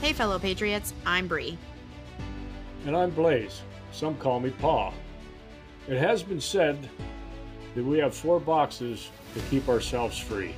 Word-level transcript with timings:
Hey, 0.00 0.14
fellow 0.14 0.38
patriots, 0.38 0.94
I'm 1.04 1.28
Bri. 1.28 1.58
And 2.86 2.96
I'm 2.96 3.10
Blaze. 3.10 3.60
Some 3.92 4.16
call 4.16 4.40
me 4.40 4.48
Pa. 4.48 4.94
It 5.88 5.98
has 5.98 6.22
been 6.22 6.40
said 6.40 6.88
that 7.74 7.84
we 7.84 7.98
have 7.98 8.14
four 8.14 8.40
boxes 8.40 9.10
to 9.34 9.40
keep 9.50 9.68
ourselves 9.68 10.16
free. 10.16 10.54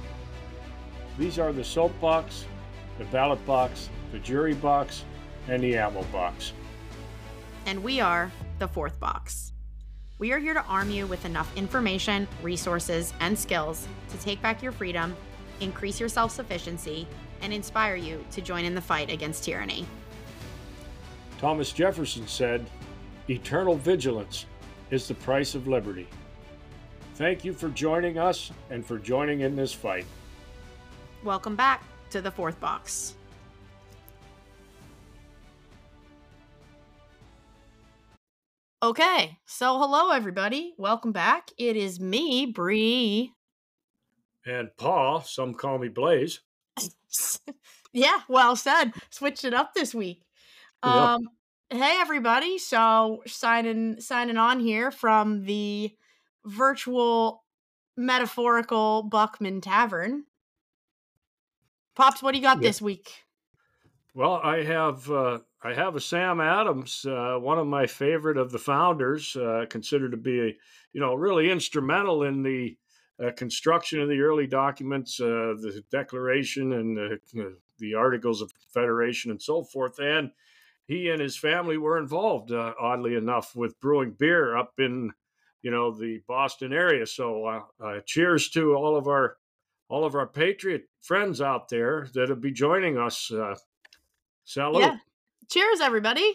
These 1.18 1.40
are 1.40 1.52
the 1.52 1.64
soap 1.64 1.92
box, 2.00 2.44
the 2.98 3.04
ballot 3.06 3.44
box, 3.44 3.88
the 4.12 4.20
jury 4.20 4.54
box, 4.54 5.04
and 5.48 5.60
the 5.60 5.76
ammo 5.76 6.04
box. 6.12 6.52
And 7.66 7.82
we 7.82 8.00
are 8.00 8.30
the 8.60 8.68
fourth 8.68 9.00
box. 9.00 9.52
We 10.20 10.30
are 10.30 10.38
here 10.38 10.54
to 10.54 10.62
arm 10.66 10.88
you 10.88 11.08
with 11.08 11.24
enough 11.24 11.52
information, 11.56 12.28
resources, 12.44 13.12
and 13.18 13.36
skills 13.36 13.88
to 14.10 14.18
take 14.18 14.40
back 14.40 14.62
your 14.62 14.70
freedom, 14.70 15.16
increase 15.58 15.98
your 15.98 16.08
self 16.08 16.30
sufficiency, 16.30 17.08
and 17.42 17.52
inspire 17.52 17.96
you 17.96 18.24
to 18.30 18.40
join 18.40 18.64
in 18.64 18.74
the 18.74 18.80
fight 18.80 19.10
against 19.10 19.44
tyranny. 19.44 19.84
Thomas 21.38 21.72
Jefferson 21.72 22.26
said, 22.26 22.64
Eternal 23.28 23.76
vigilance 23.76 24.46
is 24.90 25.08
the 25.08 25.14
price 25.14 25.54
of 25.54 25.68
liberty. 25.68 26.08
Thank 27.16 27.44
you 27.44 27.52
for 27.52 27.68
joining 27.68 28.18
us 28.18 28.50
and 28.70 28.84
for 28.84 28.98
joining 28.98 29.40
in 29.40 29.54
this 29.54 29.72
fight. 29.72 30.06
Welcome 31.24 31.56
back 31.56 31.84
to 32.10 32.20
the 32.20 32.30
fourth 32.30 32.58
box. 32.58 33.14
Okay, 38.82 39.38
so 39.46 39.78
hello 39.78 40.10
everybody. 40.10 40.74
Welcome 40.76 41.12
back. 41.12 41.50
It 41.56 41.76
is 41.76 42.00
me, 42.00 42.46
Bri. 42.46 43.32
And 44.44 44.70
Pa, 44.76 45.20
some 45.20 45.54
call 45.54 45.78
me 45.78 45.88
Blaze. 45.88 46.40
yeah, 47.92 48.20
well 48.28 48.56
said. 48.56 48.92
Switched 49.10 49.44
it 49.44 49.54
up 49.54 49.74
this 49.74 49.94
week. 49.94 50.24
Um 50.82 51.28
hey 51.70 51.98
everybody. 52.00 52.58
So 52.58 53.22
signing 53.26 54.00
signing 54.00 54.36
on 54.36 54.60
here 54.60 54.90
from 54.90 55.44
the 55.44 55.96
virtual 56.46 57.44
metaphorical 57.96 59.04
Buckman 59.04 59.60
Tavern. 59.60 60.24
Pops, 61.94 62.22
what 62.22 62.32
do 62.32 62.38
you 62.38 62.42
got 62.44 62.60
Yeah. 62.60 62.62
this 62.62 62.82
week? 62.82 63.24
Well, 64.14 64.34
I 64.42 64.62
have 64.62 65.10
uh, 65.10 65.40
I 65.62 65.72
have 65.74 65.96
a 65.96 66.00
Sam 66.00 66.40
Adams, 66.40 67.04
uh, 67.06 67.38
one 67.38 67.58
of 67.58 67.66
my 67.66 67.86
favorite 67.86 68.36
of 68.36 68.50
the 68.52 68.58
founders, 68.58 69.34
uh, 69.36 69.66
considered 69.70 70.10
to 70.10 70.16
be 70.18 70.40
a 70.40 70.46
you 70.92 71.00
know 71.00 71.14
really 71.14 71.50
instrumental 71.50 72.22
in 72.22 72.42
the 72.42 72.76
uh, 73.22 73.30
construction 73.32 74.00
of 74.00 74.08
the 74.08 74.20
early 74.20 74.46
documents, 74.46 75.20
uh, 75.20 75.54
the 75.60 75.82
Declaration 75.90 76.72
and 76.72 76.96
the, 76.96 77.56
the 77.78 77.94
Articles 77.94 78.40
of 78.40 78.52
Confederation 78.54 79.30
and 79.30 79.40
so 79.40 79.62
forth. 79.62 79.98
And 79.98 80.30
he 80.86 81.10
and 81.10 81.20
his 81.20 81.36
family 81.36 81.76
were 81.76 81.98
involved, 81.98 82.52
uh, 82.52 82.74
oddly 82.80 83.16
enough, 83.16 83.54
with 83.54 83.80
brewing 83.80 84.12
beer 84.12 84.56
up 84.56 84.74
in 84.78 85.10
you 85.62 85.70
know 85.70 85.92
the 85.92 86.20
Boston 86.26 86.72
area. 86.72 87.06
So, 87.06 87.46
uh, 87.46 87.62
uh, 87.82 88.00
cheers 88.04 88.50
to 88.50 88.74
all 88.74 88.96
of 88.96 89.06
our 89.06 89.36
all 89.88 90.04
of 90.04 90.14
our 90.14 90.26
patriot 90.26 90.88
friends 91.00 91.40
out 91.40 91.68
there 91.68 92.08
that'll 92.14 92.36
be 92.36 92.50
joining 92.50 92.98
us. 92.98 93.30
Salute. 94.44 94.80
Yeah. 94.80 94.96
Cheers, 95.50 95.80
everybody. 95.80 96.34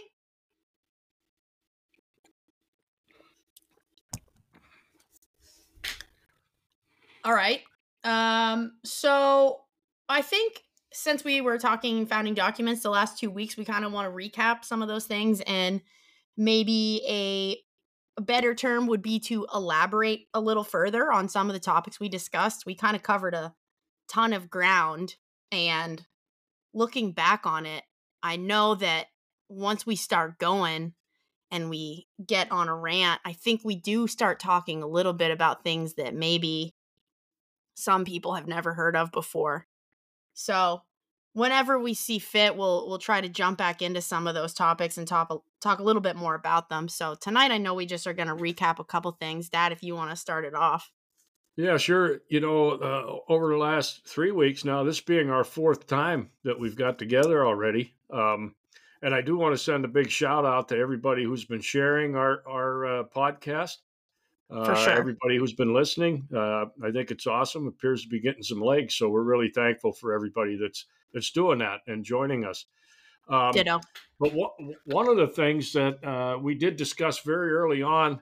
All 7.28 7.34
right. 7.34 7.60
Um, 8.06 8.78
so 8.86 9.60
I 10.08 10.22
think 10.22 10.64
since 10.94 11.26
we 11.26 11.42
were 11.42 11.58
talking 11.58 12.06
founding 12.06 12.34
documents 12.34 12.84
the 12.84 12.90
last 12.90 13.20
two 13.20 13.30
weeks, 13.30 13.58
we 13.58 13.66
kind 13.66 13.84
of 13.84 13.92
want 13.92 14.10
to 14.10 14.16
recap 14.16 14.64
some 14.64 14.82
of 14.82 14.88
those 14.88 15.06
things 15.06 15.42
and 15.42 15.82
maybe 16.38 17.02
a 17.06 17.58
a 18.18 18.22
better 18.22 18.56
term 18.56 18.88
would 18.88 19.02
be 19.02 19.20
to 19.20 19.46
elaborate 19.54 20.28
a 20.34 20.40
little 20.40 20.64
further 20.64 21.12
on 21.12 21.28
some 21.28 21.50
of 21.50 21.54
the 21.54 21.60
topics 21.60 22.00
we 22.00 22.08
discussed. 22.08 22.66
We 22.66 22.74
kind 22.76 22.96
of 22.96 23.04
covered 23.04 23.36
a 23.36 23.54
ton 24.08 24.32
of 24.32 24.50
ground 24.50 25.18
and 25.52 26.04
looking 26.74 27.12
back 27.12 27.46
on 27.46 27.66
it, 27.66 27.84
I 28.24 28.38
know 28.38 28.74
that 28.76 29.08
once 29.50 29.86
we 29.86 29.98
start 29.98 30.40
going 30.40 30.94
and 31.52 31.70
we 31.70 32.08
get 32.26 32.52
on 32.52 32.70
a 32.70 32.76
rant, 32.76 33.20
I 33.26 33.34
think 33.34 33.62
we 33.66 33.76
do 33.76 34.08
start 34.08 34.40
talking 34.40 34.82
a 34.82 34.88
little 34.88 35.14
bit 35.14 35.32
about 35.32 35.64
things 35.64 35.96
that 35.96 36.16
maybe 36.16 36.74
some 37.78 38.06
people 38.06 38.34
have 38.34 38.48
never 38.48 38.74
heard 38.74 38.96
of 38.96 39.12
before. 39.12 39.68
So, 40.34 40.82
whenever 41.34 41.78
we 41.78 41.94
see 41.94 42.18
fit, 42.18 42.58
we'll 42.58 42.88
we'll 42.88 42.98
try 42.98 43.22
to 43.22 43.30
jump 43.30 43.60
back 43.60 43.84
into 43.84 44.02
some 44.02 44.26
of 44.26 44.34
those 44.34 44.54
topics 44.54 44.98
and 44.98 45.08
talk 45.08 45.44
talk 45.62 45.78
a 45.78 45.84
little 45.84 46.02
bit 46.02 46.16
more 46.16 46.34
about 46.34 46.70
them. 46.70 46.90
So, 46.90 47.14
tonight 47.14 47.52
I 47.52 47.60
know 47.60 47.76
we 47.76 47.86
just 47.86 48.08
are 48.08 48.14
going 48.14 48.30
to 48.30 48.36
recap 48.36 48.80
a 48.80 48.84
couple 48.84 49.12
things. 49.12 49.50
Dad, 49.50 49.72
if 49.72 49.84
you 49.84 49.96
want 49.96 50.10
to 50.10 50.16
start 50.16 50.44
it 50.44 50.56
off. 50.56 50.92
Yeah, 51.56 51.78
sure. 51.78 52.22
You 52.30 52.40
know, 52.40 52.72
uh, 52.72 53.32
over 53.32 53.50
the 53.50 53.58
last 53.58 54.08
three 54.08 54.32
weeks 54.32 54.66
now, 54.66 54.84
this 54.84 55.02
being 55.02 55.30
our 55.30 55.44
fourth 55.44 55.86
time 55.88 56.30
that 56.44 56.60
we've 56.60 56.76
got 56.76 56.98
together 57.00 57.46
already. 57.46 57.94
Um, 58.12 58.56
and 59.02 59.14
I 59.14 59.22
do 59.22 59.38
want 59.38 59.54
to 59.54 59.64
send 59.64 59.86
a 59.86 59.88
big 59.88 60.10
shout 60.10 60.46
out 60.46 60.70
to 60.70 60.78
everybody 60.78 61.24
who's 61.24 61.46
been 61.46 61.62
sharing 61.62 62.16
our 62.16 62.42
our 62.48 62.86
uh, 62.86 63.04
podcast. 63.04 63.78
Uh, 64.50 64.64
For 64.64 64.76
sure. 64.76 64.94
Everybody 64.94 65.38
who's 65.38 65.54
been 65.54 65.74
listening, 65.74 66.28
uh, 66.34 66.66
I 66.82 66.92
think 66.94 67.12
it's 67.12 67.28
awesome. 67.28 67.68
Appears 67.68 68.04
to 68.04 68.10
be 68.10 68.22
getting 68.22 68.44
some 68.44 68.62
legs, 68.62 68.96
so 68.96 69.10
we're 69.10 69.24
really 69.24 69.50
thankful 69.50 69.92
for 69.92 70.14
everybody 70.14 70.58
that's 70.58 70.86
that's 71.14 71.32
doing 71.32 71.60
that 71.60 71.82
and 71.88 72.04
joining 72.04 72.46
us. 72.46 72.66
Um, 73.30 73.52
Ditto. 73.52 73.82
But 74.20 74.34
one 74.86 75.10
of 75.10 75.18
the 75.18 75.28
things 75.28 75.74
that 75.74 76.04
uh, 76.04 76.38
we 76.40 76.56
did 76.56 76.78
discuss 76.78 77.20
very 77.20 77.52
early 77.52 77.82
on 77.84 78.22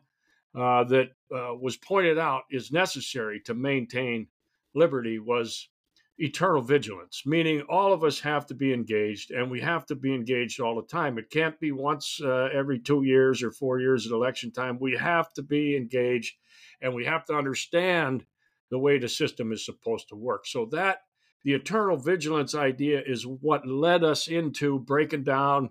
uh, 0.56 0.84
that 0.86 1.10
uh, 1.34 1.54
was 1.60 1.78
pointed 1.78 2.18
out 2.18 2.44
is 2.50 2.72
necessary 2.72 3.40
to 3.42 3.54
maintain 3.54 4.28
liberty 4.74 5.20
was 5.20 5.70
eternal 6.18 6.62
vigilance, 6.62 7.24
meaning 7.26 7.62
all 7.70 7.92
of 7.92 8.04
us 8.04 8.20
have 8.22 8.46
to 8.48 8.54
be 8.54 8.74
engaged 8.74 9.32
and 9.32 9.52
we 9.52 9.60
have 9.62 9.86
to 9.86 9.96
be 9.96 10.14
engaged 10.14 10.60
all 10.62 10.76
the 10.76 10.88
time. 10.88 11.18
It 11.18 11.30
can't 11.30 11.60
be 11.60 11.72
once 11.72 12.20
uh, 12.24 12.50
every 12.54 12.80
two 12.80 13.04
years 13.04 13.44
or 13.44 13.52
four 13.52 13.80
years 13.80 14.06
at 14.06 14.14
election 14.14 14.52
time. 14.52 14.80
We 14.80 14.96
have 14.96 15.34
to 15.34 15.44
be 15.44 15.76
engaged 15.76 16.36
and 16.82 16.94
we 16.94 17.06
have 17.06 17.26
to 17.26 17.34
understand 17.34 18.26
the 18.72 18.80
way 18.80 18.98
the 18.98 19.10
system 19.10 19.52
is 19.52 19.66
supposed 19.66 20.10
to 20.10 20.16
work. 20.16 20.48
So 20.48 20.68
that 20.72 21.00
the 21.44 21.54
eternal 21.54 21.98
vigilance 21.98 22.56
idea 22.56 23.02
is 23.06 23.26
what 23.26 23.68
led 23.68 24.04
us 24.04 24.28
into 24.28 24.80
breaking 24.80 25.24
down 25.24 25.70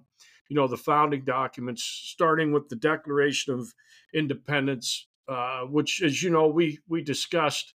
you 0.49 0.57
know 0.57 0.69
the 0.69 0.77
founding 0.77 1.25
documents 1.25 1.83
starting 1.83 2.53
with 2.53 2.69
the 2.69 2.77
declaration 2.77 3.55
of 3.55 3.73
independence 4.15 5.09
uh, 5.29 5.63
which 5.63 6.03
as 6.03 6.23
you 6.23 6.31
know 6.31 6.47
we 6.47 6.79
we 6.89 7.03
discussed 7.03 7.75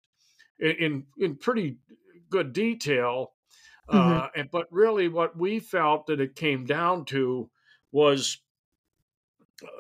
in 0.59 0.71
in, 0.71 1.03
in 1.17 1.35
pretty 1.35 1.77
good 2.29 2.53
detail 2.53 3.33
uh, 3.89 4.27
and, 4.35 4.51
but 4.51 4.67
really 4.71 5.07
what 5.07 5.37
we 5.37 5.59
felt 5.59 6.07
that 6.07 6.19
it 6.19 6.35
came 6.35 6.65
down 6.65 7.05
to 7.05 7.49
was 7.91 8.39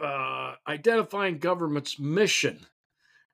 uh, 0.01 0.55
identifying 0.67 1.39
government's 1.39 1.99
mission 1.99 2.65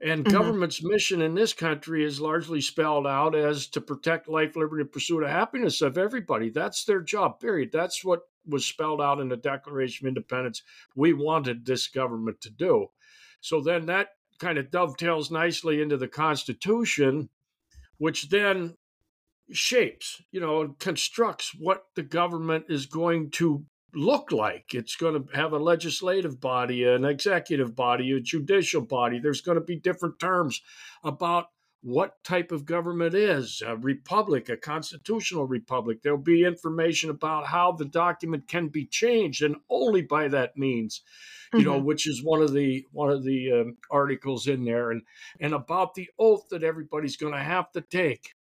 and 0.02 0.28
Mhm. 0.28 0.32
government's 0.32 0.84
mission 0.84 1.22
in 1.22 1.34
this 1.34 1.54
country 1.54 2.04
is 2.04 2.20
largely 2.20 2.60
spelled 2.60 3.08
out 3.08 3.36
as 3.36 3.68
to 3.70 3.80
protect 3.80 4.28
life, 4.28 4.56
liberty, 4.56 4.82
and 4.82 4.92
pursuit 4.92 5.24
of 5.24 5.30
happiness 5.30 5.82
of 5.82 5.98
everybody. 5.98 6.50
That's 6.50 6.84
their 6.84 7.02
job, 7.02 7.40
period. 7.40 7.72
That's 7.72 8.04
what 8.04 8.24
was 8.46 8.66
spelled 8.66 9.02
out 9.02 9.22
in 9.22 9.30
the 9.30 9.38
Declaration 9.38 10.06
of 10.06 10.10
Independence. 10.10 10.62
We 10.96 11.14
wanted 11.14 11.66
this 11.66 11.88
government 11.88 12.42
to 12.42 12.50
do. 12.50 12.90
So 13.40 13.62
then 13.62 13.86
that 13.86 14.10
kind 14.40 14.58
of 14.58 14.72
dovetails 14.72 15.32
nicely 15.32 15.82
into 15.82 15.96
the 15.96 16.10
Constitution, 16.10 17.30
which 17.98 18.30
then 18.30 18.78
shapes, 19.52 20.22
you 20.32 20.40
know, 20.40 20.76
constructs 20.80 21.54
what 21.58 21.86
the 21.96 22.04
government 22.04 22.66
is 22.70 22.86
going 22.86 23.32
to 23.32 23.66
look 23.94 24.32
like. 24.32 24.74
It's 24.74 24.96
going 24.96 25.24
to 25.24 25.36
have 25.36 25.54
a 25.54 25.60
legislative 25.60 26.40
body, 26.40 26.84
an 26.84 27.06
executive 27.06 27.76
body, 27.76 28.12
a 28.12 28.20
judicial 28.20 28.82
body. 28.82 29.20
There's 29.20 29.42
going 29.42 29.58
to 29.58 29.64
be 29.64 29.76
different 29.76 30.20
terms 30.20 30.62
about 31.04 31.48
what 31.82 32.24
type 32.24 32.54
of 32.54 32.66
government 32.66 33.14
is 33.14 33.62
a 33.66 33.76
republic, 33.76 34.48
a 34.48 34.56
constitutional 34.56 35.46
republic. 35.46 36.02
There'll 36.02 36.18
be 36.18 36.46
information 36.46 37.10
about 37.10 37.46
how 37.46 37.74
the 37.74 37.86
document 37.86 38.48
can 38.48 38.70
be 38.70 38.86
changed, 38.86 39.44
and 39.44 39.58
only 39.70 40.02
by 40.02 40.30
that 40.30 40.56
means, 40.56 41.02
you 41.54 41.64
know, 41.64 41.78
which 41.78 42.08
is 42.08 42.24
one 42.24 42.42
of 42.42 42.54
the 42.54 42.86
one 42.94 43.10
of 43.10 43.26
the 43.26 43.52
um, 43.52 43.78
articles 43.92 44.48
in 44.48 44.64
there, 44.64 44.92
and 44.92 45.02
and 45.42 45.54
about 45.54 45.94
the 45.94 46.08
oath 46.18 46.48
that 46.52 46.64
everybody's 46.64 47.18
going 47.18 47.34
to 47.34 47.40
have 47.40 47.70
to 47.74 47.82
take 47.82 48.34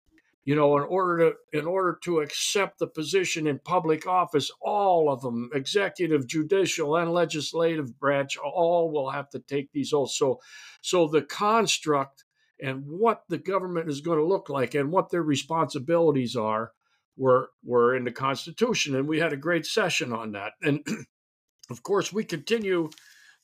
you 0.44 0.54
know 0.54 0.76
in 0.76 0.84
order 0.84 1.30
to 1.30 1.58
in 1.58 1.66
order 1.66 1.98
to 2.02 2.20
accept 2.20 2.78
the 2.78 2.86
position 2.86 3.46
in 3.46 3.58
public 3.58 4.06
office 4.06 4.50
all 4.60 5.10
of 5.10 5.20
them 5.20 5.50
executive 5.54 6.26
judicial 6.26 6.96
and 6.96 7.12
legislative 7.12 7.98
branch 7.98 8.36
all 8.38 8.90
will 8.90 9.10
have 9.10 9.28
to 9.28 9.38
take 9.40 9.70
these 9.72 9.92
oaths 9.92 10.16
so 10.16 10.40
so 10.80 11.06
the 11.06 11.22
construct 11.22 12.24
and 12.62 12.84
what 12.86 13.22
the 13.28 13.38
government 13.38 13.88
is 13.88 14.00
going 14.00 14.18
to 14.18 14.24
look 14.24 14.48
like 14.48 14.74
and 14.74 14.90
what 14.90 15.10
their 15.10 15.22
responsibilities 15.22 16.36
are 16.36 16.72
were 17.16 17.50
were 17.64 17.94
in 17.94 18.04
the 18.04 18.12
Constitution, 18.12 18.96
and 18.96 19.06
we 19.06 19.20
had 19.20 19.32
a 19.32 19.36
great 19.36 19.66
session 19.66 20.12
on 20.12 20.32
that. 20.32 20.52
And 20.62 20.84
of 21.70 21.82
course, 21.82 22.12
we 22.12 22.24
continue 22.24 22.90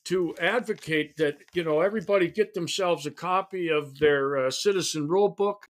to 0.07 0.35
advocate 0.41 1.17
that 1.19 1.39
you 1.55 1.63
know 1.63 1.81
everybody 1.81 2.29
get 2.29 2.55
themselves 2.55 3.07
a 3.07 3.11
copy 3.11 3.69
of 3.69 3.99
their 3.99 4.47
uh, 4.47 4.51
Citizen 4.51 5.09
Rule 5.09 5.29
Book. 5.29 5.69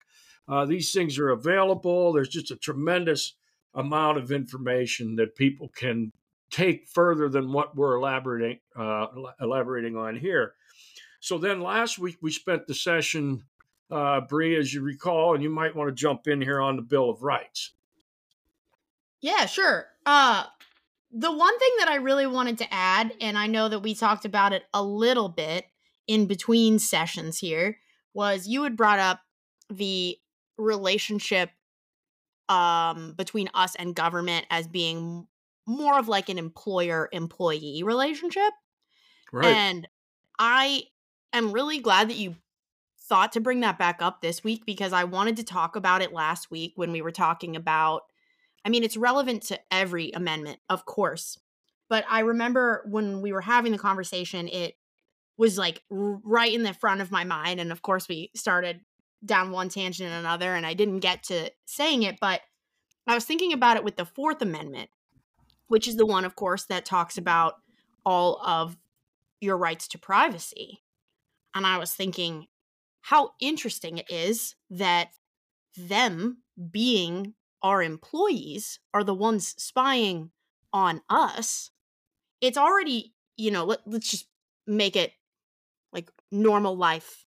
Uh, 0.49 0.65
these 0.65 0.93
things 0.93 1.19
are 1.19 1.31
available. 1.31 2.13
There's 2.13 2.29
just 2.29 2.51
a 2.51 2.57
tremendous 2.57 3.35
amount 3.75 4.19
of 4.19 4.33
information 4.33 5.17
that 5.17 5.35
people 5.35 5.69
can 5.77 6.13
take 6.51 6.87
further 6.87 7.29
than 7.29 7.53
what 7.53 7.77
we're 7.77 7.97
elaborating 7.97 8.59
uh, 8.77 9.07
elaborating 9.41 9.97
on 9.97 10.17
here. 10.17 10.55
So 11.21 11.39
then 11.39 11.61
last 11.61 11.99
week 11.99 12.19
we 12.23 12.31
spent 12.31 12.67
the 12.67 12.75
session, 12.75 13.43
uh, 13.91 14.21
Bri, 14.21 14.57
as 14.57 14.73
you 14.73 14.83
recall, 14.83 15.35
and 15.35 15.43
you 15.43 15.51
might 15.51 15.75
want 15.75 15.89
to 15.89 15.95
jump 15.95 16.29
in 16.29 16.41
here 16.41 16.61
on 16.61 16.77
the 16.77 16.83
Bill 16.83 17.11
of 17.11 17.23
Rights. 17.23 17.73
Yeah, 19.21 19.47
sure. 19.47 19.87
Uh, 20.05 20.45
the 21.11 21.33
one 21.33 21.59
thing 21.59 21.73
that 21.79 21.89
I 21.89 21.97
really 21.97 22.27
wanted 22.27 22.59
to 22.59 22.73
add, 22.73 23.13
and 23.21 23.37
I 23.37 23.47
know 23.47 23.69
that 23.69 23.81
we 23.81 23.95
talked 23.95 24.25
about 24.25 24.53
it 24.53 24.65
a 24.73 24.83
little 24.83 25.29
bit 25.29 25.67
in 26.07 26.27
between 26.27 26.79
sessions 26.79 27.39
here, 27.39 27.79
was 28.15 28.47
you 28.47 28.63
had 28.63 28.77
brought 28.77 28.99
up 28.99 29.21
the 29.69 30.19
relationship 30.59 31.51
um, 32.49 33.15
between 33.17 33.49
us 33.55 33.75
and 33.75 33.95
government 33.95 34.47
as 34.51 34.67
being 34.67 35.27
more 35.67 35.99
of 35.99 36.09
like 36.09 36.29
an 36.29 36.39
employer 36.39 37.09
employee 37.13 37.83
relationship. 37.85 38.53
Right. 39.33 39.47
And 39.47 39.89
I 40.39 40.85
am 41.33 41.53
really 41.53 41.79
glad 41.79 42.09
that 42.09 42.17
you 42.17 42.37
thought 43.01 43.33
to 43.33 43.41
bring 43.41 43.61
that 43.61 43.79
back 43.79 44.01
up 44.01 44.21
this 44.21 44.43
week 44.43 44.65
because 44.67 44.93
I 44.93 45.05
wanted 45.05 45.37
to 45.37 45.45
talk 45.45 45.77
about 45.77 46.03
it 46.03 46.13
last 46.13 46.51
week 46.51 46.73
when 46.77 46.93
we 46.93 47.03
were 47.03 47.13
talking 47.13 47.57
about 47.57 48.03
I 48.65 48.69
mean, 48.69 48.83
it's 48.83 48.97
relevant 48.97 49.45
to 49.45 49.61
every 49.71 50.11
amendment, 50.11 50.59
of 50.69 50.85
course. 50.87 51.39
But 51.89 52.05
I 52.11 52.21
remember 52.21 52.85
when 52.91 53.23
we 53.23 53.33
were 53.33 53.41
having 53.41 53.71
the 53.71 53.79
conversation, 53.79 54.49
it 54.49 54.75
was 55.39 55.57
like 55.57 55.85
right 55.89 56.53
in 56.53 56.65
the 56.65 56.75
front 56.75 57.01
of 57.01 57.13
my 57.13 57.23
mind. 57.23 57.61
And 57.61 57.71
of 57.71 57.83
course, 57.83 58.09
we 58.09 58.33
started 58.35 58.81
down 59.25 59.51
one 59.51 59.69
tangent 59.69 60.11
and 60.11 60.21
another, 60.21 60.55
and 60.55 60.67
I 60.67 60.75
didn't 60.75 61.01
get 61.01 61.25
to 61.25 61.51
saying 61.67 62.03
it. 62.03 62.19
But 62.21 62.41
I 63.07 63.15
was 63.15 63.25
thinking 63.25 63.53
about 63.53 63.77
it 63.77 63.85
with 63.85 63.97
the 63.97 64.05
Fourth 64.05 64.43
Amendment, 64.43 64.91
which 65.69 65.89
is 65.89 65.97
the 65.97 66.07
one, 66.07 66.25
of 66.25 66.37
course, 66.37 66.65
that 66.67 66.85
talks 66.85 67.19
about 67.19 67.55
all 68.05 68.41
of 68.45 68.77
your 69.41 69.57
rights 69.57 69.89
to 69.89 69.99
privacy. 69.99 70.83
And 71.55 71.67
I 71.67 71.79
was 71.79 71.93
thinking 71.93 72.47
how 73.01 73.33
interesting 73.41 73.99
it 73.99 74.11
is 74.11 74.55
that 74.71 75.11
them 75.77 76.39
being 76.71 77.35
our 77.63 77.83
employees 77.83 78.81
are 78.95 79.05
the 79.05 79.15
ones 79.15 79.55
spying 79.59 80.31
on 80.73 81.03
us, 81.09 81.71
it's 82.41 82.59
already, 82.59 83.15
you 83.37 83.51
know, 83.51 83.65
let, 83.65 83.81
let's 83.87 84.11
just 84.11 84.27
make 84.67 84.97
it 84.97 85.13
like 85.93 86.11
normal 86.31 86.77
life. 86.77 87.26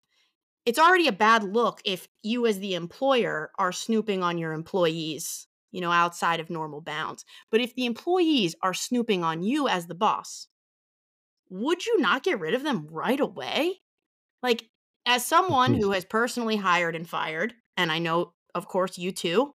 It's 0.64 0.78
already 0.78 1.08
a 1.08 1.12
bad 1.12 1.42
look 1.42 1.80
if 1.84 2.08
you, 2.22 2.46
as 2.46 2.58
the 2.58 2.74
employer, 2.74 3.50
are 3.58 3.72
snooping 3.72 4.22
on 4.22 4.38
your 4.38 4.52
employees, 4.52 5.48
you 5.72 5.80
know, 5.80 5.90
outside 5.90 6.38
of 6.40 6.50
normal 6.50 6.80
bounds. 6.80 7.24
But 7.50 7.60
if 7.60 7.74
the 7.74 7.86
employees 7.86 8.54
are 8.62 8.74
snooping 8.74 9.24
on 9.24 9.42
you 9.42 9.68
as 9.68 9.86
the 9.86 9.94
boss, 9.94 10.46
would 11.50 11.84
you 11.84 11.98
not 12.00 12.22
get 12.22 12.40
rid 12.40 12.54
of 12.54 12.62
them 12.62 12.86
right 12.90 13.20
away? 13.20 13.80
Like, 14.42 14.68
as 15.04 15.24
someone 15.24 15.72
mm-hmm. 15.72 15.82
who 15.82 15.90
has 15.92 16.04
personally 16.04 16.56
hired 16.56 16.94
and 16.94 17.08
fired, 17.08 17.54
and 17.76 17.90
I 17.90 17.98
know, 17.98 18.32
of 18.54 18.68
course, 18.68 18.98
you 18.98 19.10
too, 19.10 19.52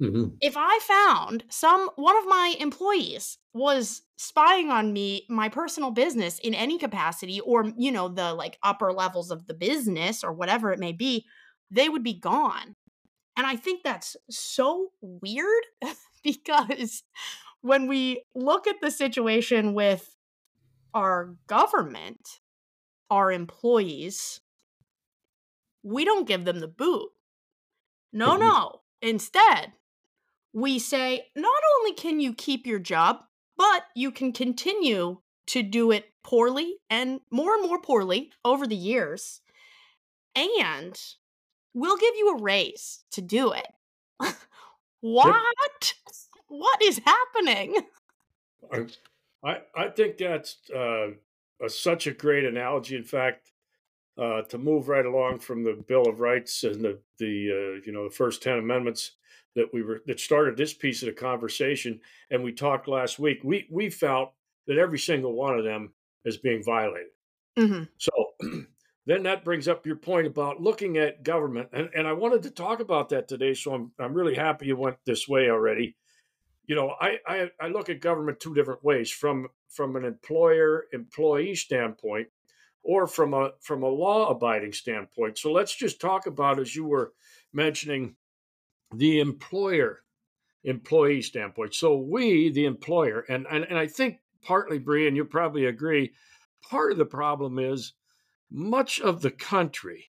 Mm-hmm. 0.00 0.36
If 0.40 0.54
I 0.56 0.78
found 0.82 1.44
some 1.50 1.90
one 1.96 2.16
of 2.16 2.26
my 2.26 2.54
employees 2.58 3.38
was 3.52 4.02
spying 4.16 4.70
on 4.70 4.92
me, 4.92 5.26
my 5.28 5.48
personal 5.48 5.90
business 5.90 6.38
in 6.38 6.54
any 6.54 6.78
capacity, 6.78 7.40
or 7.40 7.72
you 7.76 7.92
know, 7.92 8.08
the 8.08 8.32
like 8.32 8.58
upper 8.62 8.92
levels 8.92 9.30
of 9.30 9.46
the 9.46 9.54
business 9.54 10.24
or 10.24 10.32
whatever 10.32 10.72
it 10.72 10.78
may 10.78 10.92
be, 10.92 11.26
they 11.70 11.88
would 11.88 12.02
be 12.02 12.14
gone. 12.14 12.76
And 13.36 13.46
I 13.46 13.56
think 13.56 13.82
that's 13.82 14.16
so 14.30 14.88
weird 15.00 15.64
because 16.24 17.02
when 17.60 17.86
we 17.86 18.24
look 18.34 18.66
at 18.66 18.80
the 18.80 18.90
situation 18.90 19.74
with 19.74 20.16
our 20.94 21.36
government, 21.46 22.40
our 23.10 23.30
employees, 23.30 24.40
we 25.82 26.04
don't 26.04 26.26
give 26.26 26.44
them 26.44 26.60
the 26.60 26.68
boot. 26.68 27.08
No, 28.12 28.30
mm-hmm. 28.30 28.40
no. 28.40 28.80
Instead, 29.02 29.72
we 30.52 30.78
say 30.78 31.26
not 31.36 31.62
only 31.78 31.94
can 31.94 32.20
you 32.20 32.34
keep 32.34 32.66
your 32.66 32.78
job, 32.78 33.20
but 33.56 33.84
you 33.94 34.10
can 34.10 34.32
continue 34.32 35.18
to 35.48 35.62
do 35.62 35.90
it 35.90 36.06
poorly 36.22 36.76
and 36.88 37.20
more 37.30 37.54
and 37.54 37.66
more 37.66 37.80
poorly 37.80 38.30
over 38.44 38.66
the 38.66 38.76
years. 38.76 39.40
And 40.34 40.98
we'll 41.74 41.96
give 41.96 42.14
you 42.16 42.36
a 42.36 42.42
raise 42.42 43.04
to 43.12 43.20
do 43.20 43.52
it. 43.52 43.66
what? 45.00 45.94
What 46.48 46.82
is 46.82 47.00
happening? 47.04 47.76
I, 49.44 49.58
I 49.74 49.88
think 49.88 50.18
that's 50.18 50.58
uh, 50.74 51.08
a, 51.62 51.68
such 51.68 52.06
a 52.06 52.12
great 52.12 52.44
analogy. 52.44 52.96
In 52.96 53.04
fact, 53.04 53.52
uh, 54.18 54.42
to 54.42 54.58
move 54.58 54.88
right 54.88 55.06
along 55.06 55.38
from 55.38 55.64
the 55.64 55.82
Bill 55.86 56.08
of 56.08 56.20
Rights 56.20 56.62
and 56.64 56.84
the 56.84 56.98
the 57.18 57.50
uh, 57.50 57.82
you 57.86 57.92
know 57.92 58.04
the 58.04 58.14
first 58.14 58.42
ten 58.42 58.58
amendments, 58.58 59.12
that 59.56 59.68
we 59.72 59.82
were 59.82 60.02
that 60.06 60.20
started 60.20 60.56
this 60.56 60.74
piece 60.74 61.02
of 61.02 61.06
the 61.06 61.12
conversation 61.12 62.00
and 62.30 62.42
we 62.42 62.52
talked 62.52 62.88
last 62.88 63.18
week 63.18 63.40
we 63.42 63.66
we 63.70 63.90
felt 63.90 64.32
that 64.66 64.78
every 64.78 64.98
single 64.98 65.34
one 65.34 65.58
of 65.58 65.64
them 65.64 65.92
is 66.24 66.36
being 66.36 66.62
violated. 66.62 67.08
Mm-hmm. 67.58 67.84
so 67.98 68.10
then 69.06 69.24
that 69.24 69.44
brings 69.44 69.66
up 69.66 69.84
your 69.84 69.96
point 69.96 70.26
about 70.26 70.60
looking 70.60 70.98
at 70.98 71.24
government 71.24 71.68
and, 71.72 71.90
and 71.96 72.06
i 72.06 72.12
wanted 72.12 72.44
to 72.44 72.50
talk 72.50 72.78
about 72.78 73.08
that 73.08 73.26
today 73.26 73.54
so 73.54 73.74
i'm, 73.74 73.90
I'm 73.98 74.14
really 74.14 74.36
happy 74.36 74.66
you 74.66 74.76
went 74.76 74.96
this 75.04 75.28
way 75.28 75.50
already. 75.50 75.96
You 76.66 76.76
know 76.76 76.94
I, 77.00 77.18
I 77.26 77.50
i 77.60 77.66
look 77.66 77.88
at 77.88 78.00
government 78.00 78.38
two 78.38 78.54
different 78.54 78.84
ways 78.84 79.10
from 79.10 79.48
from 79.68 79.96
an 79.96 80.04
employer 80.04 80.84
employee 80.92 81.56
standpoint 81.56 82.28
or 82.82 83.06
from 83.06 83.34
a 83.34 83.50
from 83.60 83.82
a 83.82 83.88
law 83.88 84.28
abiding 84.28 84.72
standpoint. 84.72 85.38
So 85.38 85.52
let's 85.52 85.74
just 85.74 86.00
talk 86.00 86.26
about 86.26 86.58
as 86.58 86.74
you 86.74 86.84
were 86.84 87.12
mentioning 87.52 88.16
the 88.94 89.20
employer 89.20 90.02
employee 90.64 91.22
standpoint. 91.22 91.74
So 91.74 91.96
we, 91.96 92.50
the 92.50 92.66
employer, 92.66 93.24
and 93.28 93.46
and, 93.50 93.64
and 93.64 93.78
I 93.78 93.86
think 93.86 94.18
partly, 94.42 94.78
Bri, 94.78 95.06
and 95.06 95.16
you 95.16 95.24
probably 95.24 95.66
agree, 95.66 96.12
part 96.68 96.92
of 96.92 96.98
the 96.98 97.04
problem 97.04 97.58
is 97.58 97.94
much 98.50 99.00
of 99.00 99.22
the 99.22 99.30
country 99.30 100.10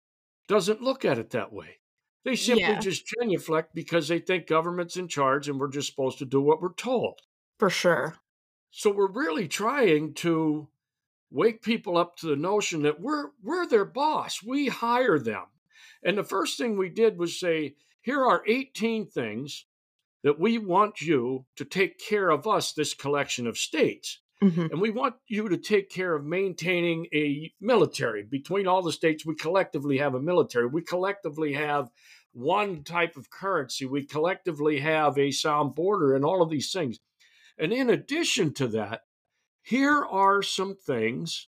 doesn't 0.49 0.83
look 0.83 1.05
at 1.05 1.19
it 1.19 1.31
that 1.31 1.53
way. 1.53 1.79
They 2.25 2.37
simply 2.37 2.63
yeah. 2.63 2.79
just 2.79 3.07
genuflect 3.07 3.75
because 3.75 4.09
they 4.09 4.19
think 4.19 4.47
government's 4.47 4.97
in 4.97 5.09
charge 5.09 5.49
and 5.49 5.59
we're 5.59 5.69
just 5.69 5.89
supposed 5.89 6.19
to 6.19 6.27
do 6.27 6.41
what 6.41 6.61
we're 6.61 6.75
told. 6.75 7.21
For 7.59 7.71
sure. 7.71 8.17
So 8.71 8.91
we're 8.91 9.11
really 9.11 9.49
trying 9.49 10.15
to 10.15 10.69
wake 11.31 11.63
people 11.63 11.97
up 11.97 12.17
to 12.17 12.27
the 12.27 12.37
notion 12.37 12.83
that 12.83 13.01
we're 13.01 13.31
we're 13.43 13.67
their 13.67 13.85
boss. 13.85 14.43
We 14.43 14.69
hire 14.69 15.19
them. 15.19 15.45
And 16.03 16.19
the 16.19 16.25
first 16.25 16.59
thing 16.59 16.77
we 16.77 16.89
did 16.89 17.19
was 17.19 17.39
say, 17.39 17.75
here 18.03 18.25
are 18.25 18.43
18 18.47 19.07
things 19.07 19.67
that 20.23 20.39
we 20.39 20.59
want 20.59 21.01
you 21.01 21.47
to 21.57 21.65
take 21.65 21.99
care 21.99 22.31
of 22.31 22.47
us, 22.47 22.73
this 22.73 22.95
collection 22.95 23.47
of 23.47 23.59
states. 23.59 24.21
Mm-hmm. 24.43 24.67
And 24.73 24.81
we 24.81 24.91
want 24.91 25.17
you 25.29 25.49
to 25.49 25.59
take 25.59 25.91
care 25.91 26.15
of 26.15 26.25
maintaining 26.25 27.07
a 27.15 27.53
military. 27.61 28.23
Between 28.23 28.67
all 28.67 28.83
the 28.83 28.93
states, 28.93 29.27
we 29.27 29.35
collectively 29.35 29.99
have 29.99 30.15
a 30.15 30.21
military. 30.21 30.67
We 30.67 30.83
collectively 30.83 31.53
have 31.55 31.91
one 32.33 32.83
type 32.85 33.17
of 33.17 33.31
currency. 33.31 33.85
We 33.85 34.05
collectively 34.05 34.81
have 34.81 35.19
a 35.19 35.31
sound 35.31 35.75
border 35.75 36.15
and 36.15 36.25
all 36.25 36.43
of 36.43 36.51
these 36.51 36.73
things. 36.73 36.99
And 37.59 37.73
in 37.73 37.91
addition 37.91 38.55
to 38.55 38.69
that, 38.69 39.03
here 39.63 40.05
are 40.05 40.43
some 40.43 40.75
things 40.75 41.49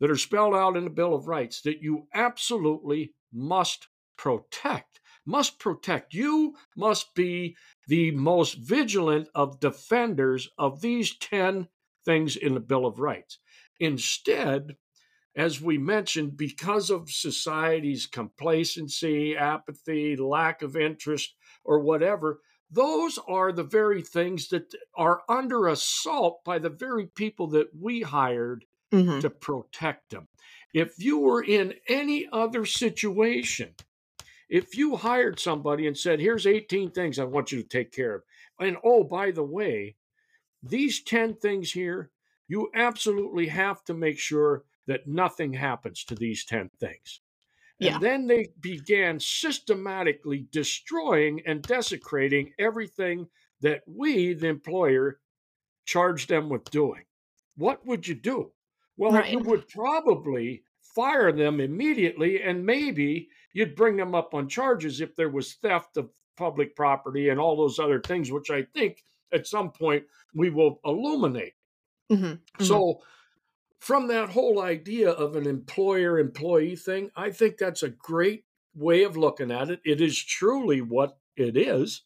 that 0.00 0.10
are 0.10 0.16
spelled 0.16 0.54
out 0.54 0.76
in 0.76 0.84
the 0.84 0.90
Bill 0.90 1.14
of 1.14 1.28
Rights 1.28 1.62
that 1.62 1.80
you 1.80 2.08
absolutely 2.12 3.14
must 3.32 3.88
protect 4.16 5.00
must 5.26 5.58
protect. 5.58 6.14
You 6.14 6.54
must 6.76 7.14
be 7.14 7.56
the 7.88 8.12
most 8.12 8.54
vigilant 8.54 9.28
of 9.34 9.60
defenders 9.60 10.48
of 10.56 10.80
these 10.80 11.16
10 11.18 11.68
things 12.04 12.36
in 12.36 12.54
the 12.54 12.60
Bill 12.60 12.86
of 12.86 13.00
Rights. 13.00 13.38
Instead, 13.80 14.76
as 15.36 15.60
we 15.60 15.76
mentioned, 15.76 16.36
because 16.36 16.88
of 16.88 17.10
society's 17.10 18.06
complacency, 18.06 19.36
apathy, 19.36 20.16
lack 20.16 20.62
of 20.62 20.76
interest, 20.76 21.34
or 21.62 21.80
whatever, 21.80 22.40
those 22.70 23.18
are 23.28 23.52
the 23.52 23.62
very 23.62 24.02
things 24.02 24.48
that 24.48 24.74
are 24.96 25.22
under 25.28 25.68
assault 25.68 26.42
by 26.44 26.58
the 26.58 26.70
very 26.70 27.06
people 27.06 27.48
that 27.48 27.68
we 27.78 28.00
hired 28.00 28.64
mm-hmm. 28.92 29.20
to 29.20 29.30
protect 29.30 30.10
them. 30.10 30.26
If 30.72 30.94
you 30.98 31.18
were 31.18 31.42
in 31.42 31.74
any 31.88 32.26
other 32.32 32.64
situation, 32.64 33.74
If 34.48 34.76
you 34.76 34.96
hired 34.96 35.38
somebody 35.40 35.86
and 35.86 35.96
said, 35.98 36.20
here's 36.20 36.46
18 36.46 36.90
things 36.92 37.18
I 37.18 37.24
want 37.24 37.52
you 37.52 37.62
to 37.62 37.68
take 37.68 37.92
care 37.92 38.14
of, 38.16 38.22
and 38.60 38.76
oh, 38.84 39.04
by 39.04 39.30
the 39.30 39.44
way, 39.44 39.96
these 40.62 41.02
10 41.02 41.36
things 41.36 41.72
here, 41.72 42.10
you 42.48 42.70
absolutely 42.74 43.48
have 43.48 43.84
to 43.84 43.94
make 43.94 44.18
sure 44.18 44.64
that 44.86 45.06
nothing 45.08 45.54
happens 45.54 46.04
to 46.04 46.14
these 46.14 46.44
10 46.44 46.70
things. 46.80 47.20
And 47.80 48.00
Yeah. 48.00 48.00
then 48.00 48.26
they 48.26 48.48
began 48.60 49.20
systematically 49.20 50.48
destroying 50.50 51.42
and 51.46 51.66
desecrating 51.66 52.54
everything 52.58 53.28
that 53.60 53.82
we, 53.86 54.34
the 54.34 54.48
employer, 54.48 55.20
charged 55.84 56.28
them 56.28 56.48
with 56.48 56.70
doing. 56.70 57.04
What 57.56 57.86
would 57.86 58.06
you 58.08 58.14
do? 58.14 58.52
Well, 58.96 59.20
you 59.20 59.40
would 59.40 59.68
probably 59.68 60.64
fire 60.80 61.32
them 61.32 61.60
immediately, 61.60 62.42
and 62.42 62.64
maybe 62.66 63.28
you'd 63.56 63.74
bring 63.76 63.96
them 63.96 64.14
up 64.14 64.34
on 64.34 64.48
charges 64.48 65.00
if 65.00 65.16
there 65.16 65.30
was 65.30 65.54
theft 65.54 65.96
of 65.96 66.10
public 66.36 66.76
property 66.76 67.30
and 67.30 67.40
all 67.40 67.56
those 67.56 67.78
other 67.80 68.00
things, 68.00 68.30
which 68.32 68.50
I 68.50 68.62
think 68.62 69.02
at 69.32 69.46
some 69.46 69.72
point 69.72 70.04
we 70.34 70.50
will 70.50 70.80
illuminate. 70.84 71.54
Mhm. 72.12 72.40
Mhm. 72.60 72.66
So, 72.66 73.02
from 73.80 74.08
that 74.08 74.30
whole 74.30 74.60
idea 74.62 75.10
of 75.12 75.36
an 75.36 75.46
employer 75.46 76.18
employee 76.18 76.76
thing, 76.76 77.10
I 77.16 77.30
think 77.30 77.58
that's 77.58 77.82
a 77.82 77.90
great 77.90 78.44
way 78.74 79.04
of 79.04 79.16
looking 79.16 79.50
at 79.50 79.70
it. 79.70 79.80
It 79.84 80.00
is 80.00 80.22
truly 80.22 80.82
what 80.82 81.18
it 81.36 81.56
is. 81.56 82.04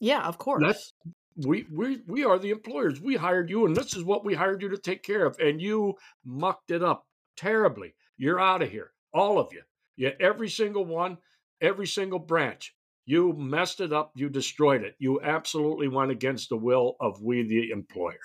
yeah, 0.00 0.26
of 0.26 0.38
course. 0.38 0.92
we 1.36 1.64
we 1.70 2.02
we 2.06 2.24
are 2.24 2.38
the 2.38 2.50
employers. 2.50 3.00
We 3.00 3.16
hired 3.16 3.50
you, 3.50 3.66
and 3.66 3.76
this 3.76 3.94
is 3.96 4.04
what 4.04 4.24
we 4.24 4.34
hired 4.34 4.62
you 4.62 4.68
to 4.70 4.78
take 4.78 5.02
care 5.02 5.26
of. 5.26 5.38
And 5.40 5.60
you 5.60 5.96
mucked 6.24 6.70
it 6.70 6.82
up 6.82 7.06
terribly. 7.36 7.94
You're 8.18 8.40
out 8.40 8.62
of 8.62 8.70
here, 8.70 8.92
all 9.14 9.38
of 9.38 9.52
you. 9.52 9.62
Yeah, 9.96 10.10
every 10.20 10.48
single 10.48 10.84
one, 10.84 11.18
every 11.60 11.86
single 11.86 12.18
branch. 12.18 12.74
You 13.06 13.32
messed 13.34 13.80
it 13.80 13.92
up. 13.92 14.12
You 14.16 14.28
destroyed 14.28 14.82
it. 14.82 14.96
You 14.98 15.20
absolutely 15.20 15.88
went 15.88 16.10
against 16.10 16.48
the 16.48 16.56
will 16.56 16.96
of 17.00 17.22
we, 17.22 17.42
the 17.42 17.70
employer. 17.70 18.18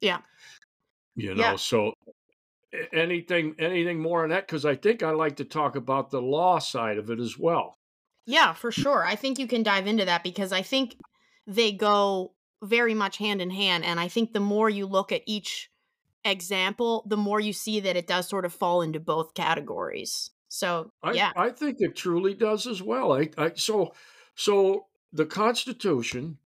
Yeah. 0.00 0.18
You 1.14 1.34
know, 1.34 1.42
Yeah. 1.42 1.56
so 1.56 1.94
anything 2.92 3.54
anything 3.58 3.98
more 3.98 4.22
on 4.22 4.30
that? 4.30 4.46
Because 4.46 4.64
I 4.64 4.76
think 4.76 5.02
I 5.02 5.10
like 5.10 5.36
to 5.36 5.44
talk 5.44 5.76
about 5.76 6.10
the 6.10 6.22
law 6.22 6.58
side 6.58 6.98
of 6.98 7.10
it 7.10 7.18
as 7.18 7.38
well. 7.38 7.78
Yeah, 8.26 8.52
for 8.52 8.70
sure. 8.70 9.04
I 9.04 9.16
think 9.16 9.38
you 9.38 9.46
can 9.48 9.62
dive 9.62 9.86
into 9.86 10.04
that 10.04 10.22
because 10.22 10.52
I 10.52 10.62
think 10.62 10.96
they 11.46 11.72
go 11.72 12.34
very 12.62 12.94
much 12.94 13.16
hand 13.16 13.40
in 13.40 13.50
hand. 13.50 13.84
And 13.84 13.98
I 13.98 14.08
think 14.08 14.32
the 14.32 14.40
more 14.40 14.68
you 14.70 14.86
look 14.86 15.10
at 15.12 15.22
each 15.26 15.70
example, 16.24 17.04
the 17.08 17.16
more 17.16 17.40
you 17.40 17.52
see 17.52 17.80
that 17.80 17.96
it 17.96 18.06
does 18.06 18.28
sort 18.28 18.44
of 18.44 18.52
fall 18.52 18.82
into 18.82 19.00
both 19.00 19.34
categories. 19.34 20.30
So, 20.50 20.90
I, 21.02 21.12
yeah. 21.12 21.32
I 21.36 21.50
think 21.50 21.76
it 21.78 21.94
truly 21.94 22.34
does 22.34 22.66
as 22.66 22.82
well. 22.82 23.12
I, 23.12 23.30
I 23.38 23.52
so 23.54 23.94
so 24.34 24.86
the 25.12 25.24
Constitution, 25.24 26.38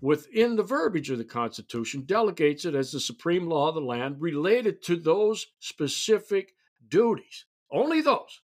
within 0.00 0.56
the 0.56 0.64
verbiage 0.64 1.10
of 1.10 1.18
the 1.18 1.24
Constitution, 1.24 2.02
delegates 2.04 2.64
it 2.64 2.74
as 2.74 2.90
the 2.90 2.98
supreme 2.98 3.46
law 3.48 3.68
of 3.68 3.76
the 3.76 3.80
land 3.80 4.20
related 4.20 4.82
to 4.82 4.96
those 4.96 5.46
specific 5.60 6.54
duties. 6.88 7.46
Only 7.70 8.00
those. 8.00 8.40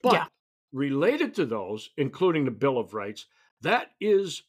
But 0.00 0.12
Yeah. 0.14 0.26
related 0.72 1.34
to 1.34 1.44
those, 1.46 1.90
including 1.96 2.44
the 2.44 2.52
Bill 2.52 2.78
of 2.78 2.94
Rights, 2.94 3.26
that 3.62 3.92
is 4.00 4.44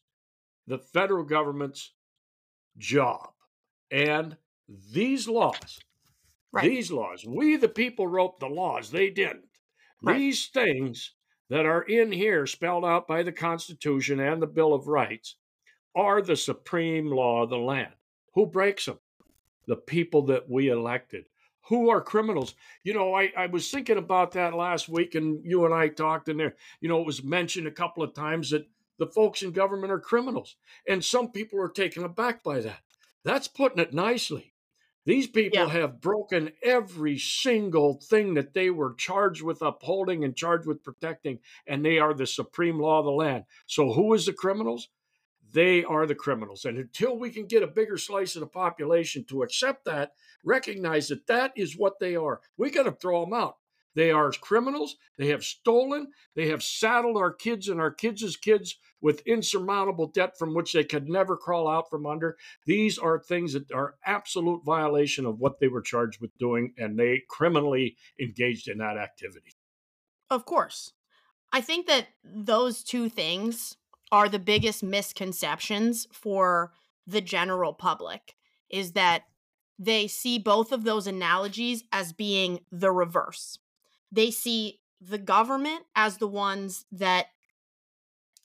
the 0.68 0.78
federal 0.78 1.24
government's 1.24 1.92
job. 2.78 3.34
And 3.90 4.38
these 4.68 5.28
laws, 5.28 5.80
Right. 6.52 6.70
these 6.70 6.92
laws, 6.92 7.26
we 7.26 7.56
the 7.58 7.68
people 7.68 8.08
wrote 8.08 8.40
the 8.40 8.48
laws, 8.48 8.92
they 8.92 9.10
didn't. 9.10 9.50
These 10.04 10.48
things 10.48 11.14
that 11.50 11.66
are 11.66 11.84
in 11.84 12.12
here, 12.12 12.46
spelled 12.46 12.86
out 12.86 13.08
by 13.08 13.24
the 13.24 13.32
Constitution 13.32 14.20
and 14.20 14.42
the 14.42 14.48
Bill 14.48 14.74
of 14.74 14.88
Rights, 14.88 15.36
are 15.96 16.22
the 16.22 16.36
supreme 16.36 17.08
law 17.08 17.44
of 17.44 17.50
the 17.50 17.58
land. 17.58 17.94
Who 18.34 18.46
breaks 18.46 18.86
them? 18.86 19.00
The 19.68 19.76
people 19.76 20.24
that 20.24 20.50
we 20.50 20.70
elected. 20.70 21.26
Who 21.68 21.90
are 21.90 22.02
criminals? 22.02 22.56
You 22.84 22.94
know, 22.94 23.14
I, 23.14 23.32
I 23.38 23.46
was 23.46 23.70
thinking 23.70 23.98
about 23.98 24.34
that 24.34 24.54
last 24.54 24.90
week, 24.90 25.16
and 25.16 25.46
you 25.46 25.66
and 25.66 25.74
I 25.74 25.88
talked 25.88 26.28
in 26.28 26.38
there. 26.38 26.56
You 26.82 26.90
know, 26.90 27.00
it 27.00 27.06
was 27.06 27.24
mentioned 27.24 27.68
a 27.68 27.72
couple 27.72 28.04
of 28.04 28.14
times 28.14 28.50
that 28.50 28.68
the 29.00 29.08
folks 29.08 29.44
in 29.44 29.52
government 29.52 29.92
are 29.92 30.00
criminals. 30.00 30.56
And 30.88 31.04
some 31.04 31.32
people 31.32 31.62
are 31.62 31.70
taken 31.70 32.04
aback 32.04 32.44
by 32.44 32.60
that. 32.62 32.80
That's 33.24 33.48
putting 33.48 33.80
it 33.80 33.94
nicely. 33.94 34.53
These 35.06 35.28
people 35.28 35.68
Yeah. 35.68 35.68
have 35.68 36.00
broken 36.02 36.54
every 36.62 37.18
single 37.18 38.00
thing 38.02 38.36
that 38.36 38.54
they 38.54 38.70
were 38.70 38.94
charged 38.94 39.42
with 39.42 39.62
upholding 39.62 40.24
and 40.24 40.36
charged 40.36 40.66
with 40.66 40.84
protecting, 40.84 41.40
and 41.68 41.84
they 41.86 42.00
are 42.00 42.14
the 42.14 42.26
supreme 42.28 42.80
law 42.80 43.00
of 43.00 43.06
the 43.06 43.12
land. 43.12 43.46
So, 43.66 43.92
who 43.94 44.14
is 44.14 44.26
the 44.26 44.34
criminals? 44.34 44.90
They 45.52 45.84
are 45.84 46.08
the 46.08 46.16
criminals. 46.16 46.66
And 46.66 46.78
until 46.78 47.18
we 47.18 47.30
can 47.30 47.46
get 47.46 47.64
a 47.64 47.68
bigger 47.68 47.98
slice 47.98 48.36
of 48.36 48.40
the 48.40 48.48
population 48.48 49.24
to 49.26 49.44
accept 49.44 49.86
that, 49.86 50.14
recognize 50.44 51.10
that 51.10 51.28
that 51.28 51.54
is 51.56 51.78
what 51.78 52.00
they 52.00 52.16
are, 52.16 52.42
we 52.58 52.72
got 52.72 52.84
to 52.84 52.92
throw 52.92 53.24
them 53.24 53.34
out. 53.34 53.58
They 53.96 54.10
are 54.10 54.32
criminals. 54.32 54.98
They 55.18 55.28
have 55.28 55.44
stolen. 55.44 56.12
They 56.34 56.48
have 56.48 56.64
saddled 56.64 57.18
our 57.18 57.32
kids 57.32 57.70
and 57.70 57.80
our 57.80 57.92
kids' 57.92 58.36
kids 58.38 58.80
with 59.04 59.22
insurmountable 59.28 60.08
debt 60.08 60.36
from 60.40 60.56
which 60.56 60.74
they 60.74 60.84
could 60.84 61.08
never 61.08 61.36
crawl 61.36 61.68
out 61.68 61.90
from 61.90 62.08
under. 62.08 62.38
These 62.66 62.98
are 62.98 63.20
things 63.20 63.54
that 63.54 63.70
are 63.72 63.96
absolute 64.06 64.64
violation 64.64 65.26
of 65.26 65.40
what 65.40 65.60
they 65.60 65.68
were 65.68 65.82
charged 65.82 66.22
with 66.22 66.36
doing, 66.38 66.74
and 66.78 66.98
they 66.98 67.22
criminally 67.30 67.98
engaged 68.20 68.70
in 68.70 68.78
that 68.80 68.98
activity. 68.98 69.54
Of 70.32 70.46
course. 70.46 70.94
I 71.52 71.62
think 71.62 71.86
that 71.88 72.08
those 72.24 72.82
two 72.82 73.10
things 73.10 73.76
are 74.12 74.30
the 74.30 74.40
biggest 74.40 74.82
misconceptions 74.82 76.08
for 76.12 76.72
the 77.06 77.22
general 77.22 77.74
public 77.74 78.36
is 78.70 78.94
that 78.94 79.24
they 79.78 80.08
see 80.08 80.40
both 80.40 80.72
of 80.72 80.86
those 80.86 81.08
analogies 81.08 81.84
as 81.92 82.14
being 82.14 82.62
the 82.72 82.92
reverse. 82.92 83.60
They 84.12 84.32
see 84.32 84.80
the 85.02 85.18
government 85.18 85.84
as 85.96 86.18
the 86.18 86.28
ones 86.28 86.86
that 86.92 87.28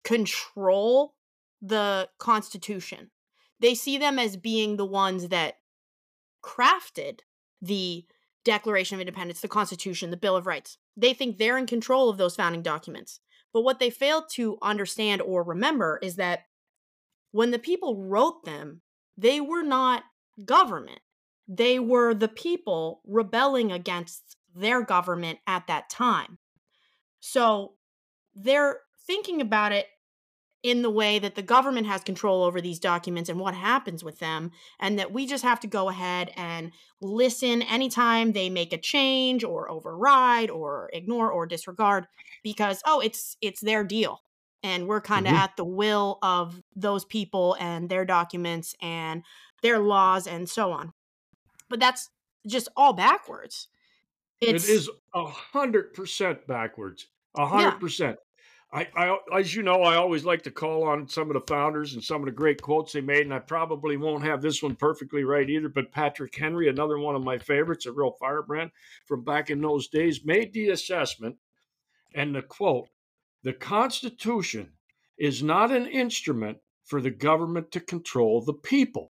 control 0.09 1.15
the 1.61 2.09
constitution. 2.19 3.11
They 3.61 3.75
see 3.75 3.99
them 3.99 4.19
as 4.19 4.39
being 4.39 4.77
the 4.77 4.87
ones 4.87 5.29
that 5.29 5.57
crafted 6.43 7.21
the 7.61 8.07
Declaration 8.43 8.95
of 8.95 9.03
Independence, 9.03 9.43
the 9.43 9.49
Constitution, 9.49 10.11
the 10.11 10.17
Bill 10.17 10.35
of 10.35 10.47
Rights. 10.47 10.79
They 10.97 11.13
think 11.13 11.37
they're 11.37 11.59
in 11.59 11.67
control 11.67 12.09
of 12.09 12.17
those 12.17 12.37
founding 12.37 12.63
documents. 12.63 13.21
But 13.53 13.65
what 13.65 13.81
they 13.81 13.91
fail 13.91 14.23
to 14.33 14.57
understand 14.63 15.21
or 15.21 15.43
remember 15.43 15.99
is 16.03 16.17
that 16.17 16.45
when 17.33 17.51
the 17.51 17.59
people 17.59 18.03
wrote 18.03 18.47
them, 18.47 18.81
they 19.19 19.43
were 19.43 19.63
not 19.63 20.05
government. 20.43 21.01
They 21.47 21.79
were 21.79 22.15
the 22.15 22.29
people 22.29 23.03
rebelling 23.07 23.73
against 23.73 24.39
their 24.55 24.83
government 24.83 25.41
at 25.47 25.67
that 25.67 25.91
time. 25.91 26.39
So 27.21 27.75
they're 28.35 28.79
thinking 29.07 29.43
about 29.43 29.73
it 29.73 29.87
in 30.63 30.83
the 30.83 30.91
way 30.91 31.19
that 31.19 31.35
the 31.37 31.43
government 31.43 31.87
has 31.87 32.03
control 32.03 32.43
over 32.43 32.61
these 32.61 32.81
documents 32.81 33.31
and 33.31 33.39
what 33.39 33.55
happens 33.55 34.03
with 34.03 34.19
them, 34.19 34.51
and 34.81 34.99
that 34.99 35.13
we 35.13 35.27
just 35.27 35.45
have 35.45 35.61
to 35.61 35.67
go 35.67 35.89
ahead 35.89 36.33
and 36.37 36.73
listen 37.01 37.63
anytime 37.63 38.33
they 38.33 38.51
make 38.51 38.73
a 38.73 38.79
change 38.79 39.45
or 39.45 39.71
override 39.71 40.51
or 40.51 40.91
ignore 40.93 41.31
or 41.31 41.47
disregard 41.47 42.07
because 42.43 42.83
oh 42.87 42.99
it's 43.01 43.37
it's 43.41 43.61
their 43.61 43.85
deal 43.85 44.21
and 44.65 44.89
we're 44.89 45.01
kind 45.01 45.29
of 45.29 45.33
Mhm. 45.33 45.37
at 45.39 45.57
the 45.57 45.65
will 45.65 46.19
of 46.23 46.61
those 46.75 47.05
people 47.05 47.57
and 47.61 47.89
their 47.89 48.05
documents 48.05 48.75
and 48.83 49.23
their 49.63 49.79
laws 49.79 50.27
and 50.27 50.49
so 50.49 50.73
on 50.73 50.93
but 51.69 51.79
that's 51.79 52.11
just 52.49 52.69
all 52.77 52.93
backwards 52.93 53.69
it's 54.41 54.69
it 54.69 54.73
is 54.73 54.91
a 55.15 55.25
hundred 55.27 55.95
percent 55.95 56.47
backwards. 56.47 57.07
A 57.37 57.47
hundred 57.47 57.81
percent. 57.81 58.19
I, 58.71 58.87
I, 58.95 59.39
as 59.39 59.55
you 59.55 59.63
know, 59.63 59.83
I 59.83 59.97
always 59.97 60.27
like 60.27 60.43
to 60.43 60.51
call 60.51 60.85
on 60.85 61.09
some 61.09 61.31
of 61.31 61.35
the 61.35 61.53
founders 61.53 61.95
and 61.95 62.05
some 62.05 62.21
of 62.21 62.27
the 62.27 62.33
great 62.33 62.61
quotes 62.61 62.93
they 62.93 63.01
made, 63.01 63.23
and 63.23 63.33
I 63.33 63.39
probably 63.39 63.97
won't 63.97 64.25
have 64.25 64.43
this 64.43 64.63
one 64.63 64.77
perfectly 64.77 65.25
right 65.25 65.49
either. 65.49 65.71
But 65.71 65.91
Patrick 65.91 66.37
Henry, 66.37 66.69
another 66.69 66.99
one 66.99 67.15
of 67.15 67.25
my 67.25 67.39
favorites, 67.39 67.87
a 67.87 67.93
real 67.93 68.17
firebrand 68.21 68.71
from 69.07 69.25
back 69.25 69.49
in 69.49 69.63
those 69.63 69.89
days, 69.89 70.25
made 70.25 70.53
the 70.53 70.69
assessment 70.69 71.37
and 72.15 72.35
the 72.35 72.43
quote: 72.43 72.89
"The 73.43 73.55
Constitution 73.55 74.75
is 75.17 75.43
not 75.43 75.71
an 75.73 75.87
instrument 75.87 76.59
for 76.85 77.01
the 77.01 77.11
government 77.11 77.73
to 77.73 77.81
control 77.81 78.43
the 78.43 78.55
people." 78.55 79.13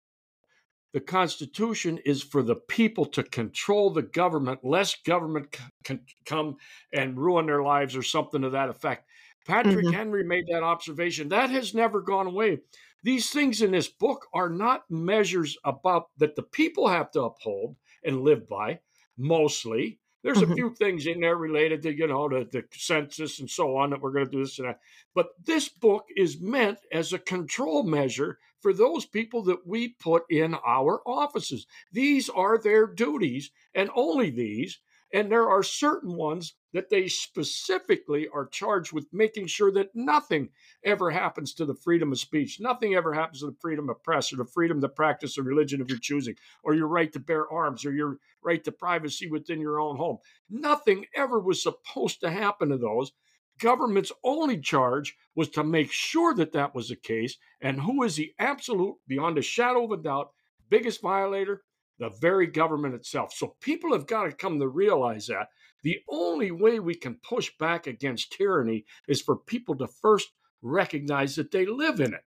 the 0.94 1.00
Constitution 1.00 1.98
is 2.06 2.22
for 2.22 2.40
the 2.40 2.54
people 2.54 3.04
to 3.04 3.24
control 3.24 3.90
the 3.90 4.02
government, 4.02 4.60
lest 4.62 5.04
government 5.04 5.48
c- 5.52 5.64
can 5.82 6.00
come 6.24 6.56
and 6.92 7.18
ruin 7.18 7.46
their 7.46 7.64
lives 7.64 7.96
or 7.96 8.02
something 8.02 8.42
to 8.42 8.50
that 8.50 8.68
effect. 8.68 9.04
Patrick 9.44 9.84
Mhm. 9.84 9.94
Henry 9.94 10.24
made 10.24 10.46
that 10.48 10.62
observation. 10.62 11.28
That 11.28 11.50
has 11.50 11.74
never 11.74 12.00
gone 12.00 12.26
away. 12.26 12.60
These 13.02 13.30
things 13.30 13.60
in 13.60 13.70
this 13.72 13.88
book 13.88 14.26
are 14.32 14.48
not 14.48 14.90
measures 14.90 15.58
about 15.64 16.08
that 16.16 16.36
the 16.36 16.42
people 16.42 16.88
have 16.88 17.10
to 17.12 17.24
uphold 17.24 17.76
and 18.02 18.22
live 18.22 18.48
by, 18.48 18.80
mostly. 19.18 19.98
There's 20.22 20.38
mm-hmm. 20.38 20.52
a 20.52 20.54
few 20.54 20.74
things 20.74 21.06
in 21.06 21.20
there 21.20 21.36
related 21.36 21.82
to, 21.82 21.94
you 21.94 22.06
know, 22.06 22.30
the, 22.30 22.48
the 22.50 22.64
census 22.72 23.40
and 23.40 23.50
so 23.50 23.76
on 23.76 23.90
that 23.90 24.00
we're 24.00 24.12
going 24.12 24.24
to 24.24 24.30
do 24.30 24.42
this 24.42 24.58
and 24.58 24.68
that. 24.68 24.80
But 25.14 25.28
this 25.44 25.68
book 25.68 26.06
is 26.16 26.40
meant 26.40 26.78
as 26.90 27.12
a 27.12 27.18
control 27.18 27.82
measure 27.82 28.38
for 28.62 28.72
those 28.72 29.04
people 29.04 29.42
that 29.42 29.66
we 29.66 29.88
put 29.88 30.22
in 30.30 30.54
our 30.66 31.02
offices. 31.06 31.66
These 31.92 32.30
are 32.30 32.56
their 32.56 32.86
duties 32.86 33.50
and 33.74 33.90
only 33.94 34.30
these. 34.30 34.80
And 35.14 35.30
there 35.30 35.48
are 35.48 35.62
certain 35.62 36.16
ones 36.16 36.54
that 36.72 36.90
they 36.90 37.06
specifically 37.06 38.26
are 38.34 38.48
charged 38.48 38.92
with 38.92 39.06
making 39.12 39.46
sure 39.46 39.70
that 39.70 39.94
nothing 39.94 40.48
ever 40.84 41.08
happens 41.08 41.54
to 41.54 41.64
the 41.64 41.76
freedom 41.76 42.10
of 42.10 42.18
speech, 42.18 42.58
nothing 42.58 42.96
ever 42.96 43.14
happens 43.14 43.38
to 43.38 43.46
the 43.46 43.56
freedom 43.60 43.88
of 43.88 44.02
press 44.02 44.32
or 44.32 44.36
the 44.38 44.44
freedom 44.44 44.80
to 44.80 44.88
practice 44.88 45.38
a 45.38 45.42
religion 45.44 45.80
of 45.80 45.88
your 45.88 46.00
choosing, 46.00 46.34
or 46.64 46.74
your 46.74 46.88
right 46.88 47.12
to 47.12 47.20
bear 47.20 47.48
arms, 47.48 47.86
or 47.86 47.92
your 47.92 48.18
right 48.42 48.64
to 48.64 48.72
privacy 48.72 49.30
within 49.30 49.60
your 49.60 49.78
own 49.78 49.96
home. 49.96 50.18
Nothing 50.50 51.06
ever 51.14 51.38
was 51.38 51.62
supposed 51.62 52.18
to 52.20 52.30
happen 52.30 52.70
to 52.70 52.76
those. 52.76 53.12
Government's 53.60 54.10
only 54.24 54.58
charge 54.58 55.14
was 55.36 55.48
to 55.50 55.62
make 55.62 55.92
sure 55.92 56.34
that 56.34 56.50
that 56.54 56.74
was 56.74 56.88
the 56.88 56.96
case. 56.96 57.38
And 57.60 57.80
who 57.80 58.02
is 58.02 58.16
the 58.16 58.34
absolute, 58.40 58.96
beyond 59.06 59.38
a 59.38 59.42
shadow 59.42 59.84
of 59.84 59.92
a 59.92 60.02
doubt, 60.02 60.32
biggest 60.68 61.02
violator? 61.02 61.62
The 61.98 62.10
very 62.20 62.46
government 62.46 62.94
itself. 62.94 63.32
So 63.32 63.56
people 63.60 63.92
have 63.92 64.06
got 64.06 64.24
to 64.24 64.32
come 64.32 64.58
to 64.58 64.68
realize 64.68 65.26
that 65.26 65.48
the 65.82 65.98
only 66.08 66.50
way 66.50 66.80
we 66.80 66.94
can 66.94 67.20
push 67.22 67.50
back 67.58 67.86
against 67.86 68.32
tyranny 68.32 68.84
is 69.06 69.20
for 69.20 69.36
people 69.36 69.76
to 69.76 69.86
first 69.86 70.28
recognize 70.62 71.36
that 71.36 71.50
they 71.50 71.66
live 71.66 72.00
in 72.00 72.14
it. 72.14 72.22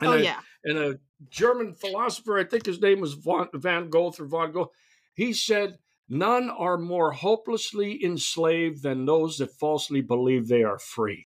And 0.00 0.10
oh, 0.10 0.12
a, 0.14 0.18
yeah. 0.18 0.40
And 0.64 0.78
a 0.78 0.98
German 1.30 1.74
philosopher, 1.74 2.38
I 2.38 2.44
think 2.44 2.66
his 2.66 2.80
name 2.80 3.00
was 3.00 3.14
Van, 3.14 3.46
Van 3.54 3.88
Gogh 3.90 4.12
or 4.18 4.26
Van 4.26 4.52
Gogh, 4.52 4.72
he 5.14 5.32
said, 5.32 5.78
None 6.08 6.50
are 6.50 6.76
more 6.76 7.12
hopelessly 7.12 8.04
enslaved 8.04 8.82
than 8.82 9.06
those 9.06 9.38
that 9.38 9.52
falsely 9.52 10.02
believe 10.02 10.48
they 10.48 10.62
are 10.62 10.78
free. 10.78 11.26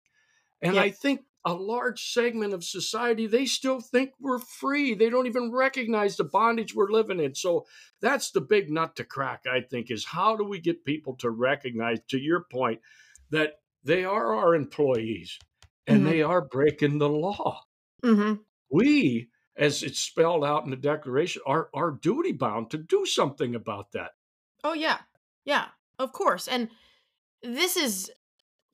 And 0.62 0.76
yep. 0.76 0.84
I 0.84 0.90
think 0.92 1.22
a 1.46 1.54
large 1.54 2.12
segment 2.12 2.54
of 2.54 2.64
society, 2.64 3.26
they 3.26 3.46
still 3.46 3.80
think 3.80 4.12
we're 4.20 4.40
free. 4.40 4.96
They 4.96 5.10
don't 5.10 5.28
even 5.28 5.52
recognize 5.52 6.18
the 6.18 6.26
bondage 6.26 6.76
we're 6.76 6.92
living 6.92 7.20
in. 7.20 7.36
So 7.36 7.66
that's 8.02 8.32
the 8.32 8.42
big 8.42 8.70
nut 8.70 8.96
to 8.98 9.06
crack, 9.06 9.44
I 9.50 9.62
think, 9.62 9.90
is 9.90 10.04
how 10.04 10.36
do 10.36 10.44
we 10.44 10.60
get 10.60 10.84
people 10.84 11.16
to 11.18 11.30
recognize, 11.30 12.00
to 12.10 12.18
your 12.18 12.46
point, 12.52 12.82
that 13.30 13.60
they 13.84 14.04
are 14.04 14.36
our 14.36 14.56
employees 14.56 15.40
and 15.86 16.00
mm-hmm. 16.00 16.10
they 16.10 16.22
are 16.22 16.42
breaking 16.42 16.98
the 16.98 17.10
law. 17.10 17.62
Mm-hmm. 18.04 18.42
We, 18.70 19.30
as 19.56 19.84
it's 19.84 20.00
spelled 20.00 20.44
out 20.44 20.66
in 20.66 20.72
the 20.72 20.76
Declaration, 20.76 21.42
are, 21.46 21.70
are 21.74 21.92
duty 21.92 22.34
bound 22.34 22.72
to 22.72 22.78
do 22.78 23.06
something 23.06 23.56
about 23.56 23.94
that. 23.94 24.12
Oh, 24.64 24.74
yeah. 24.74 24.98
Yeah, 25.46 25.68
of 25.98 26.12
course. 26.12 26.50
And 26.50 26.70
this 27.42 27.78
is 27.78 28.12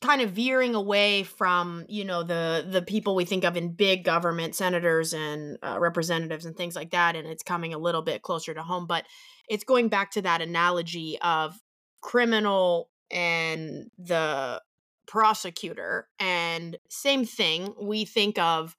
kind 0.04 0.22
of 0.22 0.32
veering 0.32 0.76
away 0.76 1.24
from 1.24 1.86
you 1.88 2.04
know 2.04 2.24
the 2.24 2.68
the 2.70 2.82
people 2.82 3.16
we 3.16 3.24
think 3.24 3.46
of 3.46 3.56
in 3.56 3.72
big 3.72 4.04
government 4.04 4.54
senators 4.54 5.14
and 5.14 5.58
uh, 5.64 5.80
representatives 5.80 6.46
and 6.46 6.58
things 6.58 6.76
like 6.76 6.92
that 6.92 7.16
and 7.16 7.26
it's 7.26 7.42
coming 7.42 7.74
a 7.74 7.78
little 7.78 8.02
bit 8.02 8.22
closer 8.22 8.54
to 8.54 8.62
home 8.62 8.86
but 8.86 9.06
it's 9.48 9.64
going 9.64 9.88
back 9.88 10.12
to 10.12 10.22
that 10.22 10.42
analogy 10.42 11.18
of 11.22 11.58
criminal 12.02 12.90
and 13.12 13.90
the 13.98 14.62
prosecutor 15.08 16.10
and 16.20 16.78
same 16.90 17.24
thing 17.24 17.74
we 17.82 18.04
think 18.04 18.38
of 18.38 18.76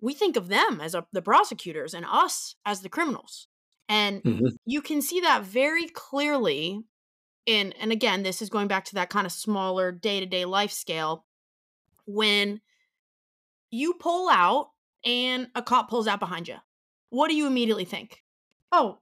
we 0.00 0.14
think 0.14 0.36
of 0.36 0.46
them 0.46 0.80
as 0.80 0.94
a, 0.94 1.04
the 1.12 1.20
prosecutors 1.20 1.94
and 1.94 2.06
us 2.08 2.54
as 2.64 2.82
the 2.82 2.88
criminals 2.88 3.48
and 3.88 4.22
mm-hmm. 4.22 4.46
you 4.64 4.82
can 4.82 5.02
see 5.02 5.20
that 5.20 5.42
very 5.42 5.88
clearly 5.88 6.84
in 7.48 7.72
and 7.80 7.90
again 7.90 8.22
this 8.22 8.42
is 8.42 8.50
going 8.50 8.68
back 8.68 8.84
to 8.84 8.94
that 8.94 9.10
kind 9.10 9.26
of 9.26 9.32
smaller 9.32 9.90
day-to-day 9.90 10.44
life 10.44 10.70
scale 10.70 11.24
when 12.06 12.60
you 13.70 13.94
pull 13.94 14.28
out 14.28 14.70
and 15.04 15.48
a 15.54 15.62
cop 15.62 15.88
pulls 15.88 16.06
out 16.06 16.20
behind 16.20 16.46
you 16.46 16.56
what 17.10 17.28
do 17.28 17.34
you 17.34 17.46
immediately 17.46 17.84
think 17.84 18.22
oh 18.70 18.98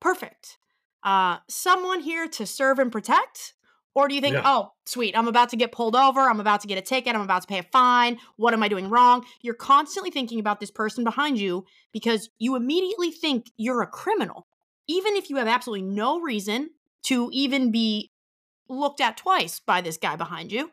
perfect 0.00 0.56
uh 1.02 1.36
someone 1.48 2.00
here 2.00 2.26
to 2.26 2.46
serve 2.46 2.78
and 2.78 2.90
protect 2.90 3.54
or 3.92 4.06
do 4.06 4.14
you 4.14 4.20
think, 4.20 4.34
yeah. 4.34 4.42
oh, 4.44 4.72
sweet, 4.86 5.18
I'm 5.18 5.26
about 5.26 5.48
to 5.48 5.56
get 5.56 5.72
pulled 5.72 5.96
over, 5.96 6.20
I'm 6.20 6.38
about 6.38 6.60
to 6.60 6.68
get 6.68 6.78
a 6.78 6.80
ticket, 6.80 7.14
I'm 7.14 7.22
about 7.22 7.42
to 7.42 7.48
pay 7.48 7.58
a 7.58 7.64
fine, 7.64 8.18
what 8.36 8.54
am 8.54 8.62
I 8.62 8.68
doing 8.68 8.88
wrong? 8.88 9.24
You're 9.42 9.54
constantly 9.54 10.12
thinking 10.12 10.38
about 10.38 10.60
this 10.60 10.70
person 10.70 11.02
behind 11.02 11.40
you 11.40 11.64
because 11.92 12.30
you 12.38 12.54
immediately 12.54 13.10
think 13.10 13.50
you're 13.56 13.82
a 13.82 13.88
criminal, 13.88 14.46
even 14.86 15.16
if 15.16 15.28
you 15.28 15.36
have 15.36 15.48
absolutely 15.48 15.86
no 15.86 16.20
reason 16.20 16.70
to 17.04 17.30
even 17.32 17.70
be 17.70 18.10
looked 18.68 19.00
at 19.00 19.16
twice 19.16 19.60
by 19.60 19.80
this 19.80 19.96
guy 19.96 20.16
behind 20.16 20.52
you. 20.52 20.70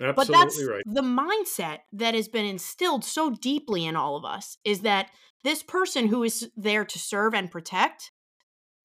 Absolutely 0.00 0.24
but 0.24 0.38
that's 0.38 0.64
right. 0.64 0.82
the 0.86 1.02
mindset 1.02 1.80
that 1.92 2.14
has 2.14 2.26
been 2.26 2.46
instilled 2.46 3.04
so 3.04 3.30
deeply 3.30 3.84
in 3.84 3.96
all 3.96 4.16
of 4.16 4.24
us 4.24 4.56
is 4.64 4.80
that 4.80 5.10
this 5.44 5.62
person 5.62 6.08
who 6.08 6.22
is 6.22 6.50
there 6.56 6.86
to 6.86 6.98
serve 6.98 7.34
and 7.34 7.50
protect 7.50 8.10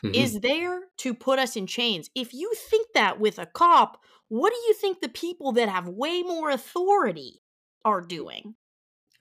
mm-hmm. 0.04 0.14
is 0.14 0.42
there 0.42 0.82
to 0.98 1.14
put 1.14 1.40
us 1.40 1.56
in 1.56 1.68
chains. 1.68 2.10
If 2.16 2.34
you 2.34 2.54
think 2.70 2.90
that 2.94 3.20
with 3.20 3.40
a 3.40 3.46
cop, 3.46 4.02
what 4.28 4.52
do 4.52 4.58
you 4.68 4.74
think 4.74 5.00
the 5.00 5.10
people 5.10 5.54
that 5.54 5.70
have 5.70 5.88
way 5.88 6.22
more 6.22 6.50
authority 6.50 7.42
are 7.86 8.02
doing? 8.02 8.56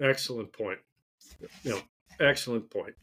Excellent 0.00 0.52
point. 0.52 0.78
Know, 1.64 1.80
excellent 2.20 2.70
point. 2.70 2.94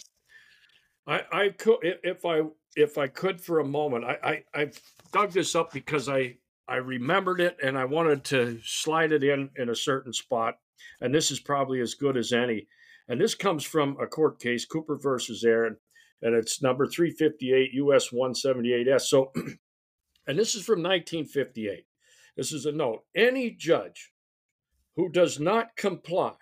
I, 1.07 1.21
I 1.31 1.49
could 1.49 1.77
if 1.81 2.25
I 2.25 2.41
if 2.75 2.97
I 2.97 3.07
could 3.07 3.41
for 3.41 3.59
a 3.59 3.65
moment, 3.65 4.05
I, 4.05 4.17
I 4.23 4.43
I've 4.53 4.81
dug 5.11 5.31
this 5.31 5.55
up 5.55 5.71
because 5.73 6.07
I 6.09 6.37
I 6.67 6.75
remembered 6.75 7.41
it 7.41 7.57
and 7.63 7.77
I 7.77 7.85
wanted 7.85 8.23
to 8.25 8.59
slide 8.63 9.11
it 9.11 9.23
in 9.23 9.49
in 9.57 9.69
a 9.69 9.75
certain 9.75 10.13
spot, 10.13 10.55
and 11.01 11.13
this 11.13 11.31
is 11.31 11.39
probably 11.39 11.81
as 11.81 11.93
good 11.93 12.17
as 12.17 12.31
any. 12.31 12.67
And 13.07 13.19
this 13.19 13.35
comes 13.35 13.65
from 13.65 13.97
a 13.99 14.07
court 14.07 14.39
case, 14.39 14.65
Cooper 14.65 14.97
versus 14.97 15.43
Aaron, 15.43 15.77
and 16.21 16.35
it's 16.35 16.61
number 16.61 16.87
358 16.87 17.73
US 17.73 18.09
178S. 18.09 19.01
So, 19.01 19.31
and 20.27 20.39
this 20.39 20.55
is 20.55 20.63
from 20.63 20.81
1958. 20.81 21.85
This 22.37 22.53
is 22.53 22.65
a 22.65 22.71
note. 22.71 23.03
Any 23.15 23.51
judge 23.51 24.13
who 24.95 25.09
does 25.09 25.39
not 25.39 25.75
comply 25.75 26.35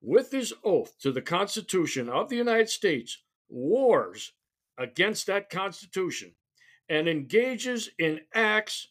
with 0.00 0.32
his 0.32 0.52
oath 0.64 0.98
to 1.00 1.12
the 1.12 1.22
Constitution 1.22 2.08
of 2.08 2.28
the 2.28 2.36
United 2.36 2.68
States 2.68 3.22
wars 3.48 4.32
against 4.78 5.26
that 5.26 5.50
Constitution 5.50 6.34
and 6.88 7.08
engages 7.08 7.90
in 7.98 8.20
acts 8.34 8.88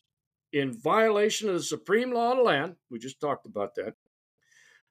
in 0.52 0.72
violation 0.72 1.50
of 1.50 1.56
the 1.56 1.63
supreme 1.63 2.13
law 2.13 2.32
of 2.32 2.38
the 2.38 2.43
land, 2.43 2.76
we 2.89 3.00
just 3.00 3.19
talked 3.19 3.46
about 3.46 3.76
that, 3.76 3.96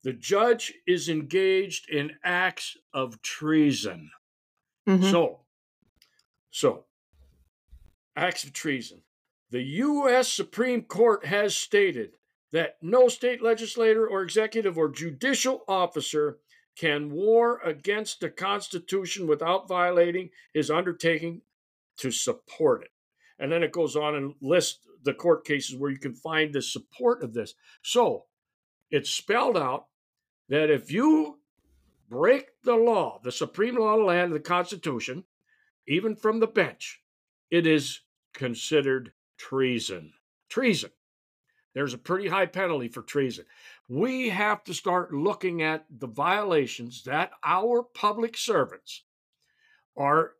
the 0.02 0.12
judge 0.12 0.72
is 0.86 1.08
engaged 1.08 1.88
in 1.88 2.12
acts 2.24 2.76
of 2.92 3.22
treason. 3.22 4.10
Mm-hmm. 4.88 5.10
So, 5.10 5.40
so 6.50 6.84
acts 8.16 8.42
of 8.44 8.52
treason. 8.52 9.02
The 9.50 9.62
U.S. 9.62 10.32
Supreme 10.32 10.82
Court 10.82 11.24
has 11.26 11.56
stated 11.56 12.12
that 12.52 12.76
no 12.82 13.08
state 13.08 13.42
legislator 13.42 14.06
or 14.06 14.22
executive 14.22 14.76
or 14.76 14.88
judicial 14.88 15.62
officer 15.68 16.38
can 16.76 17.10
war 17.10 17.60
against 17.64 18.20
the 18.20 18.30
Constitution 18.30 19.26
without 19.26 19.68
violating 19.68 20.30
his 20.54 20.70
undertaking 20.70 21.42
to 21.98 22.10
support 22.10 22.82
it. 22.82 22.90
And 23.38 23.50
then 23.50 23.62
it 23.62 23.72
goes 23.72 23.96
on 23.96 24.14
and 24.14 24.34
lists 24.40 24.86
the 25.04 25.14
court 25.14 25.44
cases 25.44 25.76
where 25.76 25.90
you 25.90 25.98
can 25.98 26.14
find 26.14 26.52
the 26.52 26.62
support 26.62 27.22
of 27.22 27.34
this. 27.34 27.54
So 27.82 28.24
it's 28.90 29.10
spelled 29.10 29.56
out 29.56 29.86
that 30.48 30.70
if 30.70 30.90
you 30.90 31.38
break 32.08 32.48
the 32.62 32.76
law, 32.76 33.20
the 33.22 33.32
supreme 33.32 33.76
law 33.76 33.94
of 33.94 34.00
the 34.00 34.04
land, 34.04 34.32
the 34.32 34.40
Constitution, 34.40 35.24
even 35.88 36.14
from 36.14 36.40
the 36.40 36.46
bench, 36.46 37.00
it 37.50 37.66
is 37.66 38.00
considered 38.32 39.12
treason. 39.36 40.12
Treason. 40.48 40.90
There's 41.74 41.94
a 41.94 41.98
pretty 41.98 42.28
high 42.28 42.46
penalty 42.46 42.88
for 42.88 43.02
treason. 43.02 43.46
We 43.88 44.28
have 44.28 44.62
to 44.64 44.74
start 44.74 45.14
looking 45.14 45.62
at 45.62 45.86
the 45.90 46.06
violations 46.06 47.04
that 47.04 47.30
our 47.44 47.82
public 47.82 48.36
servants 48.36 49.04
are 49.96 50.32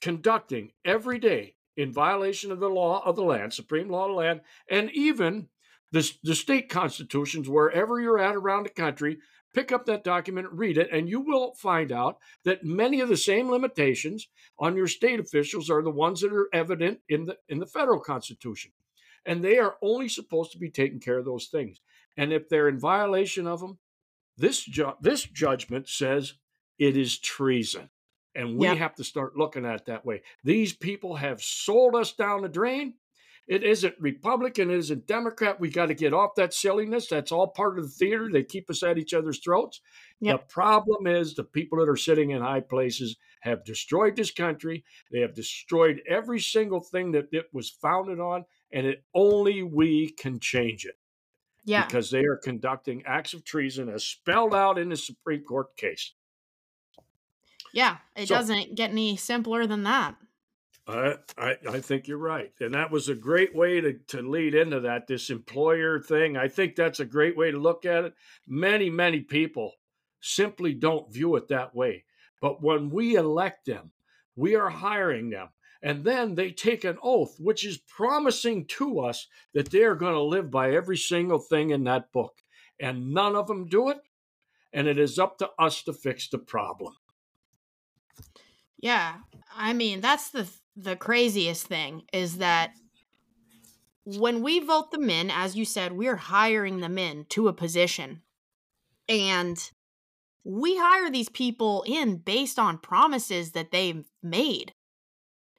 conducting 0.00 0.72
every 0.84 1.18
day 1.18 1.54
in 1.76 1.92
violation 1.92 2.50
of 2.50 2.60
the 2.60 2.68
law 2.68 3.02
of 3.04 3.16
the 3.16 3.22
land, 3.22 3.52
supreme 3.52 3.88
law 3.88 4.04
of 4.04 4.10
the 4.10 4.16
land, 4.16 4.40
and 4.68 4.90
even 4.92 5.48
the, 5.92 6.10
the 6.22 6.34
state 6.34 6.68
constitutions, 6.68 7.48
wherever 7.48 8.00
you're 8.00 8.18
at 8.18 8.36
around 8.36 8.64
the 8.64 8.70
country, 8.70 9.18
pick 9.54 9.72
up 9.72 9.86
that 9.86 10.04
document, 10.04 10.48
read 10.52 10.78
it, 10.78 10.88
and 10.92 11.08
you 11.08 11.20
will 11.20 11.54
find 11.54 11.90
out 11.90 12.18
that 12.44 12.64
many 12.64 13.00
of 13.00 13.08
the 13.08 13.16
same 13.16 13.50
limitations 13.50 14.28
on 14.58 14.76
your 14.76 14.86
state 14.86 15.18
officials 15.18 15.70
are 15.70 15.82
the 15.82 15.90
ones 15.90 16.20
that 16.20 16.32
are 16.32 16.48
evident 16.52 17.00
in 17.08 17.24
the 17.24 17.36
in 17.48 17.58
the 17.58 17.66
federal 17.66 18.00
constitution. 18.00 18.70
And 19.26 19.44
they 19.44 19.58
are 19.58 19.76
only 19.82 20.08
supposed 20.08 20.52
to 20.52 20.58
be 20.58 20.70
taking 20.70 21.00
care 21.00 21.18
of 21.18 21.24
those 21.24 21.46
things. 21.46 21.80
And 22.16 22.32
if 22.32 22.48
they're 22.48 22.68
in 22.68 22.78
violation 22.78 23.46
of 23.46 23.60
them, 23.60 23.78
this 24.36 24.64
ju- 24.64 24.94
this 25.00 25.24
judgment 25.24 25.88
says 25.88 26.34
it 26.78 26.96
is 26.96 27.18
treason. 27.18 27.90
And 28.34 28.56
we 28.56 28.68
yep. 28.68 28.78
have 28.78 28.94
to 28.94 29.04
start 29.04 29.36
looking 29.36 29.66
at 29.66 29.74
it 29.74 29.86
that 29.86 30.06
way. 30.06 30.22
These 30.44 30.74
people 30.74 31.16
have 31.16 31.42
sold 31.42 31.96
us 31.96 32.12
down 32.12 32.42
the 32.42 32.48
drain 32.48 32.94
It 33.48 33.64
isn't 33.64 33.96
Republican, 33.98 34.70
it 34.70 34.78
isn't 34.78 35.08
Democrat. 35.08 35.58
We 35.58 35.70
got 35.70 35.86
to 35.86 35.94
get 35.94 36.14
off 36.14 36.36
that 36.36 36.54
silliness. 36.54 37.08
That's 37.08 37.32
all 37.32 37.48
part 37.48 37.78
of 37.78 37.84
the 37.84 37.90
theater. 37.90 38.28
They 38.30 38.44
keep 38.44 38.70
us 38.70 38.82
at 38.84 38.96
each 38.96 39.12
other's 39.12 39.40
throats. 39.40 39.80
Yep. 40.20 40.40
The 40.48 40.52
problem 40.52 41.06
is 41.08 41.34
the 41.34 41.42
people 41.44 41.78
that 41.80 41.88
are 41.88 41.96
sitting 41.96 42.30
in 42.30 42.42
high 42.42 42.60
places 42.60 43.16
have 43.40 43.64
destroyed 43.64 44.14
this 44.14 44.30
country. 44.30 44.84
They 45.10 45.20
have 45.20 45.34
destroyed 45.34 46.00
every 46.08 46.38
single 46.40 46.80
thing 46.80 47.10
that 47.12 47.28
it 47.32 47.46
was 47.52 47.70
founded 47.70 48.20
on, 48.20 48.44
and 48.72 48.86
it 48.86 49.04
only 49.14 49.62
we 49.62 50.10
can 50.10 50.38
change 50.40 50.84
it. 50.84 50.96
Yeah. 51.64 51.84
Because 51.86 52.10
they 52.10 52.24
are 52.24 52.36
conducting 52.36 53.02
acts 53.06 53.34
of 53.34 53.44
treason 53.44 53.88
as 53.88 54.04
spelled 54.04 54.54
out 54.54 54.78
in 54.78 54.88
the 54.88 54.96
Supreme 54.96 55.42
Court 55.42 55.76
case. 55.76 56.14
Yeah, 57.72 57.98
it 58.16 58.28
so, 58.28 58.34
doesn't 58.34 58.74
get 58.74 58.90
any 58.90 59.16
simpler 59.16 59.66
than 59.66 59.84
that. 59.84 60.16
I, 60.88 61.14
I, 61.38 61.56
I 61.68 61.80
think 61.80 62.08
you're 62.08 62.18
right. 62.18 62.52
And 62.60 62.74
that 62.74 62.90
was 62.90 63.08
a 63.08 63.14
great 63.14 63.54
way 63.54 63.80
to, 63.80 63.92
to 64.08 64.22
lead 64.22 64.54
into 64.54 64.80
that, 64.80 65.06
this 65.06 65.30
employer 65.30 66.00
thing. 66.00 66.36
I 66.36 66.48
think 66.48 66.74
that's 66.74 67.00
a 67.00 67.04
great 67.04 67.36
way 67.36 67.50
to 67.50 67.58
look 67.58 67.84
at 67.84 68.04
it. 68.04 68.14
Many, 68.48 68.90
many 68.90 69.20
people 69.20 69.74
simply 70.20 70.74
don't 70.74 71.12
view 71.12 71.36
it 71.36 71.48
that 71.48 71.74
way. 71.74 72.04
But 72.40 72.62
when 72.62 72.90
we 72.90 73.14
elect 73.14 73.66
them, 73.66 73.92
we 74.34 74.56
are 74.56 74.70
hiring 74.70 75.30
them. 75.30 75.48
And 75.82 76.04
then 76.04 76.34
they 76.34 76.50
take 76.50 76.84
an 76.84 76.98
oath, 77.02 77.36
which 77.38 77.64
is 77.64 77.78
promising 77.78 78.66
to 78.66 79.00
us 79.00 79.26
that 79.54 79.70
they 79.70 79.82
are 79.82 79.94
going 79.94 80.14
to 80.14 80.20
live 80.20 80.50
by 80.50 80.72
every 80.72 80.98
single 80.98 81.38
thing 81.38 81.70
in 81.70 81.84
that 81.84 82.12
book. 82.12 82.34
And 82.78 83.12
none 83.14 83.34
of 83.34 83.46
them 83.46 83.66
do 83.66 83.88
it. 83.88 83.98
And 84.72 84.86
it 84.86 84.98
is 84.98 85.18
up 85.18 85.38
to 85.38 85.50
us 85.58 85.82
to 85.84 85.92
fix 85.92 86.28
the 86.28 86.38
problem. 86.38 86.94
Yeah. 88.78 89.16
I 89.54 89.72
mean, 89.72 90.00
that's 90.00 90.30
the 90.30 90.48
the 90.76 90.96
craziest 90.96 91.66
thing 91.66 92.02
is 92.12 92.38
that 92.38 92.72
when 94.04 94.42
we 94.42 94.60
vote 94.60 94.90
them 94.90 95.10
in, 95.10 95.30
as 95.30 95.56
you 95.56 95.64
said, 95.64 95.92
we're 95.92 96.16
hiring 96.16 96.80
them 96.80 96.98
in 96.98 97.26
to 97.30 97.48
a 97.48 97.52
position. 97.52 98.22
And 99.08 99.58
we 100.44 100.76
hire 100.76 101.10
these 101.10 101.28
people 101.28 101.84
in 101.86 102.16
based 102.16 102.58
on 102.58 102.78
promises 102.78 103.52
that 103.52 103.70
they've 103.70 104.06
made. 104.22 104.72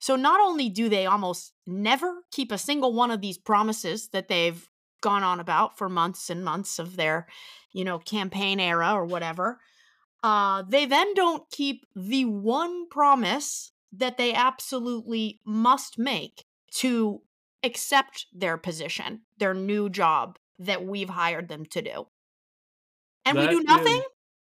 So 0.01 0.15
not 0.15 0.41
only 0.41 0.67
do 0.67 0.89
they 0.89 1.05
almost 1.05 1.53
never 1.67 2.23
keep 2.31 2.51
a 2.51 2.57
single 2.57 2.91
one 2.91 3.11
of 3.11 3.21
these 3.21 3.37
promises 3.37 4.09
that 4.09 4.27
they've 4.27 4.67
gone 4.99 5.23
on 5.23 5.39
about 5.39 5.77
for 5.77 5.87
months 5.87 6.29
and 6.29 6.43
months 6.43 6.79
of 6.79 6.95
their, 6.97 7.27
you 7.71 7.85
know, 7.85 7.99
campaign 7.99 8.59
era 8.59 8.91
or 8.93 9.05
whatever, 9.05 9.59
uh, 10.23 10.63
they 10.67 10.85
then 10.85 11.13
don't 11.13 11.49
keep 11.51 11.85
the 11.95 12.25
one 12.25 12.89
promise 12.89 13.71
that 13.93 14.17
they 14.17 14.33
absolutely 14.33 15.39
must 15.45 15.99
make 15.99 16.45
to 16.71 17.21
accept 17.63 18.25
their 18.33 18.57
position, 18.57 19.21
their 19.37 19.53
new 19.53 19.87
job 19.87 20.39
that 20.57 20.83
we've 20.83 21.09
hired 21.09 21.47
them 21.47 21.63
to 21.65 21.81
do. 21.81 22.07
And 23.23 23.37
that 23.37 23.49
we 23.49 23.55
do 23.55 23.63
nothing? 23.63 23.97
Is, 23.97 24.05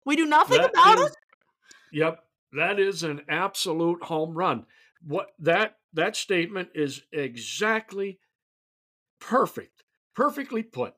we 0.05 0.15
do 0.15 0.25
nothing 0.25 0.63
about 0.63 0.97
is, 0.97 1.07
it? 1.07 1.15
Yep. 1.91 2.23
That 2.53 2.79
is 2.79 3.03
an 3.03 3.21
absolute 3.27 4.03
home 4.03 4.33
run. 4.33 4.65
What 5.05 5.29
that 5.39 5.77
that 5.93 6.15
statement 6.15 6.69
is 6.75 7.03
exactly 7.11 8.19
perfect. 9.19 9.83
Perfectly 10.15 10.63
put. 10.63 10.93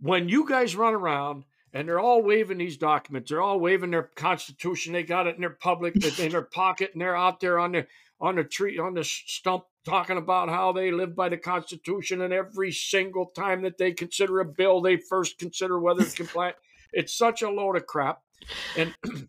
When 0.00 0.28
you 0.28 0.48
guys 0.48 0.76
run 0.76 0.94
around 0.94 1.44
and 1.74 1.88
they're 1.88 2.00
all 2.00 2.22
waving 2.22 2.58
these 2.58 2.78
documents. 2.78 3.28
They're 3.28 3.42
all 3.42 3.58
waving 3.58 3.90
their 3.90 4.04
constitution. 4.14 4.92
They 4.92 5.02
got 5.02 5.26
it 5.26 5.34
in 5.34 5.40
their 5.40 5.50
public, 5.50 5.96
in 6.20 6.30
their 6.30 6.42
pocket, 6.54 6.90
and 6.92 7.02
they're 7.02 7.16
out 7.16 7.40
there 7.40 7.58
on 7.58 7.72
the 7.72 7.86
on 8.20 8.36
the 8.36 8.44
tree 8.44 8.78
on 8.78 8.94
the 8.94 9.02
stump 9.04 9.64
talking 9.84 10.16
about 10.16 10.48
how 10.48 10.72
they 10.72 10.92
live 10.92 11.16
by 11.16 11.28
the 11.28 11.36
Constitution. 11.36 12.22
And 12.22 12.32
every 12.32 12.70
single 12.70 13.26
time 13.26 13.62
that 13.62 13.76
they 13.76 13.92
consider 13.92 14.40
a 14.40 14.44
bill, 14.44 14.80
they 14.80 14.96
first 14.96 15.36
consider 15.36 15.78
whether 15.78 16.02
it's 16.02 16.14
compliant. 16.14 16.56
it's 16.92 17.12
such 17.12 17.42
a 17.42 17.50
load 17.50 17.76
of 17.76 17.86
crap, 17.86 18.20
and 18.76 18.94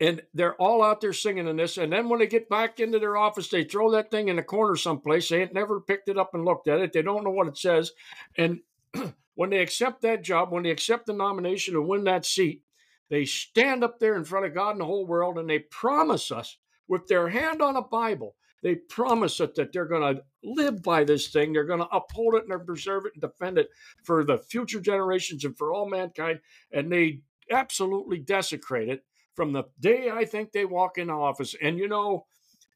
and 0.00 0.22
they're 0.34 0.54
all 0.54 0.82
out 0.82 1.00
there 1.00 1.12
singing 1.12 1.46
in 1.46 1.56
this. 1.56 1.76
And 1.76 1.92
then 1.92 2.08
when 2.08 2.20
they 2.20 2.26
get 2.26 2.48
back 2.48 2.80
into 2.80 2.98
their 2.98 3.16
office, 3.16 3.48
they 3.48 3.64
throw 3.64 3.90
that 3.92 4.10
thing 4.10 4.28
in 4.28 4.36
the 4.36 4.42
corner 4.42 4.76
someplace. 4.76 5.28
They 5.28 5.42
ain't 5.42 5.54
never 5.54 5.80
picked 5.80 6.08
it 6.08 6.18
up 6.18 6.34
and 6.34 6.44
looked 6.44 6.68
at 6.68 6.80
it. 6.80 6.92
They 6.92 7.02
don't 7.02 7.24
know 7.24 7.30
what 7.30 7.48
it 7.48 7.58
says, 7.58 7.92
and 8.36 8.60
when 9.34 9.50
they 9.50 9.58
accept 9.60 10.02
that 10.02 10.22
job, 10.22 10.50
when 10.50 10.64
they 10.64 10.70
accept 10.70 11.06
the 11.06 11.12
nomination 11.12 11.74
and 11.76 11.86
win 11.86 12.04
that 12.04 12.26
seat, 12.26 12.62
they 13.08 13.24
stand 13.24 13.84
up 13.84 13.98
there 13.98 14.16
in 14.16 14.24
front 14.24 14.46
of 14.46 14.54
God 14.54 14.72
and 14.72 14.80
the 14.80 14.86
whole 14.86 15.06
world 15.06 15.38
and 15.38 15.50
they 15.50 15.58
promise 15.58 16.30
us 16.30 16.58
with 16.88 17.06
their 17.06 17.28
hand 17.28 17.62
on 17.62 17.76
a 17.76 17.82
Bible, 17.82 18.34
they 18.62 18.74
promise 18.74 19.40
us 19.40 19.50
that 19.56 19.72
they're 19.72 19.86
going 19.86 20.16
to 20.16 20.22
live 20.42 20.82
by 20.82 21.04
this 21.04 21.28
thing. 21.28 21.52
They're 21.52 21.64
going 21.64 21.80
to 21.80 21.88
uphold 21.88 22.34
it 22.34 22.44
and 22.48 22.66
preserve 22.66 23.06
it 23.06 23.12
and 23.14 23.22
defend 23.22 23.58
it 23.58 23.70
for 24.04 24.24
the 24.24 24.38
future 24.38 24.80
generations 24.80 25.44
and 25.44 25.56
for 25.56 25.72
all 25.72 25.88
mankind. 25.88 26.40
And 26.72 26.90
they 26.92 27.20
absolutely 27.50 28.18
desecrate 28.18 28.88
it 28.88 29.04
from 29.34 29.52
the 29.52 29.64
day 29.78 30.10
I 30.10 30.24
think 30.24 30.52
they 30.52 30.64
walk 30.64 30.98
in 30.98 31.10
office. 31.10 31.54
And 31.60 31.78
you 31.78 31.88
know, 31.88 32.26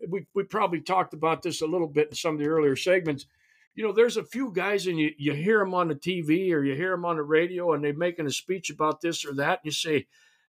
we, 0.08 0.26
we 0.34 0.44
probably 0.44 0.80
talked 0.80 1.14
about 1.14 1.42
this 1.42 1.62
a 1.62 1.66
little 1.66 1.88
bit 1.88 2.08
in 2.08 2.14
some 2.14 2.34
of 2.34 2.40
the 2.40 2.48
earlier 2.48 2.76
segments 2.76 3.26
you 3.74 3.84
know, 3.84 3.92
there's 3.92 4.16
a 4.16 4.24
few 4.24 4.52
guys 4.52 4.86
and 4.86 4.98
you, 4.98 5.12
you 5.18 5.32
hear 5.32 5.58
them 5.58 5.74
on 5.74 5.88
the 5.88 5.94
TV 5.94 6.52
or 6.52 6.62
you 6.62 6.74
hear 6.74 6.92
them 6.92 7.04
on 7.04 7.16
the 7.16 7.22
radio 7.22 7.72
and 7.72 7.84
they're 7.84 7.92
making 7.92 8.26
a 8.26 8.30
speech 8.30 8.70
about 8.70 9.00
this 9.00 9.24
or 9.24 9.34
that. 9.34 9.60
And 9.62 9.64
you 9.64 9.72
say, 9.72 10.06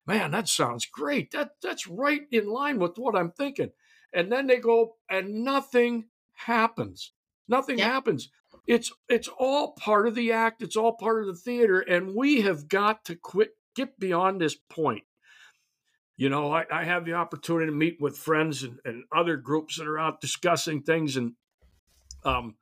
man, 0.05 0.31
that 0.31 0.49
sounds 0.49 0.85
great. 0.85 1.31
That 1.31 1.51
That's 1.61 1.87
right 1.87 2.21
in 2.31 2.47
line 2.47 2.79
with 2.79 2.97
what 2.97 3.15
I'm 3.15 3.31
thinking. 3.31 3.71
And 4.13 4.31
then 4.31 4.47
they 4.47 4.57
go 4.57 4.95
and 5.09 5.43
nothing 5.43 6.05
happens. 6.33 7.13
Nothing 7.47 7.79
yeah. 7.79 7.85
happens. 7.85 8.29
It's 8.67 8.91
it's 9.09 9.27
all 9.27 9.73
part 9.73 10.07
of 10.07 10.15
the 10.15 10.31
act. 10.31 10.61
It's 10.61 10.77
all 10.77 10.93
part 10.93 11.21
of 11.21 11.27
the 11.27 11.35
theater. 11.41 11.79
And 11.79 12.15
we 12.15 12.41
have 12.41 12.67
got 12.67 13.05
to 13.05 13.15
quit, 13.15 13.51
get 13.75 13.99
beyond 13.99 14.39
this 14.39 14.55
point. 14.55 15.03
You 16.15 16.29
know, 16.29 16.51
I, 16.51 16.65
I 16.71 16.83
have 16.83 17.05
the 17.05 17.13
opportunity 17.13 17.65
to 17.67 17.75
meet 17.75 17.97
with 17.99 18.17
friends 18.17 18.63
and, 18.63 18.79
and 18.85 19.03
other 19.15 19.35
groups 19.35 19.77
that 19.77 19.87
are 19.87 19.99
out 19.99 20.21
discussing 20.21 20.83
things. 20.83 21.17
And 21.17 21.33
um, 22.23 22.55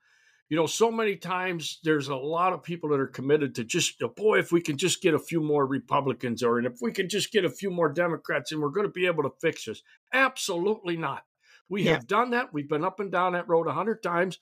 you 0.49 0.57
know, 0.57 0.65
so 0.65 0.91
many 0.91 1.15
times 1.15 1.79
there's 1.83 2.09
a 2.09 2.15
lot 2.15 2.53
of 2.53 2.63
people 2.63 2.89
that 2.89 2.99
are 2.99 3.07
committed 3.07 3.55
to 3.55 3.63
just, 3.63 4.01
oh, 4.03 4.09
boy, 4.09 4.39
if 4.39 4.51
we 4.51 4.61
can 4.61 4.77
just 4.77 5.01
get 5.01 5.13
a 5.13 5.19
few 5.19 5.41
more 5.41 5.65
Republicans 5.65 6.43
or 6.43 6.57
and 6.57 6.67
if 6.67 6.79
we 6.81 6.91
can 6.91 7.07
just 7.07 7.31
get 7.31 7.45
a 7.45 7.49
few 7.49 7.71
more 7.71 7.91
Democrats 7.91 8.51
and 8.51 8.61
we're 8.61 8.69
going 8.69 8.85
to 8.85 8.91
be 8.91 9.05
able 9.05 9.23
to 9.23 9.31
fix 9.41 9.65
this. 9.65 9.81
Absolutely 10.13 10.97
not. 10.97 11.23
We 11.69 11.83
yeah. 11.83 11.93
have 11.93 12.07
done 12.07 12.31
that. 12.31 12.53
We've 12.53 12.67
been 12.67 12.83
up 12.83 12.99
and 12.99 13.11
down 13.11 13.33
that 13.33 13.47
road 13.47 13.67
a 13.67 13.73
hundred 13.73 14.03
times 14.03 14.39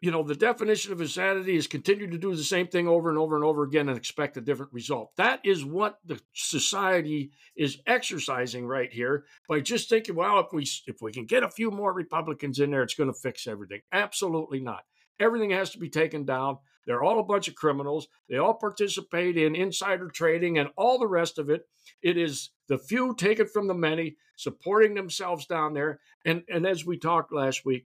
you 0.00 0.12
know, 0.12 0.22
the 0.22 0.36
definition 0.36 0.92
of 0.92 1.00
insanity 1.00 1.56
is 1.56 1.66
continue 1.66 2.08
to 2.08 2.18
do 2.18 2.34
the 2.34 2.44
same 2.44 2.68
thing 2.68 2.86
over 2.86 3.08
and 3.08 3.18
over 3.18 3.34
and 3.34 3.44
over 3.44 3.64
again 3.64 3.88
and 3.88 3.98
expect 3.98 4.36
a 4.36 4.40
different 4.40 4.72
result. 4.72 5.10
That 5.16 5.40
is 5.44 5.64
what 5.64 5.98
the 6.04 6.20
society 6.34 7.32
is 7.56 7.78
exercising 7.86 8.66
right 8.66 8.92
here 8.92 9.24
by 9.48 9.60
just 9.60 9.88
thinking, 9.88 10.14
well, 10.14 10.38
if 10.38 10.52
we 10.52 10.62
if 10.86 11.02
we 11.02 11.12
can 11.12 11.26
get 11.26 11.42
a 11.42 11.50
few 11.50 11.70
more 11.70 11.92
Republicans 11.92 12.60
in 12.60 12.70
there, 12.70 12.82
it's 12.82 12.94
going 12.94 13.12
to 13.12 13.18
fix 13.18 13.46
everything. 13.48 13.80
Absolutely 13.92 14.60
not. 14.60 14.84
Everything 15.18 15.50
has 15.50 15.70
to 15.70 15.78
be 15.78 15.90
taken 15.90 16.24
down. 16.24 16.58
They're 16.86 17.02
all 17.02 17.18
a 17.18 17.24
bunch 17.24 17.48
of 17.48 17.56
criminals. 17.56 18.06
They 18.30 18.38
all 18.38 18.54
participate 18.54 19.36
in 19.36 19.56
insider 19.56 20.08
trading 20.08 20.58
and 20.58 20.70
all 20.76 20.98
the 20.98 21.08
rest 21.08 21.38
of 21.38 21.50
it. 21.50 21.66
It 22.02 22.16
is 22.16 22.50
the 22.68 22.78
few 22.78 23.14
taken 23.14 23.46
from 23.46 23.66
the 23.66 23.74
many, 23.74 24.16
supporting 24.36 24.94
themselves 24.94 25.44
down 25.44 25.74
there. 25.74 26.00
And 26.24 26.44
and 26.48 26.64
as 26.66 26.86
we 26.86 26.98
talked 26.98 27.32
last 27.32 27.64
week, 27.64 27.86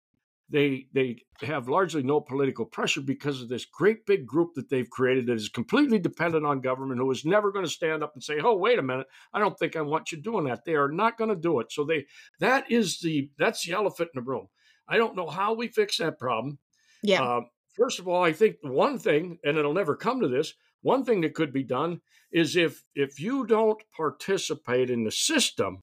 they 0.50 0.88
they 0.94 1.22
have 1.42 1.68
largely 1.68 2.04
no 2.04 2.22
political 2.22 2.66
pressure 2.66 3.02
because 3.02 3.42
of 3.42 3.50
this 3.50 3.66
great 3.66 4.06
big 4.06 4.26
group 4.26 4.54
that 4.56 4.70
they've 4.70 4.90
created 4.90 5.26
that 5.26 5.34
is 5.34 5.50
completely 5.50 6.00
dependent 6.00 6.46
on 6.46 6.62
government 6.62 7.00
who 7.00 7.12
is 7.12 7.26
never 7.26 7.52
going 7.52 7.66
to 7.66 7.72
stand 7.72 8.04
up 8.04 8.14
and 8.14 8.24
say 8.24 8.40
oh 8.42 8.56
wait 8.56 8.80
a 8.80 8.84
minute 8.84 9.08
i 9.34 9.40
don't 9.40 9.60
think 9.60 9.76
i 9.76 9.82
want 9.82 10.12
you 10.12 10.22
doing 10.22 10.46
that. 10.46 10.64
They 10.66 10.76
are 10.76 10.92
not 10.92 11.18
going 11.18 11.30
to 11.30 11.36
do 11.36 11.60
it. 11.60 11.72
So 11.72 11.84
they 11.84 12.06
that 12.40 12.72
is 12.72 13.00
the 13.00 13.30
that's 13.38 13.66
the 13.66 13.74
elephant 13.74 14.12
in 14.16 14.24
the 14.24 14.30
room. 14.30 14.48
I 14.88 14.98
don't 14.98 15.16
know 15.16 15.28
how 15.28 15.54
we 15.54 15.68
fix 15.68 15.98
that 15.98 16.18
problem. 16.18 16.60
Yeah. 17.04 17.22
Uh, 17.22 17.42
first 17.78 18.00
of 18.00 18.08
all 18.08 18.24
i 18.24 18.34
think 18.34 18.58
one 18.62 18.98
thing 18.98 19.38
and 19.44 19.58
it'll 19.58 19.74
never 19.74 19.96
come 19.96 20.20
to 20.20 20.28
this 20.28 20.54
one 20.82 21.06
thing 21.06 21.22
that 21.22 21.36
could 21.36 21.54
be 21.54 21.64
done 21.64 22.02
is 22.32 22.56
if 22.56 22.84
if 22.96 23.20
you 23.20 23.46
don't 23.46 23.82
participate 23.96 24.90
in 24.90 25.04
the 25.04 25.12
system 25.12 25.84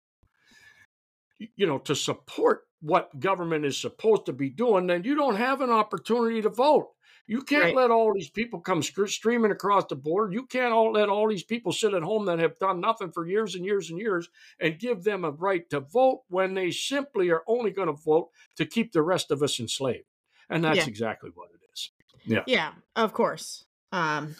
you 1.56 1.68
know 1.68 1.78
to 1.78 1.96
support 1.96 2.62
what 2.86 3.20
government 3.20 3.66
is 3.66 3.76
supposed 3.76 4.28
to 4.28 4.34
be 4.34 4.48
doing, 4.48 4.86
then 4.86 5.04
you 5.04 5.16
don't 5.16 5.38
have 5.38 5.62
an 5.62 5.72
opportunity 5.72 6.40
to 6.44 6.50
vote. 6.50 6.92
You 7.26 7.42
can't 7.42 7.64
right. 7.64 7.76
let 7.76 7.90
all 7.90 8.14
these 8.14 8.30
people 8.30 8.60
come 8.60 8.84
streaming 8.84 9.50
across 9.50 9.86
the 9.90 9.96
board. 9.96 10.32
You 10.32 10.46
can't 10.46 10.72
all 10.72 10.92
let 10.92 11.10
all 11.10 11.28
these 11.28 11.44
people 11.44 11.72
sit 11.72 11.96
at 11.96 12.04
home 12.04 12.26
that 12.26 12.38
have 12.38 12.60
done 12.60 12.80
nothing 12.80 13.12
for 13.12 13.26
years 13.26 13.56
and 13.56 13.66
years 13.66 13.90
and 13.90 13.98
years 13.98 14.30
and 14.60 14.78
give 14.78 15.04
them 15.04 15.26
a 15.26 15.32
right 15.32 15.68
to 15.72 15.80
vote 15.80 16.22
when 16.30 16.54
they 16.54 16.70
simply 16.70 17.32
are 17.32 17.42
only 17.48 17.72
going 17.72 17.88
to 17.88 17.94
vote 17.94 18.30
to 18.58 18.66
keep 18.66 18.92
the 18.92 19.02
rest 19.02 19.32
of 19.32 19.42
us 19.42 19.60
enslaved. 19.60 20.06
And 20.52 20.64
that's 20.64 20.78
yeah. 20.78 20.86
exactly 20.86 21.32
what 21.34 21.50
it 21.50 21.62
is. 21.74 21.90
Yeah. 22.24 22.44
Yeah, 22.46 22.72
of 22.96 23.14
course. 23.14 23.66
Um, 23.92 24.36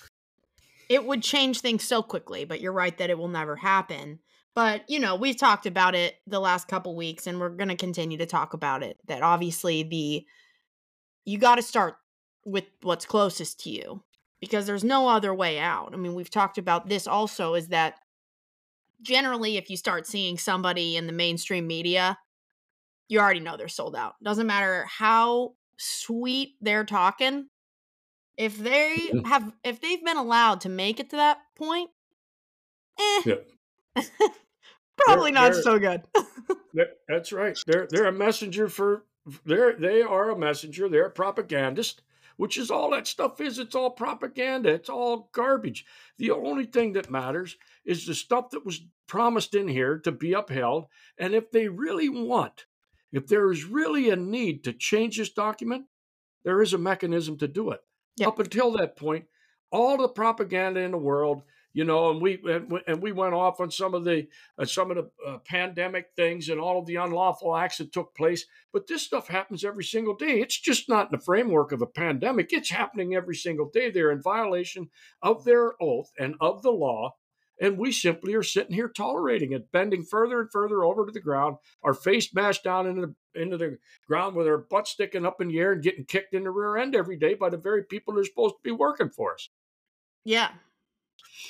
it 0.88 1.04
would 1.04 1.24
change 1.24 1.62
things 1.62 1.84
so 1.84 2.04
quickly, 2.04 2.46
but 2.46 2.62
you're 2.62 2.72
right 2.72 2.96
that 3.00 3.10
it 3.10 3.18
will 3.18 3.28
never 3.28 3.56
happen. 3.56 4.20
But, 4.56 4.90
you 4.90 5.00
know, 5.00 5.16
we've 5.16 5.38
talked 5.38 5.66
about 5.66 5.96
it 5.96 6.16
the 6.28 6.40
last 6.40 6.68
couple 6.70 6.96
weeks 6.96 7.28
and 7.28 7.40
we're 7.40 7.50
going 7.50 7.68
to 7.70 7.76
continue 7.76 8.18
to 8.18 8.26
talk 8.26 8.54
about 8.54 8.84
it 8.84 8.98
that 9.08 9.22
obviously 9.22 9.84
the 9.84 10.26
you 11.26 11.38
got 11.38 11.56
to 11.56 11.62
start 11.62 11.98
with 12.46 12.66
what's 12.82 13.06
closest 13.06 13.60
to 13.62 13.70
you 13.70 14.04
because 14.40 14.68
there's 14.68 14.84
no 14.84 15.08
other 15.08 15.34
way 15.34 15.58
out. 15.60 15.94
I 15.94 15.98
mean, 15.98 16.14
we've 16.14 16.30
talked 16.30 16.58
about 16.58 16.88
this 16.88 17.08
also 17.08 17.56
is 17.56 17.70
that 17.70 18.00
generally 19.02 19.58
if 19.58 19.70
you 19.70 19.78
start 19.78 20.08
seeing 20.08 20.38
somebody 20.38 20.96
in 20.98 21.08
the 21.08 21.14
mainstream 21.14 21.68
media, 21.68 22.18
you 23.10 23.20
already 23.20 23.40
know 23.40 23.58
they're 23.58 23.68
sold 23.70 23.96
out. 23.96 24.16
Doesn't 24.24 24.48
matter 24.48 24.86
how 24.86 25.56
sweet 25.78 26.56
they're 26.62 26.86
talking. 26.86 27.50
If 28.38 28.58
they 28.58 29.12
Mhm. 29.12 29.26
have 29.26 29.54
if 29.64 29.82
they've 29.82 30.04
been 30.04 30.18
allowed 30.18 30.62
to 30.64 30.70
make 30.70 31.00
it 31.00 31.12
to 31.12 31.18
that 31.18 31.40
point, 31.56 31.92
eh. 32.98 33.24
Yeah. 33.24 33.36
Probably 34.98 35.32
not 35.32 35.54
they're- 35.54 35.62
so 35.62 35.80
good. 35.80 36.04
That's 37.08 37.32
right. 37.32 37.58
They're 37.66 37.88
they're 37.90 38.08
a 38.08 38.12
messenger 38.12 38.68
for 38.68 39.06
they're 39.46 39.74
they 39.74 40.02
are 40.02 40.30
a 40.30 40.38
messenger. 40.38 40.90
They're 40.90 41.08
a 41.08 41.12
propagandist, 41.12 42.02
which 42.38 42.58
is 42.58 42.70
all 42.70 42.92
that 42.92 43.08
stuff 43.08 43.40
is. 43.40 43.60
It's 43.60 43.76
all 43.76 43.92
propaganda. 43.92 44.70
It's 44.70 44.90
all 44.90 45.30
garbage. 45.32 45.86
The 46.18 46.32
only 46.32 46.66
thing 46.66 46.94
that 46.94 47.10
matters 47.10 47.58
is 47.86 48.06
the 48.06 48.16
stuff 48.16 48.50
that 48.52 48.66
was 48.66 48.82
promised 49.08 49.56
in 49.56 49.68
here 49.68 50.00
to 50.00 50.12
be 50.12 50.34
upheld. 50.34 50.88
And 51.18 51.34
if 51.34 51.52
they 51.52 51.68
really 51.68 52.10
want, 52.10 52.66
if 53.12 53.28
there 53.28 53.52
is 53.52 53.66
really 53.66 54.10
a 54.10 54.16
need 54.16 54.64
to 54.66 54.74
change 54.74 55.18
this 55.18 55.30
document, 55.32 55.86
there 56.44 56.62
is 56.62 56.74
a 56.74 56.78
mechanism 56.78 57.38
to 57.38 57.48
do 57.48 57.72
it. 57.72 57.82
Yep. 58.18 58.28
Up 58.28 58.40
until 58.40 58.72
that 58.74 58.96
point, 58.96 59.26
all 59.72 59.98
the 59.98 60.08
propaganda 60.08 60.82
in 60.82 60.92
the 60.92 60.98
world, 60.98 61.44
you 61.76 61.84
know, 61.84 62.10
and 62.10 62.22
we 62.22 62.42
and, 62.88 63.02
we- 63.02 63.12
went 63.12 63.34
off 63.34 63.60
on 63.60 63.70
some 63.70 63.94
of 63.94 64.06
the 64.06 64.28
uh, 64.58 64.64
some 64.64 64.92
of 64.92 64.96
the 64.96 65.10
uh, 65.28 65.40
pandemic 65.40 66.08
things 66.16 66.48
and 66.48 66.60
all 66.60 66.80
of 66.80 66.86
the 66.86 66.96
unlawful 66.96 67.54
acts 67.54 67.80
that 67.80 67.92
took 67.92 68.16
place. 68.16 68.46
But 68.72 68.88
this 68.88 69.04
stuff 69.04 69.28
happens 69.28 69.66
every 69.66 69.84
single 69.84 70.16
day. 70.16 70.40
It's 70.40 70.58
just 70.58 70.88
not 70.88 71.12
in 71.12 71.18
the 71.20 71.24
framework 71.24 71.74
of 71.74 71.82
a 71.82 71.86
pandemic. 71.86 72.54
It's 72.54 72.70
happening 72.70 73.14
every 73.14 73.36
single 73.36 73.70
day. 73.70 73.92
They're 73.92 74.12
in 74.12 74.22
violation 74.22 74.90
of 75.22 75.44
their 75.44 75.74
oath 75.82 76.12
and 76.18 76.36
of 76.40 76.64
the 76.64 76.72
law. 76.72 77.16
And 77.60 77.78
we 77.78 77.92
simply 77.92 78.34
are 78.36 78.44
sitting 78.44 78.74
here 78.74 78.90
tolerating 78.90 79.52
it, 79.52 79.72
bending 79.72 80.04
further 80.04 80.42
and 80.42 80.52
further 80.52 80.84
over 80.84 81.06
to 81.06 81.12
the 81.12 81.22
ground, 81.22 81.58
our 81.84 81.94
face 81.94 82.34
mashed 82.34 82.64
down 82.64 82.88
into 82.88 83.08
the, 83.08 83.42
into 83.42 83.58
the 83.58 83.78
ground 84.08 84.36
with 84.36 84.48
our 84.48 84.58
butt 84.58 84.88
sticking 84.88 85.26
up 85.26 85.42
in 85.42 85.50
the 85.50 85.60
air 85.60 85.74
and 85.74 85.84
getting 85.84 86.06
kicked 86.06 86.34
in 86.34 86.44
the 86.44 86.52
rear 86.52 86.78
end 86.78 86.96
every 86.96 87.18
day 87.18 87.34
by 87.34 87.50
the 87.50 87.58
very 87.58 87.84
people 87.84 88.14
that 88.14 88.22
are 88.22 88.26
supposed 88.26 88.56
to 88.56 88.64
be 88.64 88.72
working 88.72 89.10
for 89.10 89.34
us. 89.34 89.50
Yeah. 90.26 90.50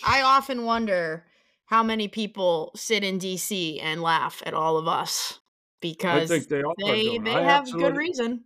I 0.04 0.22
often 0.22 0.66
wonder 0.66 1.26
how 1.66 1.84
many 1.84 2.08
people 2.08 2.72
sit 2.76 3.04
in 3.04 3.18
DC 3.18 3.80
and 3.82 4.02
laugh 4.02 4.42
at 4.46 4.54
all 4.54 4.78
of 4.78 4.88
us 4.88 5.40
because 5.82 6.30
they 6.30 6.46
they 6.78 7.18
they 7.20 7.42
have 7.42 7.72
good 7.72 7.96
reason. 7.96 8.46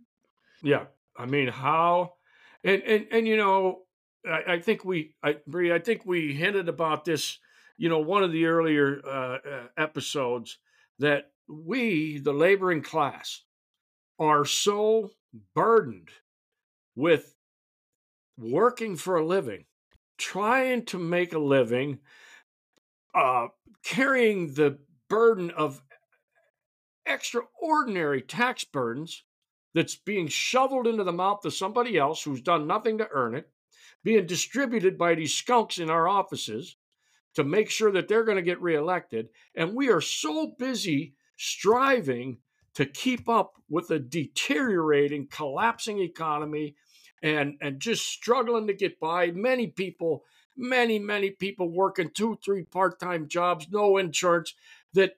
Yeah, 0.62 0.86
I 1.16 1.26
mean, 1.26 1.48
how, 1.48 2.14
and 2.64 2.82
and 2.82 3.06
and 3.10 3.26
you 3.26 3.36
know, 3.36 3.86
I, 4.26 4.54
I 4.54 4.60
think 4.60 4.84
we, 4.84 5.14
I 5.22 5.40
Bri, 5.46 5.72
I 5.72 5.78
think 5.78 6.04
we 6.04 6.34
hinted 6.34 6.68
about 6.68 7.04
this, 7.04 7.38
you 7.76 7.88
know, 7.88 7.98
one 7.98 8.22
of 8.22 8.32
the 8.32 8.46
earlier 8.46 9.00
uh, 9.04 9.38
uh, 9.38 9.68
episodes 9.76 10.58
that 10.98 11.32
we, 11.48 12.18
the 12.18 12.34
laboring 12.34 12.82
class, 12.82 13.42
are 14.18 14.44
so 14.44 15.10
burdened 15.54 16.10
with 16.96 17.36
working 18.36 18.96
for 18.96 19.16
a 19.16 19.24
living, 19.26 19.66
trying 20.20 20.84
to 20.84 20.98
make 20.98 21.32
a 21.32 21.38
living, 21.38 21.98
uh, 23.14 23.48
carrying 23.82 24.52
the 24.52 24.78
burden 25.08 25.50
of 25.52 25.82
extraordinary 27.06 28.20
tax 28.20 28.62
burdens 28.62 29.24
that's 29.74 29.96
being 29.96 30.28
shoveled 30.28 30.86
into 30.86 31.04
the 31.04 31.12
mouth 31.12 31.44
of 31.44 31.54
somebody 31.54 31.96
else 31.96 32.22
who's 32.22 32.42
done 32.42 32.66
nothing 32.66 32.98
to 32.98 33.08
earn 33.10 33.34
it, 33.34 33.48
being 34.04 34.26
distributed 34.26 34.98
by 34.98 35.14
these 35.14 35.34
skunks 35.34 35.78
in 35.78 35.88
our 35.88 36.06
offices 36.06 36.76
to 37.34 37.42
make 37.42 37.70
sure 37.70 37.90
that 37.90 38.06
they're 38.06 38.24
going 38.24 38.36
to 38.36 38.42
get 38.42 38.60
reelected. 38.60 39.28
And 39.54 39.74
we 39.74 39.88
are 39.88 40.00
so 40.00 40.54
busy 40.58 41.14
striving 41.36 42.38
to 42.74 42.84
keep 42.84 43.28
up 43.28 43.54
with 43.68 43.90
a 43.90 43.98
deteriorating, 43.98 45.28
collapsing 45.30 46.00
economy 46.00 46.76
and, 47.22 47.56
and 47.60 47.80
just 47.80 48.06
struggling 48.06 48.66
to 48.66 48.74
get 48.74 49.00
by. 49.00 49.30
Many 49.30 49.66
people, 49.68 50.24
many, 50.56 50.98
many 50.98 51.30
people 51.30 51.70
working 51.70 52.10
two, 52.10 52.38
three 52.44 52.62
part 52.62 52.98
time 52.98 53.28
jobs, 53.28 53.68
no 53.70 53.96
insurance, 53.96 54.54
that 54.94 55.14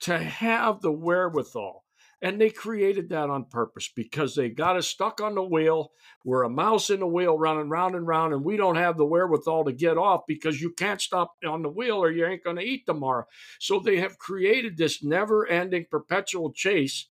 to 0.00 0.18
have 0.18 0.80
the 0.80 0.92
wherewithal 0.92 1.84
and 2.24 2.40
they 2.40 2.48
created 2.48 3.10
that 3.10 3.28
on 3.28 3.44
purpose 3.44 3.90
because 3.94 4.34
they 4.34 4.48
got 4.48 4.76
us 4.76 4.88
stuck 4.88 5.20
on 5.20 5.34
the 5.34 5.42
wheel. 5.42 5.92
We're 6.24 6.44
a 6.44 6.48
mouse 6.48 6.88
in 6.88 7.00
the 7.00 7.06
wheel 7.06 7.38
running 7.38 7.68
round 7.68 7.94
and 7.94 8.06
round, 8.06 8.32
and 8.32 8.42
we 8.42 8.56
don't 8.56 8.76
have 8.76 8.96
the 8.96 9.04
wherewithal 9.04 9.66
to 9.66 9.72
get 9.72 9.98
off 9.98 10.22
because 10.26 10.58
you 10.58 10.70
can't 10.70 11.02
stop 11.02 11.34
on 11.46 11.60
the 11.60 11.68
wheel 11.68 12.02
or 12.02 12.10
you 12.10 12.24
ain't 12.24 12.42
going 12.42 12.56
to 12.56 12.62
eat 12.62 12.86
tomorrow. 12.86 13.26
So 13.60 13.78
they 13.78 13.98
have 13.98 14.18
created 14.18 14.78
this 14.78 15.04
never 15.04 15.46
ending 15.46 15.84
perpetual 15.90 16.50
chase 16.54 17.08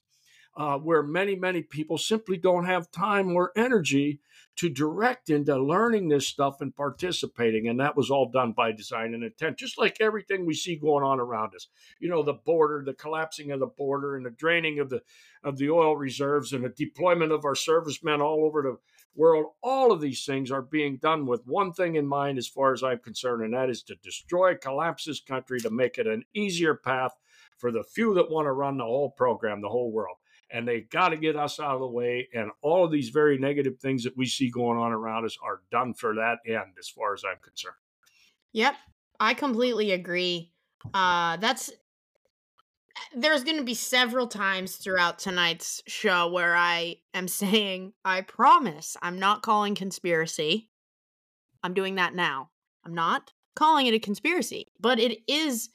uh, 0.55 0.77
where 0.77 1.01
many, 1.01 1.35
many 1.35 1.61
people 1.61 1.97
simply 1.97 2.37
don't 2.37 2.65
have 2.65 2.91
time 2.91 3.35
or 3.35 3.51
energy 3.55 4.19
to 4.55 4.69
direct 4.69 5.31
into 5.31 5.57
learning 5.57 6.09
this 6.09 6.27
stuff 6.27 6.61
and 6.61 6.75
participating. 6.75 7.67
And 7.67 7.79
that 7.79 7.97
was 7.97 8.11
all 8.11 8.29
done 8.29 8.51
by 8.51 8.71
design 8.71 9.15
and 9.15 9.23
intent, 9.23 9.57
just 9.57 9.79
like 9.79 9.97
everything 9.99 10.45
we 10.45 10.53
see 10.53 10.75
going 10.75 11.03
on 11.03 11.19
around 11.19 11.55
us. 11.55 11.67
You 11.99 12.09
know, 12.09 12.21
the 12.21 12.33
border, 12.33 12.83
the 12.85 12.93
collapsing 12.93 13.51
of 13.51 13.59
the 13.59 13.67
border, 13.67 14.15
and 14.15 14.25
the 14.25 14.29
draining 14.29 14.79
of 14.79 14.89
the 14.89 15.01
of 15.43 15.57
the 15.57 15.71
oil 15.71 15.97
reserves, 15.97 16.53
and 16.53 16.63
the 16.63 16.69
deployment 16.69 17.31
of 17.31 17.45
our 17.45 17.55
servicemen 17.55 18.21
all 18.21 18.45
over 18.45 18.61
the 18.61 18.77
world. 19.15 19.47
All 19.63 19.91
of 19.91 20.01
these 20.01 20.23
things 20.23 20.51
are 20.51 20.61
being 20.61 20.97
done 20.97 21.25
with 21.25 21.47
one 21.47 21.73
thing 21.73 21.95
in 21.95 22.05
mind, 22.05 22.37
as 22.37 22.47
far 22.47 22.73
as 22.73 22.83
I'm 22.83 22.99
concerned, 22.99 23.43
and 23.43 23.53
that 23.55 23.71
is 23.71 23.81
to 23.83 23.95
destroy, 23.95 24.55
collapse 24.55 25.05
this 25.05 25.19
country 25.19 25.59
to 25.61 25.71
make 25.71 25.97
it 25.97 26.05
an 26.05 26.25
easier 26.33 26.75
path 26.75 27.13
for 27.57 27.71
the 27.71 27.83
few 27.83 28.13
that 28.13 28.29
want 28.29 28.45
to 28.45 28.51
run 28.51 28.77
the 28.77 28.83
whole 28.83 29.09
program, 29.09 29.61
the 29.61 29.69
whole 29.69 29.91
world 29.91 30.17
and 30.53 30.67
they 30.67 30.81
got 30.81 31.09
to 31.09 31.17
get 31.17 31.35
us 31.35 31.59
out 31.59 31.73
of 31.73 31.81
the 31.81 31.87
way. 31.87 32.29
And 32.33 32.51
all 32.61 32.85
of 32.85 32.91
these 32.91 33.09
very 33.09 33.37
negative 33.39 33.79
things 33.79 34.03
that 34.03 34.15
we 34.15 34.27
see 34.27 34.49
going 34.49 34.77
on 34.77 34.93
around 34.93 35.25
us 35.25 35.37
are 35.43 35.61
done 35.71 35.93
for 35.95 36.15
that 36.15 36.37
end, 36.47 36.75
as 36.79 36.87
far 36.87 37.13
as 37.13 37.23
I'm 37.25 37.39
concerned. 37.41 37.75
Yep. 38.53 38.75
I 39.19 39.33
completely 39.33 39.91
agree. 39.91 40.51
Uh 40.93 41.37
that's 41.37 41.71
there's 43.15 43.43
going 43.43 43.57
to 43.57 43.63
be 43.63 43.73
several 43.73 44.27
times 44.27 44.75
throughout 44.75 45.17
tonight's 45.17 45.81
show 45.87 46.31
where 46.31 46.55
I 46.55 46.97
am 47.13 47.27
saying, 47.39 47.93
I 48.05 48.21
promise 48.21 48.95
I'm 49.01 49.19
not 49.19 49.41
calling 49.41 49.75
conspiracy. 49.75 50.69
I'm 51.63 51.73
doing 51.73 51.95
that 51.95 52.13
now. 52.13 52.49
I'm 52.85 52.93
not 52.93 53.31
calling 53.55 53.87
it 53.87 53.93
a 53.93 53.99
conspiracy, 53.99 54.67
but 54.79 54.99
it 54.99 55.19
is 55.27 55.69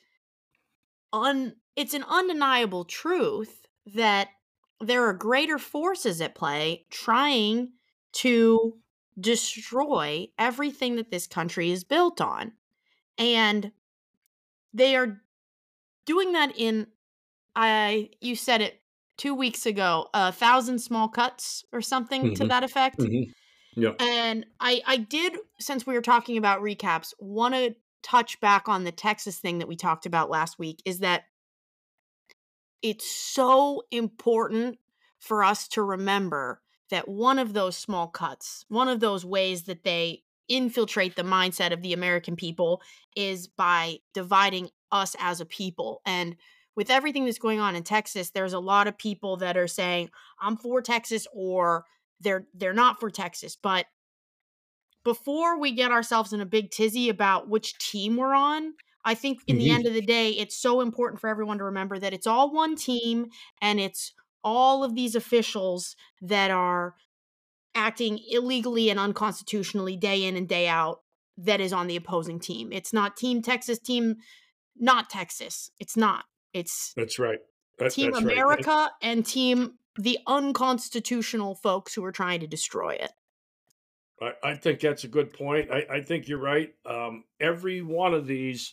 un 1.13 1.55
it's 1.75 1.95
an 1.95 2.05
undeniable 2.09 2.85
truth 2.85 3.67
that 3.95 4.29
there 4.81 5.05
are 5.07 5.15
greater 5.15 5.59
forces 5.59 6.21
at 6.21 6.35
play 6.35 6.87
trying 6.91 7.73
to 8.13 8.79
destroy 9.21 10.29
everything 10.39 10.97
that 10.97 11.11
this 11.11 11.27
country 11.27 11.71
is 11.71 11.85
built 11.85 12.21
on. 12.21 12.53
And 13.19 13.73
they 14.75 14.97
are 14.97 15.21
doing 16.07 16.33
that 16.33 16.53
in 16.59 16.89
I 17.57 18.11
you 18.21 18.37
said 18.37 18.63
it 18.63 18.83
2 19.19 19.35
weeks 19.35 19.67
ago, 19.67 20.09
a 20.15 20.33
thousand 20.33 20.81
small 20.81 21.09
cuts 21.09 21.65
or 21.73 21.83
something 21.83 22.33
to 22.35 22.45
Mhm. 22.45 22.49
that 22.49 22.65
effect. 22.65 23.09
Yeah. 23.77 23.99
And 24.01 24.47
I 24.61 24.83
I 24.87 24.99
did 24.99 25.39
since 25.61 25.87
we 25.87 25.95
were 25.95 26.03
talking 26.03 26.39
about 26.39 26.63
recaps, 26.63 27.15
want 27.21 27.55
to 27.55 27.77
touch 28.03 28.41
back 28.41 28.69
on 28.69 28.85
the 28.85 28.93
Texas 28.93 29.41
thing 29.41 29.59
that 29.59 29.69
we 29.69 29.77
talked 29.77 30.07
about 30.07 30.31
last 30.31 30.59
week 30.59 30.83
is 30.87 31.01
that 31.01 31.25
it's 32.83 33.11
so 33.11 33.83
important 33.91 34.79
for 35.19 35.43
us 35.43 35.69
to 35.69 35.83
remember 35.83 36.61
that 36.91 37.09
one 37.09 37.39
of 37.39 37.53
those 37.53 37.77
small 37.77 38.09
cuts, 38.09 38.65
one 38.69 38.89
of 38.89 39.01
those 39.01 39.25
ways 39.25 39.65
that 39.65 39.85
they 39.85 40.23
infiltrate 40.49 41.17
the 41.17 41.23
mindset 41.23 41.73
of 41.73 41.83
the 41.83 41.93
American 41.93 42.35
people 42.35 42.81
is 43.15 43.47
by 43.47 43.99
dividing 44.15 44.71
us 44.91 45.15
as 45.21 45.41
a 45.41 45.45
people. 45.45 46.01
And 46.07 46.37
with 46.75 46.91
everything 46.91 47.25
that's 47.25 47.39
going 47.39 47.61
on 47.61 47.77
in 47.77 47.83
Texas, 47.83 48.31
there's 48.31 48.55
a 48.55 48.59
lot 48.59 48.87
of 48.87 48.97
people 48.97 49.37
that 49.39 49.57
are 49.57 49.67
saying, 49.67 50.11
I'm 50.41 50.57
for 50.57 50.81
Texas 50.81 51.27
or 51.33 51.85
they're 52.21 52.47
they're 52.55 52.73
not 52.73 53.01
for 53.01 53.11
Texas. 53.11 53.57
But 53.61 53.87
before 55.05 55.59
we 55.59 55.73
get 55.73 55.91
ourselves 55.91 56.33
in 56.33 56.41
a 56.41 56.47
big 56.47 56.71
tizzy 56.71 57.09
about 57.09 57.49
which 57.49 57.79
team 57.79 58.17
we're 58.17 58.35
on, 58.35 58.75
I 59.05 59.15
think 59.15 59.41
in 59.47 59.59
the 59.59 59.69
Mhm. 59.69 59.75
end 59.75 59.87
of 59.87 59.95
the 59.95 60.03
day, 60.03 60.31
it's 60.31 60.57
so 60.57 60.81
important 60.81 61.21
for 61.21 61.29
everyone 61.29 61.59
to 61.59 61.65
remember 61.65 61.99
that 61.99 62.13
it's 62.13 62.27
all 62.27 62.53
one 62.53 62.77
team 62.77 63.31
and 63.61 63.81
it's 63.81 64.13
all 64.45 64.85
of 64.85 64.95
these 64.95 65.15
officials 65.15 65.97
that 66.21 66.51
are 66.51 66.95
acting 67.75 68.19
illegally 68.29 68.91
and 68.91 68.99
unconstitutionally 68.99 69.97
day 69.97 70.25
in 70.25 70.37
and 70.37 70.49
day 70.49 70.67
out 70.69 71.03
that 71.37 71.61
is 71.61 71.73
on 71.73 71.87
the 71.87 71.97
opposing 71.97 72.41
team. 72.41 72.73
It's 72.73 72.93
not 72.93 73.17
team 73.17 73.41
Texas, 73.43 73.79
team 73.79 74.17
not 74.77 75.09
Texas. 75.11 75.71
It's 75.79 75.97
not. 75.97 76.25
It's 76.53 76.93
That's 76.97 77.19
right. 77.19 77.39
That- 77.79 77.93
team 77.93 78.11
that's 78.11 78.25
right. 78.25 78.33
America 78.33 78.91
and 79.01 79.25
team 79.25 79.79
the 79.97 80.19
unconstitutional 80.27 81.55
folks 81.57 81.95
who 81.95 82.05
are 82.05 82.13
trying 82.13 82.41
to 82.41 82.47
destroy 82.47 82.91
it. 82.95 83.13
I, 84.21 84.33
I 84.43 84.55
think 84.57 84.81
that's 84.81 85.05
a 85.05 85.09
good 85.09 85.33
point. 85.33 85.71
I, 85.71 85.87
I 85.91 86.01
think 86.03 86.27
you're 86.29 86.39
right. 86.41 86.75
Um, 86.87 87.25
every 87.41 87.83
one 87.83 88.15
of 88.15 88.27
these 88.27 88.73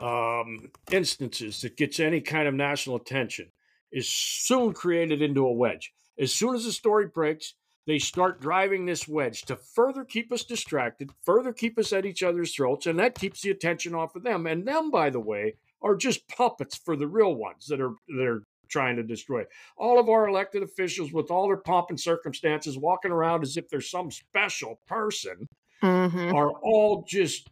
um, 0.00 0.70
instances 0.90 1.60
that 1.60 1.76
gets 1.76 2.00
any 2.00 2.20
kind 2.20 2.48
of 2.48 2.54
national 2.54 2.96
attention 2.96 3.50
is 3.92 4.08
soon 4.08 4.72
created 4.72 5.22
into 5.22 5.46
a 5.46 5.52
wedge. 5.52 5.92
As 6.18 6.32
soon 6.32 6.54
as 6.54 6.64
the 6.64 6.72
story 6.72 7.06
breaks, 7.06 7.54
they 7.86 7.98
start 7.98 8.40
driving 8.40 8.86
this 8.86 9.06
wedge 9.06 9.42
to 9.42 9.56
further 9.56 10.04
keep 10.04 10.32
us 10.32 10.42
distracted, 10.44 11.10
further 11.22 11.52
keep 11.52 11.78
us 11.78 11.92
at 11.92 12.06
each 12.06 12.22
other's 12.22 12.54
throats, 12.54 12.86
and 12.86 12.98
that 12.98 13.18
keeps 13.18 13.42
the 13.42 13.50
attention 13.50 13.94
off 13.94 14.16
of 14.16 14.22
them. 14.22 14.46
And 14.46 14.66
them, 14.66 14.90
by 14.90 15.10
the 15.10 15.20
way, 15.20 15.56
are 15.82 15.94
just 15.94 16.26
puppets 16.28 16.76
for 16.76 16.96
the 16.96 17.06
real 17.06 17.34
ones 17.34 17.66
that 17.66 17.80
are 17.80 17.94
that 18.08 18.26
are 18.26 18.42
trying 18.68 18.96
to 18.96 19.02
destroy. 19.02 19.44
All 19.76 20.00
of 20.00 20.08
our 20.08 20.26
elected 20.26 20.62
officials, 20.62 21.12
with 21.12 21.30
all 21.30 21.46
their 21.46 21.58
pomp 21.58 21.90
and 21.90 22.00
circumstances, 22.00 22.78
walking 22.78 23.12
around 23.12 23.42
as 23.42 23.56
if 23.58 23.68
they're 23.68 23.82
some 23.82 24.10
special 24.10 24.80
person, 24.86 25.46
mm-hmm. 25.82 26.34
are 26.34 26.50
all 26.50 27.04
just 27.06 27.50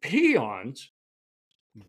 peons 0.00 0.92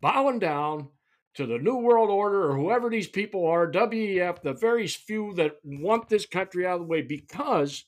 bowing 0.00 0.38
down 0.38 0.88
to 1.34 1.46
the 1.46 1.58
New 1.58 1.76
World 1.76 2.10
Order 2.10 2.50
or 2.50 2.56
whoever 2.56 2.90
these 2.90 3.08
people 3.08 3.46
are, 3.46 3.70
WEF, 3.70 4.42
the 4.42 4.54
very 4.54 4.86
few 4.86 5.32
that 5.34 5.56
want 5.64 6.08
this 6.08 6.26
country 6.26 6.66
out 6.66 6.74
of 6.74 6.80
the 6.80 6.86
way, 6.86 7.02
because 7.02 7.84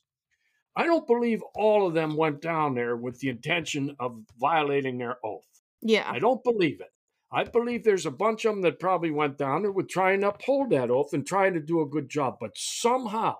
I 0.75 0.85
don't 0.85 1.07
believe 1.07 1.43
all 1.55 1.85
of 1.85 1.93
them 1.93 2.15
went 2.15 2.41
down 2.41 2.73
there 2.73 2.95
with 2.95 3.19
the 3.19 3.29
intention 3.29 3.95
of 3.99 4.23
violating 4.39 4.97
their 4.97 5.17
oath. 5.23 5.47
Yeah. 5.81 6.09
I 6.09 6.19
don't 6.19 6.43
believe 6.43 6.81
it. 6.81 6.87
I 7.31 7.43
believe 7.43 7.83
there's 7.83 8.05
a 8.05 8.11
bunch 8.11 8.45
of 8.45 8.53
them 8.53 8.61
that 8.61 8.79
probably 8.79 9.11
went 9.11 9.37
down 9.37 9.63
there 9.63 9.71
with 9.71 9.89
trying 9.89 10.21
to 10.21 10.29
uphold 10.29 10.69
that 10.69 10.91
oath 10.91 11.13
and 11.13 11.25
trying 11.25 11.53
to 11.55 11.59
do 11.59 11.81
a 11.81 11.87
good 11.87 12.07
job. 12.07 12.37
But 12.39 12.51
somehow, 12.55 13.37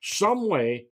some 0.00 0.48
way, 0.48 0.86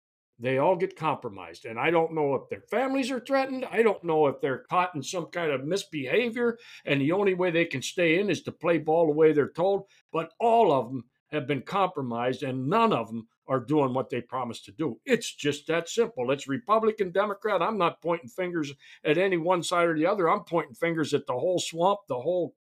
they 0.43 0.57
all 0.57 0.75
get 0.75 0.95
compromised. 0.95 1.65
And 1.65 1.79
I 1.79 1.91
don't 1.91 2.13
know 2.13 2.35
if 2.35 2.49
their 2.49 2.61
families 2.61 3.11
are 3.11 3.19
threatened. 3.19 3.65
I 3.71 3.81
don't 3.83 4.03
know 4.03 4.27
if 4.27 4.41
they're 4.41 4.65
caught 4.69 4.95
in 4.95 5.03
some 5.03 5.27
kind 5.27 5.51
of 5.51 5.65
misbehavior. 5.65 6.57
And 6.85 7.01
the 7.01 7.11
only 7.11 7.33
way 7.33 7.51
they 7.51 7.65
can 7.65 7.81
stay 7.81 8.19
in 8.19 8.29
is 8.29 8.41
to 8.43 8.51
play 8.51 8.77
ball 8.77 9.07
the 9.07 9.13
way 9.13 9.31
they're 9.31 9.51
told. 9.51 9.87
But 10.11 10.33
all 10.39 10.71
of 10.71 10.89
them 10.89 11.05
have 11.31 11.47
been 11.47 11.61
compromised, 11.61 12.43
and 12.43 12.67
none 12.69 12.93
of 12.93 13.07
them 13.07 13.27
are 13.47 13.59
doing 13.59 13.93
what 13.93 14.09
they 14.09 14.21
promised 14.21 14.65
to 14.65 14.71
do. 14.71 14.99
It's 15.05 15.33
just 15.33 15.67
that 15.67 15.89
simple. 15.89 16.31
It's 16.31 16.47
Republican, 16.47 17.11
Democrat. 17.11 17.61
I'm 17.61 17.77
not 17.77 18.01
pointing 18.01 18.29
fingers 18.29 18.71
at 19.03 19.17
any 19.17 19.37
one 19.37 19.63
side 19.63 19.87
or 19.87 19.97
the 19.97 20.05
other. 20.05 20.29
I'm 20.29 20.43
pointing 20.43 20.75
fingers 20.75 21.13
at 21.13 21.25
the 21.25 21.33
whole 21.33 21.59
swamp, 21.59 22.01
the 22.07 22.19
whole 22.19 22.55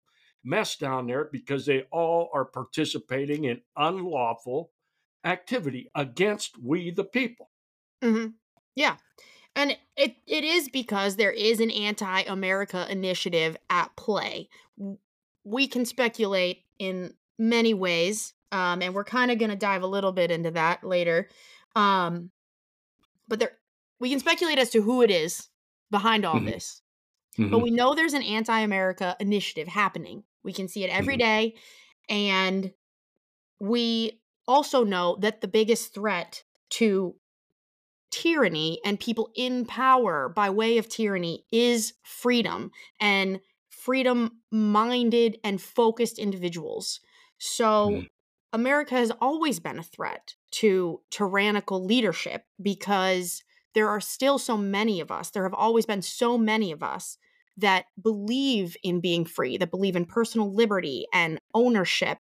mess 0.45 0.77
down 0.77 1.07
there, 1.07 1.29
because 1.31 1.67
they 1.67 1.83
all 1.91 2.31
are 2.33 2.45
participating 2.45 3.45
in 3.45 3.61
unlawful 3.77 4.71
activity 5.25 5.91
against 5.95 6.57
we 6.63 6.91
the 6.91 7.05
people. 7.05 7.50
Mm-hmm. 8.03 8.29
Yeah. 8.75 8.97
And 9.57 9.77
it, 9.97 10.17
it 10.27 10.45
is 10.45 10.69
because 10.69 11.17
there 11.17 11.33
is 11.33 11.61
an 11.61 11.71
anti 11.71 12.23
America 12.23 12.87
initiative 12.89 13.57
at 13.69 13.95
play. 13.97 14.49
We 15.45 15.67
can 15.67 15.85
speculate 15.85 16.65
in 16.79 17.15
many 17.39 17.75
ways 17.75 18.35
um, 18.53 18.83
and 18.83 18.95
we're 18.95 19.05
kind 19.05 19.31
of 19.31 19.39
going 19.39 19.51
to 19.51 19.57
dive 19.57 19.83
a 19.83 19.87
little 19.87 20.13
bit 20.13 20.31
into 20.31 20.51
that 20.53 20.83
later. 20.83 21.29
Um, 21.77 22.31
but 23.29 23.39
there, 23.39 23.53
we 24.01 24.11
can 24.11 24.19
speculate 24.19 24.59
as 24.59 24.71
to 24.71 24.83
who 24.83 25.03
it 25.03 25.11
is 25.11 25.49
behind 25.91 26.25
all 26.25 26.37
mm-hmm. 26.37 26.47
this. 26.47 26.83
Mm-hmm. 27.39 27.51
But 27.51 27.61
we 27.61 27.71
know 27.71 27.95
there's 27.95 28.13
an 28.13 28.23
anti-America 28.23 29.17
initiative 29.21 29.69
happening. 29.69 30.25
We 30.43 30.53
can 30.53 30.69
see 30.69 30.85
it 30.85 30.91
every 30.91 31.15
mm-hmm. 31.15 31.21
day, 31.21 31.55
and 32.09 32.73
we 33.61 34.21
also 34.49 34.85
know 34.85 35.17
that 35.21 35.41
the 35.41 35.49
biggest 35.49 35.95
threat 35.95 36.43
to 36.71 37.15
tyranny 38.11 38.81
and 38.85 38.99
people 38.99 39.31
in 39.35 39.65
power 39.65 40.29
by 40.29 40.51
way 40.51 40.79
of 40.79 40.89
tyranny 40.89 41.45
is 41.53 41.93
freedom 42.03 42.71
and 43.01 43.41
freedom 43.69 44.39
minded 44.51 45.39
and 45.43 45.61
focused 45.61 46.19
individuals. 46.19 47.01
So 47.39 47.91
mm. 47.91 48.09
America 48.53 48.95
has 48.95 49.13
always 49.21 49.61
been 49.61 49.79
a 49.79 49.85
threat 49.85 50.35
to 50.53 51.01
tyrannical 51.11 51.85
leadership 51.85 52.45
because 52.61 53.43
there 53.75 53.89
are 53.89 54.01
still 54.01 54.39
so 54.39 54.57
many 54.57 55.01
of 55.01 55.11
us. 55.11 55.31
There 55.31 55.45
have 55.45 55.55
always 55.55 55.87
been 55.87 56.03
so 56.03 56.37
many 56.37 56.73
of 56.73 56.83
us 56.83 57.17
that 57.57 57.87
believe 58.01 58.77
in 58.83 59.01
being 59.01 59.25
free, 59.25 59.57
that 59.59 59.71
believe 59.71 59.97
in 59.97 60.05
personal 60.05 60.53
liberty 60.53 61.07
and 61.13 61.41
ownership, 61.55 62.19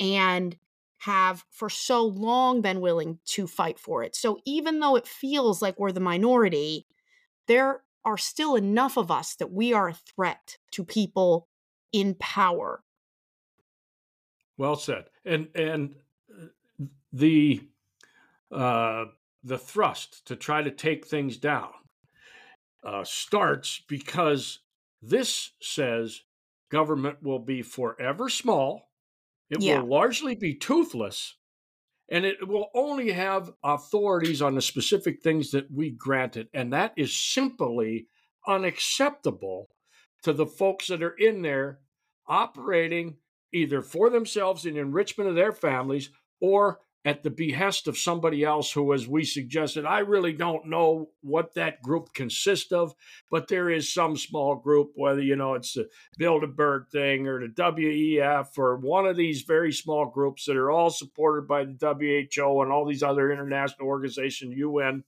and 0.00 0.56
have 0.98 1.44
for 1.50 1.70
so 1.70 2.04
long 2.04 2.60
been 2.60 2.80
willing 2.80 3.18
to 3.24 3.46
fight 3.46 3.78
for 3.78 4.02
it. 4.02 4.16
So 4.16 4.38
even 4.44 4.80
though 4.80 4.96
it 4.96 5.06
feels 5.06 5.62
like 5.62 5.78
we're 5.78 5.92
the 5.92 6.00
minority, 6.00 6.86
there 7.46 7.82
are 8.04 8.18
still 8.18 8.56
enough 8.56 8.96
of 8.96 9.10
us 9.10 9.36
that 9.36 9.52
we 9.52 9.72
are 9.72 9.88
a 9.88 9.94
threat 9.94 10.58
to 10.72 10.84
people 10.84 11.48
in 11.92 12.14
power 12.18 12.82
well 14.58 14.76
said. 14.76 15.04
And 15.24 15.48
and 15.54 15.94
uh, 16.30 16.84
the 17.12 17.62
uh, 18.50 19.06
the 19.42 19.58
thrust 19.58 20.26
to 20.26 20.36
try 20.36 20.62
to 20.62 20.70
take 20.70 21.06
things 21.06 21.38
down 21.38 21.70
uh, 22.84 23.04
starts 23.04 23.80
because 23.88 24.58
this 25.00 25.52
says 25.62 26.22
government 26.70 27.22
will 27.22 27.38
be 27.38 27.62
forever 27.62 28.28
small. 28.28 28.87
It 29.50 29.62
yeah. 29.62 29.80
will 29.80 29.88
largely 29.88 30.34
be 30.34 30.54
toothless, 30.54 31.36
and 32.10 32.24
it 32.24 32.46
will 32.46 32.68
only 32.74 33.12
have 33.12 33.52
authorities 33.62 34.42
on 34.42 34.54
the 34.54 34.62
specific 34.62 35.22
things 35.22 35.50
that 35.52 35.70
we 35.70 35.90
grant 35.90 36.36
it. 36.36 36.48
And 36.52 36.72
that 36.72 36.92
is 36.96 37.16
simply 37.16 38.08
unacceptable 38.46 39.68
to 40.22 40.32
the 40.32 40.46
folks 40.46 40.88
that 40.88 41.02
are 41.02 41.16
in 41.16 41.42
there 41.42 41.80
operating 42.26 43.16
either 43.52 43.80
for 43.80 44.10
themselves 44.10 44.66
in 44.66 44.76
enrichment 44.76 45.30
of 45.30 45.36
their 45.36 45.52
families 45.52 46.10
or 46.40 46.80
at 47.08 47.22
the 47.22 47.30
behest 47.30 47.88
of 47.88 47.96
somebody 47.96 48.44
else 48.44 48.70
who, 48.70 48.92
as 48.92 49.08
we 49.08 49.24
suggested, 49.24 49.86
I 49.86 50.00
really 50.00 50.34
don't 50.34 50.66
know 50.66 51.08
what 51.22 51.54
that 51.54 51.80
group 51.80 52.12
consists 52.12 52.70
of, 52.70 52.94
but 53.30 53.48
there 53.48 53.70
is 53.70 53.90
some 53.90 54.14
small 54.14 54.56
group, 54.56 54.90
whether 54.94 55.22
you 55.22 55.34
know 55.34 55.54
it's 55.54 55.72
the 55.72 55.88
Bilderberg 56.20 56.90
thing 56.92 57.26
or 57.26 57.40
the 57.40 57.48
WEF 57.48 58.58
or 58.58 58.76
one 58.76 59.06
of 59.06 59.16
these 59.16 59.40
very 59.40 59.72
small 59.72 60.04
groups 60.04 60.44
that 60.44 60.56
are 60.58 60.70
all 60.70 60.90
supported 60.90 61.48
by 61.48 61.64
the 61.64 61.78
WHO 62.36 62.60
and 62.60 62.70
all 62.70 62.84
these 62.84 63.02
other 63.02 63.32
international 63.32 63.88
organizations, 63.88 64.54
UN. 64.58 65.02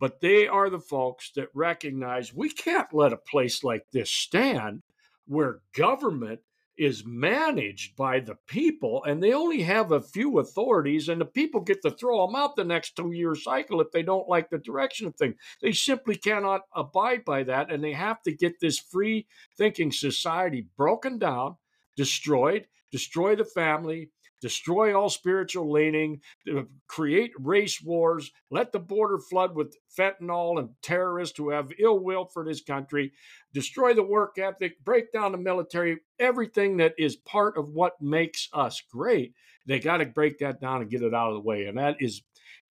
But 0.00 0.20
they 0.20 0.48
are 0.48 0.70
the 0.70 0.80
folks 0.80 1.30
that 1.36 1.50
recognize 1.54 2.34
we 2.34 2.50
can't 2.50 2.92
let 2.92 3.12
a 3.12 3.16
place 3.16 3.62
like 3.62 3.86
this 3.92 4.10
stand 4.10 4.82
where 5.28 5.60
government 5.72 6.40
is 6.82 7.04
managed 7.06 7.96
by 7.96 8.18
the 8.18 8.36
people 8.46 9.04
and 9.04 9.22
they 9.22 9.32
only 9.32 9.62
have 9.62 9.92
a 9.92 10.00
few 10.00 10.38
authorities 10.38 11.08
and 11.08 11.20
the 11.20 11.24
people 11.26 11.60
get 11.60 11.80
to 11.82 11.90
throw 11.90 12.26
them 12.26 12.34
out 12.34 12.56
the 12.56 12.64
next 12.64 12.96
two 12.96 13.12
year 13.12 13.34
cycle 13.34 13.80
if 13.80 13.90
they 13.92 14.02
don't 14.02 14.28
like 14.28 14.50
the 14.50 14.58
direction 14.58 15.06
of 15.06 15.14
things 15.14 15.34
they 15.60 15.72
simply 15.72 16.16
cannot 16.16 16.62
abide 16.74 17.24
by 17.24 17.42
that 17.42 17.70
and 17.70 17.82
they 17.82 17.92
have 17.92 18.20
to 18.22 18.32
get 18.32 18.58
this 18.60 18.78
free 18.78 19.26
thinking 19.56 19.92
society 19.92 20.66
broken 20.76 21.18
down 21.18 21.56
destroyed 21.96 22.66
destroy 22.90 23.36
the 23.36 23.44
family 23.44 24.10
destroy 24.42 24.94
all 24.94 25.08
spiritual 25.08 25.70
leaning, 25.72 26.20
uh, 26.54 26.62
create 26.88 27.30
race 27.38 27.80
wars, 27.80 28.30
let 28.50 28.72
the 28.72 28.78
border 28.78 29.18
flood 29.18 29.54
with 29.54 29.74
fentanyl 29.96 30.58
and 30.58 30.70
terrorists 30.82 31.38
who 31.38 31.50
have 31.50 31.72
ill 31.78 32.00
will 32.00 32.26
for 32.26 32.44
this 32.44 32.60
country, 32.60 33.12
destroy 33.54 33.94
the 33.94 34.02
work 34.02 34.36
ethic, 34.38 34.84
break 34.84 35.12
down 35.12 35.32
the 35.32 35.38
military, 35.38 35.98
everything 36.18 36.76
that 36.76 36.94
is 36.98 37.16
part 37.16 37.56
of 37.56 37.68
what 37.68 37.94
makes 38.02 38.48
us 38.52 38.82
great. 38.92 39.32
They 39.66 39.78
got 39.78 39.98
to 39.98 40.06
break 40.06 40.40
that 40.40 40.60
down 40.60 40.82
and 40.82 40.90
get 40.90 41.02
it 41.02 41.14
out 41.14 41.28
of 41.28 41.34
the 41.34 41.48
way. 41.48 41.66
And 41.66 41.78
that 41.78 41.96
is, 42.00 42.22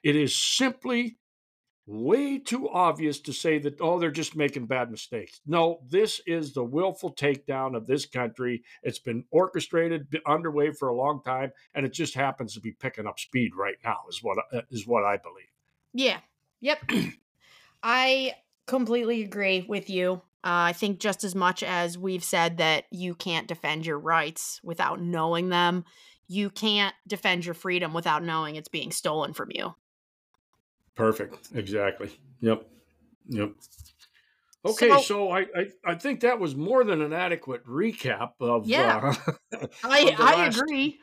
it 0.04 0.16
is 0.16 0.36
simply 0.36 1.18
way 1.88 2.38
too 2.38 2.70
obvious 2.70 3.20
to 3.20 3.34
say 3.34 3.60
that, 3.60 3.82
oh, 3.82 4.00
they're 4.00 4.12
just 4.12 4.36
making 4.36 4.66
bad 4.66 4.92
mistakes. 4.92 5.42
No, 5.46 5.82
this 5.90 6.22
is 6.28 6.54
the 6.54 6.64
willful 6.64 7.14
takedown 7.14 7.76
of 7.76 7.88
this 7.88 8.06
country. 8.06 8.64
It's 8.84 9.00
been 9.00 9.26
orchestrated, 9.32 10.08
underway 10.26 10.72
for 10.72 10.90
a 10.90 10.96
long 10.96 11.22
time, 11.24 11.52
and 11.74 11.86
it 11.86 11.94
just 11.94 12.14
happens 12.14 12.54
to 12.54 12.62
be 12.62 12.72
picking 12.72 13.08
up 13.08 13.20
speed 13.20 13.56
right 13.56 13.78
now, 13.84 13.98
is 14.10 14.22
what, 14.22 14.38
uh, 14.54 14.62
what 14.86 15.04
I 15.04 15.18
believe. 15.18 15.50
Yeah. 15.94 16.20
Yep. 16.62 16.92
I 17.84 18.36
completely 18.68 19.24
agree 19.24 19.66
with 19.68 19.90
you. 19.90 20.22
Uh, 20.44 20.70
I 20.70 20.74
think 20.74 21.00
just 21.00 21.24
as 21.24 21.36
much 21.36 21.62
as 21.62 21.98
we've 21.98 22.24
said 22.24 22.58
that 22.58 22.86
you 22.92 23.16
can't 23.16 23.48
defend 23.48 23.86
your 23.86 24.00
rights 24.00 24.60
without 24.64 25.02
knowing 25.02 25.50
them, 25.50 25.86
you 26.28 26.50
can't 26.50 26.96
defend 27.08 27.46
your 27.46 27.54
freedom 27.54 27.94
without 27.94 28.24
knowing 28.24 28.56
it's 28.56 28.70
being 28.70 28.92
stolen 28.92 29.34
from 29.34 29.50
you. 29.52 29.76
Perfect. 30.96 31.50
Exactly. 31.54 32.12
Yep. 32.42 32.68
Yep. 33.28 33.52
Okay, 34.64 34.90
so, 34.90 35.02
so 35.02 35.32
I, 35.32 35.40
I, 35.40 35.68
I 35.86 35.96
think 35.96 36.20
that 36.20 36.40
was 36.40 36.56
more 36.56 36.84
than 36.84 37.02
an 37.02 37.14
adequate 37.14 37.66
recap 37.66 38.34
of. 38.40 38.68
Yeah, 38.68 39.16
uh, 39.54 39.68
I 39.84 40.16
I 40.20 40.46
agree. 40.46 41.00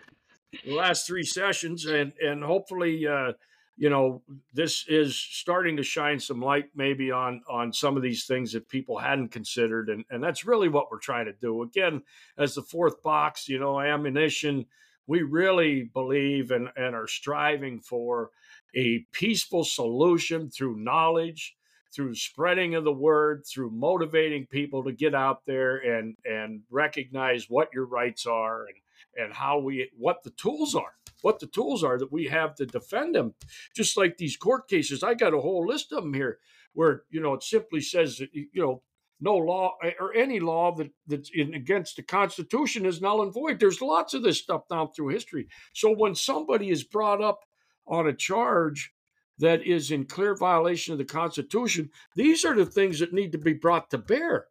the 0.65 0.75
last 0.77 1.07
three 1.07 1.25
sessions, 1.25 1.85
and 1.87 2.13
and 2.25 2.45
hopefully, 2.45 3.05
uh, 3.07 3.33
you 3.77 3.91
know, 3.91 4.23
this 4.55 4.85
is 4.87 5.17
starting 5.17 5.77
to 5.77 5.83
shine 5.83 6.21
some 6.21 6.41
light 6.41 6.67
maybe 6.77 7.11
on 7.11 7.43
on 7.49 7.73
some 7.73 7.97
of 7.97 8.03
these 8.03 8.27
things 8.27 8.53
that 8.53 8.69
people 8.69 8.97
hadn't 8.97 9.33
considered, 9.33 9.89
and 9.89 10.05
and 10.09 10.23
that's 10.23 10.45
really 10.47 10.69
what 10.69 10.87
we're 10.93 11.01
trying 11.01 11.27
to 11.27 11.33
do. 11.33 11.63
Again, 11.63 12.03
as 12.37 12.55
the 12.55 12.63
fourth 12.63 13.03
box, 13.03 13.49
you 13.49 13.59
know, 13.59 13.81
ammunition. 13.81 14.67
We 15.09 15.23
really 15.23 15.91
believe 15.93 16.53
and, 16.53 16.69
and 16.77 16.95
are 16.95 17.09
striving 17.09 17.81
for 17.81 18.31
a 18.77 19.05
peaceful 19.13 19.65
solution 19.65 20.51
through 20.51 20.77
knowledge, 20.77 21.57
through 21.93 22.15
spreading 22.15 22.77
of 22.77 22.85
the 22.85 22.93
word, 22.93 23.45
through 23.47 23.71
motivating 23.71 24.47
people 24.47 24.85
to 24.85 24.93
get 24.93 25.15
out 25.15 25.47
there 25.47 25.79
and 25.79 26.17
and 26.25 26.61
recognize 26.71 27.47
what 27.49 27.71
your 27.75 27.87
rights 27.87 28.27
are 28.27 28.67
and 28.67 28.77
and 29.17 29.33
how 29.33 29.59
we 29.59 29.91
what 29.97 30.23
the 30.23 30.31
tools 30.31 30.75
are 30.75 30.95
what 31.23 31.41
the 31.41 31.47
tools 31.47 31.83
are 31.83 31.99
that 31.99 32.13
we 32.13 32.27
have 32.27 32.55
to 32.55 32.67
defend 32.67 33.15
them 33.15 33.35
just 33.75 33.97
like 33.97 34.17
these 34.17 34.37
court 34.37 34.69
cases 34.69 35.03
i 35.03 35.15
got 35.15 35.35
a 35.35 35.41
whole 35.41 35.67
list 35.67 35.93
of 35.93 36.03
them 36.03 36.15
here 36.15 36.39
where 36.75 37.03
you 37.11 37.21
know 37.21 37.35
it 37.35 37.43
simply 37.43 37.81
says 37.81 38.21
you 38.33 38.49
know 38.55 38.83
no 39.21 39.37
law 39.37 39.77
eh, 39.83 39.93
or 39.99 40.15
any 40.15 40.41
law 40.41 40.75
that 40.77 40.91
that's 41.07 41.31
in, 41.35 41.55
against 41.55 41.97
the 41.97 42.03
constitution 42.03 42.87
is 42.87 43.01
null 43.01 43.23
and 43.23 43.33
void. 43.33 43.61
There's 43.61 43.81
lots 43.83 44.15
of 44.15 44.23
this 44.23 44.39
stuff 44.39 44.63
down 44.69 44.93
through 44.93 45.09
history. 45.09 45.49
So 45.73 45.95
when 45.95 46.15
somebody 46.15 46.71
is 46.71 46.85
brought 46.85 47.23
up 47.23 47.41
on 47.87 48.07
a 48.07 48.15
charge 48.15 48.93
that 49.39 49.63
is 49.63 49.91
in 49.91 50.05
clear 50.05 50.37
violation 50.37 50.93
of 50.93 50.99
the 50.99 51.05
constitution 51.05 51.91
these 52.17 52.45
are 52.45 52.55
the 52.55 52.67
things 52.67 52.99
that 52.99 53.13
need 53.13 53.33
to 53.33 53.39
be 53.39 53.53
brought 53.53 53.91
to 53.91 53.99
bear. 53.99 54.47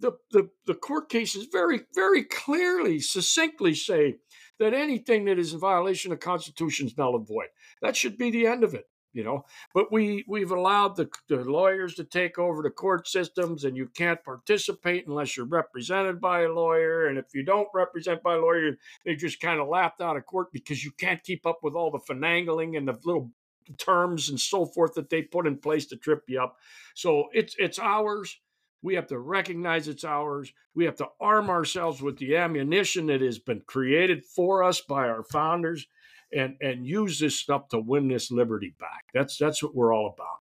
The, 0.00 0.12
the, 0.30 0.48
the 0.66 0.74
court 0.74 1.08
cases 1.08 1.48
very, 1.50 1.80
very 1.92 2.22
clearly, 2.22 3.00
succinctly 3.00 3.74
say 3.74 4.18
that 4.58 4.74
anything 4.74 5.24
that 5.24 5.38
is 5.38 5.52
in 5.52 5.58
violation 5.58 6.12
of 6.12 6.20
the 6.20 6.24
Constitution 6.24 6.86
is 6.86 6.96
null 6.96 7.16
and 7.16 7.26
void. 7.26 7.48
That 7.82 7.96
should 7.96 8.16
be 8.16 8.30
the 8.30 8.46
end 8.46 8.62
of 8.62 8.74
it, 8.74 8.84
you 9.12 9.24
know. 9.24 9.44
But 9.74 9.92
we 9.92 10.24
we've 10.28 10.50
allowed 10.50 10.96
the, 10.96 11.08
the 11.28 11.44
lawyers 11.44 11.94
to 11.94 12.04
take 12.04 12.38
over 12.38 12.62
the 12.62 12.70
court 12.70 13.08
systems, 13.08 13.64
and 13.64 13.76
you 13.76 13.88
can't 13.94 14.22
participate 14.24 15.06
unless 15.06 15.36
you're 15.36 15.46
represented 15.46 16.20
by 16.20 16.42
a 16.42 16.52
lawyer. 16.52 17.06
And 17.06 17.18
if 17.18 17.26
you 17.34 17.42
don't 17.42 17.68
represent 17.74 18.22
by 18.22 18.34
a 18.34 18.40
lawyer, 18.40 18.76
they 19.04 19.16
just 19.16 19.40
kind 19.40 19.60
of 19.60 19.68
laughed 19.68 20.00
out 20.00 20.16
of 20.16 20.26
court 20.26 20.52
because 20.52 20.84
you 20.84 20.90
can't 20.92 21.22
keep 21.22 21.46
up 21.46 21.60
with 21.62 21.74
all 21.74 21.90
the 21.90 21.98
finagling 21.98 22.76
and 22.76 22.88
the 22.88 22.98
little 23.04 23.30
terms 23.76 24.30
and 24.30 24.40
so 24.40 24.64
forth 24.64 24.94
that 24.94 25.10
they 25.10 25.20
put 25.20 25.46
in 25.46 25.58
place 25.58 25.86
to 25.86 25.96
trip 25.96 26.24
you 26.26 26.40
up. 26.40 26.56
So 26.94 27.28
it's 27.32 27.54
it's 27.58 27.78
ours 27.78 28.38
we 28.82 28.94
have 28.94 29.08
to 29.08 29.18
recognize 29.18 29.88
it's 29.88 30.04
ours. 30.04 30.52
We 30.74 30.84
have 30.84 30.96
to 30.96 31.08
arm 31.20 31.50
ourselves 31.50 32.00
with 32.00 32.18
the 32.18 32.36
ammunition 32.36 33.06
that 33.06 33.20
has 33.20 33.38
been 33.38 33.62
created 33.66 34.24
for 34.24 34.62
us 34.62 34.80
by 34.80 35.08
our 35.08 35.24
founders 35.24 35.86
and 36.32 36.56
and 36.60 36.86
use 36.86 37.18
this 37.18 37.36
stuff 37.36 37.68
to 37.68 37.78
win 37.78 38.08
this 38.08 38.30
liberty 38.30 38.74
back. 38.78 39.06
That's 39.14 39.36
that's 39.36 39.62
what 39.62 39.74
we're 39.74 39.94
all 39.94 40.14
about. 40.14 40.38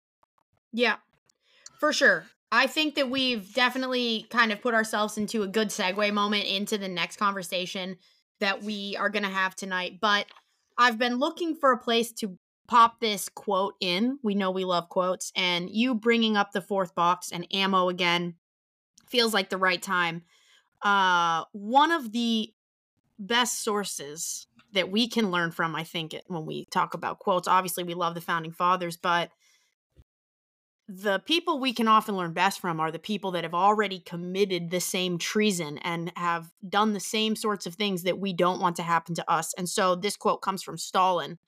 Yeah. 0.72 0.96
For 1.78 1.92
sure. 1.92 2.24
I 2.50 2.66
think 2.66 2.94
that 2.94 3.10
we've 3.10 3.52
definitely 3.52 4.26
kind 4.30 4.52
of 4.52 4.60
put 4.60 4.74
ourselves 4.74 5.18
into 5.18 5.42
a 5.42 5.48
good 5.48 5.68
segue 5.68 6.12
moment 6.12 6.44
into 6.44 6.78
the 6.78 6.88
next 6.88 7.16
conversation 7.16 7.96
that 8.40 8.62
we 8.62 8.96
are 8.96 9.08
going 9.08 9.24
to 9.24 9.28
have 9.28 9.56
tonight. 9.56 9.98
But 10.00 10.26
I've 10.78 10.98
been 10.98 11.16
looking 11.16 11.56
for 11.56 11.72
a 11.72 11.78
place 11.78 12.12
to 12.12 12.38
pop 12.68 13.00
this 13.00 13.28
quote 13.28 13.74
in. 13.80 14.18
We 14.22 14.34
know 14.34 14.50
we 14.50 14.64
love 14.64 14.88
quotes, 14.88 15.32
and 15.36 15.68
you 15.68 15.94
bringing 15.94 16.36
up 16.36 16.52
the 16.52 16.60
fourth 16.60 16.94
box 16.94 17.30
and 17.32 17.46
ammo 17.52 17.88
again 17.88 18.34
feels 19.08 19.34
like 19.34 19.50
the 19.50 19.56
right 19.56 19.82
time. 19.82 20.22
Uh, 20.82 21.44
one 21.52 21.92
of 21.92 22.12
the 22.12 22.52
best 23.18 23.62
sources 23.62 24.46
that 24.74 24.90
we 24.90 25.08
can 25.08 25.30
learn 25.30 25.50
from, 25.50 25.74
I 25.74 25.84
think, 25.84 26.14
when 26.26 26.46
we 26.46 26.66
talk 26.66 26.94
about 26.94 27.18
quotes, 27.18 27.48
obviously 27.48 27.84
we 27.84 27.94
love 27.94 28.14
the 28.14 28.20
founding 28.20 28.52
fathers, 28.52 28.96
but 28.96 29.30
the 30.86 31.18
people 31.20 31.58
we 31.58 31.72
can 31.72 31.88
often 31.88 32.16
learn 32.16 32.34
best 32.34 32.60
from 32.60 32.78
are 32.78 32.90
the 32.90 32.98
people 32.98 33.30
that 33.30 33.44
have 33.44 33.54
already 33.54 34.00
committed 34.00 34.70
the 34.70 34.80
same 34.80 35.16
treason 35.16 35.78
and 35.78 36.12
have 36.16 36.50
done 36.68 36.92
the 36.92 37.00
same 37.00 37.36
sorts 37.36 37.66
of 37.66 37.74
things 37.74 38.02
that 38.02 38.18
we 38.18 38.34
don't 38.34 38.60
want 38.60 38.76
to 38.76 38.82
happen 38.82 39.14
to 39.14 39.30
us. 39.30 39.54
And 39.54 39.68
so 39.68 39.94
this 39.94 40.16
quote 40.16 40.42
comes 40.42 40.62
from 40.62 40.76
Stalin. 40.76 41.38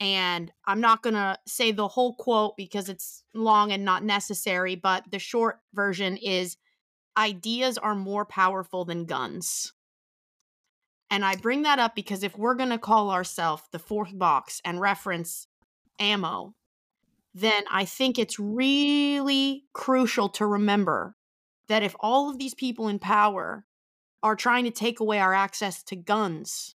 And 0.00 0.52
I'm 0.66 0.80
not 0.80 1.02
going 1.02 1.14
to 1.14 1.38
say 1.46 1.72
the 1.72 1.88
whole 1.88 2.14
quote 2.16 2.56
because 2.56 2.88
it's 2.88 3.22
long 3.32 3.72
and 3.72 3.84
not 3.84 4.04
necessary, 4.04 4.74
but 4.74 5.04
the 5.10 5.18
short 5.18 5.60
version 5.72 6.16
is 6.16 6.56
ideas 7.16 7.78
are 7.78 7.94
more 7.94 8.24
powerful 8.24 8.84
than 8.84 9.06
guns. 9.06 9.72
And 11.14 11.24
I 11.24 11.36
bring 11.36 11.62
that 11.62 11.78
up 11.78 11.94
because 11.94 12.24
if 12.24 12.36
we're 12.36 12.56
going 12.56 12.70
to 12.70 12.78
call 12.78 13.12
ourselves 13.12 13.62
the 13.70 13.78
fourth 13.78 14.18
box 14.18 14.60
and 14.64 14.80
reference 14.80 15.46
ammo, 16.00 16.56
then 17.32 17.62
I 17.70 17.84
think 17.84 18.18
it's 18.18 18.40
really 18.40 19.62
crucial 19.72 20.28
to 20.30 20.44
remember 20.44 21.14
that 21.68 21.84
if 21.84 21.94
all 22.00 22.30
of 22.30 22.38
these 22.38 22.54
people 22.54 22.88
in 22.88 22.98
power 22.98 23.64
are 24.24 24.34
trying 24.34 24.64
to 24.64 24.72
take 24.72 24.98
away 24.98 25.20
our 25.20 25.32
access 25.32 25.84
to 25.84 25.94
guns, 25.94 26.74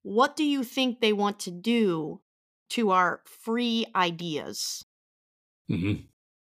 what 0.00 0.34
do 0.34 0.42
you 0.42 0.64
think 0.64 1.00
they 1.00 1.12
want 1.12 1.38
to 1.40 1.50
do 1.50 2.22
to 2.70 2.90
our 2.90 3.20
free 3.26 3.84
ideas? 3.94 4.86
Mm-hmm. 5.70 6.04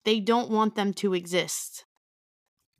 They 0.03 0.19
don't 0.19 0.51
want 0.51 0.75
them 0.75 0.93
to 0.95 1.13
exist. 1.13 1.85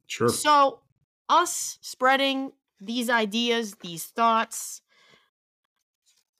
Sure. 0.07 0.27
So, 0.27 0.81
us 1.29 1.79
spreading 1.79 2.51
these 2.79 3.09
ideas, 3.09 3.75
these 3.81 4.05
thoughts, 4.05 4.81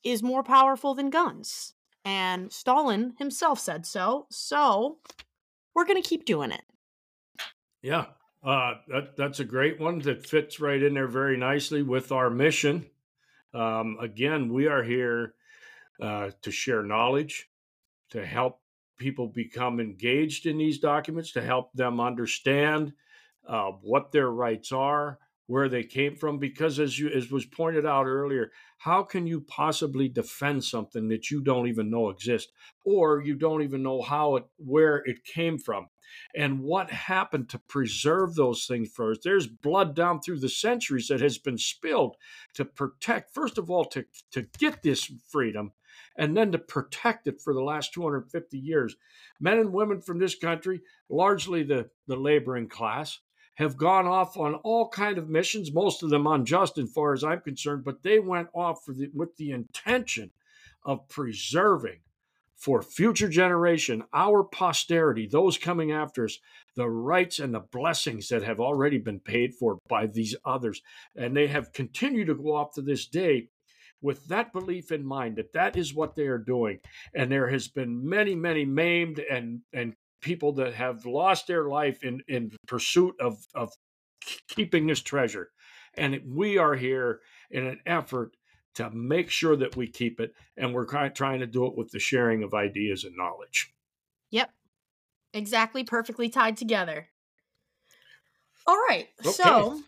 is 0.04 0.24
more 0.24 0.44
powerful 0.44 0.94
than 0.94 1.10
guns. 1.10 1.74
And 2.06 2.52
Stalin 2.52 3.16
himself 3.18 3.60
said 3.60 3.86
so. 3.86 4.28
So, 4.30 5.00
we're 5.76 5.86
going 5.86 6.02
to 6.02 6.08
keep 6.08 6.26
doing 6.26 6.52
it. 6.52 6.64
Yeah. 7.82 8.06
Uh, 8.44 8.76
that, 8.88 9.18
that's 9.18 9.40
a 9.40 9.46
great 9.46 9.80
one 9.80 10.00
that 10.00 10.26
fits 10.26 10.60
right 10.60 10.82
in 10.82 10.94
there 10.94 11.08
very 11.08 11.38
nicely 11.38 11.82
with 11.82 12.12
our 12.12 12.30
mission 12.30 12.86
um, 13.54 13.98
again, 14.00 14.54
we 14.54 14.68
are 14.68 14.84
here 14.84 15.34
uh, 16.02 16.32
to 16.42 16.52
share 16.52 16.84
knowledge, 16.84 17.50
to 18.12 18.26
help 18.26 18.62
people 18.98 19.28
become 19.28 19.80
engaged 19.80 20.46
in 20.46 20.58
these 20.58 20.80
documents, 20.80 21.32
to 21.32 21.42
help 21.42 21.74
them 21.74 22.00
understand 22.00 22.94
uh, 23.48 23.72
what 23.82 24.12
their 24.12 24.30
rights 24.30 24.72
are, 24.72 25.20
where 25.48 25.68
they 25.68 25.84
came 25.84 26.16
from. 26.16 26.38
Because 26.38 26.80
as 26.80 27.00
you 27.00 27.10
as 27.10 27.32
was 27.32 27.46
pointed 27.46 27.86
out 27.86 28.06
earlier, 28.06 28.52
how 28.78 29.04
can 29.04 29.26
you 29.26 29.42
possibly 29.42 30.08
defend 30.08 30.64
something 30.64 31.08
that 31.08 31.32
you 31.32 31.42
don't 31.42 31.68
even 31.68 31.90
know 31.90 32.10
exists, 32.10 32.52
or 32.86 33.22
you 33.22 33.36
don't 33.36 33.64
even 33.64 33.82
know 33.82 34.02
how 34.02 34.36
it 34.36 34.46
where 34.58 34.98
it 35.06 35.26
came 35.26 35.58
from? 35.58 35.88
and 36.36 36.62
what 36.62 36.90
happened 36.90 37.50
to 37.50 37.60
preserve 37.60 38.36
those 38.36 38.66
things 38.66 38.90
first. 38.90 39.22
There's 39.24 39.48
blood 39.48 39.96
down 39.96 40.22
through 40.22 40.40
the 40.40 40.50
centuries 40.50 41.08
that 41.08 41.22
has 41.22 41.38
been 41.38 41.58
spilled 41.58 42.16
to 42.54 42.66
protect, 42.66 43.34
first 43.34 43.58
of 43.58 43.70
all, 43.70 43.86
to, 43.86 44.06
to 44.32 44.48
get 44.58 44.84
this 44.84 45.12
freedom, 45.30 45.74
and 46.18 46.36
then 46.36 46.52
to 46.52 46.60
protect 46.60 47.28
it 47.28 47.42
for 47.42 47.54
the 47.54 47.64
last 47.64 47.94
250 47.94 48.58
years. 48.58 48.96
Men 49.40 49.60
and 49.60 49.74
women 49.74 50.02
from 50.02 50.20
this 50.20 50.36
country, 50.36 50.82
largely 51.10 51.64
the, 51.64 51.90
the 52.08 52.16
laboring 52.16 52.68
class, 52.68 53.20
have 53.58 53.76
gone 53.76 54.06
off 54.06 54.38
on 54.38 54.56
all 54.56 54.88
kind 54.88 55.18
of 55.18 55.30
missions, 55.30 55.74
most 55.74 56.04
of 56.04 56.10
them 56.10 56.28
unjust 56.28 56.78
as 56.78 56.92
far 56.92 57.14
as 57.14 57.24
I'm 57.24 57.42
concerned, 57.42 57.84
but 57.84 58.04
they 58.04 58.20
went 58.20 58.50
off 58.54 58.86
the, 58.86 59.10
with 59.14 59.36
the 59.38 59.52
intention 59.52 60.30
of 60.84 61.08
preserving 61.10 62.00
for 62.56 62.82
future 62.82 63.30
generation, 63.30 64.04
our 64.14 64.44
posterity, 64.44 65.28
those 65.28 65.58
coming 65.58 65.92
after 65.92 66.26
us, 66.26 66.40
the 66.76 66.90
rights 66.90 67.40
and 67.40 67.54
the 67.54 67.60
blessings 67.60 68.30
that 68.30 68.44
have 68.44 68.60
already 68.60 69.00
been 69.00 69.20
paid 69.20 69.56
for 69.56 69.80
by 69.88 70.06
these 70.06 70.36
others. 70.46 70.82
And 71.16 71.36
they 71.36 71.48
have 71.48 71.74
continued 71.74 72.28
to 72.28 72.36
go 72.36 72.56
off 72.56 72.74
to 72.76 72.82
this 72.82 73.08
day 73.08 73.50
with 74.02 74.28
that 74.28 74.54
belief 74.54 74.92
in 74.92 75.04
mind 75.04 75.36
that 75.38 75.54
that 75.54 75.76
is 75.76 75.94
what 75.94 76.16
they 76.16 76.28
are 76.28 76.38
doing. 76.38 76.80
And 77.16 77.32
there 77.32 77.50
has 77.50 77.68
been 77.68 78.08
many, 78.08 78.36
many 78.36 78.66
maimed 78.66 79.20
and, 79.20 79.62
and 79.74 79.96
people 80.22 80.54
that 80.54 80.74
have 80.74 81.06
lost 81.06 81.48
their 81.48 81.68
life 81.68 82.04
in, 82.04 82.22
in 82.28 82.52
pursuit 82.68 83.16
of, 83.20 83.38
of 83.54 83.72
keeping 84.48 84.88
this 84.88 85.02
treasure. 85.02 85.50
And 85.96 86.22
we 86.26 86.58
are 86.58 86.76
here 86.76 87.22
in 87.50 87.66
an 87.66 87.80
effort 87.86 88.36
to 88.76 88.90
make 88.92 89.30
sure 89.32 89.56
that 89.56 89.76
we 89.76 89.88
keep 89.88 90.20
it. 90.20 90.34
And 90.56 90.74
we're 90.74 90.86
trying 90.86 91.40
to 91.40 91.48
do 91.48 91.66
it 91.66 91.76
with 91.76 91.92
the 91.92 92.00
sharing 92.00 92.44
of 92.44 92.54
ideas 92.54 93.04
and 93.04 93.16
knowledge. 93.16 93.74
Yep. 94.32 94.52
Exactly. 95.34 95.84
Perfectly 95.84 96.30
tied 96.30 96.58
together. 96.58 97.08
All 98.66 98.78
right. 98.90 99.08
Okay. 99.22 99.32
So 99.32 99.82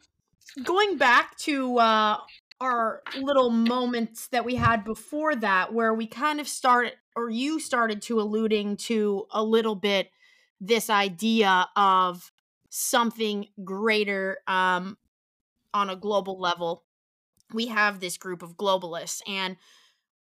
going 0.64 0.98
back 0.98 1.38
to 1.40 1.78
uh, 1.78 2.18
our 2.62 3.02
little 3.20 3.50
moments 3.50 4.28
that 4.30 4.46
we 4.46 4.56
had 4.56 4.84
before 4.84 5.36
that, 5.36 5.74
where 5.74 5.94
we 5.94 6.08
kind 6.08 6.40
of 6.40 6.48
started, 6.48 6.94
or 7.16 7.30
you 7.30 7.60
started 7.60 8.02
to 8.04 8.20
alluding 8.20 8.78
to 8.78 9.26
a 9.32 9.44
little 9.44 9.76
bit 9.76 10.10
this 10.60 10.90
idea 10.90 11.68
of 11.76 12.32
something 12.70 13.48
greater 13.64 14.38
um, 14.48 14.98
on 15.74 15.90
a 15.90 15.96
global 15.96 16.40
level 16.40 16.84
we 17.54 17.68
have 17.68 18.00
this 18.00 18.18
group 18.18 18.44
of 18.44 18.58
globalists 18.58 19.22
and 19.28 19.58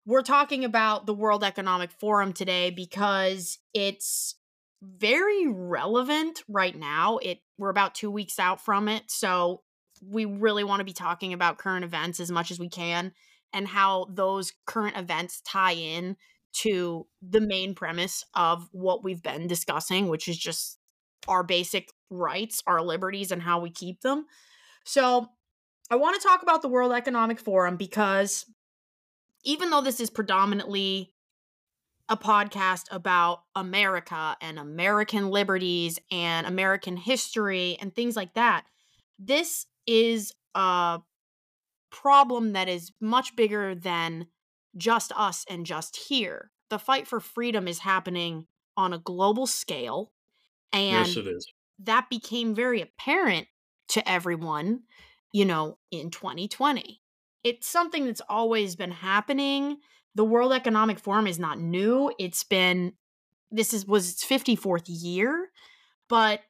we're 0.07 0.21
talking 0.21 0.63
about 0.63 1.05
the 1.05 1.13
World 1.13 1.43
Economic 1.43 1.91
Forum 1.91 2.31
today 2.31 2.71
because 2.71 3.59
it's 3.73 4.35
very 4.81 5.47
relevant 5.47 6.43
right 6.47 6.75
now. 6.75 7.17
It 7.17 7.39
we're 7.57 7.69
about 7.69 7.93
2 7.93 8.09
weeks 8.09 8.39
out 8.39 8.61
from 8.61 8.87
it, 8.87 9.11
so 9.11 9.63
we 10.01 10.23
really 10.23 10.63
want 10.63 10.79
to 10.79 10.85
be 10.85 10.93
talking 10.93 11.33
about 11.33 11.57
current 11.57 11.83
events 11.83 12.21
as 12.21 12.31
much 12.31 12.51
as 12.51 12.59
we 12.59 12.69
can 12.69 13.11
and 13.51 13.67
how 13.67 14.07
those 14.09 14.53
current 14.65 14.95
events 14.95 15.41
tie 15.41 15.73
in 15.73 16.15
to 16.53 17.07
the 17.21 17.41
main 17.41 17.75
premise 17.75 18.23
of 18.33 18.67
what 18.71 19.03
we've 19.03 19.21
been 19.21 19.47
discussing, 19.47 20.07
which 20.07 20.27
is 20.27 20.37
just 20.37 20.79
our 21.27 21.43
basic 21.43 21.89
rights, 22.09 22.63
our 22.67 22.81
liberties, 22.81 23.31
and 23.31 23.41
how 23.41 23.59
we 23.59 23.69
keep 23.69 24.01
them. 24.01 24.25
So, 24.85 25.27
I 25.89 25.95
want 25.95 26.19
to 26.19 26.27
talk 26.27 26.43
about 26.43 26.61
the 26.61 26.67
World 26.67 26.91
Economic 26.91 27.39
Forum 27.39 27.77
because 27.77 28.45
even 29.45 29.69
though 29.69 29.81
this 29.81 30.01
is 30.01 30.09
predominantly 30.09 31.13
a 32.09 32.17
podcast 32.17 32.83
about 32.91 33.43
America 33.55 34.35
and 34.41 34.59
American 34.59 35.29
liberties 35.29 35.99
and 36.11 36.45
American 36.45 36.97
history 36.97 37.77
and 37.79 37.95
things 37.95 38.15
like 38.15 38.33
that, 38.33 38.65
this 39.19 39.65
is 39.85 40.33
a 40.55 40.99
problem 41.89 42.53
that 42.53 42.67
is 42.67 42.91
much 42.99 43.35
bigger 43.35 43.73
than 43.73 44.27
just 44.77 45.11
us 45.15 45.45
and 45.49 45.65
just 45.65 45.97
here. 46.07 46.51
The 46.69 46.79
fight 46.79 47.07
for 47.07 47.19
freedom 47.19 47.67
is 47.67 47.79
happening 47.79 48.47
on 48.75 48.93
a 48.93 48.99
global 48.99 49.47
scale. 49.47 50.11
And 50.73 51.07
yes, 51.07 51.17
it 51.17 51.27
is. 51.27 51.47
that 51.79 52.09
became 52.09 52.53
very 52.53 52.81
apparent 52.81 53.47
to 53.89 54.07
everyone, 54.09 54.81
you 55.31 55.45
know, 55.45 55.77
in 55.91 56.09
2020. 56.11 57.01
It's 57.43 57.67
something 57.67 58.05
that's 58.05 58.21
always 58.27 58.75
been 58.75 58.91
happening. 58.91 59.77
The 60.15 60.25
World 60.25 60.51
Economic 60.51 60.99
Forum 60.99 61.27
is 61.27 61.39
not 61.39 61.59
new. 61.59 62.11
It's 62.19 62.43
been 62.43 62.93
this 63.49 63.73
is 63.73 63.85
was 63.85 64.11
its 64.11 64.25
54th 64.25 64.83
year, 64.87 65.49
but 66.09 66.41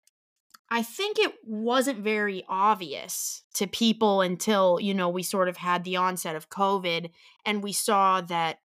I 0.70 0.84
think 0.84 1.18
it 1.18 1.34
wasn't 1.46 2.00
very 2.00 2.44
obvious 2.50 3.44
to 3.54 3.68
people 3.68 4.22
until, 4.22 4.80
you 4.82 4.94
know, 4.94 5.10
we 5.10 5.24
sort 5.24 5.48
of 5.48 5.58
had 5.58 5.84
the 5.84 5.96
onset 5.96 6.36
of 6.36 6.50
COVID 6.50 7.12
and 7.46 7.64
we 7.64 7.72
saw 7.72 8.20
that 8.22 8.60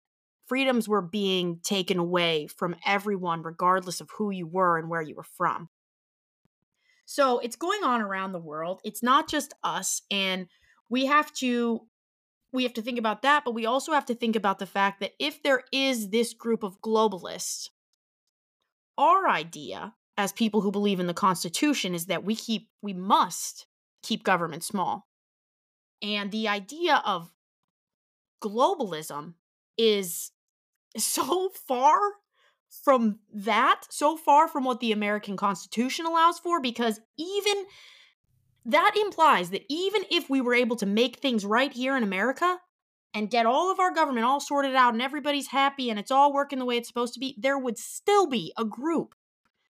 freedoms 0.47 0.89
were 0.89 1.03
being 1.03 1.61
taken 1.63 1.99
away 1.99 2.49
from 2.49 2.75
everyone, 2.85 3.43
regardless 3.43 4.01
of 4.01 4.11
who 4.19 4.31
you 4.31 4.47
were 4.47 4.79
and 4.79 4.91
where 4.91 5.01
you 5.01 5.15
were 5.15 5.23
from. 5.23 5.69
So 7.05 7.39
it's 7.39 7.57
going 7.57 7.85
on 7.85 8.01
around 8.01 8.33
the 8.33 8.39
world. 8.39 8.81
It's 8.85 9.03
not 9.03 9.29
just 9.29 9.55
us. 9.63 10.03
And 10.11 10.49
we 10.89 11.07
have 11.07 11.33
to 11.35 11.87
we 12.53 12.65
have 12.65 12.75
to 12.75 12.83
think 12.83 12.99
about 12.99 13.23
that, 13.23 13.45
but 13.45 13.55
we 13.55 13.65
also 13.65 13.93
have 13.93 14.05
to 14.07 14.15
think 14.15 14.37
about 14.37 14.59
the 14.59 14.67
fact 14.67 15.01
that 15.01 15.13
if 15.19 15.43
there 15.43 15.63
is 15.73 16.11
this 16.11 16.35
group 16.35 16.63
of 16.63 16.83
globalists, 16.83 17.71
our 18.99 19.27
idea 19.27 19.95
as 20.23 20.33
people 20.33 20.61
who 20.61 20.71
believe 20.71 21.01
in 21.01 21.09
the 21.09 21.15
Constitution 21.15 21.95
is 21.95 22.07
that 22.07 22.23
we 22.25 22.37
keep, 22.37 22.69
we 22.81 22.93
must 22.93 23.67
keep 24.05 24.23
government 24.23 24.63
small. 24.63 25.09
And 26.01 26.31
the 26.31 26.47
idea 26.47 27.03
of 27.05 27.33
globalism 28.41 29.35
is 29.77 30.31
so 30.97 31.49
far 31.67 31.99
from 32.85 33.19
that, 33.35 33.83
so 33.91 34.17
far 34.17 34.47
from 34.47 34.65
what 34.65 34.79
the 34.79 34.93
American 34.93 35.37
Constitution 35.37 36.07
allows 36.07 36.39
for, 36.39 36.61
because 36.61 37.01
even 37.19 37.65
that 38.65 38.95
implies 38.97 39.51
that 39.51 39.65
even 39.69 40.03
if 40.09 40.31
we 40.31 40.41
were 40.41 40.55
able 40.55 40.77
to 40.77 40.87
make 40.87 41.17
things 41.17 41.45
right 41.45 41.73
here 41.73 41.97
in 41.97 42.05
America 42.05 42.59
and 43.13 43.29
get 43.29 43.45
all 43.45 43.73
of 43.73 43.81
our 43.81 43.93
government 43.93 44.25
all 44.25 44.41
sorted 44.41 44.77
out 44.77 44.93
and 44.93 45.03
everybody's 45.03 45.49
happy 45.49 45.91
and 45.91 45.99
it's 45.99 46.13
all 46.13 46.33
working 46.33 46.61
the 46.61 46.65
way 46.65 46.77
it's 46.77 46.89
supposed 46.89 47.15
to 47.15 47.21
be, 47.21 47.37
there 47.39 47.59
would 47.59 47.77
still 47.77 48.29
be 48.29 48.53
a 48.57 48.65
group 48.65 49.17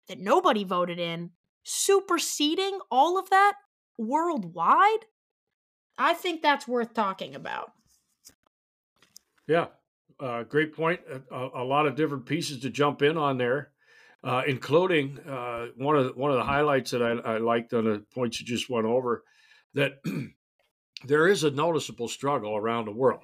that 0.09 0.21
nobody 0.21 0.65
voted 0.65 0.99
in, 0.99 1.31
superseding 1.63 2.79
all 2.91 3.19
of 3.19 3.31
that 3.31 3.55
worldwide, 3.99 5.07
I 5.99 6.15
think 6.15 6.43
that's 6.43 6.69
worth 6.69 6.95
talking 6.95 7.35
about. 7.35 7.73
Yeah, 9.49 9.67
uh, 10.21 10.43
great 10.45 10.75
point. 10.75 11.01
A, 11.31 11.49
a, 11.55 11.65
lot 11.65 11.87
of 11.87 11.95
different 11.95 12.27
pieces 12.27 12.61
to 12.61 12.71
jump 12.71 13.03
in 13.03 13.17
on 13.17 13.39
there, 13.39 13.71
uh, 14.25 14.43
including 14.47 15.19
uh, 15.21 15.67
one 15.77 15.97
of 15.97 16.07
the, 16.07 16.13
one 16.13 16.31
of 16.31 16.37
the 16.37 16.45
highlights 16.45 16.91
that 16.91 17.03
I, 17.03 17.35
I 17.35 17.39
liked 17.39 17.73
on 17.73 17.85
the 17.85 18.05
points 18.15 18.41
you 18.41 18.47
just 18.47 18.69
went 18.69 18.87
over. 18.87 19.23
That 19.75 20.01
there 21.05 21.29
is 21.29 21.45
a 21.45 21.51
noticeable 21.51 22.09
struggle 22.09 22.57
around 22.57 22.87
the 22.87 22.93
world. 22.93 23.23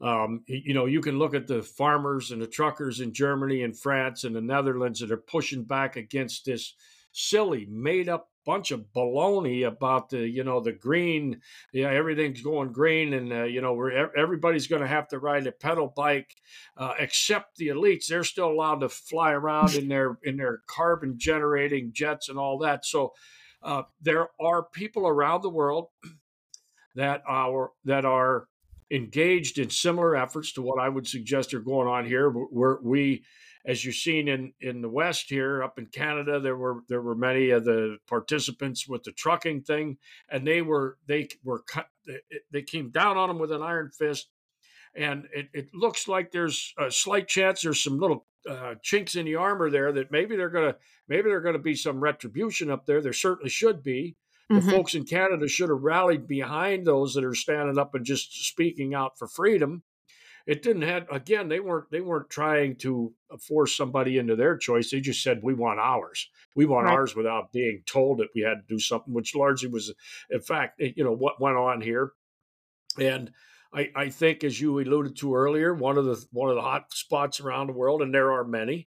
Um, 0.00 0.44
you 0.46 0.74
know, 0.74 0.86
you 0.86 1.00
can 1.00 1.18
look 1.18 1.34
at 1.34 1.46
the 1.46 1.62
farmers 1.62 2.30
and 2.30 2.40
the 2.40 2.46
truckers 2.46 3.00
in 3.00 3.12
Germany 3.12 3.62
and 3.62 3.78
France 3.78 4.24
and 4.24 4.36
the 4.36 4.42
Netherlands 4.42 5.00
that 5.00 5.10
are 5.10 5.16
pushing 5.16 5.64
back 5.64 5.96
against 5.96 6.44
this 6.44 6.74
silly, 7.12 7.66
made 7.70 8.08
up 8.08 8.28
bunch 8.46 8.70
of 8.70 8.86
baloney 8.94 9.66
about 9.66 10.08
the, 10.08 10.26
you 10.28 10.44
know, 10.44 10.60
the 10.60 10.72
green, 10.72 11.40
yeah, 11.72 11.90
everything's 11.90 12.40
going 12.40 12.72
green 12.72 13.12
and, 13.12 13.32
uh, 13.32 13.42
you 13.42 13.60
know, 13.60 13.74
we're, 13.74 14.08
everybody's 14.16 14.68
going 14.68 14.80
to 14.80 14.88
have 14.88 15.08
to 15.08 15.18
ride 15.18 15.46
a 15.46 15.52
pedal 15.52 15.92
bike, 15.94 16.32
uh, 16.76 16.94
except 16.98 17.56
the 17.56 17.68
elites. 17.68 18.06
They're 18.06 18.22
still 18.22 18.48
allowed 18.48 18.80
to 18.80 18.88
fly 18.88 19.32
around 19.32 19.74
in 19.74 19.88
their, 19.88 20.16
in 20.22 20.36
their 20.36 20.60
carbon 20.68 21.16
generating 21.18 21.90
jets 21.92 22.28
and 22.28 22.38
all 22.38 22.58
that. 22.58 22.86
So, 22.86 23.12
uh, 23.62 23.82
there 24.00 24.28
are 24.40 24.62
people 24.62 25.08
around 25.08 25.42
the 25.42 25.50
world 25.50 25.88
that 26.94 27.22
are, 27.26 27.72
that 27.84 28.04
are, 28.04 28.46
engaged 28.90 29.58
in 29.58 29.70
similar 29.70 30.16
efforts 30.16 30.52
to 30.52 30.62
what 30.62 30.80
I 30.80 30.88
would 30.88 31.06
suggest 31.06 31.54
are 31.54 31.60
going 31.60 31.88
on 31.88 32.06
here. 32.06 32.30
Where 32.30 32.78
we, 32.82 33.24
as 33.64 33.84
you've 33.84 33.96
seen 33.96 34.28
in 34.28 34.52
in 34.60 34.80
the 34.80 34.88
West 34.88 35.28
here, 35.28 35.62
up 35.62 35.78
in 35.78 35.86
Canada, 35.86 36.40
there 36.40 36.56
were 36.56 36.82
there 36.88 37.02
were 37.02 37.14
many 37.14 37.50
of 37.50 37.64
the 37.64 37.98
participants 38.06 38.88
with 38.88 39.02
the 39.02 39.12
trucking 39.12 39.62
thing, 39.62 39.98
and 40.28 40.46
they 40.46 40.62
were 40.62 40.98
they 41.06 41.28
were 41.44 41.62
cut. 41.62 41.88
They 42.50 42.62
came 42.62 42.90
down 42.90 43.16
on 43.16 43.28
them 43.28 43.38
with 43.38 43.52
an 43.52 43.62
iron 43.62 43.90
fist, 43.90 44.28
and 44.94 45.26
it, 45.32 45.48
it 45.52 45.74
looks 45.74 46.06
like 46.06 46.30
there's 46.30 46.72
a 46.78 46.90
slight 46.90 47.28
chance 47.28 47.62
there's 47.62 47.82
some 47.82 47.98
little 47.98 48.26
uh, 48.48 48.74
chinks 48.82 49.16
in 49.16 49.26
the 49.26 49.34
armor 49.34 49.70
there 49.70 49.92
that 49.92 50.12
maybe 50.12 50.36
they're 50.36 50.48
gonna 50.48 50.76
maybe 51.08 51.28
they're 51.28 51.40
gonna 51.40 51.58
be 51.58 51.74
some 51.74 52.00
retribution 52.00 52.70
up 52.70 52.86
there. 52.86 53.02
There 53.02 53.12
certainly 53.12 53.50
should 53.50 53.82
be 53.82 54.16
the 54.48 54.56
mm-hmm. 54.56 54.70
folks 54.70 54.94
in 54.94 55.04
Canada 55.04 55.48
should 55.48 55.70
have 55.70 55.82
rallied 55.82 56.26
behind 56.26 56.86
those 56.86 57.14
that 57.14 57.24
are 57.24 57.34
standing 57.34 57.78
up 57.78 57.94
and 57.94 58.04
just 58.04 58.46
speaking 58.46 58.94
out 58.94 59.18
for 59.18 59.26
freedom. 59.26 59.82
It 60.46 60.62
didn't 60.62 60.82
have 60.82 61.10
again. 61.10 61.48
They 61.48 61.58
weren't 61.58 61.90
they 61.90 62.00
weren't 62.00 62.30
trying 62.30 62.76
to 62.76 63.12
force 63.40 63.76
somebody 63.76 64.18
into 64.18 64.36
their 64.36 64.56
choice. 64.56 64.90
They 64.90 65.00
just 65.00 65.22
said 65.22 65.40
we 65.42 65.54
want 65.54 65.80
ours. 65.80 66.28
We 66.54 66.66
want 66.66 66.86
right. 66.86 66.92
ours 66.92 67.16
without 67.16 67.52
being 67.52 67.82
told 67.84 68.18
that 68.18 68.28
we 68.32 68.42
had 68.42 68.60
to 68.60 68.74
do 68.74 68.78
something, 68.78 69.12
which 69.12 69.34
largely 69.34 69.68
was, 69.68 69.92
in 70.30 70.40
fact, 70.40 70.80
you 70.80 71.02
know 71.02 71.12
what 71.12 71.40
went 71.40 71.56
on 71.56 71.80
here. 71.80 72.12
And 72.96 73.32
I, 73.74 73.90
I 73.96 74.08
think, 74.08 74.44
as 74.44 74.60
you 74.60 74.78
alluded 74.78 75.16
to 75.16 75.34
earlier, 75.34 75.74
one 75.74 75.98
of 75.98 76.04
the 76.04 76.24
one 76.30 76.48
of 76.48 76.54
the 76.54 76.62
hot 76.62 76.92
spots 76.92 77.40
around 77.40 77.66
the 77.66 77.72
world, 77.72 78.00
and 78.00 78.14
there 78.14 78.32
are 78.32 78.44
many, 78.44 78.88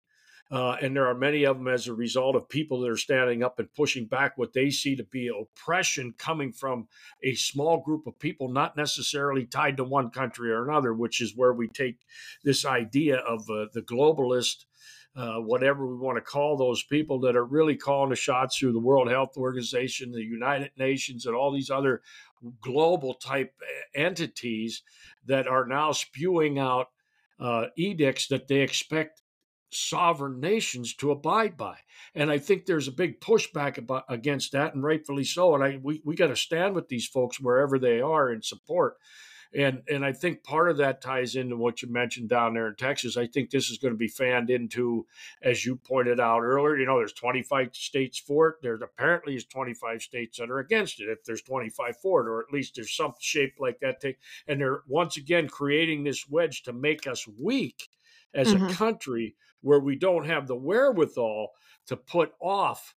uh, 0.55 0.77
and 0.81 0.95
there 0.95 1.05
are 1.05 1.13
many 1.13 1.43
of 1.43 1.57
them 1.57 1.67
as 1.67 1.85
a 1.85 1.93
result 1.93 2.33
of 2.33 2.47
people 2.47 2.79
that 2.79 2.89
are 2.89 2.95
standing 2.95 3.43
up 3.43 3.59
and 3.59 3.73
pushing 3.73 4.05
back 4.05 4.37
what 4.37 4.53
they 4.53 4.69
see 4.69 4.95
to 4.95 5.03
be 5.03 5.27
oppression 5.27 6.13
coming 6.17 6.53
from 6.53 6.87
a 7.23 7.35
small 7.35 7.81
group 7.81 8.07
of 8.07 8.17
people, 8.19 8.47
not 8.47 8.77
necessarily 8.77 9.45
tied 9.45 9.75
to 9.75 9.83
one 9.83 10.09
country 10.09 10.53
or 10.53 10.63
another, 10.63 10.93
which 10.93 11.19
is 11.19 11.35
where 11.35 11.51
we 11.51 11.67
take 11.67 11.97
this 12.45 12.65
idea 12.65 13.17
of 13.17 13.41
uh, 13.49 13.65
the 13.73 13.81
globalist. 13.81 14.63
Uh, 15.17 15.37
whatever 15.37 15.87
we 15.87 15.95
want 15.95 16.17
to 16.17 16.21
call 16.21 16.57
those 16.57 16.83
people 16.83 17.21
that 17.21 17.37
are 17.37 17.45
really 17.45 17.77
calling 17.77 18.09
the 18.09 18.17
shots 18.17 18.57
through 18.57 18.73
the 18.73 18.79
World 18.79 19.09
Health 19.09 19.37
Organization, 19.37 20.11
the 20.11 20.21
United 20.21 20.71
Nations, 20.77 21.25
and 21.25 21.33
all 21.33 21.53
these 21.53 21.69
other 21.69 22.01
global 22.59 23.13
type 23.13 23.53
uh, 23.61 23.97
entities 23.97 24.83
that 25.25 25.47
are 25.47 25.65
now 25.65 25.93
spewing 25.93 26.59
out 26.59 26.87
uh, 27.39 27.67
edicts 27.77 28.27
that 28.27 28.49
they 28.49 28.59
expect 28.59 29.21
sovereign 29.75 30.39
nations 30.39 30.93
to 30.95 31.11
abide 31.11 31.57
by. 31.57 31.77
And 32.13 32.31
I 32.31 32.37
think 32.37 32.65
there's 32.65 32.87
a 32.87 32.93
big 32.93 33.19
pushback 33.19 33.77
about, 33.77 34.05
against 34.09 34.51
that, 34.53 34.73
and 34.73 34.83
rightfully 34.83 35.23
so. 35.23 35.55
And 35.55 35.63
I 35.63 35.79
we, 35.81 36.01
we 36.05 36.15
got 36.15 36.27
to 36.27 36.35
stand 36.35 36.75
with 36.75 36.87
these 36.87 37.07
folks 37.07 37.39
wherever 37.39 37.77
they 37.77 38.01
are 38.01 38.31
in 38.31 38.41
support. 38.41 38.97
And 39.55 39.83
and 39.89 40.03
I 40.05 40.11
think 40.11 40.43
part 40.43 40.69
of 40.69 40.77
that 40.77 41.01
ties 41.01 41.35
into 41.35 41.55
what 41.55 41.81
you 41.81 41.89
mentioned 41.89 42.29
down 42.29 42.53
there 42.53 42.67
in 42.67 42.75
Texas. 42.75 43.15
I 43.15 43.27
think 43.27 43.49
this 43.49 43.69
is 43.69 43.77
going 43.77 43.93
to 43.93 43.97
be 43.97 44.07
fanned 44.07 44.49
into, 44.49 45.05
as 45.41 45.65
you 45.65 45.77
pointed 45.77 46.19
out 46.19 46.41
earlier. 46.41 46.77
You 46.77 46.85
know, 46.85 46.97
there's 46.97 47.13
25 47.13 47.69
states 47.73 48.19
for 48.19 48.49
it. 48.49 48.55
There's 48.61 48.81
apparently 48.81 49.35
is 49.35 49.45
25 49.45 50.01
states 50.01 50.37
that 50.39 50.49
are 50.49 50.59
against 50.59 50.99
it. 50.99 51.09
If 51.09 51.23
there's 51.23 51.41
25 51.41 51.97
for 52.01 52.21
it, 52.21 52.29
or 52.29 52.41
at 52.41 52.51
least 52.51 52.75
there's 52.75 52.95
some 52.95 53.13
shape 53.19 53.53
like 53.59 53.79
that. 53.79 54.03
And 54.47 54.59
they're 54.59 54.81
once 54.87 55.15
again 55.15 55.47
creating 55.47 56.03
this 56.03 56.27
wedge 56.29 56.63
to 56.63 56.73
make 56.73 57.07
us 57.07 57.25
weak 57.39 57.87
as 58.33 58.53
mm-hmm. 58.53 58.65
a 58.65 58.73
country 58.73 59.35
where 59.65 59.79
we 59.79 59.95
don't 59.95 60.27
have 60.27 60.45
the 60.45 60.55
wherewithal 60.55 61.49
to 61.87 61.97
put 61.97 62.31
off 62.39 62.93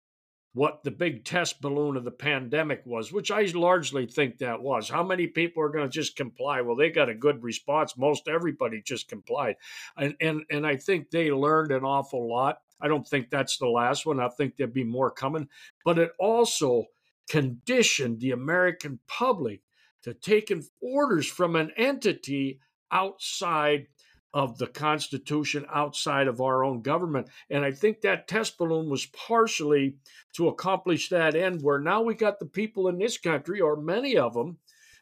what 0.52 0.82
the 0.84 0.90
big 0.90 1.24
test 1.24 1.62
balloon 1.62 1.96
of 1.96 2.04
the 2.04 2.10
pandemic 2.10 2.82
was, 2.84 3.10
which 3.10 3.30
I 3.30 3.44
largely 3.54 4.06
think 4.06 4.36
that 4.38 4.60
was. 4.60 4.86
How 4.86 5.02
many 5.02 5.26
people 5.26 5.62
are 5.62 5.70
going 5.70 5.88
to 5.88 5.92
just 5.92 6.14
comply? 6.14 6.60
Well, 6.60 6.76
they 6.76 6.90
got 6.90 7.08
a 7.08 7.14
good 7.14 7.42
response. 7.42 7.96
Most 7.96 8.28
everybody 8.28 8.82
just 8.82 9.08
complied. 9.08 9.56
And, 9.96 10.14
and, 10.20 10.42
and 10.50 10.66
I 10.66 10.76
think 10.76 11.10
they 11.10 11.30
learned 11.30 11.72
an 11.72 11.84
awful 11.84 12.28
lot. 12.28 12.58
I 12.82 12.88
don't 12.88 13.06
think 13.06 13.30
that's 13.30 13.56
the 13.56 13.68
last 13.68 14.04
one. 14.04 14.20
I 14.20 14.28
think 14.28 14.56
there'll 14.56 14.72
be 14.72 14.84
more 14.84 15.10
coming. 15.10 15.48
But 15.86 15.98
it 15.98 16.12
also 16.18 16.84
conditioned 17.30 18.20
the 18.20 18.32
American 18.32 19.00
public 19.06 19.62
to 20.02 20.12
take 20.12 20.52
orders 20.82 21.26
from 21.26 21.56
an 21.56 21.72
entity 21.78 22.60
outside 22.90 23.86
of 24.34 24.58
the 24.58 24.66
Constitution 24.66 25.64
outside 25.72 26.28
of 26.28 26.40
our 26.40 26.62
own 26.62 26.82
government. 26.82 27.28
And 27.48 27.64
I 27.64 27.72
think 27.72 28.00
that 28.00 28.28
test 28.28 28.58
balloon 28.58 28.90
was 28.90 29.06
partially 29.06 29.96
to 30.34 30.48
accomplish 30.48 31.08
that 31.08 31.34
end, 31.34 31.62
where 31.62 31.78
now 31.80 32.02
we 32.02 32.14
got 32.14 32.38
the 32.38 32.46
people 32.46 32.88
in 32.88 32.98
this 32.98 33.16
country, 33.18 33.60
or 33.60 33.76
many 33.76 34.16
of 34.16 34.34
them, 34.34 34.58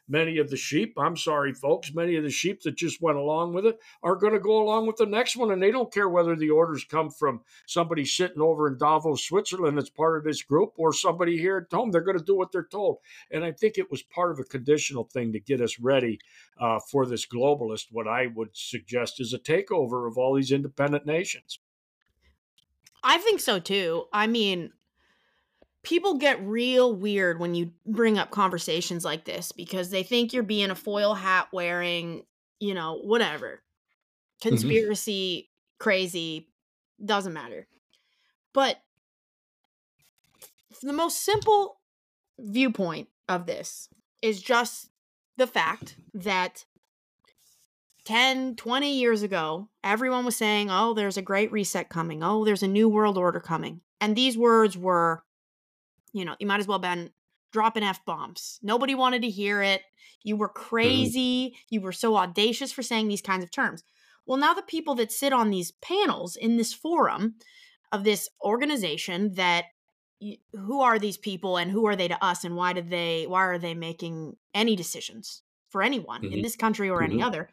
many 0.07 0.37
of 0.37 0.49
the 0.49 0.57
sheep, 0.57 0.93
I'm 0.97 1.17
sorry, 1.17 1.53
folks, 1.53 1.93
many 1.93 2.15
of 2.15 2.23
the 2.23 2.29
sheep 2.29 2.61
that 2.63 2.75
just 2.75 3.01
went 3.01 3.17
along 3.17 3.53
with 3.53 3.65
it 3.65 3.79
are 4.03 4.15
going 4.15 4.33
to 4.33 4.39
go 4.39 4.61
along 4.61 4.87
with 4.87 4.97
the 4.97 5.05
next 5.05 5.35
one. 5.35 5.51
And 5.51 5.61
they 5.61 5.71
don't 5.71 5.93
care 5.93 6.09
whether 6.09 6.35
the 6.35 6.49
orders 6.49 6.83
come 6.83 7.09
from 7.09 7.41
somebody 7.65 8.05
sitting 8.05 8.41
over 8.41 8.67
in 8.67 8.77
Davos, 8.77 9.23
Switzerland, 9.23 9.77
that's 9.77 9.89
part 9.89 10.17
of 10.17 10.23
this 10.23 10.41
group, 10.41 10.73
or 10.77 10.93
somebody 10.93 11.37
here 11.37 11.57
at 11.57 11.75
home. 11.75 11.91
They're 11.91 12.01
going 12.01 12.17
to 12.17 12.23
do 12.23 12.35
what 12.35 12.51
they're 12.51 12.63
told. 12.63 12.97
And 13.31 13.43
I 13.43 13.51
think 13.51 13.77
it 13.77 13.91
was 13.91 14.01
part 14.01 14.31
of 14.31 14.39
a 14.39 14.43
conditional 14.43 15.03
thing 15.03 15.33
to 15.33 15.39
get 15.39 15.61
us 15.61 15.79
ready 15.79 16.19
uh, 16.59 16.79
for 16.79 17.05
this 17.05 17.25
globalist, 17.25 17.87
what 17.91 18.07
I 18.07 18.27
would 18.27 18.49
suggest 18.53 19.19
is 19.19 19.33
a 19.33 19.39
takeover 19.39 20.07
of 20.07 20.17
all 20.17 20.35
these 20.35 20.51
independent 20.51 21.05
nations. 21.05 21.59
I 23.03 23.17
think 23.19 23.39
so 23.39 23.59
too. 23.59 24.05
I 24.11 24.27
mean, 24.27 24.71
people 25.83 26.15
get 26.15 26.41
real 26.43 26.93
weird 26.95 27.39
when 27.39 27.55
you 27.55 27.71
bring 27.85 28.17
up 28.17 28.31
conversations 28.31 29.05
like 29.05 29.25
this 29.25 29.51
because 29.51 29.89
they 29.89 30.03
think 30.03 30.33
you're 30.33 30.43
being 30.43 30.69
a 30.69 30.75
foil 30.75 31.13
hat 31.13 31.47
wearing, 31.51 32.23
you 32.59 32.73
know, 32.73 32.99
whatever. 33.03 33.61
Mm-hmm. 34.41 34.49
Conspiracy, 34.49 35.49
mm-hmm. 35.49 35.83
crazy, 35.83 36.49
doesn't 37.03 37.33
matter. 37.33 37.67
But 38.53 38.77
the 40.81 40.93
most 40.93 41.23
simple 41.23 41.79
viewpoint 42.39 43.07
of 43.29 43.45
this 43.45 43.89
is 44.21 44.41
just 44.41 44.89
the 45.37 45.47
fact 45.47 45.95
that 46.13 46.65
10, 48.05 48.55
20 48.55 48.97
years 48.97 49.21
ago, 49.21 49.69
everyone 49.83 50.25
was 50.25 50.35
saying, 50.35 50.69
oh, 50.71 50.93
there's 50.93 51.17
a 51.17 51.21
great 51.21 51.51
reset 51.51 51.89
coming. 51.89 52.23
Oh, 52.23 52.45
there's 52.45 52.63
a 52.63 52.67
new 52.67 52.89
world 52.89 53.17
order 53.17 53.39
coming. 53.39 53.81
And 53.99 54.15
these 54.15 54.37
words 54.37 54.77
were 54.77 55.23
you 56.17 56.25
know, 56.25 56.35
you 56.39 56.47
might 56.47 56.59
as 56.59 56.67
well 56.67 56.79
been 56.79 57.11
dropping 57.51 57.83
F 57.83 58.03
bombs. 58.05 58.59
Nobody 58.61 58.95
wanted 58.95 59.21
to 59.21 59.29
hear 59.29 59.61
it. 59.61 59.81
You 60.23 60.35
were 60.35 60.49
mm-hmm. 60.49 60.63
crazy. 60.63 61.49
Mm-hmm. 61.49 61.57
You 61.69 61.81
were 61.81 61.91
so 61.91 62.17
audacious 62.17 62.71
for 62.71 62.83
saying 62.83 63.07
these 63.07 63.21
kinds 63.21 63.43
of 63.43 63.51
terms. 63.51 63.83
Well, 64.25 64.37
now 64.37 64.53
the 64.53 64.61
people 64.61 64.95
that 64.95 65.11
sit 65.11 65.31
on 65.31 65.49
these 65.49 65.71
panels 65.81 66.35
in 66.35 66.57
this 66.57 66.73
forum 66.73 67.35
of 67.91 68.03
this 68.03 68.27
organization 68.43 69.33
that 69.35 69.65
who 70.51 70.81
are 70.81 70.99
these 70.99 71.17
people 71.17 71.57
and 71.57 71.71
who 71.71 71.85
are 71.85 71.95
they 71.95 72.07
to 72.07 72.23
us 72.23 72.43
and 72.43 72.55
why 72.55 72.73
did 72.73 72.89
they 72.89 73.25
why 73.27 73.43
are 73.43 73.59
they 73.59 73.75
making 73.75 74.35
any 74.53 74.75
decisions 74.75 75.43
for 75.69 75.83
anyone 75.83 76.23
mm-hmm. 76.23 76.33
in 76.33 76.41
this 76.41 76.55
country 76.55 76.89
or 76.89 77.01
mm-hmm. 77.01 77.13
any 77.13 77.21
other 77.21 77.49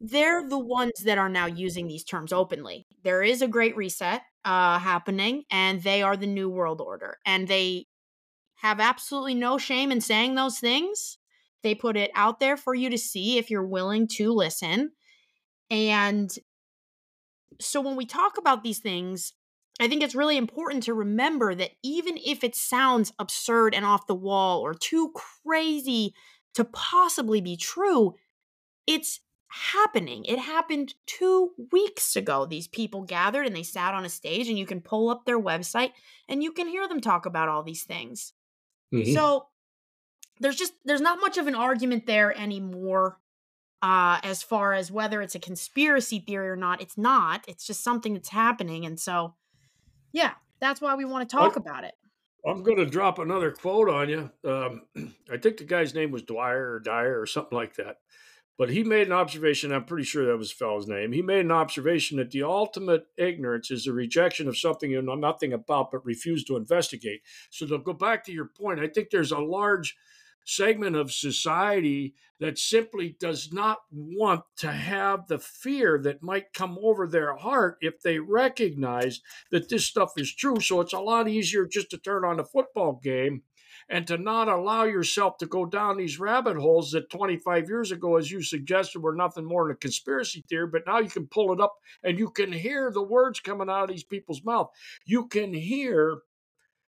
they're 0.00 0.48
the 0.48 0.58
ones 0.58 0.92
that 1.04 1.18
are 1.18 1.28
now 1.28 1.46
using 1.46 1.86
these 1.86 2.04
terms 2.04 2.32
openly 2.32 2.86
there 3.04 3.22
is 3.22 3.42
a 3.42 3.48
great 3.48 3.76
reset 3.76 4.22
uh, 4.44 4.78
happening, 4.78 5.44
and 5.50 5.82
they 5.82 6.02
are 6.02 6.16
the 6.16 6.26
New 6.26 6.48
World 6.48 6.80
Order. 6.80 7.18
And 7.24 7.48
they 7.48 7.86
have 8.56 8.80
absolutely 8.80 9.34
no 9.34 9.58
shame 9.58 9.92
in 9.92 10.00
saying 10.00 10.34
those 10.34 10.58
things. 10.58 11.18
They 11.62 11.74
put 11.74 11.96
it 11.96 12.10
out 12.14 12.40
there 12.40 12.56
for 12.56 12.74
you 12.74 12.90
to 12.90 12.98
see 12.98 13.38
if 13.38 13.50
you're 13.50 13.66
willing 13.66 14.08
to 14.16 14.32
listen. 14.32 14.92
And 15.70 16.30
so 17.60 17.80
when 17.80 17.96
we 17.96 18.06
talk 18.06 18.38
about 18.38 18.62
these 18.62 18.78
things, 18.78 19.32
I 19.80 19.88
think 19.88 20.02
it's 20.02 20.14
really 20.14 20.36
important 20.36 20.82
to 20.84 20.94
remember 20.94 21.54
that 21.54 21.70
even 21.84 22.18
if 22.24 22.42
it 22.42 22.56
sounds 22.56 23.12
absurd 23.18 23.74
and 23.74 23.84
off 23.84 24.06
the 24.06 24.14
wall 24.14 24.60
or 24.60 24.74
too 24.74 25.12
crazy 25.44 26.14
to 26.54 26.64
possibly 26.64 27.40
be 27.40 27.56
true, 27.56 28.14
it's 28.86 29.20
happening. 29.48 30.24
It 30.24 30.38
happened 30.38 30.94
two 31.06 31.52
weeks 31.72 32.16
ago. 32.16 32.46
These 32.46 32.68
people 32.68 33.02
gathered 33.02 33.46
and 33.46 33.56
they 33.56 33.62
sat 33.62 33.94
on 33.94 34.04
a 34.04 34.10
stage, 34.10 34.48
and 34.48 34.58
you 34.58 34.66
can 34.66 34.80
pull 34.80 35.10
up 35.10 35.24
their 35.24 35.40
website 35.40 35.92
and 36.28 36.42
you 36.42 36.52
can 36.52 36.68
hear 36.68 36.86
them 36.86 37.00
talk 37.00 37.26
about 37.26 37.48
all 37.48 37.62
these 37.62 37.84
things. 37.84 38.32
Mm-hmm. 38.92 39.12
So 39.12 39.46
there's 40.40 40.56
just 40.56 40.74
there's 40.84 41.00
not 41.00 41.20
much 41.20 41.38
of 41.38 41.46
an 41.46 41.54
argument 41.54 42.06
there 42.06 42.36
anymore 42.38 43.18
uh 43.82 44.18
as 44.22 44.42
far 44.42 44.72
as 44.72 44.90
whether 44.90 45.22
it's 45.22 45.34
a 45.34 45.40
conspiracy 45.40 46.18
theory 46.18 46.48
or 46.48 46.56
not 46.56 46.80
it's 46.80 46.98
not 46.98 47.44
it's 47.48 47.66
just 47.66 47.82
something 47.82 48.14
that's 48.14 48.28
happening 48.28 48.84
and 48.84 48.98
so 48.98 49.34
yeah 50.12 50.32
that's 50.60 50.80
why 50.80 50.94
we 50.94 51.04
want 51.04 51.28
to 51.28 51.36
talk 51.36 51.54
I, 51.56 51.60
about 51.60 51.84
it 51.84 51.94
i'm 52.46 52.62
going 52.62 52.78
to 52.78 52.86
drop 52.86 53.18
another 53.18 53.50
quote 53.50 53.88
on 53.88 54.08
you 54.08 54.30
um, 54.44 54.82
i 55.30 55.36
think 55.36 55.58
the 55.58 55.64
guy's 55.64 55.94
name 55.94 56.10
was 56.10 56.22
dwyer 56.22 56.72
or 56.72 56.80
dyer 56.80 57.20
or 57.20 57.26
something 57.26 57.56
like 57.56 57.76
that 57.76 57.98
but 58.58 58.70
he 58.70 58.82
made 58.82 59.06
an 59.06 59.12
observation, 59.12 59.72
I'm 59.72 59.84
pretty 59.84 60.04
sure 60.04 60.26
that 60.26 60.36
was 60.36 60.50
fellow's 60.50 60.88
name. 60.88 61.12
He 61.12 61.22
made 61.22 61.44
an 61.44 61.52
observation 61.52 62.18
that 62.18 62.32
the 62.32 62.42
ultimate 62.42 63.06
ignorance 63.16 63.70
is 63.70 63.84
the 63.84 63.92
rejection 63.92 64.48
of 64.48 64.58
something 64.58 64.90
you 64.90 65.00
know 65.00 65.14
nothing 65.14 65.52
about 65.52 65.92
but 65.92 66.04
refuse 66.04 66.42
to 66.44 66.56
investigate. 66.56 67.22
So 67.50 67.66
to 67.66 67.78
go 67.78 67.92
back 67.92 68.24
to 68.24 68.32
your 68.32 68.46
point, 68.46 68.80
I 68.80 68.88
think 68.88 69.10
there's 69.10 69.30
a 69.30 69.38
large 69.38 69.96
segment 70.44 70.96
of 70.96 71.12
society 71.12 72.14
that 72.40 72.58
simply 72.58 73.16
does 73.20 73.52
not 73.52 73.78
want 73.92 74.42
to 74.56 74.72
have 74.72 75.28
the 75.28 75.38
fear 75.38 76.00
that 76.02 76.22
might 76.22 76.52
come 76.52 76.78
over 76.82 77.06
their 77.06 77.36
heart 77.36 77.76
if 77.80 78.00
they 78.00 78.18
recognize 78.18 79.20
that 79.50 79.68
this 79.68 79.84
stuff 79.84 80.12
is 80.16 80.34
true. 80.34 80.58
So 80.58 80.80
it's 80.80 80.92
a 80.92 81.00
lot 81.00 81.28
easier 81.28 81.66
just 81.66 81.90
to 81.90 81.98
turn 81.98 82.24
on 82.24 82.40
a 82.40 82.44
football 82.44 82.98
game 83.02 83.42
and 83.88 84.06
to 84.06 84.18
not 84.18 84.48
allow 84.48 84.84
yourself 84.84 85.38
to 85.38 85.46
go 85.46 85.64
down 85.64 85.96
these 85.96 86.20
rabbit 86.20 86.56
holes 86.56 86.90
that 86.92 87.10
25 87.10 87.68
years 87.68 87.90
ago, 87.90 88.16
as 88.16 88.30
you 88.30 88.42
suggested, 88.42 89.00
were 89.00 89.14
nothing 89.14 89.44
more 89.44 89.64
than 89.64 89.72
a 89.72 89.78
conspiracy 89.78 90.44
theory. 90.48 90.66
But 90.66 90.82
now 90.86 90.98
you 90.98 91.08
can 91.08 91.26
pull 91.26 91.52
it 91.52 91.60
up 91.60 91.76
and 92.02 92.18
you 92.18 92.30
can 92.30 92.52
hear 92.52 92.90
the 92.90 93.02
words 93.02 93.40
coming 93.40 93.70
out 93.70 93.84
of 93.84 93.88
these 93.88 94.04
people's 94.04 94.44
mouth. 94.44 94.70
You 95.06 95.26
can 95.26 95.54
hear 95.54 96.18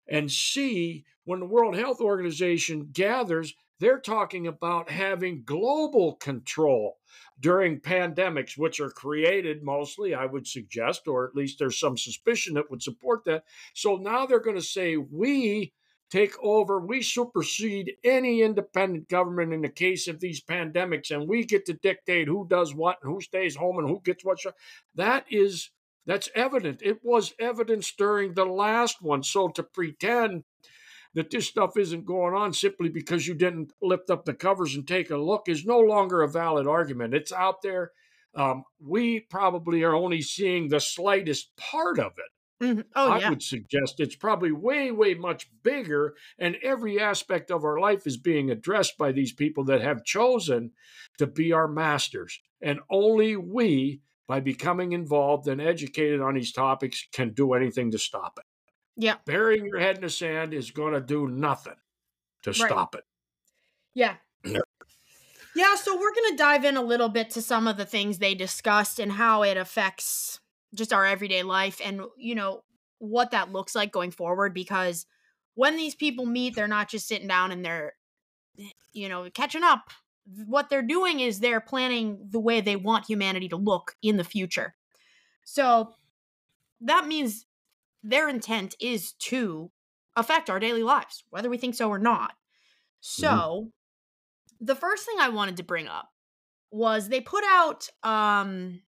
and 0.09 0.31
see 0.31 1.05
when 1.25 1.41
the 1.41 1.47
World 1.47 1.77
Health 1.77 2.01
Organization 2.01 2.89
gathers, 2.93 3.55
they're 3.81 4.01
talking 4.01 4.47
about 4.47 4.91
having 4.91 5.43
global 5.45 6.15
control 6.15 6.97
during 7.39 7.81
pandemics, 7.81 8.59
which 8.59 8.81
are 8.81 8.91
created 8.91 9.63
mostly, 9.63 10.15
I 10.15 10.27
would 10.27 10.47
suggest, 10.47 11.07
or 11.07 11.29
at 11.29 11.37
least 11.37 11.59
there's 11.59 11.79
some 11.79 11.97
suspicion 11.97 12.55
that 12.55 12.71
would 12.71 12.83
support 12.83 13.25
that. 13.27 13.45
So 13.75 13.97
now 13.97 14.27
they're 14.27 14.41
going 14.41 14.57
to 14.57 14.63
say, 14.63 14.97
we 14.97 15.73
take 16.11 16.33
over. 16.43 16.81
We 16.81 17.03
supersede 17.03 17.93
any 18.05 18.43
independent 18.43 19.09
government 19.09 19.53
in 19.53 19.63
the 19.63 19.69
case 19.69 20.09
of 20.09 20.21
these 20.21 20.43
pandemics, 20.43 21.11
and 21.11 21.29
we 21.29 21.45
get 21.45 21.67
to 21.67 21.75
dictate 21.75 22.29
who 22.29 22.47
does 22.49 22.75
what 22.75 22.99
and 23.03 23.13
who 23.13 23.21
stays 23.21 23.57
home 23.57 23.79
and 23.79 23.89
who 23.89 24.01
gets 24.05 24.25
what. 24.25 24.39
That 24.95 25.25
is 25.31 25.71
that's 26.07 26.31
evident. 26.35 26.81
It 26.83 27.01
was 27.05 27.35
evidence 27.39 27.93
during 27.93 28.33
the 28.33 28.47
last 28.47 29.03
one. 29.03 29.23
So 29.23 29.49
to 29.49 29.63
pretend 29.63 30.45
that 31.13 31.31
this 31.31 31.47
stuff 31.47 31.77
isn't 31.77 32.07
going 32.07 32.35
on 32.35 32.55
simply 32.55 32.89
because 32.89 33.27
you 33.27 33.35
didn't 33.35 33.73
lift 33.83 34.09
up 34.09 34.25
the 34.25 34.33
covers 34.33 34.75
and 34.75 34.89
take 34.89 35.11
a 35.11 35.17
look 35.17 35.49
is 35.49 35.67
no 35.67 35.79
longer 35.79 36.23
a 36.23 36.29
valid 36.29 36.67
argument. 36.67 37.13
It's 37.13 37.33
out 37.33 37.61
there. 37.63 37.93
Um, 38.35 38.65
we 38.81 39.21
probably 39.21 39.83
are 39.83 39.95
only 39.95 40.23
seeing 40.23 40.69
the 40.69 40.81
slightest 40.81 41.55
part 41.57 41.99
of 41.99 42.13
it. 42.13 42.33
Mm-hmm. 42.63 42.81
Oh, 42.97 43.13
I 43.13 43.19
yeah. 43.21 43.31
would 43.31 43.43
suggest 43.43 44.01
it's 44.01 44.17
probably 44.17 44.51
way, 44.51 44.91
way 44.91 45.15
much 45.15 45.49
bigger, 45.63 46.15
and 46.39 46.57
every 46.63 47.01
aspect 47.01 47.51
of 47.51 47.65
our 47.65 47.79
life 47.79 48.07
is 48.07 48.17
being 48.17 48.51
addressed 48.51 48.99
by 48.99 49.13
these 49.13 49.33
people 49.33 49.65
that 49.65 49.81
have 49.81 50.05
chosen 50.05 50.73
to 51.19 51.27
be 51.27 51.53
our 51.53 51.69
masters. 51.69 52.41
And 52.61 52.81
only 52.91 53.37
we, 53.37 54.01
by 54.27 54.41
becoming 54.41 54.93
involved 54.93 55.47
and 55.47 55.61
educated 55.61 56.21
on 56.21 56.35
these 56.35 56.53
topics, 56.53 57.07
can 57.13 57.33
do 57.33 57.55
anything 57.55 57.93
to 57.93 57.99
stop 57.99 58.39
it. 58.39 58.45
Yeah. 58.97 59.15
Burying 59.25 59.65
your 59.65 59.79
head 59.79 59.97
in 59.97 60.03
the 60.03 60.11
sand 60.11 60.53
is 60.53 60.73
going 60.73 60.95
to 60.95 61.01
do 61.01 61.29
nothing 61.29 61.77
to 62.43 62.51
right. 62.51 62.57
stop 62.57 62.97
it. 62.97 63.05
Yeah. 63.95 64.17
Yeah, 65.55 65.75
so 65.77 65.95
we're 65.97 66.15
going 66.15 66.33
to 66.33 66.37
dive 66.37 66.65
in 66.65 66.77
a 66.77 66.83
little 66.83 67.09
bit 67.09 67.31
to 67.31 67.43
some 67.43 67.67
of 67.67 67.77
the 67.77 67.85
things 67.85 68.19
they 68.19 68.35
discussed 68.35 68.99
and 68.99 69.13
how 69.13 69.43
it 69.43 69.57
affects 69.57 70.41
just 70.75 70.93
our 70.93 71.07
everyday 71.07 71.43
life 71.43 71.81
and 71.85 72.03
you 72.17 72.35
know 72.35 72.63
what 72.99 73.31
that 73.31 73.53
looks 73.53 73.75
like 73.75 73.93
going 73.93 74.11
forward 74.11 74.53
because 74.53 75.07
when 75.55 75.77
these 75.77 75.95
people 75.95 76.27
meet 76.27 76.55
they're 76.55 76.69
not 76.69 76.89
just 76.89 77.09
sitting 77.09 77.29
down 77.29 77.53
and 77.53 77.65
they're 77.65 77.95
you 78.93 79.09
know 79.09 79.29
catching 79.33 79.63
up 79.63 79.91
what 80.47 80.69
they're 80.69 80.83
doing 80.83 81.21
is 81.21 81.41
they're 81.41 81.61
planning 81.61 82.19
the 82.31 82.41
way 82.41 82.61
they 82.61 82.77
want 82.77 83.07
humanity 83.07 83.49
to 83.49 83.57
look 83.57 83.95
in 84.03 84.17
the 84.17 84.25
future 84.25 84.75
so 85.45 85.95
that 86.81 87.07
means 87.07 87.47
their 88.03 88.29
intent 88.29 88.75
is 88.81 89.13
to 89.15 89.71
affect 90.17 90.51
our 90.51 90.59
daily 90.59 90.83
lives, 90.83 91.25
whether 91.31 91.49
we 91.49 91.59
think 91.59 91.75
so 91.75 91.89
or 91.89 91.99
not. 91.99 92.33
So, 93.01 93.29
mm-hmm. 93.29 94.65
the 94.65 94.75
first 94.75 95.07
thing 95.07 95.17
I 95.21 95.29
wanted 95.29 95.57
to 95.59 95.63
bring 95.63 95.89
up 95.89 96.11
was 96.71 97.09
they 97.09 97.21
put 97.21 97.45
out 97.45 97.89
um 98.03 98.83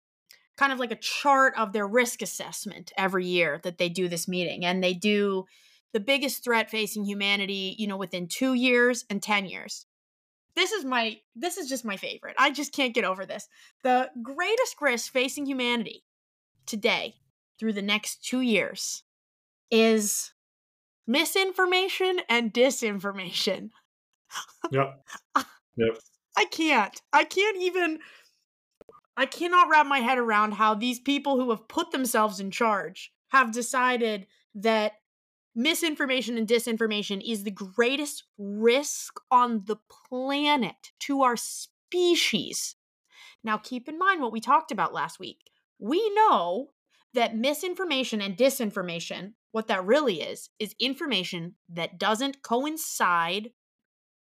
kind 0.56 0.72
of 0.72 0.78
like 0.78 0.90
a 0.92 0.96
chart 0.96 1.54
of 1.56 1.72
their 1.72 1.86
risk 1.86 2.22
assessment 2.22 2.92
every 2.96 3.26
year 3.26 3.60
that 3.62 3.78
they 3.78 3.88
do 3.88 4.08
this 4.08 4.26
meeting 4.26 4.64
and 4.64 4.82
they 4.82 4.94
do 4.94 5.44
the 5.92 6.00
biggest 6.00 6.42
threat 6.44 6.70
facing 6.70 7.04
humanity, 7.04 7.74
you 7.78 7.86
know, 7.86 7.96
within 7.96 8.28
2 8.28 8.54
years 8.54 9.04
and 9.08 9.22
10 9.22 9.46
years. 9.46 9.86
This 10.54 10.72
is 10.72 10.84
my 10.84 11.18
this 11.34 11.58
is 11.58 11.68
just 11.68 11.84
my 11.84 11.96
favorite. 11.96 12.34
I 12.38 12.50
just 12.50 12.72
can't 12.72 12.94
get 12.94 13.04
over 13.04 13.26
this. 13.26 13.48
The 13.82 14.10
greatest 14.22 14.76
risk 14.80 15.12
facing 15.12 15.46
humanity 15.46 16.04
today 16.64 17.16
through 17.58 17.74
the 17.74 17.82
next 17.82 18.24
2 18.24 18.40
years 18.40 19.02
is 19.70 20.32
misinformation 21.06 22.20
and 22.28 22.52
disinformation. 22.52 23.70
Yep. 24.70 25.04
Yep. 25.78 25.98
I 26.38 26.46
can't. 26.46 27.02
I 27.12 27.24
can't 27.24 27.58
even 27.58 27.98
I 29.16 29.26
cannot 29.26 29.68
wrap 29.70 29.86
my 29.86 30.00
head 30.00 30.18
around 30.18 30.52
how 30.52 30.74
these 30.74 31.00
people 31.00 31.36
who 31.36 31.50
have 31.50 31.68
put 31.68 31.90
themselves 31.90 32.38
in 32.38 32.50
charge 32.50 33.12
have 33.28 33.52
decided 33.52 34.26
that 34.54 34.92
misinformation 35.54 36.36
and 36.36 36.46
disinformation 36.46 37.22
is 37.26 37.42
the 37.42 37.50
greatest 37.50 38.24
risk 38.36 39.18
on 39.30 39.62
the 39.64 39.76
planet 40.08 40.92
to 41.00 41.22
our 41.22 41.36
species. 41.36 42.76
Now, 43.42 43.56
keep 43.56 43.88
in 43.88 43.98
mind 43.98 44.20
what 44.20 44.32
we 44.32 44.40
talked 44.40 44.70
about 44.70 44.92
last 44.92 45.18
week. 45.18 45.38
We 45.78 46.10
know 46.14 46.72
that 47.14 47.36
misinformation 47.36 48.20
and 48.20 48.36
disinformation, 48.36 49.32
what 49.52 49.68
that 49.68 49.86
really 49.86 50.20
is, 50.20 50.50
is 50.58 50.74
information 50.78 51.54
that 51.70 51.98
doesn't 51.98 52.42
coincide 52.42 53.50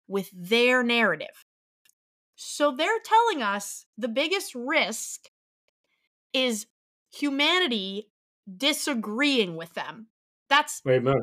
with 0.06 0.30
their 0.32 0.84
narrative. 0.84 1.44
So 2.36 2.74
they're 2.74 3.00
telling 3.04 3.42
us 3.42 3.86
the 3.96 4.08
biggest 4.08 4.54
risk 4.54 5.30
is 6.32 6.66
humanity 7.12 8.08
disagreeing 8.56 9.56
with 9.56 9.72
them. 9.74 10.08
That's 10.48 10.82
Amen. 10.88 11.14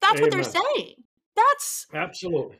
That's 0.00 0.12
Amen. 0.12 0.22
what 0.22 0.30
they're 0.30 0.44
saying. 0.44 0.94
That's 1.34 1.86
absolutely 1.92 2.58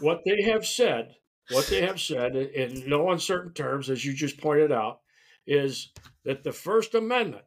what 0.00 0.20
they 0.24 0.42
have 0.42 0.66
said. 0.66 1.14
What 1.50 1.66
they 1.66 1.82
have 1.82 2.00
said 2.00 2.36
in 2.36 2.88
no 2.88 3.10
uncertain 3.10 3.52
terms, 3.52 3.90
as 3.90 4.04
you 4.04 4.14
just 4.14 4.40
pointed 4.40 4.72
out, 4.72 5.00
is 5.46 5.90
that 6.24 6.44
the 6.44 6.52
First 6.52 6.94
Amendment 6.94 7.44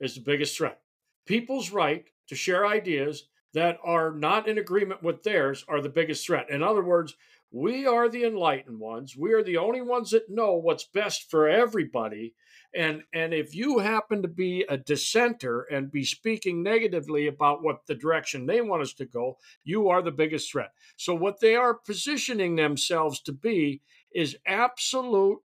is 0.00 0.14
the 0.14 0.22
biggest 0.22 0.56
threat. 0.56 0.80
People's 1.26 1.70
right 1.70 2.06
to 2.28 2.34
share 2.34 2.66
ideas 2.66 3.24
that 3.52 3.78
are 3.84 4.10
not 4.10 4.48
in 4.48 4.58
agreement 4.58 5.02
with 5.02 5.22
theirs 5.22 5.64
are 5.68 5.80
the 5.80 5.88
biggest 5.88 6.26
threat. 6.26 6.50
In 6.50 6.62
other 6.62 6.82
words, 6.82 7.14
we 7.56 7.86
are 7.86 8.10
the 8.10 8.24
enlightened 8.24 8.78
ones. 8.78 9.16
We 9.16 9.32
are 9.32 9.42
the 9.42 9.56
only 9.56 9.80
ones 9.80 10.10
that 10.10 10.28
know 10.28 10.52
what's 10.56 10.84
best 10.84 11.30
for 11.30 11.48
everybody. 11.48 12.34
And, 12.74 13.02
and 13.14 13.32
if 13.32 13.54
you 13.54 13.78
happen 13.78 14.20
to 14.20 14.28
be 14.28 14.66
a 14.68 14.76
dissenter 14.76 15.62
and 15.62 15.90
be 15.90 16.04
speaking 16.04 16.62
negatively 16.62 17.28
about 17.28 17.62
what 17.62 17.86
the 17.86 17.94
direction 17.94 18.44
they 18.44 18.60
want 18.60 18.82
us 18.82 18.92
to 18.94 19.06
go, 19.06 19.38
you 19.64 19.88
are 19.88 20.02
the 20.02 20.10
biggest 20.10 20.52
threat. 20.52 20.72
So, 20.98 21.14
what 21.14 21.40
they 21.40 21.56
are 21.56 21.72
positioning 21.72 22.56
themselves 22.56 23.22
to 23.22 23.32
be 23.32 23.80
is 24.14 24.36
absolute 24.46 25.38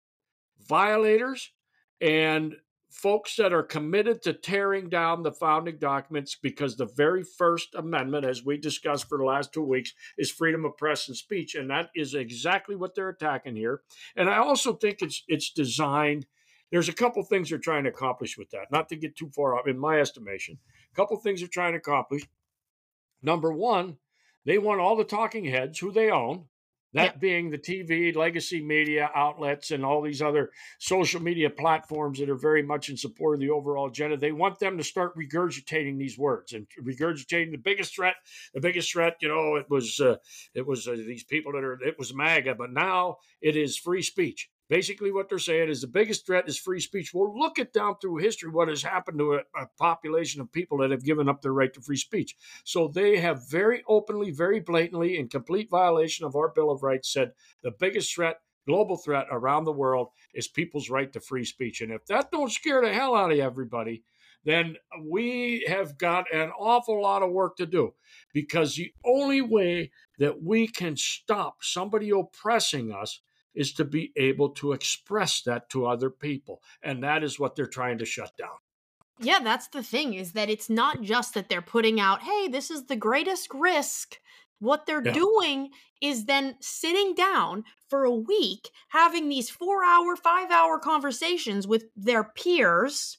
violators 0.67 1.53
and 2.01 2.57
folks 2.91 3.37
that 3.37 3.53
are 3.53 3.63
committed 3.63 4.21
to 4.21 4.33
tearing 4.33 4.89
down 4.89 5.23
the 5.23 5.33
founding 5.33 5.79
documents 5.79 6.37
because 6.41 6.77
the 6.77 6.91
very 6.97 7.23
first 7.23 7.75
amendment 7.77 8.27
as 8.27 8.45
we 8.45 8.57
discussed 8.57 9.09
for 9.09 9.17
the 9.17 9.25
last 9.25 9.53
two 9.53 9.63
weeks 9.63 9.95
is 10.19 10.31
freedom 10.31 10.65
of 10.65 10.77
press 10.77 11.07
and 11.07 11.17
speech 11.17 11.55
and 11.55 11.71
that 11.71 11.91
is 11.95 12.15
exactly 12.15 12.75
what 12.75 12.95
they're 12.95 13.09
attacking 13.09 13.55
here. 13.55 13.83
And 14.17 14.29
i 14.29 14.39
also 14.39 14.75
think 14.75 15.03
it's 15.03 15.23
it's 15.29 15.51
designed 15.51 16.27
there's 16.73 16.89
a 16.89 16.93
couple 16.93 17.23
things 17.23 17.49
they're 17.49 17.59
trying 17.59 17.85
to 17.85 17.91
accomplish 17.91 18.37
with 18.37 18.51
that 18.51 18.73
not 18.73 18.89
to 18.89 18.97
get 18.97 19.17
too 19.17 19.31
far 19.35 19.57
off 19.57 19.67
in 19.67 19.79
my 19.79 20.01
estimation. 20.01 20.59
A 20.93 20.97
couple 20.97 21.17
things 21.19 21.41
they're 21.41 21.49
trying 21.49 21.73
to 21.73 21.79
accomplish. 21.79 22.23
Number 23.23 23.53
one 23.53 23.99
they 24.45 24.59
want 24.59 24.81
all 24.81 24.97
the 24.97 25.05
talking 25.05 25.45
heads 25.45 25.79
who 25.79 25.93
they 25.93 26.11
own 26.11 26.47
that 26.95 27.15
yeah. 27.15 27.19
being 27.19 27.51
the 27.51 27.59
TV, 27.59 28.15
legacy 28.15 28.63
media 28.63 29.11
outlets, 29.15 29.71
and 29.71 29.85
all 29.85 30.03
these 30.03 30.23
other 30.23 30.51
social 30.79 31.23
media 31.23 31.49
platforms 31.49 32.19
that 32.19 32.29
are 32.29 32.37
very 32.37 32.63
much 32.63 32.89
in 32.89 32.97
support 32.97 33.35
of 33.35 33.41
the 33.41 33.51
overall 33.51 33.89
agenda. 33.89 34.17
They 34.17 34.33
want 34.33 34.59
them 34.59 34.77
to 34.79 34.85
start 34.85 35.17
regurgitating 35.17 35.99
these 35.99 36.19
words 36.19 36.53
and 36.53 36.67
regurgitating 36.83 37.53
the 37.53 37.59
biggest 37.59 37.95
threat. 37.95 38.17
The 38.55 38.61
biggest 38.61 38.93
threat, 38.93 39.17
you 39.21 39.29
know, 39.29 39.57
it 39.57 39.69
was 39.69 40.01
uh, 40.01 40.17
it 40.55 40.67
was 40.67 40.89
uh, 40.89 40.93
these 40.93 41.25
people 41.25 41.53
that 41.53 41.65
are 41.65 41.81
it 41.83 41.99
was 41.99 42.15
MAGA, 42.15 42.55
but 42.57 42.73
now 42.73 43.17
it 43.41 43.57
is 43.57 43.77
free 43.77 44.03
speech. 44.03 44.49
Basically, 44.71 45.11
what 45.11 45.29
they're 45.29 45.41
saying 45.41 45.69
is 45.69 45.81
the 45.81 45.89
biggest 45.89 46.25
threat 46.25 46.49
is 46.49 46.57
free 46.57 46.79
speech. 46.79 47.13
Well, 47.13 47.37
look 47.37 47.59
at 47.59 47.73
down 47.73 47.97
through 48.01 48.19
history 48.19 48.51
what 48.51 48.69
has 48.69 48.85
happened 48.85 49.19
to 49.19 49.35
a, 49.35 49.39
a, 49.61 49.67
population 49.77 50.41
of 50.41 50.53
people 50.53 50.79
that 50.79 50.93
have 50.93 51.05
given 51.05 51.29
up 51.29 51.43
their 51.43 51.53
right 51.53 51.75
to 51.75 51.81
free 51.81 51.97
speech. 51.97 52.37
So 52.63 52.87
they 52.87 53.19
have 53.19 53.51
very 53.51 53.83
openly, 53.89 54.31
very 54.31 54.61
blatantly, 54.61 55.19
in 55.19 55.29
complete 55.29 55.69
violation 55.69 56.25
of 56.25 56.37
our 56.37 56.51
Bill 56.51 56.71
of 56.71 56.85
Rights, 56.85 57.13
said 57.13 57.33
the 57.65 57.73
biggest 57.73 58.15
threat, 58.15 58.43
global 58.65 58.97
threat 58.97 59.27
around 59.33 59.65
the 59.65 59.73
world 59.73 60.11
is 60.35 60.47
people's 60.47 60.89
right 60.89 61.13
to 61.15 61.21
free 61.21 61.45
speech. 61.45 61.81
And 61.81 61.91
if 61.91 62.07
that 62.07 62.31
don't 62.31 62.53
scare 62.53 62.81
the 62.81 62.93
hell 62.93 63.17
out 63.17 63.33
of 63.33 63.39
everybody, 63.41 64.05
then 64.45 64.77
we 65.03 65.65
have 65.67 65.99
got 65.99 66.33
an 66.33 66.51
awful 66.51 67.03
lot 67.03 67.25
of 67.25 67.33
work 67.33 67.57
to 67.57 67.67
do 67.67 67.93
because 68.33 68.77
the 68.77 68.93
only 69.05 69.41
way 69.41 69.91
that 70.21 70.41
we 70.41 70.69
can 70.69 70.97
stop 70.97 71.57
somebody 71.61 72.11
oppressing 72.11 72.93
us 72.93 73.21
is 73.55 73.73
to 73.75 73.85
be 73.85 74.13
able 74.17 74.51
to 74.51 74.73
express 74.73 75.43
that 75.43 75.69
to 75.71 75.87
other 75.87 76.11
people. 76.11 76.63
And 76.83 77.03
that 77.03 77.23
is 77.23 77.39
what 77.39 77.57
they're 77.57 77.67
trying 77.67 77.99
to 77.99 78.05
shut 78.05 78.37
down. 78.37 78.57
Yeah, 79.21 79.41
that's 79.41 79.69
the 79.69 79.83
thing 79.83 80.15
is 80.15 80.33
that 80.33 80.49
it's 80.49 80.71
not 80.71 81.03
just 81.03 81.35
that 81.35 81.49
they're 81.49 81.61
putting 81.61 82.01
out, 82.01 82.23
hey, 82.23 82.49
this 82.49 82.71
is 82.71 82.87
the 82.87 82.97
greatest 82.97 83.49
risk. 83.53 84.19
What 84.61 84.87
they're 84.87 85.05
yeah. 85.05 85.13
doing 85.13 85.71
is 86.01 86.25
then 86.25 86.57
sitting 86.61 87.15
down 87.15 87.65
for 87.89 88.05
a 88.05 88.15
week, 88.15 88.71
having 88.89 89.29
these 89.29 89.51
four 89.51 89.85
hour, 89.85 90.17
five 90.17 90.51
hour 90.51 90.79
conversations 90.79 91.67
with 91.67 91.85
their 91.95 92.25
peers 92.25 93.19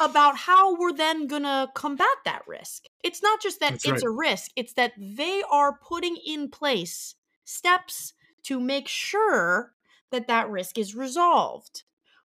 about 0.00 0.36
how 0.36 0.76
we're 0.76 0.92
then 0.92 1.26
going 1.26 1.42
to 1.42 1.68
combat 1.74 2.06
that 2.24 2.42
risk. 2.46 2.84
It's 3.02 3.22
not 3.22 3.42
just 3.42 3.60
that 3.60 3.72
That's 3.72 3.84
it's 3.84 3.92
right. 3.92 4.04
a 4.04 4.10
risk, 4.10 4.50
it's 4.56 4.72
that 4.74 4.92
they 4.96 5.42
are 5.50 5.78
putting 5.78 6.16
in 6.16 6.48
place 6.48 7.14
steps 7.44 8.14
to 8.44 8.60
make 8.60 8.88
sure 8.88 9.72
that 10.10 10.28
that 10.28 10.50
risk 10.50 10.78
is 10.78 10.94
resolved. 10.94 11.82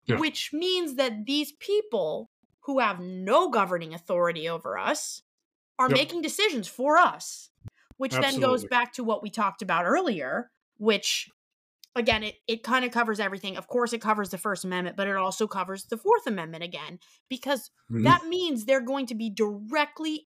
Yeah. 0.07 0.19
Which 0.19 0.53
means 0.53 0.95
that 0.97 1.27
these 1.27 1.53
people 1.53 2.31
who 2.61 2.79
have 2.79 2.99
no 3.01 3.51
governing 3.51 3.93
authority 3.95 4.49
over 4.49 4.79
us 4.79 5.23
are 5.79 5.89
yep. 5.89 5.97
making 5.97 6.23
decisions 6.23 6.67
for 6.67 6.97
us, 6.97 7.51
which 7.99 8.15
Absolutely. 8.15 8.41
then 8.41 8.51
goes 8.51 8.65
back 8.65 8.93
to 8.95 9.05
what 9.05 9.23
we 9.23 9.31
talked 9.31 9.63
about 9.63 9.85
earlier, 9.85 10.51
which 10.79 11.31
again, 11.95 12.23
it, 12.23 12.37
it 12.47 12.63
kind 12.63 12.85
of 12.85 12.91
covers 12.91 13.21
everything. 13.21 13.57
Of 13.57 13.67
course, 13.67 13.93
it 13.93 14.01
covers 14.01 14.31
the 14.31 14.39
First 14.39 14.65
Amendment, 14.65 14.97
but 14.97 15.09
it 15.09 15.17
also 15.17 15.47
covers 15.47 15.85
the 15.85 15.97
Fourth 15.97 16.27
Amendment 16.27 16.65
again, 16.65 16.99
because 17.29 17.71
mm-hmm. 17.91 18.05
that 18.05 18.27
means 18.27 18.65
they're 18.65 18.81
going 18.81 19.07
to 19.07 19.15
be 19.15 19.31
directly 19.31 20.27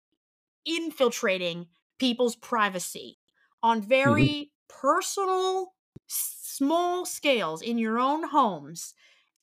infiltrating 0.66 1.68
people's 2.00 2.36
privacy 2.36 3.20
on 3.62 3.80
mm-hmm. 3.80 3.90
very 3.90 4.52
personal, 4.70 5.74
small 6.08 7.06
scales 7.06 7.62
in 7.62 7.78
your 7.78 8.00
own 8.00 8.28
homes. 8.30 8.94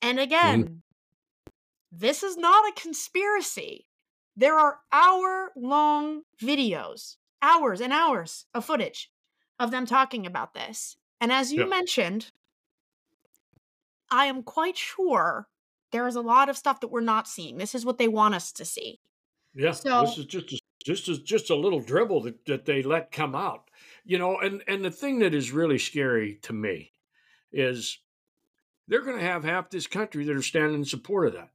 And 0.01 0.19
again, 0.19 0.63
mm. 0.63 1.51
this 1.91 2.23
is 2.23 2.37
not 2.37 2.69
a 2.69 2.79
conspiracy. 2.79 3.87
There 4.35 4.57
are 4.57 4.79
hour 4.91 5.51
long 5.55 6.23
videos, 6.41 7.15
hours 7.41 7.81
and 7.81 7.93
hours 7.93 8.45
of 8.53 8.65
footage 8.65 9.11
of 9.59 9.71
them 9.71 9.85
talking 9.85 10.25
about 10.25 10.53
this. 10.53 10.97
And 11.21 11.31
as 11.31 11.53
you 11.53 11.69
mentioned, 11.69 12.31
I 14.11 14.25
am 14.25 14.43
quite 14.43 14.77
sure 14.77 15.47
there 15.91 16.07
is 16.07 16.15
a 16.15 16.21
lot 16.21 16.49
of 16.49 16.57
stuff 16.57 16.81
that 16.81 16.89
we're 16.89 17.01
not 17.01 17.27
seeing. 17.27 17.57
This 17.57 17.73
is 17.73 17.85
what 17.85 17.97
they 17.97 18.07
want 18.07 18.35
us 18.35 18.51
to 18.53 18.65
see. 18.65 18.99
Yeah, 19.53 19.71
so, 19.71 20.01
this 20.01 20.17
is 20.17 20.25
just 20.25 20.51
a, 20.51 20.59
just 20.83 21.07
a, 21.07 21.17
just 21.17 21.49
a 21.49 21.55
little 21.55 21.79
dribble 21.79 22.21
that, 22.23 22.45
that 22.45 22.65
they 22.65 22.83
let 22.83 23.11
come 23.11 23.33
out 23.33 23.69
you 24.05 24.17
know 24.17 24.39
and 24.39 24.63
and 24.67 24.85
the 24.85 24.91
thing 24.91 25.19
that 25.19 25.33
is 25.33 25.51
really 25.51 25.77
scary 25.77 26.39
to 26.41 26.53
me 26.53 26.93
is 27.51 27.99
they're 28.87 29.03
going 29.03 29.17
to 29.17 29.23
have 29.23 29.43
half 29.43 29.69
this 29.69 29.87
country 29.87 30.25
that 30.25 30.35
are 30.35 30.41
standing 30.41 30.75
in 30.75 30.85
support 30.85 31.27
of 31.27 31.33
that 31.33 31.49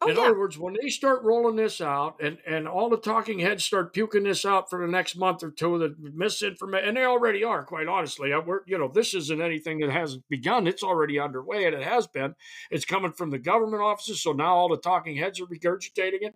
oh, 0.00 0.08
in 0.08 0.16
yeah. 0.16 0.22
other 0.22 0.38
words 0.38 0.58
when 0.58 0.74
they 0.80 0.88
start 0.88 1.22
rolling 1.22 1.56
this 1.56 1.80
out 1.80 2.16
and 2.20 2.38
and 2.46 2.66
all 2.66 2.88
the 2.88 2.96
talking 2.96 3.38
heads 3.38 3.64
start 3.64 3.92
puking 3.92 4.24
this 4.24 4.44
out 4.44 4.70
for 4.70 4.84
the 4.84 4.90
next 4.90 5.16
month 5.16 5.42
or 5.42 5.50
two 5.50 5.78
the 5.78 5.94
misinformation 6.14 6.88
and 6.88 6.96
they 6.96 7.04
already 7.04 7.44
are 7.44 7.64
quite 7.64 7.88
honestly 7.88 8.32
uh, 8.32 8.40
we're, 8.40 8.60
you 8.66 8.78
know 8.78 8.88
this 8.88 9.14
isn't 9.14 9.42
anything 9.42 9.78
that 9.78 9.90
hasn't 9.90 10.24
begun 10.28 10.66
it's 10.66 10.82
already 10.82 11.18
underway 11.18 11.66
and 11.66 11.74
it 11.74 11.82
has 11.82 12.06
been 12.06 12.34
it's 12.70 12.84
coming 12.84 13.12
from 13.12 13.30
the 13.30 13.38
government 13.38 13.82
offices 13.82 14.22
so 14.22 14.32
now 14.32 14.54
all 14.54 14.68
the 14.68 14.76
talking 14.76 15.16
heads 15.16 15.40
are 15.40 15.46
regurgitating 15.46 16.22
it 16.22 16.34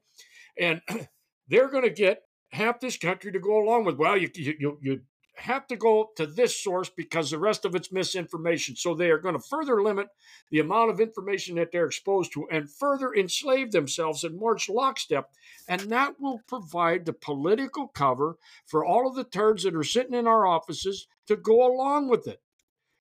and 0.58 0.82
they're 1.48 1.70
going 1.70 1.84
to 1.84 1.90
get 1.90 2.22
half 2.52 2.80
this 2.80 2.96
country 2.96 3.32
to 3.32 3.38
go 3.38 3.62
along 3.62 3.84
with. 3.84 3.96
Well, 3.96 4.16
you 4.16 4.30
you 4.34 4.78
you 4.80 5.00
have 5.40 5.66
to 5.68 5.76
go 5.76 6.10
to 6.16 6.26
this 6.26 6.62
source 6.62 6.88
because 6.88 7.30
the 7.30 7.38
rest 7.38 7.64
of 7.64 7.74
it's 7.74 7.92
misinformation. 7.92 8.76
So 8.76 8.94
they 8.94 9.10
are 9.10 9.18
going 9.18 9.34
to 9.34 9.40
further 9.40 9.82
limit 9.82 10.08
the 10.50 10.60
amount 10.60 10.90
of 10.90 11.00
information 11.00 11.56
that 11.56 11.72
they're 11.72 11.86
exposed 11.86 12.32
to 12.32 12.46
and 12.50 12.70
further 12.70 13.14
enslave 13.14 13.72
themselves 13.72 14.24
and 14.24 14.38
march 14.38 14.68
lockstep. 14.68 15.30
And 15.68 15.80
that 15.82 16.20
will 16.20 16.40
provide 16.46 17.06
the 17.06 17.12
political 17.12 17.88
cover 17.88 18.36
for 18.66 18.84
all 18.84 19.08
of 19.08 19.14
the 19.14 19.24
turds 19.24 19.64
that 19.64 19.74
are 19.74 19.82
sitting 19.82 20.14
in 20.14 20.26
our 20.26 20.46
offices 20.46 21.06
to 21.26 21.36
go 21.36 21.66
along 21.66 22.08
with 22.08 22.26
it. 22.26 22.40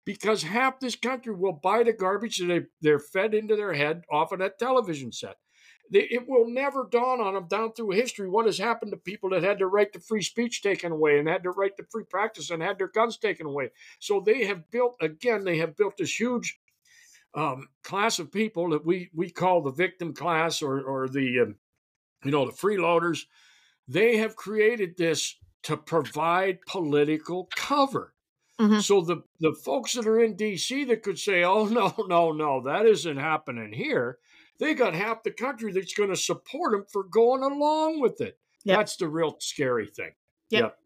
Because 0.05 0.43
half 0.43 0.79
this 0.79 0.97
country 0.97 1.33
will 1.33 1.53
buy 1.53 1.83
the 1.83 1.93
garbage 1.93 2.39
that 2.39 2.45
they, 2.47 2.61
they're 2.81 2.99
fed 2.99 3.33
into 3.33 3.55
their 3.55 3.73
head 3.73 4.03
off 4.11 4.31
of 4.33 4.39
that 4.39 4.59
television 4.59 5.11
set 5.11 5.37
it 5.91 6.27
will 6.27 6.47
never 6.47 6.87
dawn 6.89 7.21
on 7.21 7.33
them 7.33 7.47
down 7.47 7.73
through 7.73 7.91
history 7.91 8.29
what 8.29 8.45
has 8.45 8.57
happened 8.57 8.91
to 8.91 8.97
people 8.97 9.29
that 9.29 9.43
had 9.43 9.59
their 9.59 9.67
right 9.67 9.91
to 9.93 9.99
free 9.99 10.21
speech 10.21 10.61
taken 10.61 10.91
away 10.91 11.19
and 11.19 11.27
had 11.27 11.43
their 11.43 11.51
right 11.51 11.75
to 11.77 11.85
free 11.91 12.03
practice 12.03 12.49
and 12.49 12.63
had 12.63 12.77
their 12.77 12.87
guns 12.87 13.17
taken 13.17 13.45
away. 13.45 13.69
So 13.99 14.19
they 14.19 14.45
have 14.45 14.69
built, 14.71 14.95
again, 15.01 15.43
they 15.43 15.57
have 15.57 15.75
built 15.75 15.97
this 15.97 16.19
huge 16.19 16.59
um, 17.35 17.67
class 17.83 18.19
of 18.19 18.31
people 18.31 18.69
that 18.69 18.85
we, 18.85 19.09
we 19.13 19.29
call 19.29 19.61
the 19.61 19.71
victim 19.71 20.13
class 20.13 20.61
or, 20.61 20.81
or 20.81 21.07
the, 21.07 21.41
um, 21.41 21.55
you 22.23 22.31
know, 22.31 22.45
the 22.45 22.51
freeloaders. 22.51 23.23
They 23.87 24.17
have 24.17 24.35
created 24.35 24.97
this 24.97 25.35
to 25.63 25.77
provide 25.77 26.59
political 26.67 27.49
cover. 27.55 28.13
Mm-hmm. 28.59 28.79
So 28.79 29.01
the, 29.01 29.23
the 29.39 29.53
folks 29.53 29.93
that 29.93 30.07
are 30.07 30.23
in 30.23 30.35
DC 30.35 30.87
that 30.87 31.03
could 31.03 31.19
say, 31.19 31.43
oh, 31.43 31.65
no, 31.67 31.93
no, 32.07 32.31
no, 32.31 32.61
that 32.63 32.85
isn't 32.85 33.17
happening 33.17 33.73
here 33.73 34.19
they 34.59 34.73
got 34.73 34.93
half 34.93 35.23
the 35.23 35.31
country 35.31 35.71
that's 35.71 35.93
going 35.93 36.09
to 36.09 36.15
support 36.15 36.71
them 36.71 36.85
for 36.91 37.03
going 37.03 37.43
along 37.43 37.99
with 37.99 38.21
it. 38.21 38.37
Yep. 38.65 38.77
That's 38.77 38.95
the 38.97 39.07
real 39.07 39.35
scary 39.39 39.87
thing. 39.87 40.11
Yep. 40.49 40.61
yep. 40.61 40.77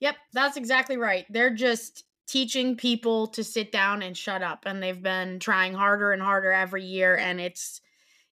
Yep, 0.00 0.16
that's 0.32 0.56
exactly 0.56 0.96
right. 0.96 1.26
They're 1.28 1.54
just 1.54 2.04
teaching 2.26 2.76
people 2.76 3.26
to 3.26 3.44
sit 3.44 3.70
down 3.72 4.02
and 4.02 4.16
shut 4.16 4.42
up 4.42 4.62
and 4.64 4.82
they've 4.82 5.02
been 5.02 5.38
trying 5.40 5.74
harder 5.74 6.12
and 6.12 6.22
harder 6.22 6.52
every 6.52 6.84
year 6.84 7.16
and 7.16 7.40
it's 7.40 7.80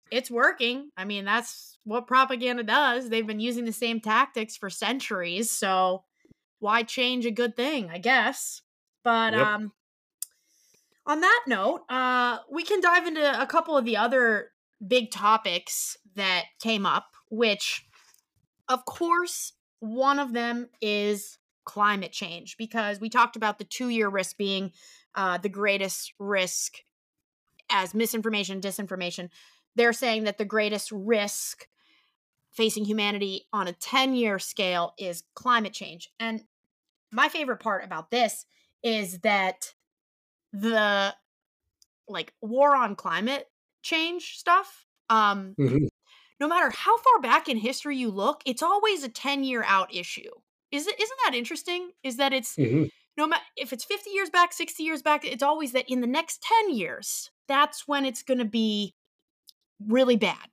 it's 0.09 0.31
working. 0.31 0.89
I 0.95 1.03
mean, 1.03 1.25
that's 1.25 1.79
what 1.83 2.07
propaganda 2.07 2.63
does. 2.63 3.09
They've 3.09 3.27
been 3.27 3.41
using 3.41 3.65
the 3.65 3.73
same 3.73 3.99
tactics 3.99 4.55
for 4.55 4.69
centuries, 4.69 5.51
so 5.51 6.03
why 6.59 6.83
change 6.83 7.25
a 7.25 7.31
good 7.31 7.57
thing, 7.57 7.89
I 7.91 7.97
guess. 7.97 8.61
But 9.03 9.33
yep. 9.33 9.45
um 9.45 9.71
on 11.07 11.21
that 11.21 11.43
note, 11.47 11.81
uh, 11.89 12.39
we 12.51 12.63
can 12.63 12.81
dive 12.81 13.07
into 13.07 13.41
a 13.41 13.47
couple 13.47 13.77
of 13.77 13.85
the 13.85 13.97
other 13.97 14.51
big 14.85 15.09
topics 15.09 15.97
that 16.15 16.45
came 16.59 16.85
up, 16.85 17.15
which, 17.29 17.87
of 18.67 18.85
course, 18.85 19.53
one 19.79 20.19
of 20.19 20.33
them 20.33 20.67
is 20.81 21.37
climate 21.63 22.11
change, 22.11 22.57
because 22.57 22.99
we 22.99 23.09
talked 23.09 23.35
about 23.35 23.57
the 23.57 23.63
two 23.63 23.89
year 23.89 24.09
risk 24.09 24.37
being 24.37 24.71
uh, 25.15 25.37
the 25.37 25.49
greatest 25.49 26.13
risk 26.19 26.79
as 27.69 27.93
misinformation, 27.93 28.59
disinformation. 28.61 29.29
They're 29.75 29.93
saying 29.93 30.25
that 30.25 30.37
the 30.37 30.45
greatest 30.45 30.91
risk 30.91 31.67
facing 32.51 32.85
humanity 32.85 33.47
on 33.53 33.67
a 33.67 33.73
10 33.73 34.13
year 34.13 34.39
scale 34.39 34.93
is 34.97 35.23
climate 35.35 35.73
change. 35.73 36.09
And 36.19 36.43
my 37.11 37.29
favorite 37.29 37.59
part 37.59 37.85
about 37.85 38.11
this 38.11 38.45
is 38.83 39.19
that 39.19 39.73
the 40.53 41.13
like 42.07 42.33
war 42.41 42.75
on 42.75 42.95
climate 42.95 43.47
change 43.81 44.37
stuff 44.37 44.85
um 45.09 45.55
mm-hmm. 45.59 45.85
no 46.39 46.47
matter 46.47 46.69
how 46.69 46.97
far 46.97 47.21
back 47.21 47.47
in 47.47 47.57
history 47.57 47.97
you 47.97 48.09
look 48.09 48.41
it's 48.45 48.63
always 48.63 49.03
a 49.03 49.09
10 49.09 49.43
year 49.43 49.63
out 49.65 49.93
issue 49.93 50.29
is 50.71 50.87
it 50.87 50.99
isn't 50.99 51.19
that 51.25 51.35
interesting 51.35 51.91
is 52.03 52.17
that 52.17 52.33
it's 52.33 52.55
mm-hmm. 52.55 52.85
no 53.17 53.27
matter 53.27 53.43
if 53.55 53.71
it's 53.73 53.83
50 53.83 54.09
years 54.09 54.29
back 54.29 54.53
60 54.53 54.83
years 54.83 55.01
back 55.01 55.25
it's 55.25 55.43
always 55.43 55.73
that 55.73 55.85
in 55.89 56.01
the 56.01 56.07
next 56.07 56.41
10 56.65 56.73
years 56.73 57.31
that's 57.47 57.87
when 57.87 58.05
it's 58.05 58.23
going 58.23 58.39
to 58.39 58.45
be 58.45 58.93
really 59.85 60.17
bad 60.17 60.47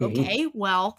mm-hmm. 0.00 0.20
okay 0.20 0.46
well 0.54 0.98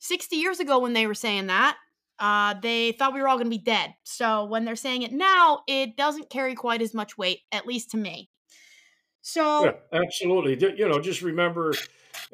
60 0.00 0.36
years 0.36 0.60
ago 0.60 0.78
when 0.78 0.94
they 0.94 1.06
were 1.06 1.14
saying 1.14 1.46
that 1.48 1.76
uh, 2.20 2.54
they 2.62 2.92
thought 2.92 3.14
we 3.14 3.20
were 3.20 3.28
all 3.28 3.36
going 3.36 3.46
to 3.46 3.50
be 3.50 3.58
dead. 3.58 3.94
So 4.04 4.44
when 4.44 4.64
they're 4.64 4.76
saying 4.76 5.02
it 5.02 5.12
now, 5.12 5.62
it 5.66 5.96
doesn't 5.96 6.30
carry 6.30 6.54
quite 6.54 6.82
as 6.82 6.94
much 6.94 7.16
weight, 7.16 7.40
at 7.50 7.66
least 7.66 7.90
to 7.92 7.96
me. 7.96 8.30
So 9.22 9.64
yeah, 9.64 9.72
absolutely. 9.92 10.76
You 10.76 10.88
know, 10.88 11.00
just 11.00 11.22
remember 11.22 11.72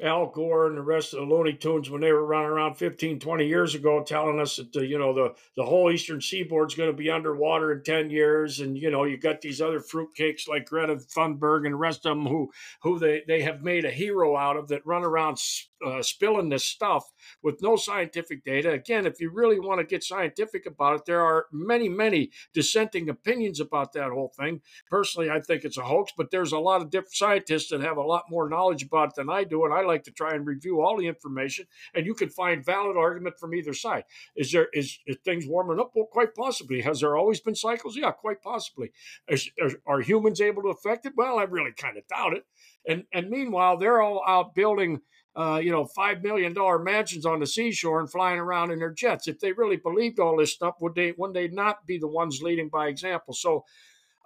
Al 0.01 0.27
Gore 0.27 0.67
and 0.67 0.77
the 0.77 0.81
rest 0.81 1.13
of 1.13 1.19
the 1.19 1.25
Looney 1.25 1.53
Tunes 1.53 1.89
when 1.89 2.01
they 2.01 2.11
were 2.11 2.25
running 2.25 2.49
around 2.49 2.75
15, 2.75 3.19
20 3.19 3.47
years 3.47 3.75
ago 3.75 4.03
telling 4.03 4.39
us 4.39 4.57
that, 4.57 4.71
the, 4.71 4.85
you 4.85 4.99
know, 4.99 5.13
the, 5.13 5.33
the 5.55 5.65
whole 5.65 5.91
eastern 5.91 6.21
seaboard's 6.21 6.75
going 6.75 6.91
to 6.91 6.95
be 6.95 7.09
underwater 7.09 7.71
in 7.71 7.83
10 7.83 8.09
years. 8.09 8.59
And, 8.59 8.77
you 8.77 8.91
know, 8.91 9.05
you've 9.05 9.21
got 9.21 9.41
these 9.41 9.59
other 9.59 9.79
fruitcakes 9.79 10.47
like 10.47 10.65
Greta 10.65 10.95
Thunberg 10.95 11.65
and 11.65 11.73
the 11.73 11.77
rest 11.77 12.05
of 12.05 12.15
them 12.15 12.27
who, 12.27 12.51
who 12.83 12.99
they, 12.99 13.23
they 13.27 13.41
have 13.41 13.63
made 13.63 13.85
a 13.85 13.91
hero 13.91 14.37
out 14.37 14.55
of 14.57 14.67
that 14.67 14.85
run 14.85 15.03
around 15.03 15.39
uh, 15.85 16.01
spilling 16.01 16.49
this 16.49 16.65
stuff 16.65 17.03
with 17.43 17.61
no 17.61 17.75
scientific 17.75 18.43
data. 18.43 18.71
Again, 18.71 19.05
if 19.05 19.19
you 19.19 19.29
really 19.31 19.59
want 19.59 19.79
to 19.79 19.85
get 19.85 20.03
scientific 20.03 20.65
about 20.65 20.95
it, 20.95 21.05
there 21.05 21.21
are 21.21 21.45
many, 21.51 21.89
many 21.89 22.31
dissenting 22.53 23.09
opinions 23.09 23.59
about 23.59 23.93
that 23.93 24.11
whole 24.11 24.33
thing. 24.37 24.61
Personally, 24.89 25.29
I 25.29 25.39
think 25.39 25.63
it's 25.63 25.77
a 25.77 25.83
hoax, 25.83 26.11
but 26.17 26.31
there's 26.31 26.51
a 26.51 26.59
lot 26.59 26.81
of 26.81 26.89
different 26.89 27.15
scientists 27.15 27.69
that 27.69 27.81
have 27.81 27.97
a 27.97 28.01
lot 28.01 28.25
more 28.29 28.49
knowledge 28.49 28.83
about 28.83 29.09
it 29.09 29.15
than 29.15 29.29
I 29.29 29.43
do. 29.43 29.65
And 29.65 29.73
I 29.73 29.81
like 29.81 30.03
to 30.03 30.11
try 30.11 30.33
and 30.33 30.45
review 30.45 30.81
all 30.81 30.97
the 30.97 31.07
information, 31.07 31.65
and 31.93 32.05
you 32.05 32.13
can 32.13 32.29
find 32.29 32.65
valid 32.65 32.97
argument 32.97 33.39
from 33.39 33.53
either 33.53 33.73
side. 33.73 34.03
Is 34.35 34.51
there 34.51 34.67
is, 34.73 34.99
is 35.05 35.17
things 35.23 35.45
warming 35.47 35.79
up? 35.79 35.91
Well, 35.95 36.05
quite 36.05 36.35
possibly. 36.35 36.81
Has 36.81 37.01
there 37.01 37.15
always 37.15 37.39
been 37.39 37.55
cycles? 37.55 37.95
Yeah, 37.95 38.11
quite 38.11 38.41
possibly. 38.41 38.91
Is, 39.27 39.49
are, 39.61 39.71
are 39.85 40.01
humans 40.01 40.41
able 40.41 40.63
to 40.63 40.69
affect 40.69 41.05
it? 41.05 41.13
Well, 41.15 41.39
I 41.39 41.43
really 41.43 41.71
kind 41.71 41.97
of 41.97 42.07
doubt 42.07 42.33
it. 42.33 42.45
And 42.87 43.03
and 43.13 43.29
meanwhile, 43.29 43.77
they're 43.77 44.01
all 44.01 44.23
out 44.27 44.55
building 44.55 45.01
uh, 45.37 45.59
you 45.63 45.71
know, 45.71 45.85
five 45.85 46.23
million 46.23 46.51
dollar 46.51 46.79
mansions 46.79 47.25
on 47.25 47.39
the 47.39 47.45
seashore 47.45 47.99
and 47.99 48.11
flying 48.11 48.39
around 48.39 48.71
in 48.71 48.79
their 48.79 48.91
jets. 48.91 49.27
If 49.27 49.39
they 49.39 49.51
really 49.51 49.77
believed 49.77 50.19
all 50.19 50.35
this 50.35 50.51
stuff, 50.51 50.75
would 50.81 50.95
they 50.95 51.13
would 51.15 51.33
they 51.35 51.47
not 51.47 51.85
be 51.85 51.99
the 51.99 52.07
ones 52.07 52.41
leading 52.41 52.69
by 52.69 52.87
example? 52.87 53.35
So 53.35 53.63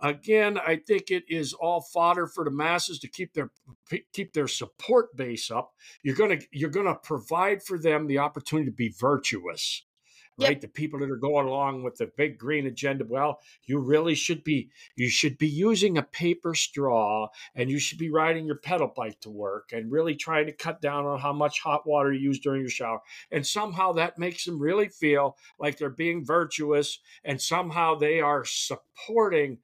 again, 0.02 0.58
I 0.58 0.78
think 0.78 1.12
it 1.12 1.26
is 1.28 1.54
all 1.54 1.82
fodder 1.82 2.28
for 2.28 2.46
the 2.46 2.52
masses 2.52 2.98
to 3.00 3.10
keep 3.10 3.34
their 3.34 3.52
keep 4.14 4.32
their 4.32 4.48
support 4.48 5.16
base 5.18 5.52
up. 5.52 5.74
You're 6.02 6.16
gonna 6.16 6.40
you're 6.52 6.70
gonna 6.70 6.96
provide 6.96 7.62
for 7.62 7.78
them 7.78 8.08
the 8.08 8.20
opportunity 8.20 8.70
to 8.72 8.76
be 8.76 8.94
virtuous 8.98 9.84
right? 10.42 10.52
Yep. 10.52 10.62
The 10.62 10.68
people 10.68 11.00
that 11.00 11.10
are 11.10 11.18
going 11.18 11.48
along 11.48 11.84
with 11.84 11.96
the 11.96 12.12
big 12.18 12.38
green 12.38 12.68
agenda. 12.68 13.06
Well, 13.08 13.40
you 13.66 13.80
really 13.80 14.16
should 14.16 14.44
be 14.44 14.70
you 14.96 15.10
should 15.10 15.38
be 15.38 15.48
using 15.48 15.98
a 15.98 16.04
paper 16.04 16.56
straw 16.56 17.30
and 17.56 17.70
you 17.70 17.80
should 17.80 17.98
be 17.98 18.10
riding 18.10 18.46
your 18.46 18.58
pedal 18.58 18.92
bike 18.96 19.20
to 19.22 19.30
work 19.30 19.70
and 19.72 19.92
really 19.92 20.16
trying 20.16 20.46
to 20.48 20.52
cut 20.52 20.82
down 20.82 21.06
on 21.06 21.20
how 21.20 21.34
much 21.34 21.62
hot 21.62 21.88
water 21.88 22.12
you 22.12 22.20
use 22.20 22.40
during 22.40 22.62
your 22.62 22.70
shower. 22.70 23.00
And 23.32 23.46
somehow 23.46 23.94
that 23.94 24.18
makes 24.18 24.46
them 24.46 24.60
really 24.60 24.88
feel 24.88 25.38
like 25.60 25.78
they're 25.78 25.90
being 25.90 26.26
virtuous 26.26 27.00
and 27.24 27.42
somehow 27.42 27.96
they 27.96 28.20
are 28.20 28.46
supporting 28.46 29.60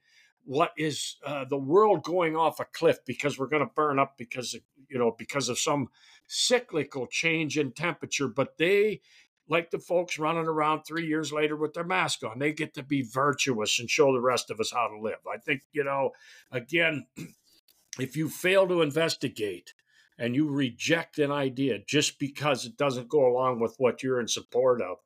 what 0.47 0.71
is 0.77 1.17
uh, 1.25 1.43
the 1.43 1.57
world 1.57 2.03
going 2.03 2.37
off 2.37 2.61
a 2.61 2.65
cliff 2.65 2.99
because 3.05 3.37
we're 3.37 3.47
going 3.47 3.65
to 3.65 3.73
burn 3.75 3.99
up 3.99 4.17
because 4.17 4.53
of, 4.53 4.61
you 4.89 4.97
know 4.97 5.13
because 5.17 5.49
of 5.49 5.59
some 5.59 5.89
cyclical 6.25 7.05
change 7.05 7.57
in 7.57 7.71
temperature 7.71 8.29
but 8.29 8.57
they 8.57 9.01
like 9.49 9.71
the 9.71 9.79
folks 9.79 10.19
running 10.19 10.47
around 10.47 10.83
three 10.83 11.07
years 11.07 11.31
later 11.31 11.55
with 11.55 11.73
their 11.73 11.83
mask 11.83 12.23
on. 12.23 12.39
They 12.39 12.53
get 12.53 12.73
to 12.75 12.83
be 12.83 13.01
virtuous 13.01 13.79
and 13.79 13.89
show 13.89 14.11
the 14.13 14.21
rest 14.21 14.51
of 14.51 14.59
us 14.59 14.71
how 14.71 14.87
to 14.87 14.99
live. 14.99 15.19
I 15.31 15.37
think, 15.37 15.61
you 15.71 15.83
know, 15.83 16.11
again, 16.51 17.05
if 17.99 18.15
you 18.15 18.29
fail 18.29 18.67
to 18.67 18.81
investigate 18.81 19.73
and 20.19 20.35
you 20.35 20.49
reject 20.49 21.19
an 21.19 21.31
idea 21.31 21.79
just 21.87 22.19
because 22.19 22.65
it 22.65 22.77
doesn't 22.77 23.09
go 23.09 23.25
along 23.25 23.59
with 23.59 23.75
what 23.77 24.03
you're 24.03 24.19
in 24.19 24.27
support 24.27 24.81
of, 24.81 24.97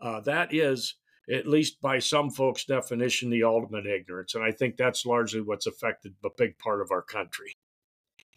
uh, 0.00 0.20
that 0.20 0.52
is, 0.52 0.96
at 1.32 1.46
least 1.46 1.80
by 1.80 1.98
some 1.98 2.30
folks' 2.30 2.64
definition, 2.64 3.30
the 3.30 3.44
ultimate 3.44 3.86
ignorance. 3.86 4.34
And 4.34 4.44
I 4.44 4.50
think 4.50 4.76
that's 4.76 5.06
largely 5.06 5.40
what's 5.40 5.66
affected 5.66 6.14
a 6.24 6.28
big 6.36 6.58
part 6.58 6.82
of 6.82 6.90
our 6.90 7.02
country. 7.02 7.54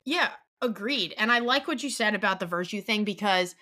Yeah, 0.06 0.30
agreed. 0.62 1.14
And 1.18 1.32
I 1.32 1.40
like 1.40 1.68
what 1.68 1.84
you 1.84 1.90
said 1.90 2.16
about 2.16 2.40
the 2.40 2.46
virtue 2.46 2.82
thing 2.82 3.04
because 3.04 3.56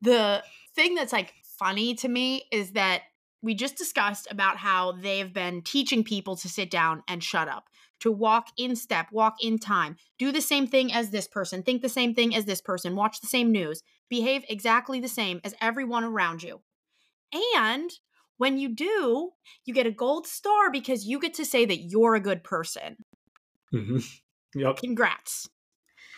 the 0.00 0.42
thing 0.74 0.94
that's 0.94 1.12
like 1.12 1.34
funny 1.62 1.94
to 1.94 2.08
me 2.08 2.44
is 2.50 2.72
that 2.72 3.02
we 3.40 3.54
just 3.54 3.76
discussed 3.76 4.26
about 4.32 4.56
how 4.56 4.92
they've 4.92 5.32
been 5.32 5.62
teaching 5.62 6.02
people 6.02 6.34
to 6.34 6.48
sit 6.48 6.70
down 6.70 7.04
and 7.06 7.22
shut 7.22 7.46
up, 7.46 7.68
to 8.00 8.10
walk 8.10 8.48
in 8.56 8.74
step, 8.74 9.06
walk 9.12 9.36
in 9.40 9.58
time, 9.58 9.96
do 10.18 10.32
the 10.32 10.40
same 10.40 10.66
thing 10.66 10.92
as 10.92 11.10
this 11.10 11.28
person, 11.28 11.62
think 11.62 11.80
the 11.80 11.88
same 11.88 12.14
thing 12.14 12.34
as 12.34 12.46
this 12.46 12.60
person, 12.60 12.96
watch 12.96 13.20
the 13.20 13.28
same 13.28 13.52
news, 13.52 13.84
behave 14.10 14.44
exactly 14.48 14.98
the 14.98 15.06
same 15.06 15.40
as 15.44 15.54
everyone 15.60 16.02
around 16.02 16.42
you. 16.42 16.60
And 17.54 17.92
when 18.38 18.58
you 18.58 18.68
do, 18.68 19.30
you 19.64 19.72
get 19.72 19.86
a 19.86 19.92
gold 19.92 20.26
star 20.26 20.68
because 20.68 21.06
you 21.06 21.20
get 21.20 21.34
to 21.34 21.44
say 21.44 21.64
that 21.64 21.78
you're 21.78 22.16
a 22.16 22.20
good 22.20 22.42
person. 22.42 22.96
Mm-hmm. 23.72 23.98
Yep. 24.54 24.76
Congrats. 24.76 25.48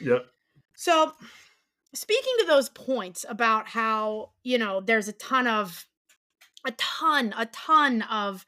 Yep. 0.01 0.27
So 0.75 1.13
speaking 1.95 2.33
to 2.41 2.47
those 2.47 2.69
points 2.69 3.25
about 3.29 3.69
how, 3.69 4.31
you 4.43 4.59
know, 4.59 4.81
there's 4.81 5.09
a 5.09 5.13
ton 5.13 5.47
of 5.47 5.87
a 6.67 6.73
ton, 6.73 7.35
a 7.37 7.47
ton 7.47 8.03
of 8.03 8.45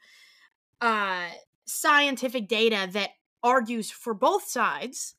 uh 0.81 1.27
scientific 1.65 2.47
data 2.47 2.87
that 2.91 3.09
argues 3.43 3.91
for 3.91 4.13
both 4.13 4.47
sides. 4.47 5.15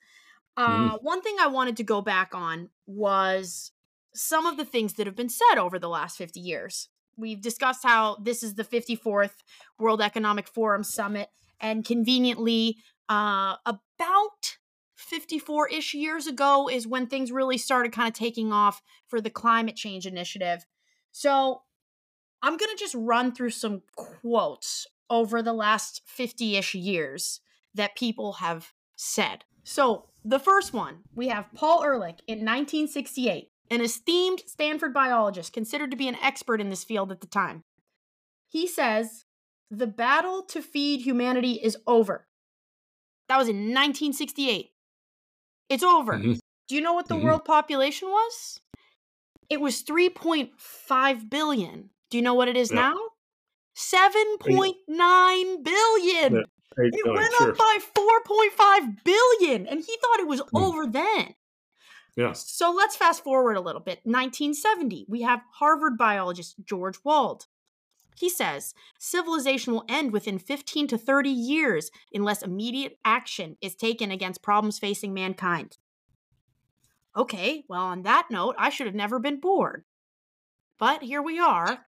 Uh, 0.56 0.90
mm. 0.90 1.02
One 1.02 1.22
thing 1.22 1.36
I 1.40 1.46
wanted 1.46 1.76
to 1.76 1.84
go 1.84 2.00
back 2.00 2.34
on 2.34 2.70
was 2.86 3.70
some 4.14 4.46
of 4.46 4.56
the 4.56 4.64
things 4.64 4.94
that 4.94 5.06
have 5.06 5.14
been 5.14 5.28
said 5.28 5.56
over 5.58 5.78
the 5.78 5.88
last 5.88 6.16
50 6.16 6.40
years. 6.40 6.88
We've 7.16 7.40
discussed 7.40 7.84
how 7.84 8.16
this 8.22 8.42
is 8.42 8.54
the 8.54 8.64
54th 8.64 9.34
World 9.78 10.00
Economic 10.00 10.48
Forum 10.48 10.82
Summit, 10.82 11.28
and 11.60 11.84
conveniently, 11.84 12.76
uh, 13.08 13.56
about 13.66 14.57
54 15.08 15.68
ish 15.68 15.94
years 15.94 16.26
ago 16.26 16.68
is 16.68 16.86
when 16.86 17.06
things 17.06 17.32
really 17.32 17.58
started 17.58 17.92
kind 17.92 18.08
of 18.08 18.14
taking 18.14 18.52
off 18.52 18.82
for 19.06 19.20
the 19.20 19.30
climate 19.30 19.76
change 19.76 20.06
initiative. 20.06 20.66
So 21.12 21.62
I'm 22.42 22.56
going 22.56 22.70
to 22.70 22.78
just 22.78 22.94
run 22.94 23.32
through 23.32 23.50
some 23.50 23.82
quotes 23.96 24.86
over 25.10 25.42
the 25.42 25.52
last 25.52 26.02
50 26.06 26.56
ish 26.56 26.74
years 26.74 27.40
that 27.74 27.96
people 27.96 28.34
have 28.34 28.72
said. 28.96 29.44
So 29.64 30.06
the 30.24 30.38
first 30.38 30.72
one, 30.72 30.98
we 31.14 31.28
have 31.28 31.52
Paul 31.54 31.82
Ehrlich 31.82 32.20
in 32.26 32.38
1968, 32.38 33.50
an 33.70 33.80
esteemed 33.80 34.42
Stanford 34.46 34.92
biologist 34.92 35.52
considered 35.52 35.90
to 35.90 35.96
be 35.96 36.08
an 36.08 36.16
expert 36.22 36.60
in 36.60 36.70
this 36.70 36.84
field 36.84 37.10
at 37.10 37.20
the 37.20 37.26
time. 37.26 37.64
He 38.48 38.66
says, 38.66 39.24
The 39.70 39.86
battle 39.86 40.42
to 40.48 40.62
feed 40.62 41.02
humanity 41.02 41.52
is 41.62 41.76
over. 41.86 42.26
That 43.28 43.38
was 43.38 43.48
in 43.48 43.56
1968. 43.56 44.70
It's 45.68 45.82
over. 45.82 46.14
Mm-hmm. 46.14 46.34
Do 46.68 46.74
you 46.74 46.80
know 46.80 46.92
what 46.92 47.08
the 47.08 47.14
mm-hmm. 47.14 47.24
world 47.24 47.44
population 47.44 48.08
was? 48.08 48.60
It 49.48 49.60
was 49.60 49.82
3.5 49.82 51.30
billion. 51.30 51.90
Do 52.10 52.18
you 52.18 52.22
know 52.22 52.34
what 52.34 52.48
it 52.48 52.56
is 52.56 52.70
yeah. 52.70 52.92
now? 52.92 52.98
7.9 53.76 54.74
billion. 54.86 56.34
Yeah. 56.34 56.42
It 56.80 57.06
went 57.06 57.32
sure. 57.38 57.50
up 57.50 57.58
by 57.58 57.78
4.5 57.96 59.04
billion 59.04 59.66
and 59.66 59.80
he 59.80 59.96
thought 60.00 60.20
it 60.20 60.28
was 60.28 60.40
mm. 60.40 60.48
over 60.52 60.86
then. 60.86 61.34
Yeah. 62.16 62.32
So 62.32 62.72
let's 62.72 62.96
fast 62.96 63.22
forward 63.22 63.56
a 63.56 63.60
little 63.60 63.80
bit. 63.80 64.00
1970, 64.04 65.06
we 65.08 65.22
have 65.22 65.40
Harvard 65.54 65.96
biologist 65.96 66.56
George 66.64 66.98
Wald. 67.04 67.46
He 68.18 68.28
says 68.28 68.74
civilization 68.98 69.72
will 69.72 69.84
end 69.88 70.12
within 70.12 70.38
15 70.38 70.88
to 70.88 70.98
30 70.98 71.30
years 71.30 71.90
unless 72.12 72.42
immediate 72.42 72.98
action 73.04 73.56
is 73.60 73.76
taken 73.76 74.10
against 74.10 74.42
problems 74.42 74.78
facing 74.78 75.14
mankind. 75.14 75.78
Okay, 77.16 77.64
well, 77.68 77.84
on 77.84 78.02
that 78.02 78.26
note, 78.30 78.56
I 78.58 78.70
should 78.70 78.86
have 78.86 78.94
never 78.94 79.20
been 79.20 79.38
born. 79.38 79.84
But 80.78 81.02
here 81.02 81.22
we 81.22 81.38
are. 81.38 81.86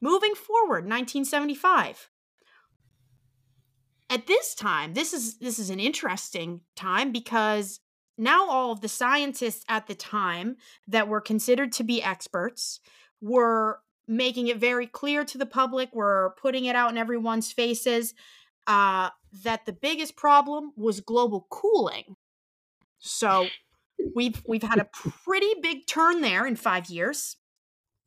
Moving 0.00 0.34
forward, 0.34 0.84
1975. 0.88 2.10
At 4.08 4.26
this 4.26 4.54
time, 4.54 4.94
this 4.94 5.12
is 5.12 5.38
this 5.38 5.58
is 5.58 5.68
an 5.68 5.80
interesting 5.80 6.60
time 6.76 7.12
because 7.12 7.80
now 8.16 8.48
all 8.48 8.72
of 8.72 8.80
the 8.80 8.88
scientists 8.88 9.64
at 9.68 9.86
the 9.86 9.94
time 9.94 10.56
that 10.86 11.08
were 11.08 11.20
considered 11.20 11.72
to 11.72 11.84
be 11.84 12.02
experts 12.02 12.80
were 13.20 13.80
making 14.08 14.48
it 14.48 14.58
very 14.58 14.86
clear 14.86 15.24
to 15.24 15.38
the 15.38 15.46
public, 15.46 15.90
We're 15.92 16.30
putting 16.30 16.64
it 16.64 16.76
out 16.76 16.90
in 16.90 16.98
everyone's 16.98 17.52
faces 17.52 18.14
uh, 18.66 19.10
that 19.44 19.66
the 19.66 19.72
biggest 19.72 20.16
problem 20.16 20.72
was 20.76 21.00
global 21.00 21.46
cooling. 21.50 22.16
So 22.98 23.46
we've 24.14 24.42
we've 24.46 24.62
had 24.62 24.78
a 24.78 24.88
pretty 24.92 25.54
big 25.62 25.86
turn 25.86 26.20
there 26.20 26.46
in 26.46 26.56
five 26.56 26.86
years. 26.86 27.36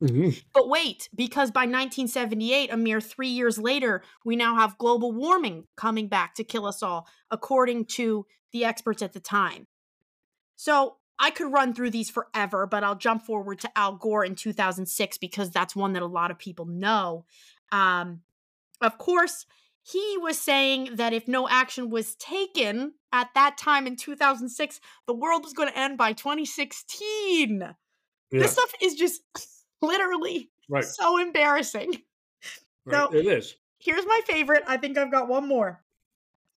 Mm-hmm. 0.02 0.30
But 0.54 0.68
wait, 0.68 1.10
because 1.14 1.50
by 1.50 1.60
1978, 1.60 2.72
a 2.72 2.76
mere 2.76 3.02
three 3.02 3.28
years 3.28 3.58
later, 3.58 4.02
we 4.24 4.34
now 4.34 4.56
have 4.56 4.78
global 4.78 5.12
warming 5.12 5.64
coming 5.76 6.08
back 6.08 6.34
to 6.36 6.44
kill 6.44 6.64
us 6.64 6.82
all, 6.82 7.06
according 7.30 7.84
to 7.84 8.24
the 8.52 8.64
experts 8.64 9.02
at 9.02 9.12
the 9.12 9.20
time. 9.20 9.66
So 10.56 10.96
I 11.22 11.30
could 11.30 11.52
run 11.52 11.74
through 11.74 11.90
these 11.90 12.08
forever, 12.08 12.66
but 12.66 12.82
I'll 12.82 12.96
jump 12.96 13.22
forward 13.22 13.60
to 13.60 13.78
Al 13.78 13.92
Gore 13.96 14.24
in 14.24 14.34
2006 14.34 15.18
because 15.18 15.50
that's 15.50 15.76
one 15.76 15.92
that 15.92 16.02
a 16.02 16.06
lot 16.06 16.30
of 16.30 16.38
people 16.38 16.64
know. 16.64 17.26
Um, 17.70 18.22
of 18.80 18.96
course, 18.96 19.44
he 19.82 20.16
was 20.18 20.40
saying 20.40 20.90
that 20.94 21.12
if 21.12 21.28
no 21.28 21.46
action 21.46 21.90
was 21.90 22.16
taken 22.16 22.94
at 23.12 23.28
that 23.34 23.58
time 23.58 23.86
in 23.86 23.96
2006, 23.96 24.80
the 25.06 25.14
world 25.14 25.44
was 25.44 25.52
going 25.52 25.68
to 25.68 25.78
end 25.78 25.98
by 25.98 26.14
2016. 26.14 27.60
Yeah. 27.60 27.74
This 28.30 28.52
stuff 28.52 28.72
is 28.80 28.94
just 28.94 29.20
literally 29.82 30.50
right. 30.70 30.84
so 30.84 31.18
embarrassing. 31.18 32.02
Right. 32.86 32.96
So, 32.96 33.14
it 33.14 33.26
is. 33.26 33.56
Here's 33.78 34.06
my 34.06 34.22
favorite. 34.26 34.62
I 34.66 34.78
think 34.78 34.96
I've 34.96 35.12
got 35.12 35.28
one 35.28 35.46
more. 35.46 35.82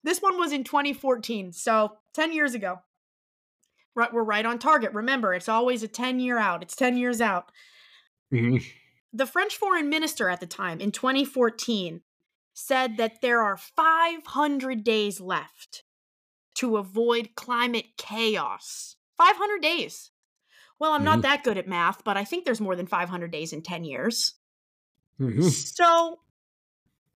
This 0.04 0.20
one 0.20 0.38
was 0.38 0.52
in 0.52 0.64
2014, 0.64 1.52
so 1.52 1.96
10 2.12 2.34
years 2.34 2.52
ago 2.52 2.80
right, 3.94 4.12
we're 4.12 4.22
right 4.22 4.46
on 4.46 4.58
target. 4.58 4.92
Remember, 4.92 5.34
it's 5.34 5.48
always 5.48 5.82
a 5.82 5.88
10 5.88 6.20
year 6.20 6.38
out. 6.38 6.62
It's 6.62 6.76
10 6.76 6.96
years 6.96 7.20
out. 7.20 7.50
Mm-hmm. 8.32 8.56
The 9.12 9.26
French 9.26 9.56
foreign 9.56 9.88
minister 9.88 10.28
at 10.28 10.40
the 10.40 10.46
time 10.46 10.80
in 10.80 10.92
2014 10.92 12.02
said 12.54 12.96
that 12.96 13.20
there 13.22 13.40
are 13.40 13.56
500 13.56 14.84
days 14.84 15.20
left 15.20 15.82
to 16.54 16.76
avoid 16.76 17.30
climate 17.34 17.86
chaos. 17.96 18.96
500 19.16 19.62
days. 19.62 20.10
Well, 20.78 20.92
I'm 20.92 20.98
mm-hmm. 20.98 21.04
not 21.06 21.22
that 21.22 21.44
good 21.44 21.58
at 21.58 21.68
math, 21.68 22.04
but 22.04 22.16
I 22.16 22.24
think 22.24 22.44
there's 22.44 22.60
more 22.60 22.76
than 22.76 22.86
500 22.86 23.30
days 23.30 23.52
in 23.52 23.62
10 23.62 23.84
years. 23.84 24.34
Mm-hmm. 25.20 25.42
So, 25.42 26.20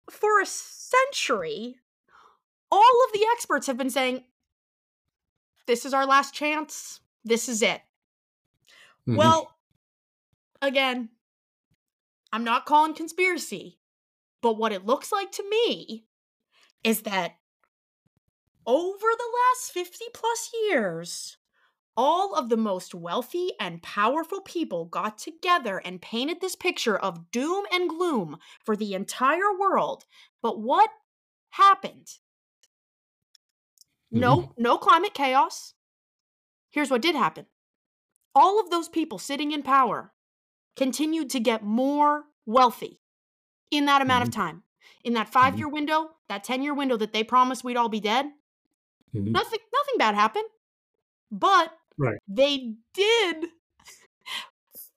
for 0.09 0.41
a 0.41 0.45
century, 0.45 1.75
all 2.71 3.05
of 3.07 3.13
the 3.13 3.25
experts 3.33 3.67
have 3.67 3.77
been 3.77 3.89
saying 3.89 4.23
this 5.67 5.85
is 5.85 5.93
our 5.93 6.05
last 6.05 6.33
chance. 6.33 6.99
This 7.23 7.49
is 7.49 7.61
it. 7.61 7.81
Mm-hmm. 9.07 9.15
Well, 9.15 9.51
again, 10.61 11.09
I'm 12.33 12.43
not 12.43 12.65
calling 12.65 12.93
conspiracy, 12.93 13.79
but 14.41 14.57
what 14.57 14.71
it 14.71 14.85
looks 14.85 15.11
like 15.11 15.31
to 15.33 15.49
me 15.49 16.05
is 16.83 17.01
that 17.01 17.35
over 18.65 18.97
the 18.99 19.31
last 19.57 19.71
50 19.71 20.05
plus 20.13 20.51
years, 20.69 21.37
all 21.97 22.35
of 22.35 22.49
the 22.49 22.57
most 22.57 22.95
wealthy 22.95 23.49
and 23.59 23.83
powerful 23.83 24.41
people 24.41 24.85
got 24.85 25.17
together 25.17 25.81
and 25.83 26.01
painted 26.01 26.39
this 26.39 26.55
picture 26.55 26.97
of 26.97 27.31
doom 27.31 27.65
and 27.71 27.89
gloom 27.89 28.37
for 28.63 28.75
the 28.75 28.93
entire 28.93 29.57
world. 29.59 30.05
But 30.41 30.59
what 30.59 30.89
happened? 31.49 32.07
No, 34.11 34.37
mm-hmm. 34.37 34.61
no 34.61 34.77
climate 34.77 35.13
chaos. 35.13 35.73
Here's 36.69 36.91
what 36.91 37.01
did 37.01 37.15
happen. 37.15 37.45
All 38.35 38.59
of 38.59 38.69
those 38.69 38.89
people 38.89 39.17
sitting 39.17 39.51
in 39.51 39.63
power 39.63 40.13
continued 40.75 41.29
to 41.31 41.39
get 41.39 41.63
more 41.63 42.25
wealthy 42.45 42.99
in 43.69 43.85
that 43.85 44.01
amount 44.01 44.23
mm-hmm. 44.23 44.29
of 44.29 44.35
time. 44.35 44.63
In 45.03 45.13
that 45.13 45.31
5-year 45.31 45.67
mm-hmm. 45.67 45.73
window, 45.73 46.09
that 46.29 46.45
10-year 46.45 46.73
window 46.73 46.97
that 46.97 47.13
they 47.13 47.23
promised 47.23 47.63
we'd 47.63 47.77
all 47.77 47.89
be 47.89 47.99
dead. 47.99 48.25
Mm-hmm. 49.15 49.31
Nothing 49.31 49.59
nothing 49.73 49.97
bad 49.97 50.15
happened. 50.15 50.45
But 51.31 51.73
right. 51.97 52.19
they 52.27 52.75
did 52.93 53.47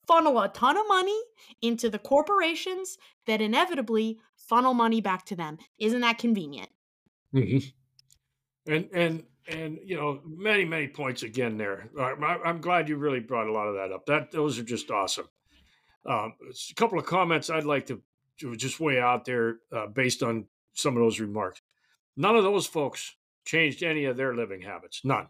funnel 0.07 0.41
a 0.41 0.49
ton 0.49 0.77
of 0.77 0.87
money 0.89 1.19
into 1.63 1.89
the 1.89 1.99
corporations 1.99 2.99
that 3.27 3.41
inevitably 3.41 4.19
funnel 4.37 4.75
money 4.75 5.01
back 5.01 5.25
to 5.27 5.37
them. 5.37 5.59
Isn't 5.79 6.01
that 6.01 6.19
convenient? 6.19 6.71
Mm-hmm 7.35 7.69
and 8.67 8.89
and 8.93 9.25
and 9.49 9.79
you 9.85 9.97
know 9.97 10.21
many 10.25 10.65
many 10.65 10.89
points 10.89 11.23
again 11.23 11.57
there. 11.57 11.91
I'm 11.99 12.61
glad 12.61 12.89
you 12.89 12.97
really 12.97 13.21
brought 13.21 13.47
a 13.47 13.53
lot 13.53 13.69
of 13.69 13.75
that 13.75 13.93
up. 13.93 14.07
That 14.07 14.31
those 14.31 14.59
are 14.59 14.65
just 14.65 14.91
awesome. 14.91 15.29
Um, 16.07 16.35
a 16.43 16.75
couple 16.75 16.99
of 16.99 17.07
comments 17.07 17.49
i'd 17.49 17.65
like 17.65 17.87
to, 17.87 18.03
to 18.39 18.55
just 18.57 18.79
weigh 18.79 19.01
out 19.01 19.25
there 19.25 19.61
uh, 19.73 19.87
based 19.87 20.23
on 20.23 20.45
some 20.75 20.99
of 20.99 21.03
those 21.03 21.19
remarks. 21.19 21.63
None 22.15 22.37
of 22.37 22.45
those 22.45 22.67
folks 22.67 23.17
changed 23.47 23.83
any 23.83 24.05
of 24.05 24.19
their 24.19 24.37
living 24.37 24.61
habits. 24.61 25.01
None. 25.03 25.29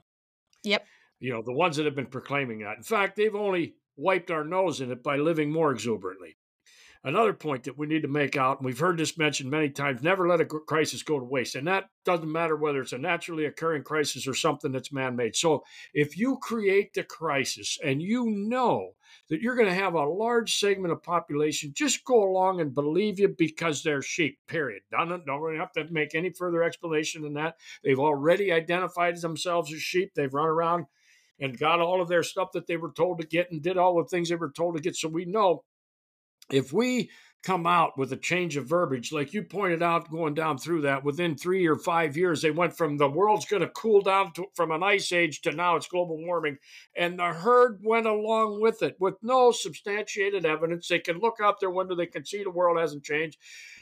Yep. 0.65 0.85
You 1.21 1.33
know 1.33 1.43
the 1.43 1.53
ones 1.53 1.77
that 1.77 1.87
have 1.87 1.95
been 1.95 2.07
proclaiming 2.07 2.61
that. 2.61 2.77
In 2.77 2.83
fact 2.83 3.17
they've 3.17 3.35
only 3.35 3.75
wiped 3.97 4.33
our 4.33 4.45
nose 4.45 4.81
in 4.81 4.91
it 4.91 5.03
by 5.03 5.17
living 5.17 5.53
more 5.53 5.71
exuberantly 5.71 6.37
Another 7.07 7.35
point 7.35 7.65
that 7.65 7.77
we 7.77 7.87
need 7.87 8.01
to 8.01 8.09
make 8.09 8.35
out, 8.35 8.59
and 8.59 8.67
we've 8.67 8.79
heard 8.79 8.97
this 8.97 9.19
mentioned 9.19 9.51
many 9.51 9.69
times 9.69 10.03
never 10.03 10.27
let 10.27 10.41
a 10.41 10.47
crisis 10.47 11.03
go 11.03 11.19
to 11.19 11.25
waste. 11.25 11.55
And 11.55 11.69
that 11.69 11.91
doesn't 12.07 12.33
matter 12.33 12.57
whether 12.57 12.81
it's 12.81 12.95
a 12.95 12.99
naturally 12.99 13.45
occurring 13.45 13.83
crisis 13.83 14.27
or 14.27 14.33
something 14.33 14.73
that's 14.73 14.91
man 14.91 15.15
made. 15.15 15.37
So 15.37 15.65
if 15.93 16.17
you 16.17 16.39
create 16.41 16.95
the 16.95 17.05
crisis 17.05 17.77
and 17.85 18.01
you 18.01 18.31
know 18.31 18.93
that 19.29 19.43
you're 19.43 19.55
going 19.55 19.69
to 19.69 19.75
have 19.75 19.93
a 19.93 20.05
large 20.05 20.59
segment 20.59 20.93
of 20.93 21.03
population 21.03 21.75
just 21.75 22.07
go 22.07 22.25
along 22.25 22.63
and 22.63 22.75
believe 22.75 23.21
you 23.21 23.29
because 23.29 23.83
they're 23.83 24.01
sheep, 24.01 24.39
period. 24.49 24.81
Don't, 24.91 25.27
don't 25.27 25.43
really 25.43 25.59
have 25.59 25.73
to 25.73 25.85
make 25.91 26.15
any 26.15 26.31
further 26.31 26.63
explanation 26.63 27.21
than 27.21 27.35
that. 27.35 27.57
They've 27.85 28.01
already 28.01 28.51
identified 28.51 29.21
themselves 29.21 29.71
as 29.75 29.83
sheep, 29.83 30.13
they've 30.15 30.33
run 30.33 30.49
around 30.49 30.87
and 31.39 31.59
got 31.59 31.81
all 31.81 32.01
of 32.01 32.09
their 32.09 32.23
stuff 32.23 32.53
that 32.53 32.67
they 32.67 32.79
were 32.79 32.93
told 32.93 33.21
to 33.21 33.27
get 33.27 33.51
and 33.51 33.61
did 33.61 33.77
all 33.77 33.97
the 33.97 34.09
things 34.09 34.31
they 34.31 34.37
were 34.37 34.53
told 34.53 34.77
to 34.77 34.83
get. 34.83 34.97
So 34.97 35.09
we 35.09 35.27
know 35.27 35.65
if 36.51 36.73
we 36.73 37.11
come 37.45 37.67
out 37.67 37.99
with 37.99 38.11
a 38.13 38.17
change 38.17 38.57
of 38.57 38.67
verbiage, 38.67 39.13
like 39.13 39.35
you 39.35 39.43
pointed 39.43 39.83
out, 39.83 40.11
going 40.11 40.33
down 40.33 40.57
through 40.57 40.81
that, 40.81 41.05
within 41.05 41.37
three 41.37 41.67
or 41.67 41.77
five 41.77 42.17
years, 42.17 42.41
they 42.41 42.51
went 42.51 42.75
from 42.75 42.97
the 42.97 43.09
world's 43.09 43.45
going 43.45 43.61
to 43.61 43.69
cool 43.69 44.01
down 44.01 44.33
to, 44.33 44.47
from 44.55 44.71
an 44.71 44.83
ice 44.83 45.13
age 45.13 45.43
to 45.43 45.53
now 45.53 45.77
it's 45.77 45.87
global 45.87 46.17
warming. 46.17 46.57
And 46.97 47.19
the 47.19 47.27
herd 47.27 47.81
went 47.85 48.07
along 48.07 48.63
with 48.63 48.83
it 48.83 48.97
with 48.99 49.17
no 49.23 49.53
substantiated 49.53 50.47
evidence. 50.47 50.89
They 50.89 50.99
can 50.99 51.19
look 51.19 51.37
out 51.43 51.61
their 51.61 51.71
window, 51.71 51.95
they 51.95 52.07
can 52.07 52.25
see 52.25 52.43
the 52.43 52.51
world 52.51 52.79
hasn't 52.79 53.05
changed. 53.05 53.39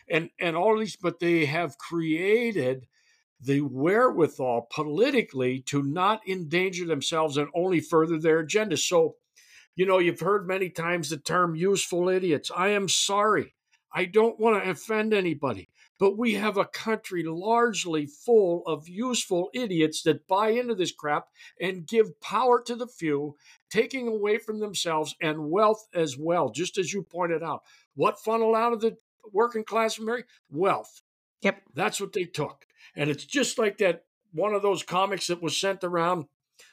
And, 0.09 0.31
and 0.41 0.57
all 0.57 0.77
these, 0.77 0.97
but 0.97 1.21
they 1.21 1.45
have 1.45 1.79
created 1.79 2.89
the 3.41 3.61
wherewithal 3.61 4.69
politically 4.73 5.61
to 5.61 5.83
not 5.83 6.21
endanger 6.29 6.87
themselves 6.87 7.37
and 7.37 7.49
only 7.55 7.81
further 7.81 8.19
their 8.19 8.41
agenda. 8.41 8.77
So 8.77 9.17
you 9.75 9.87
know, 9.87 9.99
you've 9.99 10.21
heard 10.21 10.47
many 10.47 10.69
times 10.69 11.11
the 11.11 11.17
term 11.17 11.55
useful 11.55 12.09
idiots. 12.09 12.51
I 12.55 12.69
am 12.69 12.89
sorry. 12.89 13.55
I 13.93 14.07
don't 14.07 14.39
want 14.41 14.63
to 14.63 14.71
offend 14.71 15.13
anybody, 15.13 15.69
but 15.99 16.17
we 16.17 16.35
have 16.35 16.57
a 16.57 16.65
country 16.65 17.23
largely 17.25 18.07
full 18.07 18.63
of 18.67 18.89
useful 18.89 19.51
idiots 19.53 20.03
that 20.03 20.27
buy 20.27 20.51
into 20.51 20.75
this 20.75 20.93
crap 20.93 21.29
and 21.61 21.87
give 21.87 22.19
power 22.21 22.63
to 22.63 22.75
the 22.75 22.87
few, 22.87 23.37
taking 23.71 24.09
away 24.09 24.39
from 24.39 24.61
themselves 24.61 25.15
and 25.21 25.51
wealth 25.51 25.87
as 25.95 26.17
well, 26.17 26.51
just 26.51 26.79
as 26.79 26.93
you 26.93 27.03
pointed 27.03 27.43
out. 27.43 27.63
What 27.95 28.19
funneled 28.19 28.57
out 28.57 28.73
of 28.73 28.81
the 28.81 28.97
working 29.33 29.65
class 29.65 29.99
America? 29.99 30.29
Wealth. 30.51 31.03
Yep. 31.43 31.63
That's 31.75 32.01
what 32.01 32.13
they 32.13 32.25
took. 32.25 32.67
And 32.97 33.11
it's 33.11 33.25
just 33.25 33.59
like 33.59 33.79
that 33.79 34.05
one 34.33 34.55
of 34.55 34.63
those 34.63 34.83
comics 34.83 35.27
that 35.27 35.43
was 35.43 35.57
sent 35.57 35.85
around 35.85 36.27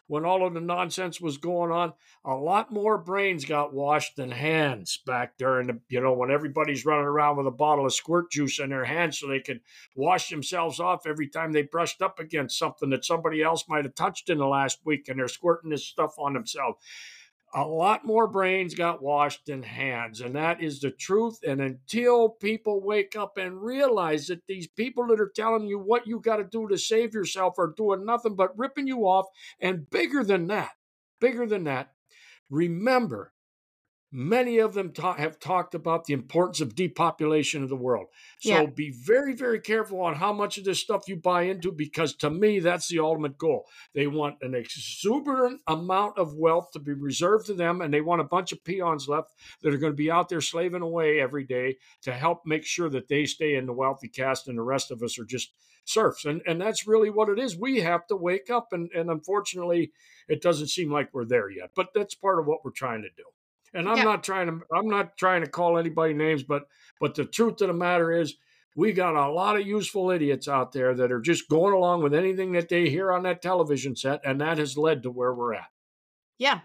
when 0.10 0.26
all 0.26 0.46
of 0.46 0.56
the 0.56 0.60
nonsense 0.60 1.22
was 1.22 1.38
going 1.38 1.72
on, 1.72 1.94
a 2.26 2.34
lot 2.34 2.74
more 2.74 2.98
brains 2.98 3.46
got 3.46 3.74
washed 3.74 4.16
than 4.16 4.32
hands 4.32 5.00
back 5.06 5.38
during 5.38 5.70
And 5.70 5.82
you 5.88 6.02
know, 6.02 6.14
when 6.14 6.32
everybody's 6.32 6.84
running 6.84 7.06
around 7.06 7.38
with 7.38 7.46
a 7.46 7.52
bottle 7.52 7.86
of 7.86 7.94
squirt 7.94 8.32
juice 8.32 8.60
in 8.60 8.72
their 8.72 8.86
hands 8.86 9.20
so 9.20 9.28
they 9.28 9.40
could 9.40 9.62
wash 9.96 10.30
themselves 10.30 10.80
off 10.80 11.06
every 11.06 11.28
time 11.28 11.52
they 11.52 11.62
brushed 11.62 12.02
up 12.02 12.20
against 12.20 12.58
something 12.58 12.90
that 12.90 13.06
somebody 13.06 13.44
else 13.44 13.66
might 13.70 13.86
have 13.86 13.94
touched 13.94 14.32
in 14.32 14.40
the 14.40 14.48
last 14.48 14.80
week, 14.84 15.08
and 15.08 15.20
they're 15.20 15.28
squirting 15.28 15.70
this 15.70 15.86
stuff 15.86 16.16
on 16.18 16.34
themselves 16.34 16.84
a 17.54 17.64
lot 17.64 18.06
more 18.06 18.28
brains 18.28 18.76
got 18.76 19.02
washed 19.02 19.46
than 19.48 19.64
hands. 19.64 20.22
And 20.22 20.36
that 20.36 20.62
is 20.62 20.80
the 20.80 20.92
truth. 20.92 21.40
And 21.46 21.62
until 21.62 22.30
people 22.30 22.82
wake 22.82 23.16
up 23.16 23.38
and 23.38 23.62
realize 23.62 24.28
that 24.28 24.46
these 24.48 24.68
people 24.68 25.08
that 25.08 25.20
are 25.20 25.32
telling 25.36 25.68
you 25.68 25.80
what 25.80 26.08
you 26.08 26.20
got 26.20 26.38
to 26.38 26.44
do 26.44 26.68
to 26.68 26.78
save 26.78 27.14
yourself 27.14 27.58
are 27.58 27.74
doing 27.76 28.06
nothing 28.06 28.36
but 28.36 28.58
ripping 28.58 28.88
you 28.88 29.02
off. 29.02 29.26
And 29.60 29.90
bigger 29.90 30.24
than 30.24 30.48
that, 30.48 30.72
bigger 31.20 31.46
than 31.46 31.64
that, 31.64 31.94
remember 32.50 33.34
Many 34.12 34.58
of 34.58 34.74
them 34.74 34.92
ta- 34.92 35.16
have 35.16 35.40
talked 35.40 35.76
about 35.76 36.06
the 36.06 36.14
importance 36.14 36.62
of 36.62 36.76
depopulation 36.76 37.62
of 37.62 37.70
the 37.70 37.76
world. 37.76 38.08
So 38.40 38.50
yeah. 38.50 38.66
be 38.66 38.90
very, 38.90 39.36
very 39.36 39.60
careful 39.60 40.02
on 40.02 40.16
how 40.16 40.34
much 40.34 40.58
of 40.58 40.64
this 40.64 40.80
stuff 40.80 41.08
you 41.08 41.16
buy 41.16 41.44
into 41.44 41.72
because 41.72 42.16
to 42.16 42.30
me, 42.32 42.60
that's 42.60 42.88
the 42.88 43.00
ultimate 43.00 43.38
goal. 43.38 43.66
They 43.94 44.08
want 44.08 44.38
an 44.42 44.56
exuberant 44.56 45.62
amount 45.68 46.18
of 46.18 46.34
wealth 46.34 46.72
to 46.74 46.80
be 46.80 46.94
reserved 46.94 47.46
to 47.48 47.54
them, 47.54 47.82
and 47.82 47.94
they 47.94 48.02
want 48.02 48.22
a 48.22 48.26
bunch 48.26 48.52
of 48.52 48.64
peons 48.64 49.08
left 49.08 49.32
that 49.62 49.74
are 49.74 49.78
going 49.78 49.94
to 49.94 49.98
be 49.98 50.10
out 50.10 50.30
there 50.30 50.42
slaving 50.42 50.82
away 50.82 51.20
every 51.20 51.44
day 51.44 51.78
to 52.02 52.12
help 52.12 52.42
make 52.46 52.66
sure 52.66 52.90
that 52.90 53.10
they 53.10 53.26
stay 53.26 53.56
in 53.56 53.68
the 53.68 53.74
wealthy 53.74 54.08
caste 54.08 54.48
and 54.48 54.58
the 54.58 54.64
rest 54.64 54.90
of 54.90 55.04
us 55.04 55.20
are 55.20 55.26
just 55.26 55.54
serfs. 55.86 56.26
And, 56.26 56.42
and 56.48 56.60
that's 56.60 56.88
really 56.88 57.10
what 57.10 57.30
it 57.30 57.40
is. 57.40 57.58
We 57.58 57.80
have 57.82 58.08
to 58.08 58.16
wake 58.16 58.50
up, 58.50 58.70
and, 58.72 58.90
and 58.96 59.10
unfortunately, 59.10 59.92
it 60.28 60.42
doesn't 60.42 60.68
seem 60.68 60.92
like 60.92 61.14
we're 61.14 61.26
there 61.26 61.50
yet, 61.50 61.72
but 61.76 61.90
that's 61.94 62.16
part 62.16 62.40
of 62.40 62.48
what 62.48 62.64
we're 62.64 62.72
trying 62.72 63.02
to 63.02 63.10
do. 63.16 63.24
And 63.74 63.88
I'm 63.88 63.98
yeah. 63.98 64.04
not 64.04 64.24
trying 64.24 64.48
to 64.48 64.60
I'm 64.74 64.88
not 64.88 65.18
trying 65.18 65.44
to 65.44 65.50
call 65.50 65.78
anybody 65.78 66.14
names, 66.14 66.44
but 66.44 66.68
but 67.00 67.16
the 67.16 67.26
truth 67.26 67.62
of 67.62 67.68
the 67.68 67.74
matter 67.74 68.12
is 68.12 68.36
we 68.76 68.94
got 68.94 69.16
a 69.16 69.32
lot 69.32 69.60
of 69.60 69.68
useful 69.68 70.12
idiots 70.12 70.48
out 70.48 70.72
there 70.72 70.94
that 70.96 71.12
are 71.12 71.20
just 71.20 71.50
going 71.50 71.74
along 71.74 72.04
with 72.04 72.14
anything 72.14 72.54
that 72.54 72.70
they 72.70 72.90
hear 72.90 73.12
on 73.12 73.24
that 73.24 73.42
television 73.42 73.96
set, 73.96 74.22
and 74.24 74.40
that 74.42 74.58
has 74.58 74.78
led 74.78 75.04
to 75.04 75.12
where 75.12 75.34
we're 75.34 75.54
at. 75.54 75.70
Yeah, 76.38 76.62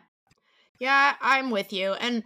yeah, 0.78 1.14
I'm 1.20 1.50
with 1.50 1.72
you, 1.72 1.92
and 1.92 2.22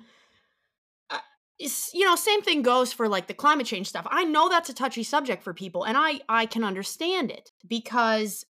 uh, 1.10 1.18
you 1.58 2.04
know, 2.04 2.16
same 2.16 2.42
thing 2.42 2.62
goes 2.62 2.92
for 2.92 3.08
like 3.08 3.26
the 3.26 3.34
climate 3.34 3.66
change 3.66 3.88
stuff. 3.88 4.06
I 4.10 4.24
know 4.24 4.48
that's 4.48 4.68
a 4.68 4.74
touchy 4.74 5.02
subject 5.02 5.42
for 5.42 5.54
people, 5.54 5.84
and 5.84 5.96
I 5.96 6.20
I 6.28 6.46
can 6.46 6.64
understand 6.64 7.30
it 7.30 7.52
because 7.66 8.44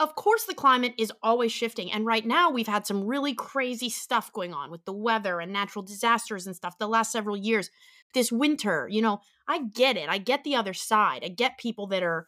of 0.00 0.16
course 0.16 0.44
the 0.46 0.54
climate 0.54 0.94
is 0.98 1.12
always 1.22 1.52
shifting 1.52 1.92
and 1.92 2.06
right 2.06 2.26
now 2.26 2.50
we've 2.50 2.66
had 2.66 2.86
some 2.86 3.04
really 3.04 3.34
crazy 3.34 3.90
stuff 3.90 4.32
going 4.32 4.52
on 4.52 4.70
with 4.70 4.84
the 4.86 4.92
weather 4.92 5.38
and 5.38 5.52
natural 5.52 5.84
disasters 5.84 6.46
and 6.46 6.56
stuff 6.56 6.78
the 6.78 6.88
last 6.88 7.12
several 7.12 7.36
years. 7.36 7.70
This 8.12 8.32
winter 8.32 8.88
you 8.90 9.02
know 9.02 9.20
i 9.46 9.62
get 9.62 9.96
it 9.96 10.08
i 10.08 10.18
get 10.18 10.42
the 10.42 10.56
other 10.56 10.74
side 10.74 11.22
i 11.24 11.28
get 11.28 11.58
people 11.58 11.86
that 11.86 12.02
are 12.02 12.26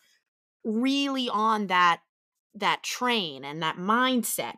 really 0.62 1.28
on 1.28 1.66
that 1.66 2.02
that 2.54 2.84
train 2.84 3.44
and 3.44 3.60
that 3.60 3.78
mindset 3.78 4.54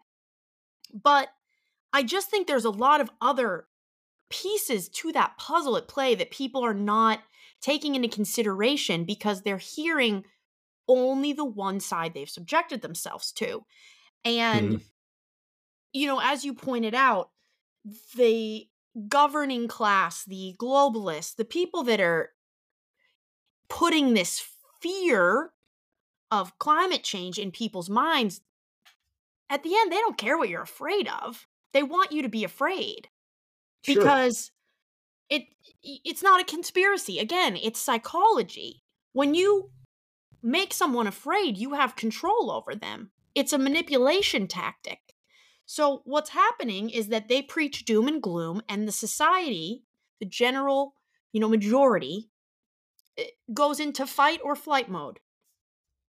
but 0.92 1.28
i 1.94 2.02
just 2.02 2.28
think 2.28 2.46
there's 2.46 2.66
a 2.66 2.70
lot 2.70 3.00
of 3.00 3.10
other 3.22 3.68
pieces 4.28 4.90
to 4.90 5.12
that 5.12 5.38
puzzle 5.38 5.78
at 5.78 5.88
play 5.88 6.14
that 6.14 6.30
people 6.30 6.62
are 6.62 6.74
not 6.74 7.20
taking 7.62 7.94
into 7.94 8.08
consideration 8.08 9.04
because 9.04 9.40
they're 9.40 9.56
hearing 9.56 10.24
only 10.88 11.32
the 11.32 11.44
one 11.44 11.80
side 11.80 12.14
they've 12.14 12.28
subjected 12.28 12.82
themselves 12.82 13.32
to. 13.32 13.64
And, 14.24 14.68
mm-hmm. 14.68 14.84
you 15.92 16.06
know, 16.06 16.20
as 16.22 16.44
you 16.44 16.54
pointed 16.54 16.94
out, 16.94 17.30
the 18.16 18.66
governing 19.08 19.68
class, 19.68 20.24
the 20.24 20.54
globalists, 20.58 21.36
the 21.36 21.44
people 21.44 21.82
that 21.84 22.00
are 22.00 22.30
putting 23.68 24.14
this 24.14 24.42
fear 24.80 25.50
of 26.30 26.58
climate 26.58 27.02
change 27.02 27.38
in 27.38 27.50
people's 27.50 27.90
minds, 27.90 28.40
at 29.50 29.62
the 29.62 29.74
end, 29.74 29.92
they 29.92 29.96
don't 29.96 30.18
care 30.18 30.38
what 30.38 30.48
you're 30.48 30.62
afraid 30.62 31.08
of. 31.22 31.46
They 31.72 31.82
want 31.82 32.12
you 32.12 32.22
to 32.22 32.28
be 32.28 32.44
afraid 32.44 33.08
sure. 33.84 33.96
because 33.96 34.52
it 35.28 35.42
it's 35.82 36.22
not 36.22 36.40
a 36.40 36.44
conspiracy. 36.44 37.18
Again, 37.18 37.56
it's 37.56 37.80
psychology. 37.80 38.82
When 39.12 39.34
you 39.34 39.70
make 40.44 40.74
someone 40.74 41.06
afraid, 41.06 41.56
you 41.56 41.72
have 41.72 41.96
control 41.96 42.50
over 42.50 42.74
them. 42.74 43.10
It's 43.34 43.52
a 43.52 43.58
manipulation 43.58 44.46
tactic. 44.46 45.00
So, 45.66 46.02
what's 46.04 46.30
happening 46.30 46.90
is 46.90 47.08
that 47.08 47.28
they 47.28 47.40
preach 47.40 47.86
doom 47.86 48.06
and 48.06 48.22
gloom, 48.22 48.60
and 48.68 48.86
the 48.86 48.92
society, 48.92 49.82
the 50.20 50.26
general, 50.26 50.94
you 51.32 51.40
know, 51.40 51.48
majority, 51.48 52.28
eh, 53.16 53.24
goes 53.54 53.80
into 53.80 54.06
fight 54.06 54.40
or 54.44 54.54
flight 54.54 54.90
mode. 54.90 55.20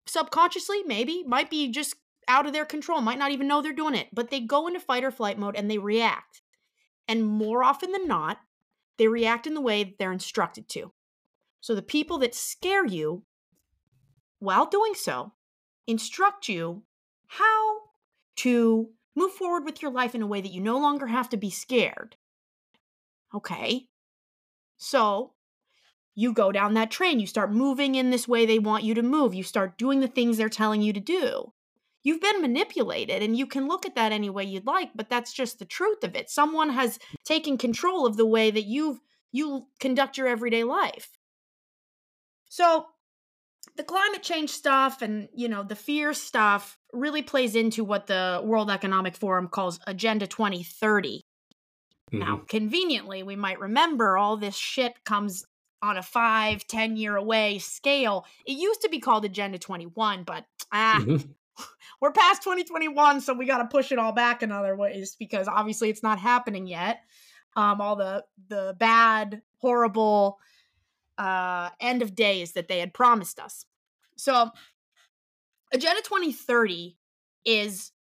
Subconsciously, 0.05 0.83
maybe, 0.83 1.23
might 1.27 1.49
be 1.49 1.69
just 1.69 1.95
out 2.29 2.45
of 2.45 2.53
their 2.53 2.65
control, 2.65 3.01
might 3.01 3.19
not 3.19 3.31
even 3.31 3.47
know 3.47 3.61
they're 3.61 3.73
doing 3.73 3.95
it, 3.95 4.07
but 4.13 4.29
they 4.29 4.39
go 4.39 4.67
into 4.67 4.79
fight 4.79 5.03
or 5.03 5.11
flight 5.11 5.37
mode 5.37 5.57
and 5.57 5.69
they 5.69 5.77
react. 5.77 6.41
And 7.07 7.27
more 7.27 7.63
often 7.63 7.91
than 7.91 8.07
not, 8.07 8.37
they 8.97 9.07
react 9.07 9.45
in 9.45 9.53
the 9.53 9.61
way 9.61 9.83
that 9.83 9.97
they're 9.99 10.13
instructed 10.13 10.69
to. 10.69 10.93
So, 11.59 11.75
the 11.75 11.81
people 11.81 12.17
that 12.19 12.33
scare 12.33 12.85
you 12.85 13.23
while 14.41 14.65
doing 14.65 14.95
so, 14.95 15.31
instruct 15.85 16.49
you 16.49 16.81
how 17.27 17.77
to 18.37 18.89
move 19.15 19.31
forward 19.31 19.63
with 19.63 19.81
your 19.81 19.91
life 19.91 20.15
in 20.15 20.21
a 20.23 20.27
way 20.27 20.41
that 20.41 20.51
you 20.51 20.59
no 20.59 20.79
longer 20.79 21.05
have 21.05 21.29
to 21.29 21.37
be 21.37 21.51
scared. 21.51 22.15
Okay. 23.35 23.87
So 24.77 25.33
you 26.15 26.33
go 26.33 26.51
down 26.51 26.73
that 26.73 26.89
train, 26.89 27.19
you 27.19 27.27
start 27.27 27.53
moving 27.53 27.93
in 27.93 28.09
this 28.09 28.27
way 28.27 28.45
they 28.45 28.57
want 28.57 28.83
you 28.83 28.95
to 28.95 29.03
move, 29.03 29.35
you 29.35 29.43
start 29.43 29.77
doing 29.77 29.99
the 29.99 30.07
things 30.07 30.37
they're 30.37 30.49
telling 30.49 30.81
you 30.81 30.91
to 30.91 30.99
do. 30.99 31.53
You've 32.03 32.19
been 32.19 32.41
manipulated, 32.41 33.21
and 33.21 33.37
you 33.37 33.45
can 33.45 33.67
look 33.67 33.85
at 33.85 33.93
that 33.93 34.11
any 34.11 34.31
way 34.31 34.43
you'd 34.43 34.65
like, 34.65 34.89
but 34.95 35.07
that's 35.07 35.31
just 35.31 35.59
the 35.59 35.65
truth 35.65 36.03
of 36.03 36.15
it. 36.15 36.31
Someone 36.31 36.71
has 36.71 36.97
taken 37.25 37.59
control 37.59 38.07
of 38.07 38.17
the 38.17 38.25
way 38.25 38.49
that 38.49 38.65
you've 38.65 38.99
you 39.31 39.67
conduct 39.79 40.17
your 40.17 40.27
everyday 40.27 40.63
life. 40.63 41.17
So 42.49 42.87
the 43.77 43.83
climate 43.83 44.23
change 44.23 44.49
stuff 44.49 45.01
and 45.01 45.29
you 45.33 45.47
know 45.47 45.63
the 45.63 45.75
fear 45.75 46.13
stuff 46.13 46.77
really 46.93 47.21
plays 47.21 47.55
into 47.55 47.83
what 47.83 48.07
the 48.07 48.41
world 48.43 48.69
economic 48.69 49.15
forum 49.15 49.47
calls 49.47 49.79
agenda 49.87 50.27
2030 50.27 51.23
mm-hmm. 52.13 52.19
now 52.19 52.41
conveniently 52.47 53.23
we 53.23 53.35
might 53.35 53.59
remember 53.59 54.17
all 54.17 54.37
this 54.37 54.55
shit 54.55 55.03
comes 55.05 55.45
on 55.81 55.97
a 55.97 56.03
five 56.03 56.65
ten 56.67 56.95
year 56.95 57.15
away 57.15 57.57
scale 57.57 58.25
it 58.45 58.53
used 58.53 58.81
to 58.81 58.89
be 58.89 58.99
called 58.99 59.25
agenda 59.25 59.57
21 59.57 60.23
but 60.23 60.45
ah 60.71 60.99
mm-hmm. 60.99 61.31
we're 62.01 62.11
past 62.11 62.43
2021 62.43 63.21
so 63.21 63.33
we 63.33 63.45
got 63.45 63.57
to 63.57 63.65
push 63.65 63.91
it 63.91 63.99
all 63.99 64.11
back 64.11 64.43
in 64.43 64.51
other 64.51 64.75
ways 64.75 65.15
because 65.17 65.47
obviously 65.47 65.89
it's 65.89 66.03
not 66.03 66.19
happening 66.19 66.67
yet 66.67 67.01
um 67.55 67.81
all 67.81 67.95
the 67.95 68.23
the 68.47 68.75
bad 68.79 69.41
horrible 69.57 70.39
uh, 71.21 71.69
end 71.79 72.01
of 72.01 72.15
days 72.15 72.53
that 72.53 72.67
they 72.67 72.79
had 72.79 72.93
promised 72.93 73.39
us. 73.39 73.65
So, 74.17 74.49
Agenda 75.71 76.01
2030 76.01 76.97
is 77.45 77.91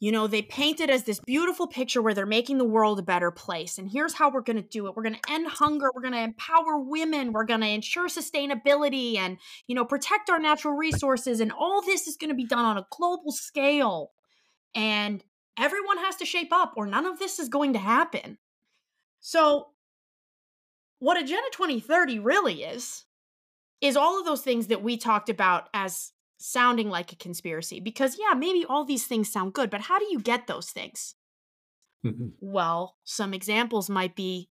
you 0.00 0.10
know, 0.10 0.26
they 0.26 0.42
paint 0.42 0.80
it 0.80 0.90
as 0.90 1.04
this 1.04 1.20
beautiful 1.20 1.68
picture 1.68 2.02
where 2.02 2.12
they're 2.12 2.26
making 2.26 2.58
the 2.58 2.64
world 2.64 2.98
a 2.98 3.04
better 3.04 3.30
place. 3.30 3.78
And 3.78 3.88
here's 3.88 4.14
how 4.14 4.32
we're 4.32 4.40
going 4.40 4.60
to 4.60 4.68
do 4.68 4.88
it. 4.88 4.96
We're 4.96 5.04
going 5.04 5.14
to 5.14 5.32
end 5.32 5.46
hunger. 5.46 5.92
We're 5.94 6.02
going 6.02 6.12
to 6.14 6.18
empower 6.18 6.76
women. 6.76 7.32
We're 7.32 7.44
going 7.44 7.60
to 7.60 7.68
ensure 7.68 8.08
sustainability 8.08 9.16
and, 9.16 9.38
you 9.68 9.76
know, 9.76 9.84
protect 9.84 10.28
our 10.28 10.40
natural 10.40 10.74
resources. 10.74 11.38
And 11.38 11.52
all 11.52 11.82
this 11.82 12.08
is 12.08 12.16
going 12.16 12.30
to 12.30 12.34
be 12.34 12.46
done 12.46 12.64
on 12.64 12.78
a 12.78 12.86
global 12.90 13.30
scale. 13.30 14.10
And 14.74 15.22
everyone 15.56 15.98
has 15.98 16.16
to 16.16 16.24
shape 16.24 16.52
up 16.52 16.72
or 16.76 16.84
none 16.84 17.06
of 17.06 17.20
this 17.20 17.38
is 17.38 17.48
going 17.48 17.74
to 17.74 17.78
happen. 17.78 18.38
So, 19.20 19.68
what 21.02 21.20
Agenda 21.20 21.48
2030 21.50 22.20
really 22.20 22.62
is, 22.62 23.06
is 23.80 23.96
all 23.96 24.20
of 24.20 24.24
those 24.24 24.42
things 24.42 24.68
that 24.68 24.84
we 24.84 24.96
talked 24.96 25.28
about 25.28 25.68
as 25.74 26.12
sounding 26.38 26.88
like 26.90 27.12
a 27.12 27.16
conspiracy 27.16 27.80
because 27.80 28.16
yeah 28.18 28.34
maybe 28.34 28.64
all 28.68 28.84
these 28.84 29.04
things 29.04 29.30
sound 29.30 29.52
good 29.52 29.70
but 29.70 29.80
how 29.80 29.98
do 29.98 30.06
you 30.10 30.20
get 30.20 30.46
those 30.46 30.70
things? 30.70 31.16
Mm-hmm. 32.06 32.28
well 32.40 32.96
some 33.02 33.34
examples 33.34 33.90
might 33.90 34.14
be 34.14 34.48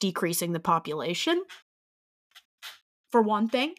decreasing 0.00 0.52
the 0.52 0.60
population 0.60 1.44
for 3.10 3.22
one 3.22 3.48
thing. 3.48 3.74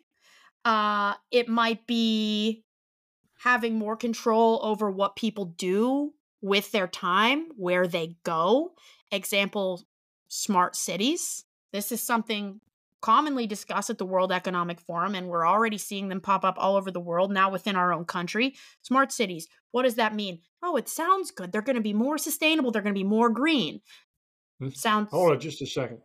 Uh 0.63 1.15
it 1.31 1.49
might 1.49 1.85
be 1.85 2.63
having 3.39 3.77
more 3.77 3.97
control 3.97 4.61
over 4.63 4.89
what 4.89 5.17
people 5.17 5.45
do 5.45 6.13
with 6.41 6.71
their 6.71 6.87
time 6.87 7.47
where 7.57 7.87
they 7.87 8.15
go. 8.23 8.71
Example 9.11 9.81
smart 10.29 10.77
cities 10.77 11.43
this 11.73 11.91
is 11.91 12.01
something 12.01 12.61
commonly 13.01 13.45
discussed 13.45 13.89
at 13.89 13.97
the 13.97 14.05
World 14.05 14.31
Economic 14.31 14.79
Forum, 14.79 15.13
and 15.13 15.27
we're 15.27 15.45
already 15.45 15.77
seeing 15.77 16.07
them 16.07 16.21
pop 16.21 16.45
up 16.45 16.55
all 16.57 16.77
over 16.77 16.89
the 16.89 17.01
world 17.01 17.31
now 17.31 17.51
within 17.51 17.75
our 17.75 17.91
own 17.91 18.05
country. 18.05 18.55
Smart 18.81 19.11
cities. 19.11 19.47
What 19.71 19.83
does 19.83 19.95
that 19.95 20.15
mean? 20.15 20.39
Oh, 20.61 20.77
it 20.77 20.87
sounds 20.87 21.29
good. 21.29 21.51
They're 21.51 21.61
going 21.61 21.75
to 21.75 21.81
be 21.81 21.93
more 21.93 22.17
sustainable. 22.17 22.71
They're 22.71 22.81
going 22.81 22.95
to 22.95 22.99
be 22.99 23.03
more 23.03 23.29
green. 23.29 23.81
Hmm. 24.59 24.69
Sounds. 24.69 25.09
Hold 25.11 25.33
on 25.33 25.39
just 25.41 25.61
a 25.61 25.65
second. 25.65 25.97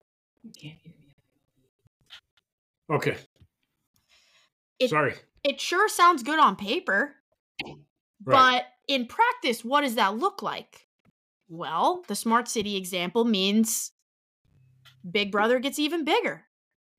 Okay. 2.90 3.16
It, 4.80 4.90
Sorry. 4.90 5.14
It 5.44 5.60
sure 5.60 5.88
sounds 5.88 6.22
good 6.22 6.40
on 6.40 6.56
paper. 6.56 7.14
Right. 7.64 7.76
But 8.24 8.64
in 8.88 9.06
practice, 9.06 9.64
what 9.64 9.82
does 9.82 9.94
that 9.96 10.16
look 10.16 10.42
like? 10.42 10.88
Well, 11.48 12.02
the 12.08 12.16
smart 12.16 12.48
city 12.48 12.76
example 12.76 13.24
means 13.24 13.92
Big 15.08 15.32
Brother 15.32 15.58
gets 15.58 15.78
even 15.78 16.04
bigger. 16.04 16.44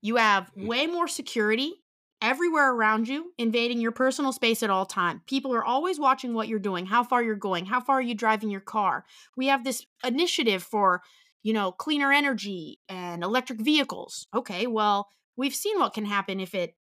You 0.02 0.16
have 0.16 0.50
mm. 0.56 0.66
way 0.66 0.86
more 0.86 1.08
security 1.08 1.74
everywhere 2.22 2.72
around 2.72 3.08
you, 3.08 3.32
invading 3.38 3.80
your 3.80 3.92
personal 3.92 4.32
space 4.32 4.62
at 4.62 4.70
all 4.70 4.86
time. 4.86 5.22
People 5.26 5.54
are 5.54 5.64
always 5.64 5.98
watching 5.98 6.34
what 6.34 6.48
you're 6.48 6.58
doing, 6.58 6.86
how 6.86 7.02
far 7.02 7.22
you're 7.22 7.34
going, 7.34 7.66
how 7.66 7.80
far 7.80 7.98
are 7.98 8.02
you 8.02 8.14
driving 8.14 8.50
your 8.50 8.60
car. 8.60 9.04
We 9.36 9.46
have 9.46 9.64
this 9.64 9.86
initiative 10.04 10.62
for, 10.62 11.02
you 11.42 11.52
know, 11.52 11.72
cleaner 11.72 12.12
energy 12.12 12.78
and 12.88 13.22
electric 13.22 13.60
vehicles. 13.60 14.26
Okay, 14.34 14.66
well, 14.66 15.08
we've 15.36 15.54
seen 15.54 15.78
what 15.78 15.94
can 15.94 16.04
happen 16.04 16.40
if 16.40 16.54
it 16.54 16.74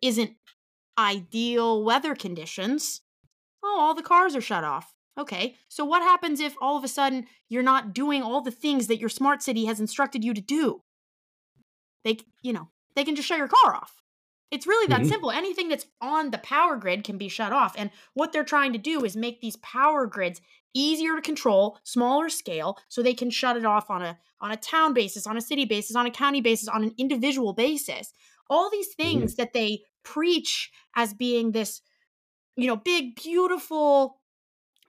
isn't 0.00 0.32
ideal 0.96 1.82
weather 1.82 2.14
conditions. 2.14 3.00
Oh, 3.64 3.78
all 3.80 3.94
the 3.94 4.02
cars 4.02 4.36
are 4.36 4.40
shut 4.40 4.62
off. 4.62 4.94
Okay, 5.16 5.56
so 5.68 5.84
what 5.84 6.02
happens 6.02 6.40
if 6.40 6.56
all 6.60 6.76
of 6.76 6.82
a 6.82 6.88
sudden 6.88 7.26
you're 7.48 7.62
not 7.62 7.94
doing 7.94 8.22
all 8.22 8.40
the 8.40 8.50
things 8.50 8.88
that 8.88 8.98
your 8.98 9.08
smart 9.08 9.42
city 9.42 9.66
has 9.66 9.78
instructed 9.78 10.24
you 10.24 10.34
to 10.34 10.40
do? 10.40 10.82
They, 12.04 12.18
you 12.42 12.52
know, 12.52 12.68
they 12.96 13.04
can 13.04 13.14
just 13.14 13.28
shut 13.28 13.38
your 13.38 13.48
car 13.48 13.74
off. 13.74 14.02
It's 14.50 14.66
really 14.66 14.86
that 14.88 15.00
mm-hmm. 15.00 15.08
simple. 15.08 15.30
Anything 15.30 15.68
that's 15.68 15.86
on 16.00 16.30
the 16.30 16.38
power 16.38 16.76
grid 16.76 17.04
can 17.04 17.18
be 17.18 17.28
shut 17.28 17.52
off. 17.52 17.74
And 17.76 17.90
what 18.14 18.32
they're 18.32 18.44
trying 18.44 18.72
to 18.72 18.78
do 18.78 19.04
is 19.04 19.16
make 19.16 19.40
these 19.40 19.56
power 19.56 20.06
grids 20.06 20.40
easier 20.74 21.16
to 21.16 21.22
control, 21.22 21.78
smaller 21.84 22.28
scale, 22.28 22.78
so 22.88 23.02
they 23.02 23.14
can 23.14 23.30
shut 23.30 23.56
it 23.56 23.64
off 23.64 23.90
on 23.90 24.02
a 24.02 24.18
on 24.40 24.50
a 24.50 24.56
town 24.56 24.92
basis, 24.92 25.26
on 25.26 25.36
a 25.36 25.40
city 25.40 25.64
basis, 25.64 25.96
on 25.96 26.06
a 26.06 26.10
county 26.10 26.40
basis, 26.40 26.68
on 26.68 26.82
an 26.82 26.94
individual 26.98 27.52
basis. 27.52 28.12
All 28.50 28.70
these 28.70 28.88
mm-hmm. 28.90 29.02
things 29.02 29.32
mm-hmm. 29.32 29.42
that 29.42 29.52
they 29.54 29.82
preach 30.04 30.70
as 30.94 31.14
being 31.14 31.52
this, 31.52 31.80
you 32.56 32.66
know, 32.66 32.76
big, 32.76 33.16
beautiful 33.16 34.20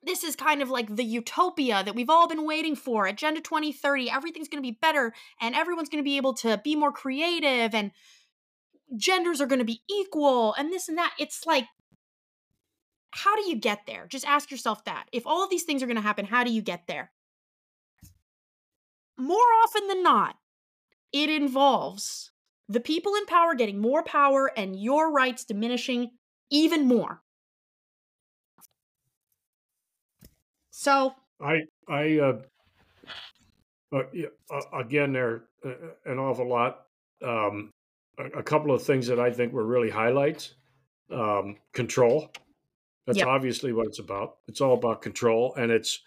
this 0.05 0.23
is 0.23 0.35
kind 0.35 0.61
of 0.61 0.69
like 0.69 0.95
the 0.95 1.03
utopia 1.03 1.83
that 1.83 1.95
we've 1.95 2.09
all 2.09 2.27
been 2.27 2.45
waiting 2.45 2.75
for. 2.75 3.07
Agenda 3.07 3.41
2030, 3.41 4.09
everything's 4.09 4.47
going 4.47 4.61
to 4.61 4.67
be 4.67 4.77
better 4.81 5.13
and 5.41 5.55
everyone's 5.55 5.89
going 5.89 6.03
to 6.03 6.07
be 6.07 6.17
able 6.17 6.33
to 6.35 6.59
be 6.63 6.75
more 6.75 6.91
creative 6.91 7.73
and 7.73 7.91
genders 8.97 9.41
are 9.41 9.47
going 9.47 9.59
to 9.59 9.65
be 9.65 9.81
equal 9.89 10.53
and 10.53 10.71
this 10.71 10.87
and 10.87 10.97
that. 10.97 11.13
It's 11.19 11.45
like, 11.45 11.65
how 13.11 13.35
do 13.35 13.49
you 13.49 13.55
get 13.55 13.81
there? 13.87 14.07
Just 14.07 14.27
ask 14.27 14.51
yourself 14.51 14.83
that. 14.85 15.05
If 15.11 15.25
all 15.25 15.43
of 15.43 15.49
these 15.49 15.63
things 15.63 15.81
are 15.81 15.87
going 15.87 15.95
to 15.95 16.01
happen, 16.01 16.25
how 16.25 16.43
do 16.43 16.51
you 16.51 16.61
get 16.61 16.83
there? 16.87 17.11
More 19.17 19.37
often 19.63 19.87
than 19.87 20.03
not, 20.03 20.35
it 21.13 21.29
involves 21.29 22.31
the 22.67 22.81
people 22.81 23.15
in 23.15 23.25
power 23.25 23.55
getting 23.55 23.79
more 23.79 24.03
power 24.03 24.51
and 24.57 24.75
your 24.75 25.11
rights 25.11 25.45
diminishing 25.45 26.11
even 26.49 26.87
more. 26.87 27.21
So 30.77 31.15
I 31.41 31.61
I 31.87 32.19
uh, 32.19 32.41
uh, 33.93 34.03
uh 34.51 34.61
again 34.77 35.13
there 35.13 35.45
uh, 35.65 35.71
an 36.05 36.19
awful 36.19 36.49
lot. 36.49 36.81
Um, 37.23 37.71
a, 38.19 38.39
a, 38.39 38.43
couple 38.43 38.75
of 38.75 38.83
things 38.83 39.07
that 39.07 39.17
I 39.17 39.31
think 39.31 39.53
were 39.53 39.65
really 39.65 39.89
highlights. 39.89 40.55
Um, 41.09 41.55
control. 41.71 42.29
That's 43.05 43.19
yep. 43.19 43.27
obviously 43.27 43.71
what 43.71 43.87
it's 43.87 43.99
about. 43.99 44.35
It's 44.49 44.59
all 44.59 44.73
about 44.73 45.01
control, 45.01 45.55
and 45.55 45.71
it's 45.71 46.01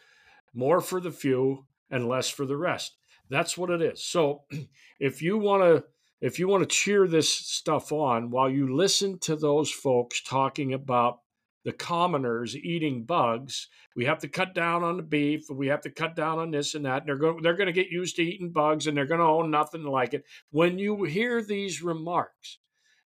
more 0.53 0.83
for 0.83 1.01
the 1.01 1.13
few 1.13 1.65
and 1.91 2.07
less 2.07 2.29
for 2.29 2.45
the 2.45 2.57
rest. 2.59 2.99
That's 3.31 3.57
what 3.57 3.71
it 3.71 3.81
is. 3.81 4.05
So, 4.05 4.43
if 5.01 5.23
you 5.23 5.39
want 5.39 5.63
to 5.63 5.85
if 6.21 6.39
you 6.39 6.47
want 6.47 6.69
to 6.69 6.77
cheer 6.77 7.09
this 7.09 7.33
stuff 7.33 7.91
on 7.91 8.31
while 8.31 8.51
you 8.51 8.77
listen 8.77 9.19
to 9.21 9.35
those 9.35 9.71
folks 9.71 10.21
talking 10.23 10.75
about 10.75 11.21
the 11.69 11.73
commoners 11.75 12.57
eating 12.57 13.05
bugs. 13.05 13.69
We 13.95 14.07
have 14.07 14.21
to 14.21 14.29
cut 14.29 14.55
down 14.55 14.83
on 14.83 14.97
the 14.97 15.03
beef. 15.03 15.51
We 15.51 15.67
have 15.67 15.83
to 15.83 15.91
cut 15.91 16.17
down 16.17 16.39
on 16.39 16.51
this 16.51 16.75
and 16.75 16.87
that. 16.87 17.03
And 17.03 17.09
they're 17.09 17.19
going 17.19 17.43
they're 17.43 17.57
going 17.57 17.67
to 17.67 17.75
get 17.75 17.91
used 17.91 18.17
to 18.17 18.23
eating 18.23 18.53
bugs 18.53 18.87
and 18.87 18.97
they're 18.97 19.05
going 19.05 19.21
to 19.21 19.27
own 19.27 19.51
nothing 19.51 19.83
like 19.83 20.15
it. 20.15 20.25
When 20.51 20.79
you 20.79 21.05
hear 21.05 21.43
these 21.43 21.83
remarks, 21.83 22.57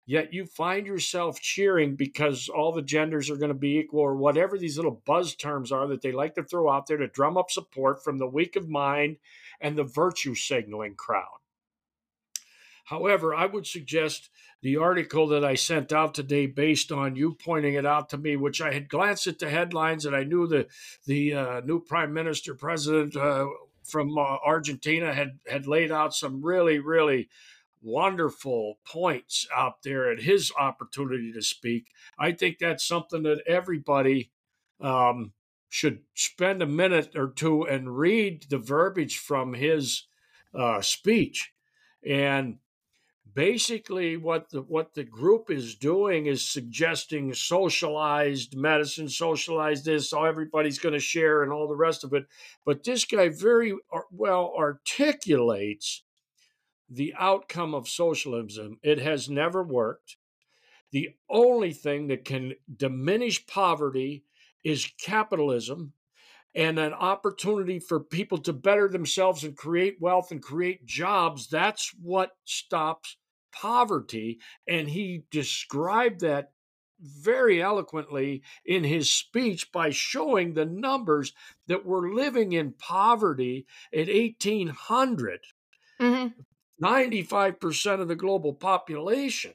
yet 0.05 0.31
you 0.31 0.45
find 0.45 0.85
yourself 0.85 1.41
cheering 1.41 1.95
because 1.95 2.49
all 2.49 2.71
the 2.71 2.83
genders 2.83 3.31
are 3.31 3.35
going 3.35 3.49
to 3.49 3.55
be 3.55 3.79
equal 3.79 4.01
or 4.01 4.15
whatever 4.15 4.59
these 4.59 4.77
little 4.77 5.01
buzz 5.07 5.33
terms 5.33 5.71
are 5.71 5.87
that 5.87 6.03
they 6.03 6.11
like 6.11 6.35
to 6.35 6.43
throw 6.43 6.69
out 6.69 6.85
there 6.85 6.97
to 6.97 7.07
drum 7.07 7.37
up 7.37 7.49
support 7.49 8.03
from 8.03 8.19
the 8.19 8.27
weak 8.27 8.55
of 8.55 8.69
mind 8.69 9.17
and 9.59 9.75
the 9.75 9.83
virtue 9.83 10.35
signaling 10.35 10.93
crowd. 10.93 11.40
However, 12.85 13.33
I 13.33 13.45
would 13.45 13.67
suggest 13.67 14.29
the 14.61 14.77
article 14.77 15.27
that 15.27 15.43
I 15.43 15.55
sent 15.55 15.91
out 15.91 16.13
today, 16.13 16.45
based 16.45 16.91
on 16.91 17.15
you 17.15 17.33
pointing 17.33 17.73
it 17.73 17.85
out 17.85 18.09
to 18.09 18.17
me, 18.17 18.35
which 18.35 18.61
I 18.61 18.73
had 18.73 18.89
glanced 18.89 19.27
at 19.27 19.39
the 19.39 19.49
headlines 19.49 20.05
and 20.05 20.15
I 20.15 20.23
knew 20.23 20.47
the 20.47 20.67
the 21.05 21.33
uh, 21.33 21.61
new 21.61 21.79
prime 21.79 22.13
minister 22.13 22.53
president 22.53 23.15
uh, 23.15 23.47
from 23.83 24.17
uh, 24.17 24.37
Argentina 24.45 25.13
had 25.13 25.39
had 25.47 25.67
laid 25.67 25.91
out 25.91 26.13
some 26.13 26.43
really 26.43 26.79
really 26.79 27.29
wonderful 27.81 28.77
points 28.85 29.47
out 29.55 29.81
there 29.83 30.11
at 30.11 30.21
his 30.21 30.51
opportunity 30.59 31.31
to 31.33 31.41
speak. 31.41 31.87
I 32.19 32.31
think 32.31 32.59
that's 32.59 32.85
something 32.85 33.23
that 33.23 33.41
everybody 33.47 34.31
um, 34.79 35.33
should 35.69 35.99
spend 36.13 36.61
a 36.61 36.67
minute 36.67 37.15
or 37.15 37.29
two 37.29 37.63
and 37.63 37.97
read 37.97 38.45
the 38.49 38.59
verbiage 38.59 39.17
from 39.17 39.53
his 39.53 40.03
uh, 40.53 40.81
speech. 40.81 41.53
And 42.05 42.57
basically 43.33 44.17
what 44.17 44.49
the 44.49 44.61
what 44.61 44.93
the 44.93 45.03
group 45.03 45.49
is 45.49 45.75
doing 45.75 46.25
is 46.25 46.47
suggesting 46.47 47.33
socialized 47.33 48.55
medicine 48.55 49.07
socialized 49.07 49.85
this 49.85 50.09
so 50.09 50.23
everybody's 50.23 50.79
going 50.79 50.93
to 50.93 50.99
share 50.99 51.43
and 51.43 51.51
all 51.51 51.67
the 51.67 51.75
rest 51.75 52.03
of 52.03 52.13
it. 52.13 52.25
But 52.65 52.83
this 52.83 53.05
guy 53.05 53.29
very 53.29 53.75
well 54.11 54.53
articulates 54.57 56.03
the 56.89 57.13
outcome 57.17 57.73
of 57.73 57.87
socialism. 57.87 58.77
It 58.83 58.99
has 58.99 59.29
never 59.29 59.63
worked. 59.63 60.17
The 60.91 61.15
only 61.29 61.71
thing 61.71 62.07
that 62.07 62.25
can 62.25 62.53
diminish 62.75 63.45
poverty 63.47 64.25
is 64.63 64.91
capitalism 65.01 65.93
and 66.53 66.77
an 66.77 66.93
opportunity 66.93 67.79
for 67.79 68.01
people 68.01 68.37
to 68.39 68.51
better 68.51 68.89
themselves 68.89 69.45
and 69.45 69.55
create 69.55 70.01
wealth 70.01 70.31
and 70.31 70.41
create 70.41 70.85
jobs. 70.85 71.47
That's 71.47 71.93
what 72.01 72.31
stops 72.43 73.15
poverty. 73.51 74.39
And 74.67 74.89
he 74.89 75.23
described 75.31 76.21
that 76.21 76.51
very 77.01 77.61
eloquently 77.61 78.43
in 78.65 78.83
his 78.83 79.11
speech 79.11 79.71
by 79.71 79.89
showing 79.89 80.53
the 80.53 80.65
numbers 80.65 81.33
that 81.67 81.85
were 81.85 82.13
living 82.13 82.53
in 82.53 82.73
poverty 82.73 83.65
at 83.93 84.07
1800. 84.07 85.39
Mm-hmm. 85.99 86.41
95% 86.83 88.01
of 88.01 88.07
the 88.07 88.15
global 88.15 88.53
population 88.53 89.53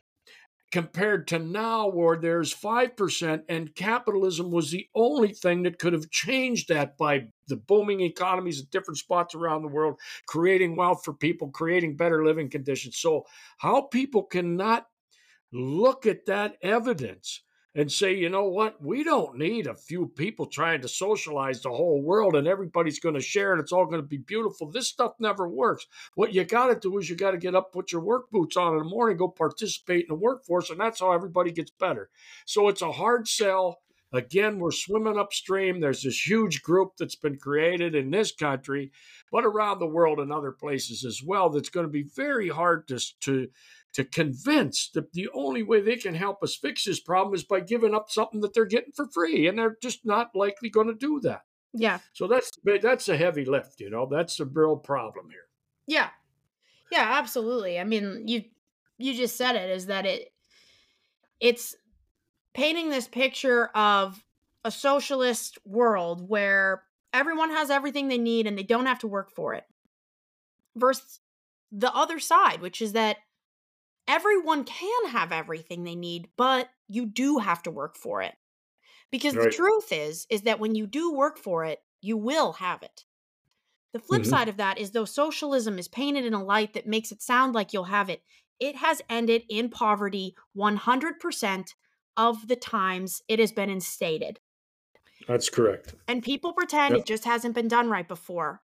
compared 0.77 1.27
to 1.27 1.39
now 1.39 1.89
where 1.89 2.19
there's 2.19 2.55
5% 2.55 3.43
and 3.49 3.75
capitalism 3.75 4.51
was 4.51 4.71
the 4.71 4.87
only 4.95 5.33
thing 5.33 5.63
that 5.63 5.79
could 5.79 5.95
have 5.95 6.11
changed 6.11 6.69
that 6.69 6.99
by 6.99 7.29
the 7.49 7.57
booming 7.57 8.03
economies 8.03 8.61
at 8.61 8.71
different 8.71 8.99
spots 8.99 9.35
around 9.35 9.63
the 9.63 9.69
world 9.69 9.99
creating 10.27 10.77
wealth 10.77 11.01
for 11.03 11.15
people 11.15 11.49
creating 11.49 11.97
better 11.97 12.23
living 12.23 12.51
conditions. 12.51 12.99
So 12.99 13.25
how 13.57 13.85
people 13.91 14.25
cannot 14.25 14.85
look 15.51 16.05
at 16.05 16.27
that 16.27 16.57
evidence 16.61 17.43
and 17.77 17.93
say, 17.93 18.17
you 18.17 18.31
know 18.31 18.45
what, 18.45 18.83
we 18.83 19.05
don't 19.05 19.37
need 19.37 19.67
a 19.67 19.75
few 19.75 20.07
people 20.09 20.47
trying 20.47 20.81
to 20.81 20.89
socialize 20.89 21.61
the 21.61 21.69
whole 21.69 22.03
world 22.03 22.35
and 22.35 22.49
everybody's 22.49 22.99
going 22.99 23.15
to 23.15 23.21
share 23.21 23.53
and 23.53 23.61
it's 23.61 23.71
all 23.71 23.85
going 23.85 24.01
to 24.01 24.09
be 24.09 24.17
beautiful. 24.17 24.71
This 24.71 24.89
stuff 24.89 25.13
never 25.21 25.47
works. 25.47 25.87
What 26.15 26.33
you 26.33 26.43
got 26.45 26.69
to 26.69 26.81
do 26.81 26.97
is 26.97 27.11
you 27.11 27.17
got 27.17 27.33
to 27.33 27.37
get 27.37 27.55
up, 27.55 27.75
put 27.75 27.93
your 27.93 28.01
work 28.01 28.31
boots 28.31 28.57
on 28.57 28.73
in 28.73 28.79
the 28.79 28.85
morning, 28.87 29.19
go 29.19 29.29
participate 29.29 30.05
in 30.05 30.09
the 30.09 30.15
workforce, 30.15 30.71
and 30.71 30.81
that's 30.81 31.01
how 31.01 31.13
everybody 31.13 31.53
gets 31.53 31.71
better. 31.71 32.09
So 32.47 32.69
it's 32.69 32.81
a 32.81 32.93
hard 32.93 33.29
sell. 33.29 33.81
Again, 34.17 34.59
we're 34.59 34.73
swimming 34.73 35.19
upstream. 35.19 35.81
There's 35.81 36.03
this 36.03 36.27
huge 36.27 36.63
group 36.63 36.93
that's 36.99 37.15
been 37.17 37.39
created 37.39 37.95
in 37.95 38.11
this 38.11 38.33
country, 38.33 38.91
but 39.31 39.45
around 39.45 39.79
the 39.79 39.87
world 39.87 40.19
and 40.19 40.33
other 40.33 40.53
places 40.53 41.05
as 41.05 41.23
well. 41.25 41.51
That's 41.51 41.69
going 41.69 41.87
to 41.87 41.93
be 41.93 42.05
very 42.15 42.49
hard 42.49 42.89
to, 42.89 42.99
to 43.21 43.49
to 43.95 44.05
convince 44.05 44.91
that 44.91 45.13
the 45.15 45.27
only 45.33 45.63
way 45.63 45.81
they 45.81 45.97
can 45.97 46.15
help 46.15 46.43
us 46.43 46.55
fix 46.55 46.85
this 46.85 47.01
problem 47.01 47.35
is 47.35 47.45
by 47.45 47.61
giving 47.61 47.95
up 47.95 48.11
something 48.11 48.41
that 48.43 48.53
they're 48.53 48.67
getting 48.67 48.93
for 48.93 49.09
free, 49.09 49.47
and 49.47 49.59
they're 49.59 49.79
just 49.83 50.05
not 50.05 50.35
likely 50.35 50.69
going 50.69 50.89
to 50.89 50.95
do 50.95 51.19
that. 51.21 51.43
Yeah. 51.73 51.99
So 52.13 52.27
that's 52.27 52.51
that's 52.83 53.09
a 53.09 53.17
heavy 53.17 53.45
lift, 53.45 53.81
you 53.81 53.91
know. 53.91 54.07
That's 54.11 54.41
a 54.41 54.45
real 54.45 54.77
problem 54.77 55.31
here. 55.31 55.47
Yeah. 55.87 56.09
Yeah, 56.91 57.07
absolutely. 57.19 57.79
I 57.79 57.85
mean, 57.85 58.27
you 58.27 58.45
you 58.99 59.15
just 59.15 59.37
said 59.37 59.57
it 59.57 59.71
is 59.71 59.87
that 59.87 60.07
it 60.07 60.33
it's 61.41 61.75
painting 62.57 62.89
this 62.89 63.07
picture 63.07 63.67
of 63.75 64.25
a 64.65 64.71
socialist 64.71 65.59
world 65.67 66.27
where 66.27 66.83
everyone 67.13 67.51
has 67.51 67.71
everything 67.71 68.09
they 68.09 68.19
need 68.19 68.47
and 68.47 68.57
they 68.57 68.63
don't 68.63 68.87
have 68.87 68.99
to 68.99 69.07
work 69.07 69.31
for 69.31 69.53
it. 69.53 69.65
Versus 70.75 71.21
the 71.71 71.95
other 71.95 72.19
side, 72.19 72.63
which 72.63 72.81
is 72.81 72.95
that 72.95 73.19
everyone 74.09 74.65
can 74.65 75.09
have 75.09 75.33
everything 75.33 75.85
they 75.85 75.95
need, 75.95 76.29
but 76.39 76.71
you 76.89 77.05
do 77.05 77.39
have 77.39 77.63
to 77.63 77.71
work 77.71 77.97
for 77.97 78.23
it. 78.23 78.35
Because 79.13 79.37
right. 79.37 79.45
the 79.45 79.51
truth 79.51 79.93
is 79.93 80.27
is 80.31 80.43
that 80.43 80.59
when 80.59 80.75
you 80.75 80.87
do 80.87 81.13
work 81.13 81.39
for 81.39 81.65
it, 81.65 81.81
you 82.01 82.17
will 82.17 82.55
have 82.55 82.83
it. 82.83 83.05
The 83.93 83.99
flip 83.99 84.23
mm-hmm. 84.23 84.31
side 84.31 84.49
of 84.49 84.57
that 84.57 84.79
is 84.79 84.93
though 84.93 85.05
socialism 85.05 85.79
is 85.79 85.89
painted 85.89 86.25
in 86.25 86.35
a 86.35 86.43
light 86.43 86.73
that 86.73 86.87
makes 86.87 87.13
it 87.13 87.23
sound 87.23 87.55
like 87.55 87.73
you'll 87.73 87.85
have 87.85 88.09
it, 88.09 88.23
it 88.59 88.77
has 88.77 89.03
ended 89.11 89.43
in 89.51 89.69
poverty 89.69 90.35
100% 90.57 91.75
of 92.17 92.49
the 92.49 92.57
times 92.57 93.23
it 93.29 93.39
has 93.39 93.53
been 93.53 93.71
instated. 93.71 94.41
That's 95.27 95.49
correct. 95.49 95.95
And 96.07 96.23
people 96.23 96.53
pretend 96.53 96.93
yep. 96.93 97.01
it 97.01 97.07
just 97.07 97.25
hasn't 97.25 97.55
been 97.55 97.69
done 97.69 97.89
right 97.89 98.07
before. 98.07 98.63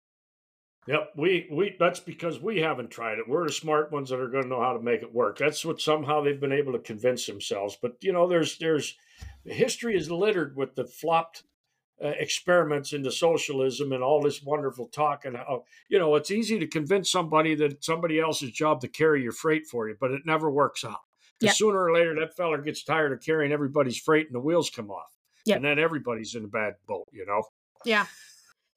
Yep, 0.88 1.12
we 1.16 1.48
we 1.52 1.76
that's 1.80 2.00
because 2.00 2.40
we 2.40 2.60
haven't 2.60 2.90
tried 2.90 3.20
it. 3.20 3.28
We're 3.28 3.46
the 3.46 3.54
smart 3.54 3.92
ones 3.92 4.10
that 4.10 4.20
are 4.20 4.28
going 4.28 4.44
to 4.44 4.50
know 4.50 4.62
how 4.62 4.74
to 4.74 4.82
make 4.82 5.04
it 5.04 5.14
work. 5.14 5.38
That's 5.38 5.64
what 5.64 5.80
somehow 5.80 6.22
they've 6.22 6.40
been 6.40 6.52
able 6.52 6.74
to 6.74 6.80
convince 6.80 7.28
themselves. 7.28 7.78
But 7.80 7.98
you 8.02 8.12
know, 8.12 8.28
there's 8.28 8.58
there's 8.58 8.98
history 9.46 9.96
is 9.96 10.10
littered 10.10 10.56
with 10.56 10.74
the 10.74 10.86
flopped 10.86 11.44
uh, 12.04 12.08
experiments 12.08 12.94
into 12.94 13.12
socialism 13.12 13.92
and 13.92 14.02
all 14.02 14.22
this 14.22 14.42
wonderful 14.42 14.88
talk 14.88 15.26
and 15.26 15.38
how 15.38 15.66
you 15.88 16.00
know 16.00 16.16
it's 16.16 16.32
easy 16.32 16.58
to 16.58 16.66
convince 16.66 17.12
somebody 17.12 17.54
that 17.54 17.74
it's 17.74 17.86
somebody 17.86 18.20
else's 18.20 18.50
job 18.50 18.82
to 18.82 18.88
carry 18.88 19.22
your 19.22 19.34
freight 19.34 19.68
for 19.68 19.88
you, 19.88 19.96
but 20.00 20.10
it 20.10 20.26
never 20.26 20.50
works 20.50 20.84
out. 20.84 21.02
Yep. 21.42 21.56
Sooner 21.56 21.84
or 21.84 21.94
later, 21.94 22.16
that 22.20 22.36
feller 22.36 22.62
gets 22.62 22.84
tired 22.84 23.12
of 23.12 23.22
carrying 23.22 23.52
everybody's 23.52 23.98
freight 23.98 24.28
and 24.28 24.36
the 24.36 24.40
wheels 24.40 24.70
come 24.70 24.92
off, 24.92 25.12
yep. 25.46 25.58
and 25.58 25.66
then 25.66 25.80
everybody's 25.80 26.36
in 26.36 26.46
a 26.46 26.48
bad 26.48 26.76
boat. 26.88 27.08
You 27.12 27.26
know. 27.26 27.44
Yeah. 27.84 28.06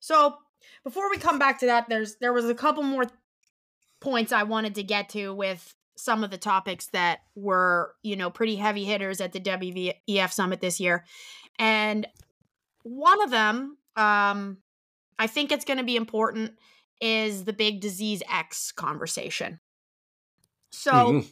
So 0.00 0.36
before 0.82 1.10
we 1.10 1.18
come 1.18 1.38
back 1.38 1.60
to 1.60 1.66
that, 1.66 1.88
there's 1.88 2.16
there 2.16 2.32
was 2.32 2.46
a 2.46 2.54
couple 2.54 2.82
more 2.82 3.04
points 4.00 4.32
I 4.32 4.42
wanted 4.42 4.74
to 4.76 4.82
get 4.82 5.08
to 5.10 5.34
with 5.34 5.74
some 5.96 6.24
of 6.24 6.30
the 6.30 6.38
topics 6.38 6.86
that 6.88 7.20
were, 7.34 7.94
you 8.02 8.16
know, 8.16 8.30
pretty 8.30 8.56
heavy 8.56 8.84
hitters 8.84 9.20
at 9.20 9.32
the 9.32 9.40
WEF 9.40 10.32
summit 10.32 10.60
this 10.60 10.80
year. 10.80 11.04
And 11.58 12.06
one 12.82 13.22
of 13.22 13.30
them, 13.30 13.78
um, 13.96 14.58
I 15.18 15.26
think 15.26 15.52
it's 15.52 15.64
going 15.64 15.78
to 15.78 15.84
be 15.84 15.96
important, 15.96 16.52
is 17.00 17.44
the 17.44 17.52
big 17.52 17.80
disease 17.80 18.22
X 18.30 18.72
conversation. 18.72 19.60
So 20.70 20.92
mm-hmm. 20.92 21.28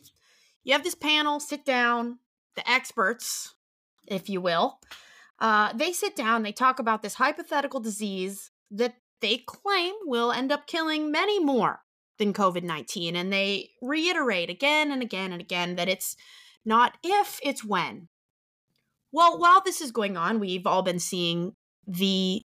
You 0.65 0.73
have 0.73 0.85
this 0.85 0.95
panel 0.95 1.41
sit 1.41 1.65
down, 1.65 2.19
the 2.57 2.69
experts, 2.71 3.55
if 4.07 4.29
you 4.29 4.41
will. 4.41 4.79
Uh, 5.39 5.73
they 5.73 5.93
sit 5.93 6.15
down, 6.15 6.43
they 6.43 6.53
talk 6.53 6.79
about 6.79 7.03
this 7.03 7.15
hypothetical 7.15 7.81
disease 7.81 8.51
that 8.71 8.95
they 9.21 9.39
claim 9.39 9.93
will 10.05 10.33
end 10.33 10.53
up 10.53 10.67
killing 10.67 11.11
many 11.11 11.43
more 11.43 11.81
than 12.19 12.33
COVID 12.33 12.63
19. 12.63 13.17
And 13.17 13.33
they 13.33 13.71
reiterate 13.81 14.51
again 14.51 14.93
and 14.93 15.03
again 15.03 15.33
and 15.33 15.41
again 15.41 15.77
that 15.77 15.89
it's 15.89 16.17
not 16.65 16.97
if, 17.03 17.41
it's 17.43 17.65
when. 17.65 18.09
Well, 19.11 19.39
while 19.39 19.63
this 19.63 19.81
is 19.81 19.91
going 19.91 20.17
on, 20.17 20.41
we've 20.41 20.67
all 20.67 20.83
been 20.83 21.01
seeing 21.01 21.55
the 21.87 22.43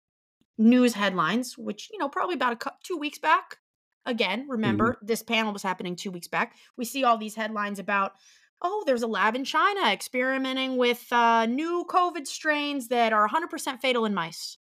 news 0.57 0.93
headlines, 0.93 1.57
which, 1.57 1.89
you 1.91 1.97
know, 1.97 2.09
probably 2.09 2.35
about 2.35 2.63
a 2.63 2.71
two 2.83 2.97
weeks 2.97 3.17
back. 3.17 3.57
Again, 4.05 4.47
remember, 4.49 4.93
mm-hmm. 4.93 5.05
this 5.05 5.23
panel 5.23 5.53
was 5.53 5.63
happening 5.63 5.95
two 5.95 6.11
weeks 6.11 6.27
back. 6.27 6.55
We 6.77 6.85
see 6.85 7.03
all 7.03 7.17
these 7.17 7.35
headlines 7.35 7.79
about 7.79 8.13
oh, 8.65 8.83
there's 8.85 9.03
a 9.03 9.07
lab 9.07 9.35
in 9.35 9.43
China 9.43 9.91
experimenting 9.91 10.77
with 10.77 11.11
uh, 11.11 11.45
new 11.45 11.85
COVID 11.89 12.25
strains 12.25 12.87
that 12.87 13.11
are 13.11 13.27
100% 13.27 13.81
fatal 13.81 14.05
in 14.05 14.13
mice 14.13 14.57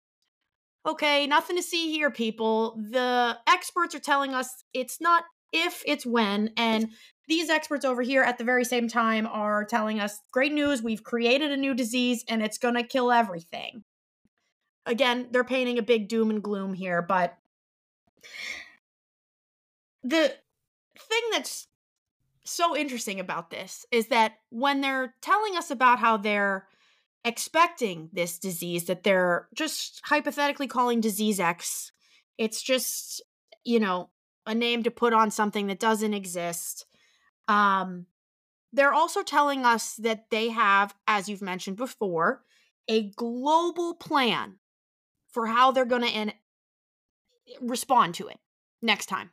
okay, 0.86 1.28
nothing 1.28 1.56
to 1.56 1.64
see 1.64 1.92
here, 1.92 2.12
people. 2.12 2.78
The 2.78 3.38
experts 3.48 3.96
are 3.96 4.00
telling 4.00 4.34
us 4.34 4.64
it's 4.74 5.00
not 5.00 5.24
if, 5.52 5.84
it's 5.86 6.06
when. 6.06 6.52
And 6.58 6.90
these 7.28 7.50
experts 7.50 7.86
over 7.86 8.02
here 8.02 8.24
at 8.24 8.38
the 8.38 8.44
very 8.44 8.66
same 8.66 8.88
time 8.88 9.28
are 9.28 9.66
telling 9.66 10.00
us 10.00 10.20
great 10.32 10.54
news, 10.54 10.82
we've 10.82 11.04
created 11.04 11.52
a 11.52 11.58
new 11.58 11.74
disease 11.74 12.24
and 12.28 12.42
it's 12.42 12.58
going 12.58 12.76
to 12.76 12.84
kill 12.84 13.12
everything. 13.12 13.84
Again, 14.86 15.28
they're 15.32 15.44
painting 15.44 15.78
a 15.78 15.84
big 15.84 16.08
doom 16.08 16.30
and 16.30 16.42
gloom 16.42 16.74
here, 16.74 17.02
but 17.02 17.38
the 20.04 20.34
thing 20.98 21.22
that's 21.32 21.68
so 22.44 22.76
interesting 22.76 23.20
about 23.20 23.50
this 23.50 23.86
is 23.92 24.08
that 24.08 24.34
when 24.50 24.82
they're 24.82 25.14
telling 25.22 25.56
us 25.56 25.70
about 25.72 26.00
how 26.00 26.18
they're 26.18 26.68
expecting 27.24 28.10
this 28.12 28.40
disease 28.40 28.86
that 28.86 29.04
they're 29.04 29.48
just 29.54 30.02
hypothetically 30.06 30.68
calling 30.68 31.02
disease 31.02 31.40
X. 31.40 31.92
It's 32.38 32.62
just, 32.62 33.22
you 33.64 33.80
know, 33.80 34.10
a 34.46 34.56
name 34.56 34.84
to 34.84 34.92
put 34.92 35.14
on 35.14 35.30
something 35.30 35.68
that 35.68 35.80
doesn't 35.80 36.14
exist. 36.14 36.86
Um, 37.48 38.08
they're 38.74 38.94
also 38.94 39.22
telling 39.22 39.66
us 39.66 39.96
that 39.96 40.30
they 40.32 40.50
have, 40.50 40.96
as 41.08 41.30
you've 41.30 41.42
mentioned 41.42 41.78
before, 41.78 42.44
a 42.88 43.12
global 43.12 43.94
plan 43.94 44.56
for 45.30 45.46
how 45.48 45.72
they're 45.72 45.86
going 45.86 46.02
to 46.02 46.34
respond 47.62 48.16
to 48.16 48.28
it 48.28 48.40
next 48.82 49.06
time. 49.08 49.32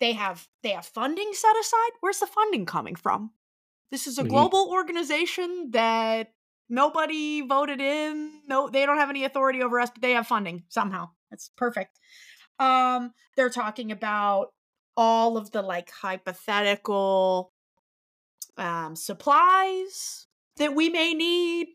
They 0.00 0.12
have 0.12 0.46
they 0.62 0.70
have 0.70 0.86
funding 0.86 1.30
set 1.32 1.56
aside. 1.58 1.92
Where's 2.00 2.18
the 2.18 2.26
funding 2.26 2.66
coming 2.66 2.96
from? 2.96 3.30
This 3.90 4.06
is 4.06 4.18
a 4.18 4.22
mm-hmm. 4.22 4.30
global 4.30 4.68
organization 4.70 5.70
that 5.70 6.32
Nobody 6.68 7.42
voted 7.42 7.80
in. 7.80 8.40
No, 8.48 8.68
they 8.68 8.86
don't 8.86 8.98
have 8.98 9.10
any 9.10 9.24
authority 9.24 9.62
over 9.62 9.78
us, 9.78 9.90
but 9.90 10.02
they 10.02 10.12
have 10.12 10.26
funding 10.26 10.64
somehow. 10.68 11.10
That's 11.30 11.50
perfect. 11.56 11.98
Um, 12.58 13.12
they're 13.36 13.50
talking 13.50 13.92
about 13.92 14.52
all 14.96 15.36
of 15.36 15.50
the 15.52 15.62
like 15.62 15.90
hypothetical 15.90 17.52
um 18.56 18.96
supplies 18.96 20.26
that 20.56 20.74
we 20.74 20.88
may 20.88 21.14
need. 21.14 21.68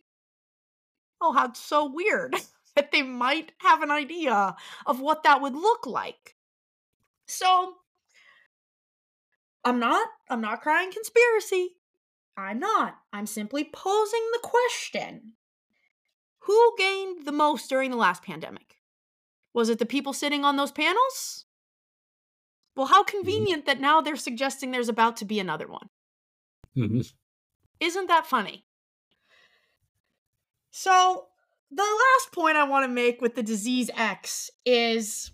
Oh, 1.22 1.32
how 1.32 1.54
so 1.54 1.90
weird 1.94 2.36
that 2.76 2.92
they 2.92 3.04
might 3.04 3.54
have 3.60 3.84
an 3.84 3.92
idea 3.92 4.56
of 4.86 5.00
what 5.00 5.24
that 5.24 5.42
would 5.42 5.56
look 5.56 5.86
like. 5.86 6.36
So 7.28 7.76
I'm 9.64 9.80
not 9.80 10.08
I'm 10.30 10.42
not 10.42 10.62
crying 10.62 10.92
conspiracy. 10.92 11.76
I'm 12.38 12.60
not. 12.60 12.98
I'm 13.12 13.26
simply 13.26 13.70
posing 13.72 14.28
the 14.34 14.40
question 14.42 15.34
Who 16.42 16.76
gained 16.78 17.26
the 17.26 17.32
most 17.32 17.70
during 17.70 17.92
the 17.92 17.98
last 17.98 18.24
pandemic? 18.24 18.78
Was 19.54 19.70
it 19.70 19.80
the 19.80 19.86
people 19.86 20.14
sitting 20.14 20.46
on 20.46 20.56
those 20.56 20.72
panels? 20.72 21.46
Well, 22.76 22.88
how 22.88 23.04
mm-hmm. 23.04 23.18
convenient 23.18 23.66
that 23.66 23.82
now 23.82 24.02
they're 24.02 24.16
suggesting 24.16 24.72
there's 24.72 24.90
about 24.90 25.18
to 25.18 25.26
be 25.26 25.40
another 25.40 25.68
one. 25.68 25.90
Mm-hmm. 26.78 27.02
Isn't 27.80 28.08
that 28.08 28.26
funny? 28.26 28.66
So, 30.72 31.28
the 31.70 31.84
last 31.84 32.32
point 32.34 32.56
I 32.56 32.64
want 32.64 32.86
to 32.86 32.94
make 32.94 33.22
with 33.22 33.36
the 33.36 33.44
disease 33.44 33.90
X 33.96 34.50
is 34.66 35.32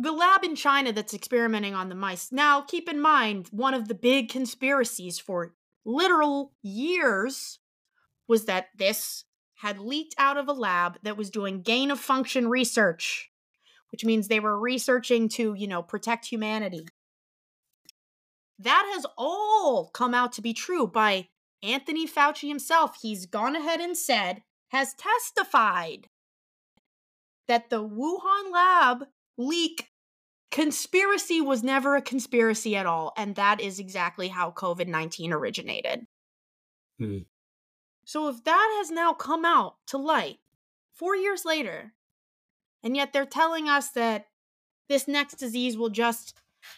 the 0.00 0.12
lab 0.12 0.44
in 0.44 0.54
China 0.54 0.92
that's 0.92 1.12
experimenting 1.12 1.74
on 1.74 1.88
the 1.88 1.94
mice. 1.94 2.30
Now, 2.30 2.60
keep 2.60 2.88
in 2.88 3.00
mind, 3.00 3.48
one 3.50 3.74
of 3.74 3.88
the 3.88 3.94
big 3.94 4.28
conspiracies 4.28 5.18
for 5.18 5.54
literal 5.84 6.52
years 6.62 7.58
was 8.28 8.44
that 8.44 8.68
this 8.76 9.24
had 9.56 9.80
leaked 9.80 10.14
out 10.16 10.36
of 10.36 10.46
a 10.46 10.52
lab 10.52 10.98
that 11.02 11.16
was 11.16 11.30
doing 11.30 11.62
gain 11.62 11.90
of 11.90 11.98
function 11.98 12.48
research, 12.48 13.30
which 13.90 14.04
means 14.04 14.28
they 14.28 14.38
were 14.38 14.58
researching 14.58 15.28
to, 15.30 15.54
you 15.54 15.66
know, 15.66 15.82
protect 15.82 16.26
humanity. 16.26 16.86
That 18.60 18.88
has 18.94 19.04
all 19.16 19.90
come 19.92 20.14
out 20.14 20.32
to 20.34 20.42
be 20.42 20.52
true 20.52 20.86
by 20.86 21.26
Anthony 21.60 22.06
Fauci 22.06 22.46
himself. 22.46 22.98
He's 23.02 23.26
gone 23.26 23.56
ahead 23.56 23.80
and 23.80 23.96
said, 23.96 24.42
has 24.68 24.94
testified 24.94 26.06
that 27.48 27.68
the 27.68 27.82
Wuhan 27.82 28.52
lab 28.52 29.06
leak 29.38 29.88
conspiracy 30.50 31.40
was 31.40 31.62
never 31.62 31.96
a 31.96 32.02
conspiracy 32.02 32.76
at 32.76 32.86
all. 32.86 33.12
And 33.16 33.34
that 33.36 33.60
is 33.60 33.78
exactly 33.78 34.28
how 34.28 34.50
COVID 34.50 34.88
19 34.88 35.32
originated. 35.32 36.06
Hmm. 36.98 37.18
So 38.04 38.28
if 38.28 38.42
that 38.44 38.76
has 38.78 38.90
now 38.90 39.12
come 39.12 39.44
out 39.44 39.76
to 39.88 39.98
light 39.98 40.38
four 40.94 41.14
years 41.14 41.44
later, 41.44 41.92
and 42.82 42.96
yet 42.96 43.12
they're 43.12 43.26
telling 43.26 43.68
us 43.68 43.90
that 43.90 44.26
this 44.88 45.06
next 45.06 45.34
disease 45.34 45.76
will 45.76 45.90
just 45.90 46.34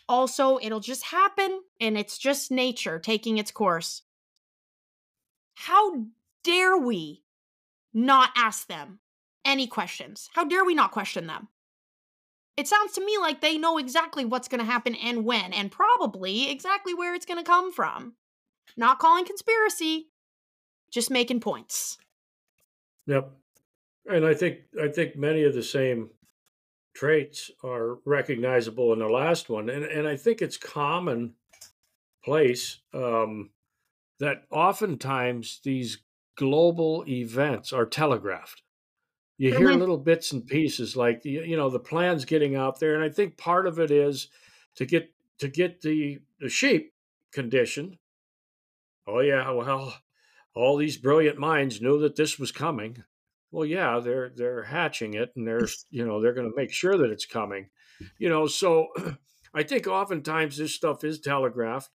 also, 0.08 0.58
it'll 0.60 0.80
just 0.80 1.04
happen 1.04 1.62
and 1.80 1.96
it's 1.96 2.18
just 2.18 2.50
nature 2.50 2.98
taking 2.98 3.38
its 3.38 3.50
course. 3.50 4.02
How 5.54 6.04
dare 6.42 6.76
we 6.76 7.22
not 7.94 8.30
ask 8.36 8.66
them 8.66 8.98
any 9.44 9.66
questions? 9.66 10.28
How 10.34 10.44
dare 10.44 10.64
we 10.64 10.74
not 10.74 10.90
question 10.90 11.26
them? 11.26 11.48
It 12.60 12.68
sounds 12.68 12.92
to 12.92 13.00
me 13.02 13.16
like 13.16 13.40
they 13.40 13.56
know 13.56 13.78
exactly 13.78 14.26
what's 14.26 14.46
going 14.46 14.58
to 14.58 14.66
happen 14.66 14.94
and 14.94 15.24
when, 15.24 15.54
and 15.54 15.72
probably 15.72 16.50
exactly 16.50 16.92
where 16.92 17.14
it's 17.14 17.24
going 17.24 17.42
to 17.42 17.50
come 17.50 17.72
from. 17.72 18.16
Not 18.76 18.98
calling 18.98 19.24
conspiracy, 19.24 20.10
just 20.90 21.10
making 21.10 21.40
points. 21.40 21.96
Yep. 23.06 23.32
And 24.10 24.26
I 24.26 24.34
think 24.34 24.58
I 24.78 24.88
think 24.88 25.16
many 25.16 25.44
of 25.44 25.54
the 25.54 25.62
same 25.62 26.10
traits 26.92 27.50
are 27.64 27.94
recognizable 28.04 28.92
in 28.92 28.98
the 28.98 29.08
last 29.08 29.48
one. 29.48 29.70
And 29.70 29.82
and 29.82 30.06
I 30.06 30.16
think 30.16 30.42
it's 30.42 30.58
common 30.58 31.36
place 32.22 32.80
um, 32.92 33.52
that 34.18 34.42
oftentimes 34.50 35.60
these 35.64 36.02
global 36.36 37.06
events 37.08 37.72
are 37.72 37.86
telegraphed 37.86 38.60
you 39.40 39.56
hear 39.56 39.72
little 39.72 39.98
bits 39.98 40.32
and 40.32 40.46
pieces 40.46 40.96
like 40.96 41.24
you 41.24 41.56
know 41.56 41.70
the 41.70 41.78
plan's 41.78 42.24
getting 42.24 42.56
out 42.56 42.78
there 42.78 42.94
and 42.94 43.02
i 43.02 43.08
think 43.08 43.36
part 43.36 43.66
of 43.66 43.78
it 43.78 43.90
is 43.90 44.28
to 44.76 44.84
get 44.84 45.10
to 45.38 45.48
get 45.48 45.80
the 45.80 46.18
the 46.38 46.48
sheep 46.48 46.92
conditioned. 47.32 47.96
Oh 49.06 49.20
yeah 49.20 49.50
well 49.50 49.94
all 50.54 50.76
these 50.76 50.96
brilliant 50.96 51.38
minds 51.38 51.80
knew 51.80 52.00
that 52.00 52.16
this 52.16 52.38
was 52.38 52.52
coming. 52.52 53.02
Well 53.50 53.64
yeah 53.64 53.98
they're 53.98 54.30
they're 54.34 54.64
hatching 54.64 55.14
it 55.14 55.32
and 55.34 55.46
they're 55.46 55.68
you 55.90 56.06
know 56.06 56.20
they're 56.20 56.34
going 56.34 56.50
to 56.50 56.56
make 56.56 56.72
sure 56.72 56.96
that 56.96 57.10
it's 57.10 57.26
coming. 57.26 57.70
You 58.18 58.28
know 58.28 58.46
so 58.46 58.88
i 59.54 59.62
think 59.64 59.86
oftentimes 59.86 60.56
this 60.56 60.74
stuff 60.74 61.02
is 61.02 61.18
telegraphed 61.18 61.90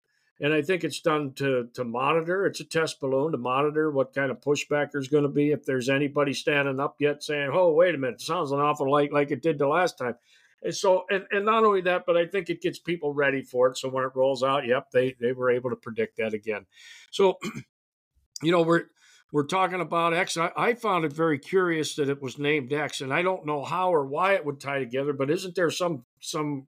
and 0.41 0.53
I 0.53 0.63
think 0.63 0.83
it's 0.83 0.99
done 0.99 1.33
to 1.33 1.69
to 1.75 1.83
monitor. 1.83 2.47
It's 2.47 2.59
a 2.59 2.65
test 2.65 2.99
balloon 2.99 3.31
to 3.31 3.37
monitor 3.37 3.91
what 3.91 4.13
kind 4.13 4.31
of 4.31 4.41
pushback 4.41 4.91
there's 4.91 5.07
going 5.07 5.23
to 5.23 5.29
be 5.29 5.51
if 5.51 5.65
there's 5.65 5.87
anybody 5.87 6.33
standing 6.33 6.79
up 6.79 6.95
yet 6.99 7.23
saying, 7.23 7.51
"Oh, 7.53 7.71
wait 7.71 7.93
a 7.93 7.97
minute, 7.97 8.15
it 8.15 8.21
sounds 8.21 8.51
an 8.51 8.59
awful 8.59 8.91
like 8.91 9.11
like 9.11 9.29
it 9.29 9.43
did 9.43 9.59
the 9.59 9.67
last 9.67 9.99
time." 9.99 10.15
And 10.63 10.75
so, 10.75 11.05
and, 11.09 11.25
and 11.31 11.45
not 11.45 11.63
only 11.63 11.81
that, 11.81 12.03
but 12.05 12.17
I 12.17 12.25
think 12.25 12.49
it 12.49 12.61
gets 12.61 12.77
people 12.77 13.13
ready 13.13 13.41
for 13.41 13.67
it. 13.69 13.77
So 13.77 13.89
when 13.89 14.03
it 14.03 14.11
rolls 14.15 14.43
out, 14.43 14.65
yep, 14.65 14.91
they 14.91 15.15
they 15.19 15.31
were 15.31 15.51
able 15.51 15.69
to 15.69 15.75
predict 15.75 16.17
that 16.17 16.33
again. 16.33 16.65
So, 17.11 17.37
you 18.43 18.51
know, 18.51 18.63
we're 18.63 18.85
we're 19.31 19.45
talking 19.45 19.79
about 19.79 20.15
X. 20.15 20.37
I, 20.37 20.51
I 20.57 20.73
found 20.73 21.05
it 21.05 21.13
very 21.13 21.37
curious 21.37 21.95
that 21.95 22.09
it 22.09 22.21
was 22.21 22.39
named 22.39 22.73
X, 22.73 23.01
and 23.01 23.13
I 23.13 23.21
don't 23.21 23.45
know 23.45 23.63
how 23.63 23.93
or 23.93 24.05
why 24.05 24.33
it 24.33 24.45
would 24.45 24.59
tie 24.59 24.79
together. 24.79 25.13
But 25.13 25.29
isn't 25.29 25.53
there 25.53 25.69
some 25.69 26.05
some 26.19 26.67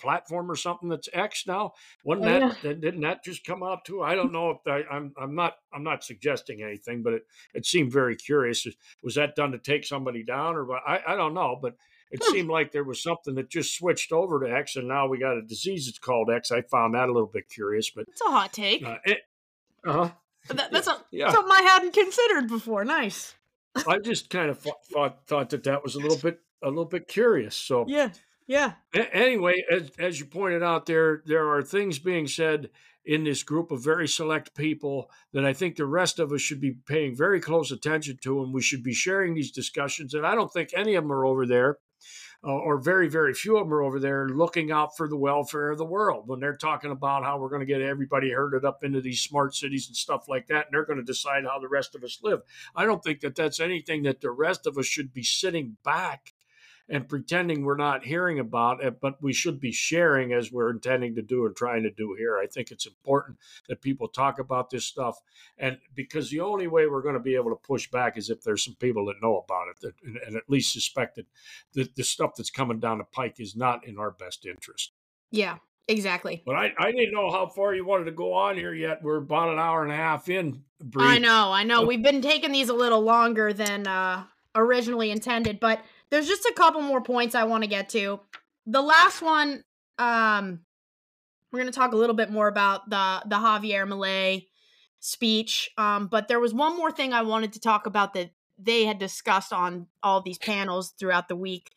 platform 0.00 0.50
or 0.50 0.56
something 0.56 0.88
that's 0.88 1.08
X 1.12 1.46
now. 1.46 1.72
Wasn't 2.04 2.26
oh, 2.26 2.48
that 2.48 2.64
yeah. 2.64 2.72
didn't 2.72 3.02
that 3.02 3.24
just 3.24 3.44
come 3.44 3.62
out 3.62 3.84
too? 3.84 4.02
I 4.02 4.14
don't 4.14 4.32
know 4.32 4.50
if 4.50 4.58
I, 4.66 4.82
I'm 4.90 5.12
I'm 5.20 5.34
not 5.34 5.54
I'm 5.72 5.84
not 5.84 6.04
suggesting 6.04 6.62
anything, 6.62 7.02
but 7.02 7.14
it, 7.14 7.22
it 7.54 7.66
seemed 7.66 7.92
very 7.92 8.16
curious. 8.16 8.66
Was 9.02 9.14
that 9.16 9.36
done 9.36 9.52
to 9.52 9.58
take 9.58 9.84
somebody 9.84 10.22
down 10.22 10.56
or 10.56 10.64
what? 10.64 10.82
I, 10.86 11.00
I 11.06 11.16
don't 11.16 11.34
know, 11.34 11.58
but 11.60 11.76
it 12.10 12.22
seemed 12.24 12.50
like 12.50 12.72
there 12.72 12.84
was 12.84 13.02
something 13.02 13.34
that 13.36 13.48
just 13.48 13.74
switched 13.74 14.12
over 14.12 14.40
to 14.40 14.54
X, 14.54 14.76
and 14.76 14.86
now 14.86 15.08
we 15.08 15.18
got 15.18 15.38
a 15.38 15.42
disease 15.42 15.86
that's 15.86 15.98
called 15.98 16.28
X. 16.30 16.52
I 16.52 16.60
found 16.60 16.94
that 16.94 17.08
a 17.08 17.12
little 17.12 17.30
bit 17.32 17.48
curious, 17.48 17.90
but 17.90 18.06
it's 18.08 18.20
a 18.20 18.30
hot 18.30 18.52
take. 18.52 18.84
Uh 18.84 18.92
huh. 19.86 20.10
That, 20.48 20.72
that's 20.72 20.88
a, 20.88 20.96
yeah. 21.10 21.30
something 21.30 21.52
I 21.52 21.62
hadn't 21.62 21.94
considered 21.94 22.48
before. 22.48 22.84
Nice. 22.84 23.34
I 23.86 23.98
just 23.98 24.28
kind 24.28 24.50
of 24.50 24.58
thought 24.58 25.24
thought 25.26 25.50
that 25.50 25.64
that 25.64 25.82
was 25.82 25.94
a 25.94 26.00
little 26.00 26.16
bit 26.22 26.40
a 26.62 26.68
little 26.68 26.84
bit 26.84 27.08
curious. 27.08 27.56
So 27.56 27.84
yeah, 27.88 28.10
yeah. 28.52 28.72
A- 28.94 29.16
anyway, 29.16 29.64
as, 29.70 29.90
as 29.98 30.20
you 30.20 30.26
pointed 30.26 30.62
out, 30.62 30.84
there 30.84 31.22
there 31.24 31.48
are 31.48 31.62
things 31.62 31.98
being 31.98 32.26
said 32.26 32.68
in 33.02 33.24
this 33.24 33.42
group 33.42 33.70
of 33.70 33.82
very 33.82 34.06
select 34.06 34.54
people 34.54 35.10
that 35.32 35.44
I 35.44 35.54
think 35.54 35.76
the 35.76 35.86
rest 35.86 36.18
of 36.18 36.32
us 36.32 36.42
should 36.42 36.60
be 36.60 36.76
paying 36.86 37.16
very 37.16 37.40
close 37.40 37.70
attention 37.70 38.18
to, 38.22 38.42
and 38.42 38.52
we 38.52 38.60
should 38.60 38.82
be 38.82 38.92
sharing 38.92 39.34
these 39.34 39.50
discussions. 39.50 40.12
And 40.12 40.26
I 40.26 40.34
don't 40.34 40.52
think 40.52 40.68
any 40.74 40.94
of 40.96 41.04
them 41.04 41.12
are 41.12 41.24
over 41.24 41.46
there, 41.46 41.78
uh, 42.44 42.50
or 42.50 42.76
very 42.76 43.08
very 43.08 43.32
few 43.32 43.56
of 43.56 43.64
them 43.64 43.72
are 43.72 43.82
over 43.82 43.98
there 43.98 44.28
looking 44.28 44.70
out 44.70 44.98
for 44.98 45.08
the 45.08 45.16
welfare 45.16 45.70
of 45.70 45.78
the 45.78 45.86
world 45.86 46.24
when 46.28 46.38
they're 46.38 46.54
talking 46.54 46.90
about 46.90 47.24
how 47.24 47.38
we're 47.38 47.48
going 47.48 47.66
to 47.66 47.72
get 47.72 47.80
everybody 47.80 48.32
herded 48.32 48.66
up 48.66 48.84
into 48.84 49.00
these 49.00 49.22
smart 49.22 49.54
cities 49.54 49.86
and 49.86 49.96
stuff 49.96 50.28
like 50.28 50.46
that, 50.48 50.66
and 50.66 50.72
they're 50.72 50.84
going 50.84 50.98
to 50.98 51.04
decide 51.04 51.44
how 51.44 51.58
the 51.58 51.68
rest 51.68 51.94
of 51.94 52.04
us 52.04 52.20
live. 52.22 52.42
I 52.76 52.84
don't 52.84 53.02
think 53.02 53.20
that 53.20 53.34
that's 53.34 53.60
anything 53.60 54.02
that 54.02 54.20
the 54.20 54.30
rest 54.30 54.66
of 54.66 54.76
us 54.76 54.84
should 54.84 55.14
be 55.14 55.22
sitting 55.22 55.78
back 55.82 56.34
and 56.88 57.08
pretending 57.08 57.64
we're 57.64 57.76
not 57.76 58.04
hearing 58.04 58.38
about 58.38 58.82
it, 58.82 59.00
but 59.00 59.22
we 59.22 59.32
should 59.32 59.60
be 59.60 59.72
sharing 59.72 60.32
as 60.32 60.52
we're 60.52 60.70
intending 60.70 61.14
to 61.14 61.22
do 61.22 61.46
and 61.46 61.56
trying 61.56 61.82
to 61.82 61.90
do 61.90 62.14
here. 62.18 62.38
I 62.38 62.46
think 62.46 62.70
it's 62.70 62.86
important 62.86 63.38
that 63.68 63.82
people 63.82 64.08
talk 64.08 64.38
about 64.38 64.70
this 64.70 64.84
stuff, 64.84 65.20
and 65.58 65.78
because 65.94 66.30
the 66.30 66.40
only 66.40 66.66
way 66.66 66.86
we're 66.86 67.02
going 67.02 67.14
to 67.14 67.20
be 67.20 67.34
able 67.34 67.50
to 67.50 67.56
push 67.56 67.90
back 67.90 68.16
is 68.16 68.30
if 68.30 68.42
there's 68.42 68.64
some 68.64 68.76
people 68.76 69.06
that 69.06 69.22
know 69.22 69.38
about 69.38 69.68
it 69.68 69.80
that, 69.80 69.94
and, 70.04 70.16
and 70.26 70.36
at 70.36 70.48
least 70.48 70.72
suspect 70.72 71.18
that 71.74 71.94
the 71.94 72.04
stuff 72.04 72.32
that's 72.36 72.50
coming 72.50 72.80
down 72.80 72.98
the 72.98 73.04
pike 73.04 73.36
is 73.38 73.56
not 73.56 73.86
in 73.86 73.98
our 73.98 74.10
best 74.10 74.46
interest. 74.46 74.92
Yeah, 75.30 75.58
Exactly. 75.88 76.42
But 76.46 76.54
I, 76.54 76.72
I 76.78 76.92
didn't 76.92 77.12
know 77.12 77.30
how 77.30 77.46
far 77.46 77.74
you 77.74 77.84
wanted 77.84 78.04
to 78.04 78.12
go 78.12 78.32
on 78.32 78.56
here 78.56 78.72
yet. 78.72 79.02
We're 79.02 79.16
about 79.16 79.52
an 79.52 79.58
hour 79.58 79.82
and 79.82 79.92
a 79.92 79.96
half 79.96 80.28
in. 80.28 80.62
I 80.96 81.18
know, 81.18 81.52
I 81.52 81.64
know. 81.64 81.82
We've 81.82 82.02
been 82.02 82.22
taking 82.22 82.52
these 82.52 82.68
a 82.68 82.74
little 82.74 83.00
longer 83.00 83.52
than 83.52 83.86
uh, 83.86 84.24
originally 84.54 85.10
intended, 85.10 85.58
but 85.58 85.80
there's 86.12 86.28
just 86.28 86.44
a 86.44 86.52
couple 86.54 86.82
more 86.82 87.00
points 87.00 87.34
I 87.34 87.44
want 87.44 87.64
to 87.64 87.68
get 87.68 87.88
to. 87.90 88.20
The 88.66 88.82
last 88.82 89.22
one, 89.22 89.64
um, 89.98 90.60
we're 91.50 91.60
going 91.60 91.72
to 91.72 91.76
talk 91.76 91.92
a 91.92 91.96
little 91.96 92.14
bit 92.14 92.30
more 92.30 92.48
about 92.48 92.90
the 92.90 93.22
the 93.24 93.36
Javier 93.36 93.88
Milei 93.88 94.46
speech. 95.00 95.70
Um, 95.78 96.08
but 96.08 96.28
there 96.28 96.38
was 96.38 96.52
one 96.52 96.76
more 96.76 96.92
thing 96.92 97.14
I 97.14 97.22
wanted 97.22 97.54
to 97.54 97.60
talk 97.60 97.86
about 97.86 98.12
that 98.12 98.30
they 98.58 98.84
had 98.84 98.98
discussed 98.98 99.54
on 99.54 99.86
all 100.02 100.20
these 100.20 100.36
panels 100.36 100.90
throughout 100.98 101.28
the 101.28 101.34
week 101.34 101.70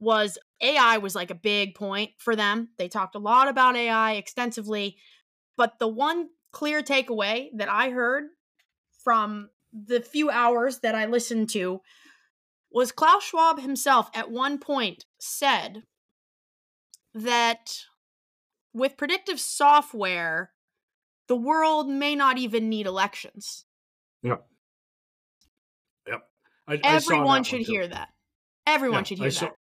was 0.00 0.38
AI 0.62 0.96
was 0.96 1.14
like 1.14 1.30
a 1.30 1.34
big 1.34 1.74
point 1.74 2.12
for 2.16 2.34
them. 2.34 2.70
They 2.78 2.88
talked 2.88 3.14
a 3.14 3.20
lot 3.20 3.46
about 3.46 3.76
AI 3.76 4.12
extensively, 4.12 4.96
but 5.58 5.78
the 5.78 5.86
one 5.86 6.30
clear 6.50 6.82
takeaway 6.82 7.50
that 7.56 7.68
I 7.68 7.90
heard 7.90 8.24
from 9.04 9.50
the 9.72 10.00
few 10.00 10.30
hours 10.30 10.78
that 10.78 10.94
I 10.94 11.04
listened 11.04 11.50
to 11.50 11.82
was 12.74 12.92
Klaus 12.92 13.24
Schwab 13.24 13.60
himself 13.60 14.10
at 14.14 14.30
one 14.30 14.58
point 14.58 15.04
said 15.18 15.82
that 17.14 17.84
with 18.72 18.96
predictive 18.96 19.38
software, 19.38 20.52
the 21.28 21.36
world 21.36 21.88
may 21.88 22.14
not 22.14 22.38
even 22.38 22.68
need 22.68 22.86
elections. 22.86 23.64
Yep. 24.22 24.46
Yep. 26.08 26.22
I, 26.66 26.80
Everyone 26.82 27.40
I 27.40 27.42
should 27.42 27.60
hear 27.60 27.86
that. 27.86 28.08
Everyone 28.66 29.00
yeah, 29.00 29.04
should 29.04 29.18
hear 29.18 29.30
saw, 29.30 29.46
that. 29.46 29.56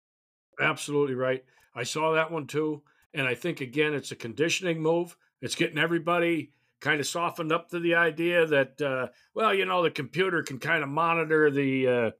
Absolutely 0.59 1.15
right. 1.15 1.43
I 1.75 1.83
saw 1.83 2.13
that 2.13 2.31
one 2.31 2.47
too. 2.47 2.81
And 3.13 3.27
I 3.27 3.35
think, 3.35 3.61
again, 3.61 3.93
it's 3.93 4.11
a 4.11 4.15
conditioning 4.15 4.81
move. 4.81 5.15
It's 5.41 5.55
getting 5.55 5.77
everybody 5.77 6.51
kind 6.79 6.99
of 6.99 7.07
softened 7.07 7.51
up 7.51 7.69
to 7.69 7.79
the 7.79 7.95
idea 7.95 8.45
that 8.45 8.81
uh, 8.81 9.07
well 9.33 9.53
you 9.53 9.65
know 9.65 9.83
the 9.83 9.91
computer 9.91 10.43
can 10.43 10.59
kind 10.59 10.83
of 10.83 10.89
monitor 10.89 11.49
the 11.49 11.87
uh, 11.87 12.11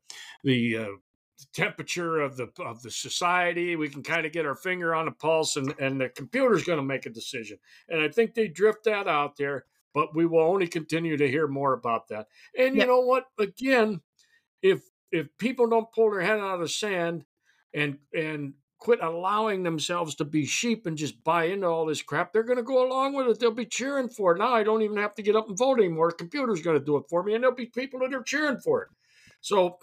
the 0.44 0.78
uh, 0.78 0.86
temperature 1.54 2.20
of 2.20 2.38
the 2.38 2.50
of 2.60 2.82
the 2.82 2.92
society. 2.92 3.76
We 3.76 3.90
can 3.90 4.04
kind 4.04 4.26
of 4.26 4.32
get 4.32 4.46
our 4.46 4.56
finger 4.56 4.96
on 4.96 5.06
the 5.06 5.12
pulse 5.12 5.56
and 5.56 5.74
and 5.80 6.02
the 6.02 6.10
computer's 6.10 6.64
going 6.64 6.80
to 6.80 6.84
make 6.84 7.06
a 7.06 7.12
decision. 7.12 7.58
And 7.90 8.02
i 8.02 8.10
think 8.10 8.34
they 8.34 8.48
drift 8.48 8.84
that 8.86 9.08
out 9.08 9.38
there 9.38 9.66
but 9.94 10.16
we 10.16 10.28
will 10.28 10.42
only 10.44 10.68
continue 10.68 11.18
to 11.18 11.28
hear 11.28 11.48
more 11.48 11.74
about 11.74 12.08
that. 12.10 12.28
And 12.56 12.76
yep. 12.76 12.84
you 12.84 12.88
know 12.88 13.00
what? 13.00 13.26
Again 13.40 14.02
if 14.62 14.82
if 15.12 15.28
people 15.38 15.68
don't 15.68 15.92
pull 15.92 16.12
their 16.12 16.22
head 16.22 16.40
out 16.40 16.56
of 16.56 16.62
the 16.62 16.68
sand 16.68 17.26
and 17.74 17.98
and 18.14 18.54
quit 18.80 19.02
allowing 19.02 19.64
themselves 19.64 20.16
to 20.16 20.26
be 20.26 20.46
sheep 20.46 20.86
and 20.86 20.98
just 20.98 21.24
buy 21.24 21.46
into 21.46 21.68
all 21.68 21.86
this 21.86 22.02
crap, 22.02 22.32
they're 22.32 22.44
going 22.44 22.58
to 22.58 22.64
go 22.64 22.88
along 22.88 23.14
with 23.14 23.28
it. 23.28 23.40
They'll 23.40 23.52
be 23.52 23.66
cheering 23.66 24.10
for 24.10 24.36
it. 24.36 24.40
Now 24.40 24.54
I 24.54 24.64
don't 24.64 24.82
even 24.82 24.98
have 24.98 25.16
to 25.16 25.24
get 25.24 25.36
up 25.36 25.48
and 25.48 25.58
vote 25.58 25.80
anymore. 25.80 26.10
The 26.10 26.16
computer's 26.16 26.62
going 26.62 26.80
to 26.80 26.86
do 26.86 26.98
it 26.98 27.06
for 27.10 27.24
me, 27.24 27.34
and 27.34 27.44
there'll 27.44 27.56
be 27.56 27.66
people 27.66 28.00
that 28.02 28.14
are 28.14 28.24
cheering 28.24 28.60
for 28.60 28.84
it. 28.84 28.90
So, 29.42 29.78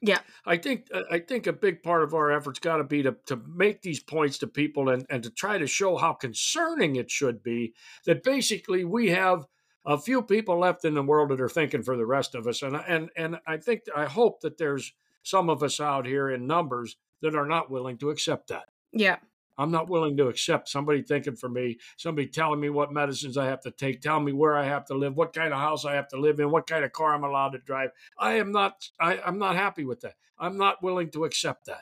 yeah, 0.00 0.18
I 0.46 0.56
think 0.56 0.88
uh, 0.92 1.02
I 1.10 1.20
think 1.20 1.46
a 1.46 1.52
big 1.52 1.82
part 1.82 2.02
of 2.02 2.14
our 2.14 2.32
efforts 2.32 2.58
got 2.58 2.78
to 2.78 2.84
be 2.84 3.02
to 3.02 3.16
to 3.26 3.40
make 3.46 3.82
these 3.82 4.00
points 4.00 4.38
to 4.38 4.46
people 4.46 4.88
and 4.88 5.06
and 5.08 5.22
to 5.22 5.30
try 5.30 5.58
to 5.58 5.66
show 5.66 5.96
how 5.96 6.12
concerning 6.12 6.96
it 6.96 7.10
should 7.10 7.42
be 7.42 7.74
that 8.06 8.22
basically 8.22 8.84
we 8.84 9.10
have 9.10 9.46
a 9.84 9.96
few 9.96 10.20
people 10.20 10.58
left 10.58 10.84
in 10.84 10.94
the 10.94 11.02
world 11.02 11.30
that 11.30 11.40
are 11.40 11.48
thinking 11.48 11.82
for 11.82 11.96
the 11.96 12.06
rest 12.06 12.34
of 12.34 12.46
us, 12.46 12.62
and 12.62 12.76
and 12.76 13.10
and 13.16 13.36
I 13.46 13.58
think 13.58 13.82
I 13.94 14.06
hope 14.06 14.40
that 14.40 14.58
there's 14.58 14.92
some 15.22 15.48
of 15.50 15.62
us 15.62 15.80
out 15.80 16.06
here 16.06 16.30
in 16.30 16.46
numbers 16.46 16.96
that 17.22 17.34
are 17.34 17.46
not 17.46 17.70
willing 17.70 17.98
to 17.98 18.10
accept 18.10 18.48
that. 18.48 18.64
Yeah. 18.92 19.16
I'm 19.58 19.70
not 19.70 19.88
willing 19.88 20.16
to 20.18 20.28
accept 20.28 20.68
somebody 20.68 21.02
thinking 21.02 21.36
for 21.36 21.48
me, 21.48 21.78
somebody 21.96 22.28
telling 22.28 22.60
me 22.60 22.68
what 22.68 22.92
medicines 22.92 23.38
I 23.38 23.46
have 23.46 23.62
to 23.62 23.70
take, 23.70 24.02
telling 24.02 24.24
me 24.24 24.32
where 24.32 24.56
I 24.56 24.64
have 24.64 24.84
to 24.86 24.94
live, 24.94 25.16
what 25.16 25.32
kind 25.32 25.52
of 25.52 25.58
house 25.58 25.84
I 25.84 25.94
have 25.94 26.08
to 26.08 26.20
live 26.20 26.40
in, 26.40 26.50
what 26.50 26.66
kind 26.66 26.84
of 26.84 26.92
car 26.92 27.14
I'm 27.14 27.24
allowed 27.24 27.50
to 27.50 27.58
drive. 27.58 27.90
I 28.18 28.34
am 28.34 28.52
not 28.52 28.88
I, 29.00 29.18
I'm 29.24 29.38
not 29.38 29.56
happy 29.56 29.84
with 29.84 30.00
that. 30.00 30.14
I'm 30.38 30.58
not 30.58 30.82
willing 30.82 31.10
to 31.12 31.24
accept 31.24 31.66
that. 31.66 31.80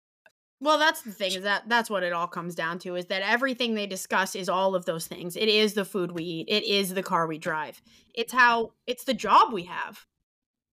Well, 0.61 0.79
that's 0.79 1.03
the 1.03 1.11
thing 1.11 1.33
is 1.33 1.43
that 1.43 1.69
that's 1.69 1.91
what 1.91 2.05
it 2.05 2.13
all 2.13 2.29
comes 2.29 2.55
down 2.55 2.79
to 2.81 2.95
is 2.95 3.07
that 3.07 3.23
everything 3.23 3.75
they 3.75 3.87
discuss 3.87 4.35
is 4.35 4.49
all 4.49 4.75
of 4.75 4.87
those 4.87 5.07
things. 5.07 5.37
It 5.37 5.49
is 5.49 5.75
the 5.75 5.85
food 5.85 6.13
we 6.13 6.23
eat. 6.23 6.49
It 6.49 6.65
is 6.65 6.95
the 6.95 7.03
car 7.03 7.27
we 7.27 7.39
drive. 7.39 7.83
It's 8.15 8.33
how 8.33 8.73
it's 8.87 9.05
the 9.05 9.15
job 9.15 9.53
we 9.53 9.65
have. 9.65 10.07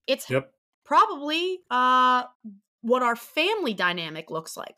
It's 0.06 0.30
yep. 0.30 0.52
probably 0.84 1.58
uh 1.68 2.24
what 2.82 3.02
our 3.02 3.16
family 3.16 3.74
dynamic 3.74 4.30
looks 4.30 4.56
like. 4.56 4.76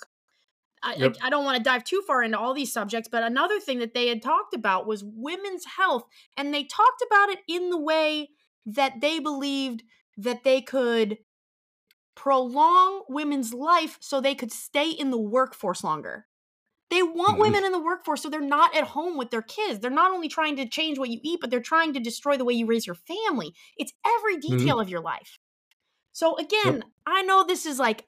I, 0.82 0.94
yep. 0.97 1.16
I, 1.22 1.26
I, 1.26 1.31
don't 1.31 1.44
want 1.44 1.56
to 1.56 1.62
dive 1.62 1.82
too 1.82 2.02
far 2.06 2.22
into 2.22 2.39
all 2.39 2.52
these 2.52 2.72
subjects, 2.72 3.09
but 3.10 3.22
another 3.22 3.59
thing 3.59 3.78
that 3.78 3.94
they 3.94 4.09
had 4.09 4.22
talked 4.22 4.52
about 4.52 4.86
was 4.86 5.02
women's 5.02 5.64
health. 5.78 6.05
And 6.36 6.52
they 6.52 6.64
talked 6.64 7.02
about 7.06 7.31
it 7.31 7.39
in 7.48 7.70
the 7.70 7.81
way 7.81 8.28
that 8.66 9.01
they 9.01 9.18
believed 9.18 9.82
that 10.18 10.44
they 10.44 10.60
could 10.60 11.18
prolong 12.14 13.02
women's 13.09 13.52
life 13.52 13.97
so 14.01 14.20
they 14.20 14.35
could 14.35 14.52
stay 14.52 14.90
in 14.90 15.10
the 15.10 15.18
workforce 15.18 15.82
longer. 15.82 16.26
They 16.90 17.02
want 17.02 17.32
mm-hmm. 17.32 17.40
women 17.40 17.64
in 17.64 17.72
the 17.72 17.82
workforce 17.82 18.22
so 18.22 18.31
they're 18.31 18.40
not 18.40 18.76
at 18.76 18.85
home 18.85 19.16
with 19.16 19.31
their 19.31 19.43
kids. 19.43 19.81
They're 19.81 19.90
not 19.90 20.12
only 20.12 20.28
trying 20.28 20.56
to 20.56 20.68
change 20.68 20.98
what 20.98 21.09
you 21.09 21.18
eat, 21.22 21.40
but 21.40 21.51
they're 21.51 21.60
trying 21.60 21.94
to 21.94 22.01
destroy 22.01 22.36
the 22.36 22.44
way 22.44 22.55
you 22.55 22.66
raise 22.66 22.86
your 22.86 22.94
family. 22.94 23.55
It's 23.76 23.93
every 24.06 24.36
mm-hmm. 24.36 24.59
detail 24.59 24.74
mm-hmm. 24.74 24.82
of 24.82 24.89
your 24.90 25.01
life. 25.01 25.39
So 26.14 26.36
again, 26.36 26.76
yep. 26.76 26.84
I 27.06 27.22
know 27.22 27.44
this 27.44 27.66
is 27.66 27.78
like 27.78 28.06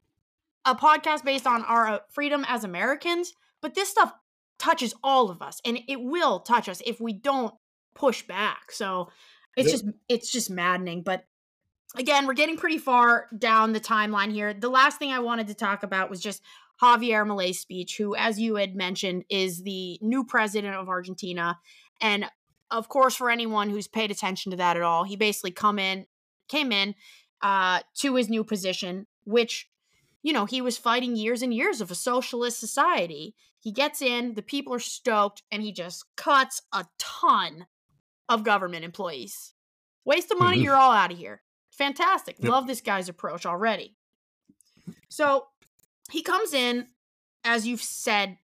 a 0.65 0.75
podcast 0.75 1.25
based 1.25 1.47
on 1.47 1.65
our 1.65 1.89
uh, 1.89 1.99
freedom 2.09 2.47
as 2.49 2.65
Americans, 2.65 3.35
but 3.61 3.75
this 3.75 3.91
stuff 3.91 4.13
touches 4.59 4.95
all 5.03 5.29
of 5.29 5.43
us 5.43 5.61
and 5.65 5.81
it 5.89 6.01
will 6.01 6.41
touch 6.41 6.69
us 6.69 6.81
if 6.87 7.01
we 7.01 7.13
don't 7.13 7.53
push 7.95 8.23
back. 8.23 8.71
So 8.71 9.11
it's 9.57 9.73
yep. 9.73 9.75
just 9.75 9.85
it's 10.09 10.33
just 10.33 10.51
maddening, 10.51 11.03
but 11.03 11.25
again, 11.97 12.27
we're 12.27 12.35
getting 12.35 12.57
pretty 12.57 12.79
far 12.79 13.27
down 13.37 13.73
the 13.73 13.81
timeline 13.81 14.33
here. 14.33 14.55
The 14.55 14.71
last 14.71 14.99
thing 14.99 15.11
I 15.11 15.19
wanted 15.19 15.49
to 15.49 15.55
talk 15.55 15.83
about 15.83 16.09
was 16.09 16.21
just 16.21 16.43
Javier 16.81 17.27
Milei's 17.27 17.59
speech, 17.59 17.97
who 17.97 18.15
as 18.15 18.39
you 18.39 18.55
had 18.55 18.77
mentioned 18.77 19.25
is 19.29 19.65
the 19.65 19.99
new 20.01 20.25
president 20.25 20.77
of 20.77 20.89
Argentina 20.89 21.59
and 22.01 22.27
of 22.71 22.89
course 22.89 23.17
for 23.17 23.31
anyone 23.31 23.69
who's 23.69 23.89
paid 23.89 24.13
attention 24.13 24.51
to 24.53 24.57
that 24.59 24.77
at 24.77 24.83
all, 24.85 25.03
he 25.03 25.17
basically 25.17 25.51
come 25.51 25.81
in 25.81 26.07
came 26.49 26.71
in 26.71 26.95
uh, 27.43 27.81
to 27.97 28.17
his 28.17 28.29
new 28.29 28.45
position, 28.45 29.07
which, 29.25 29.69
you 30.23 30.33
know, 30.33 30.45
he 30.45 30.61
was 30.61 30.79
fighting 30.79 31.17
years 31.17 31.43
and 31.43 31.53
years 31.53 31.81
of 31.81 31.91
a 31.91 31.95
socialist 31.95 32.59
society. 32.59 33.35
He 33.59 33.73
gets 33.73 34.01
in, 34.01 34.35
the 34.35 34.43
people 34.43 34.75
are 34.75 34.79
stoked, 34.79 35.43
and 35.51 35.63
he 35.63 35.73
just 35.73 36.05
cuts 36.17 36.63
a 36.73 36.87
ton 36.99 37.67
of 38.29 38.45
government 38.45 38.85
employees. 38.85 39.55
Waste 40.05 40.31
of 40.31 40.39
money, 40.39 40.57
mm-hmm. 40.57 40.65
you're 40.65 40.77
all 40.77 40.93
out 40.93 41.13
of 41.13 41.19
here. 41.19 41.43
Fantastic. 41.71 42.37
Yep. 42.39 42.51
Love 42.51 42.67
this 42.67 42.81
guy's 42.81 43.09
approach 43.09 43.45
already. 43.45 43.97
So 45.09 45.47
he 46.11 46.23
comes 46.23 46.55
in, 46.55 46.89
as 47.45 47.67
you've 47.67 47.83
said, 47.83 48.39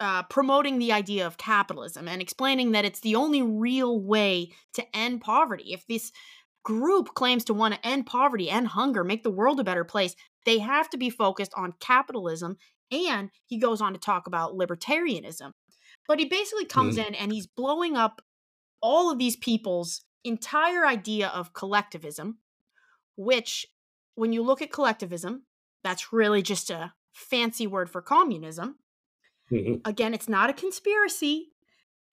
uh, 0.00 0.24
promoting 0.24 0.78
the 0.78 0.92
idea 0.92 1.26
of 1.26 1.36
capitalism 1.36 2.08
and 2.08 2.20
explaining 2.20 2.72
that 2.72 2.84
it's 2.84 3.00
the 3.00 3.14
only 3.14 3.42
real 3.42 4.00
way 4.00 4.50
to 4.74 4.84
end 4.94 5.20
poverty. 5.20 5.72
If 5.72 5.86
this 5.86 6.12
group 6.64 7.14
claims 7.14 7.44
to 7.44 7.54
want 7.54 7.74
to 7.74 7.86
end 7.86 8.06
poverty 8.06 8.50
and 8.50 8.66
hunger, 8.66 9.04
make 9.04 9.22
the 9.22 9.30
world 9.30 9.60
a 9.60 9.64
better 9.64 9.84
place, 9.84 10.16
they 10.44 10.58
have 10.58 10.90
to 10.90 10.96
be 10.96 11.10
focused 11.10 11.52
on 11.56 11.74
capitalism. 11.78 12.56
And 12.90 13.30
he 13.46 13.58
goes 13.58 13.80
on 13.80 13.92
to 13.92 13.98
talk 13.98 14.26
about 14.26 14.54
libertarianism. 14.54 15.52
But 16.08 16.18
he 16.18 16.26
basically 16.26 16.66
comes 16.66 16.96
mm. 16.96 17.06
in 17.06 17.14
and 17.14 17.32
he's 17.32 17.46
blowing 17.46 17.96
up 17.96 18.20
all 18.80 19.10
of 19.10 19.18
these 19.18 19.36
people's 19.36 20.04
entire 20.24 20.86
idea 20.86 21.28
of 21.28 21.54
collectivism, 21.54 22.38
which, 23.16 23.66
when 24.14 24.32
you 24.32 24.42
look 24.42 24.60
at 24.60 24.72
collectivism, 24.72 25.44
that's 25.82 26.12
really 26.12 26.42
just 26.42 26.70
a 26.70 26.92
fancy 27.12 27.66
word 27.66 27.88
for 27.88 28.02
communism. 28.02 28.76
Mm-hmm. 29.50 29.88
Again, 29.88 30.14
it's 30.14 30.28
not 30.28 30.50
a 30.50 30.54
conspiracy. 30.54 31.53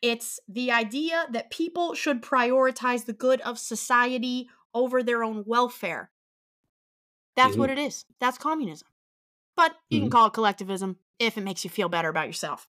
It's 0.01 0.39
the 0.47 0.71
idea 0.71 1.27
that 1.31 1.51
people 1.51 1.93
should 1.93 2.21
prioritize 2.21 3.05
the 3.05 3.13
good 3.13 3.41
of 3.41 3.59
society 3.59 4.49
over 4.73 5.03
their 5.03 5.23
own 5.23 5.43
welfare. 5.45 6.11
That's 7.35 7.51
mm-hmm. 7.51 7.59
what 7.59 7.69
it 7.69 7.77
is. 7.77 8.05
That's 8.19 8.37
communism. 8.37 8.87
But 9.55 9.75
you 9.89 9.97
mm-hmm. 9.97 10.05
can 10.05 10.11
call 10.11 10.27
it 10.27 10.33
collectivism 10.33 10.97
if 11.19 11.37
it 11.37 11.43
makes 11.43 11.63
you 11.63 11.69
feel 11.69 11.89
better 11.89 12.09
about 12.09 12.27
yourself. 12.27 12.67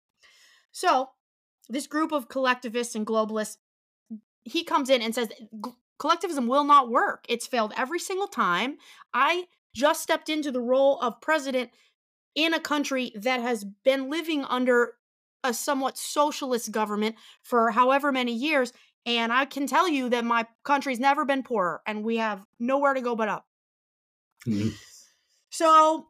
So, 0.73 1.11
this 1.69 1.87
group 1.87 2.13
of 2.13 2.29
collectivists 2.29 2.95
and 2.95 3.07
globalists, 3.07 3.59
he 4.43 4.65
comes 4.65 4.89
in 4.89 5.03
and 5.03 5.15
says 5.15 5.29
collectivism 5.99 6.47
will 6.47 6.65
not 6.65 6.91
work. 6.91 7.27
It's 7.29 7.47
failed 7.47 7.75
every 7.77 7.99
single 7.99 8.27
time. 8.27 8.79
I 9.13 9.45
just 9.75 10.03
stepped 10.03 10.29
into 10.29 10.51
the 10.51 10.61
role 10.61 10.99
of 11.01 11.21
president 11.21 11.71
in 12.35 12.55
a 12.55 12.61
country 12.61 13.13
that 13.17 13.41
has 13.41 13.65
been 13.65 14.09
living 14.09 14.45
under 14.45 14.95
a 15.45 15.55
somewhat 15.55 15.97
socialist 15.97 16.73
government 16.73 17.17
for 17.43 17.71
however 17.71 18.13
many 18.13 18.33
years. 18.33 18.73
And 19.07 19.33
I 19.33 19.45
can 19.45 19.67
tell 19.67 19.89
you 19.89 20.09
that 20.11 20.25
my 20.25 20.47
country's 20.65 21.01
never 21.01 21.25
been 21.25 21.43
poorer 21.43 21.81
and 21.87 22.05
we 22.05 22.19
have 22.19 22.45
nowhere 22.59 22.95
to 22.95 23.01
go 23.01 23.17
but 23.17 23.29
up. 23.29 23.47
Mm-hmm. 24.47 24.69
So 25.51 26.09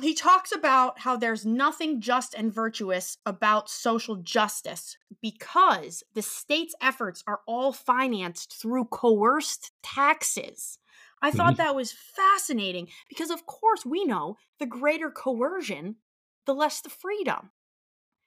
he 0.00 0.14
talks 0.14 0.52
about 0.52 1.00
how 1.00 1.16
there's 1.16 1.46
nothing 1.46 2.00
just 2.00 2.34
and 2.34 2.52
virtuous 2.52 3.16
about 3.24 3.70
social 3.70 4.16
justice 4.16 4.96
because 5.22 6.02
the 6.14 6.22
state's 6.22 6.74
efforts 6.82 7.24
are 7.26 7.40
all 7.46 7.72
financed 7.72 8.54
through 8.60 8.84
coerced 8.86 9.72
taxes. 9.82 10.78
I 11.22 11.30
thought 11.30 11.54
mm-hmm. 11.54 11.62
that 11.62 11.74
was 11.74 11.92
fascinating 11.92 12.88
because, 13.08 13.30
of 13.30 13.46
course, 13.46 13.86
we 13.86 14.04
know 14.04 14.36
the 14.58 14.66
greater 14.66 15.10
coercion, 15.10 15.96
the 16.44 16.54
less 16.54 16.82
the 16.82 16.90
freedom. 16.90 17.50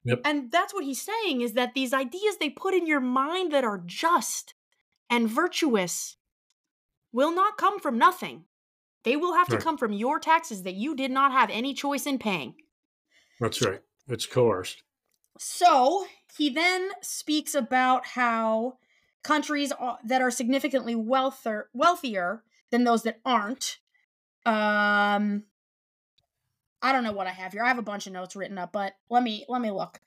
Yep. 0.06 0.22
And 0.26 0.52
that's 0.52 0.74
what 0.74 0.86
he's 0.86 1.02
saying 1.02 1.42
is 1.42 1.54
that 1.54 1.74
these 1.74 1.94
ideas 1.94 2.38
they 2.38 2.50
put 2.50 2.74
in 2.74 2.88
your 2.88 3.02
mind 3.02 3.52
that 3.52 3.64
are 3.64 3.82
just 3.86 4.54
and 5.10 5.30
virtuous 5.30 6.18
will 7.12 7.34
not 7.34 7.58
come 7.58 7.80
from 7.80 7.98
nothing. 7.98 8.46
They 9.04 9.16
will 9.16 9.34
have 9.34 9.50
right. 9.50 9.60
to 9.60 9.64
come 9.64 9.78
from 9.78 9.94
your 9.94 10.20
taxes 10.20 10.64
that 10.64 10.76
you 10.76 10.96
did 10.96 11.12
not 11.12 11.32
have 11.32 11.50
any 11.50 11.74
choice 11.74 12.06
in 12.06 12.20
paying. 12.20 12.56
That's 13.40 13.62
right. 13.62 13.82
It's 14.08 14.26
coerced. 14.26 14.84
So 15.38 16.06
he 16.38 16.50
then 16.50 16.90
speaks 17.02 17.56
about 17.56 18.06
how 18.06 18.78
countries 19.24 19.72
that 20.04 20.22
are 20.22 20.32
significantly 20.32 20.96
wealthier, 20.96 21.70
wealthier 21.74 22.44
than 22.72 22.84
those 22.84 23.04
that 23.04 23.20
aren't 23.26 23.78
um, 24.46 25.44
I 26.82 26.92
don't 26.92 27.04
know 27.04 27.12
what 27.12 27.28
I 27.28 27.32
have 27.32 27.54
here. 27.54 27.64
I 27.64 27.68
have 27.68 27.80
a 27.80 27.84
bunch 27.84 28.08
of 28.08 28.14
notes 28.14 28.36
written 28.36 28.58
up, 28.58 28.72
but 28.72 28.94
let 29.10 29.24
me 29.24 29.46
let 29.50 29.62
me 29.62 29.72
look. 29.72 30.00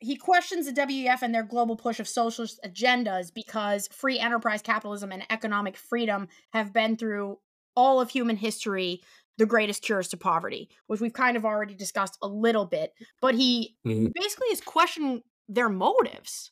He 0.00 0.16
questions 0.16 0.66
the 0.66 0.72
WEF 0.72 1.22
and 1.22 1.34
their 1.34 1.42
global 1.42 1.76
push 1.76 1.98
of 1.98 2.06
socialist 2.06 2.60
agendas 2.64 3.32
because 3.34 3.88
free 3.88 4.18
enterprise 4.18 4.62
capitalism 4.62 5.10
and 5.10 5.24
economic 5.28 5.76
freedom 5.76 6.28
have 6.52 6.72
been 6.72 6.96
through 6.96 7.38
all 7.74 8.00
of 8.00 8.10
human 8.10 8.36
history 8.36 9.02
the 9.38 9.46
greatest 9.46 9.82
cures 9.82 10.08
to 10.08 10.16
poverty, 10.16 10.68
which 10.88 11.00
we've 11.00 11.12
kind 11.12 11.36
of 11.36 11.44
already 11.44 11.74
discussed 11.74 12.18
a 12.22 12.28
little 12.28 12.66
bit. 12.66 12.92
But 13.20 13.36
he 13.36 13.76
mm-hmm. 13.86 14.08
basically 14.14 14.48
is 14.48 14.60
questioning 14.60 15.22
their 15.48 15.68
motives. 15.68 16.50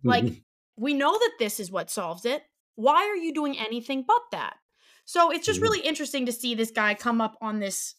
Mm-hmm. 0.00 0.08
Like, 0.08 0.42
we 0.76 0.92
know 0.92 1.12
that 1.12 1.32
this 1.38 1.60
is 1.60 1.70
what 1.70 1.90
solves 1.90 2.24
it. 2.24 2.42
Why 2.74 3.06
are 3.06 3.16
you 3.16 3.32
doing 3.32 3.56
anything 3.58 4.04
but 4.06 4.20
that? 4.32 4.56
So 5.06 5.30
it's 5.30 5.46
just 5.46 5.60
mm-hmm. 5.60 5.68
really 5.68 5.80
interesting 5.80 6.26
to 6.26 6.32
see 6.32 6.54
this 6.54 6.70
guy 6.70 6.94
come 6.94 7.20
up 7.20 7.36
on 7.40 7.60
this 7.60 7.94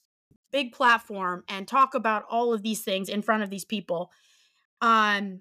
big 0.51 0.73
platform 0.73 1.43
and 1.49 1.67
talk 1.67 1.95
about 1.95 2.23
all 2.29 2.53
of 2.53 2.61
these 2.61 2.81
things 2.81 3.09
in 3.09 3.21
front 3.21 3.43
of 3.43 3.49
these 3.49 3.65
people. 3.65 4.11
Um 4.81 5.39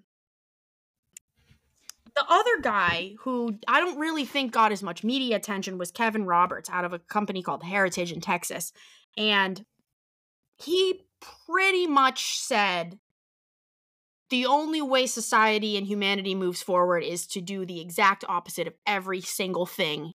the 2.14 2.24
other 2.30 2.62
guy 2.62 3.14
who 3.20 3.58
I 3.68 3.80
don't 3.80 3.98
really 3.98 4.24
think 4.24 4.52
got 4.52 4.72
as 4.72 4.82
much 4.82 5.04
media 5.04 5.36
attention 5.36 5.76
was 5.76 5.90
Kevin 5.90 6.24
Roberts 6.24 6.70
out 6.70 6.86
of 6.86 6.94
a 6.94 6.98
company 6.98 7.42
called 7.42 7.62
Heritage 7.62 8.10
in 8.10 8.22
Texas. 8.22 8.72
And 9.18 9.64
he 10.56 11.02
pretty 11.46 11.86
much 11.86 12.38
said 12.38 12.98
the 14.30 14.46
only 14.46 14.80
way 14.80 15.06
society 15.06 15.76
and 15.76 15.86
humanity 15.86 16.34
moves 16.34 16.62
forward 16.62 17.04
is 17.04 17.26
to 17.28 17.40
do 17.40 17.66
the 17.66 17.80
exact 17.80 18.24
opposite 18.28 18.66
of 18.66 18.74
every 18.86 19.20
single 19.20 19.66
thing 19.66 20.12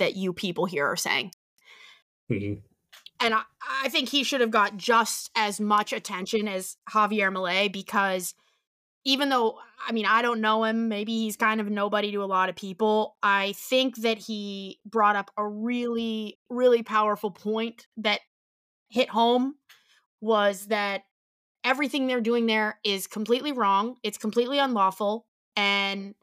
that 0.00 0.16
you 0.16 0.32
people 0.32 0.66
here 0.66 0.86
are 0.86 0.96
saying. 0.96 1.30
Mm-hmm. 2.30 2.60
And 3.22 3.34
I, 3.34 3.42
I 3.84 3.88
think 3.88 4.08
he 4.08 4.24
should 4.24 4.40
have 4.40 4.50
got 4.50 4.76
just 4.76 5.30
as 5.36 5.60
much 5.60 5.92
attention 5.92 6.48
as 6.48 6.76
Javier 6.90 7.32
Milei 7.32 7.72
because 7.72 8.34
even 9.04 9.28
though 9.28 9.58
I 9.86 9.92
mean 9.92 10.06
I 10.06 10.22
don't 10.22 10.40
know 10.40 10.64
him, 10.64 10.88
maybe 10.88 11.12
he's 11.12 11.36
kind 11.36 11.60
of 11.60 11.70
nobody 11.70 12.10
to 12.12 12.22
a 12.22 12.26
lot 12.26 12.48
of 12.48 12.56
people. 12.56 13.16
I 13.22 13.54
think 13.56 13.96
that 13.98 14.18
he 14.18 14.80
brought 14.84 15.16
up 15.16 15.30
a 15.36 15.46
really 15.46 16.38
really 16.48 16.82
powerful 16.82 17.30
point 17.30 17.86
that 17.98 18.20
hit 18.88 19.08
home 19.08 19.54
was 20.20 20.66
that 20.66 21.02
everything 21.62 22.06
they're 22.06 22.20
doing 22.20 22.46
there 22.46 22.78
is 22.84 23.06
completely 23.06 23.52
wrong. 23.52 23.96
It's 24.02 24.18
completely 24.18 24.58
unlawful 24.58 25.26
and 25.56 26.14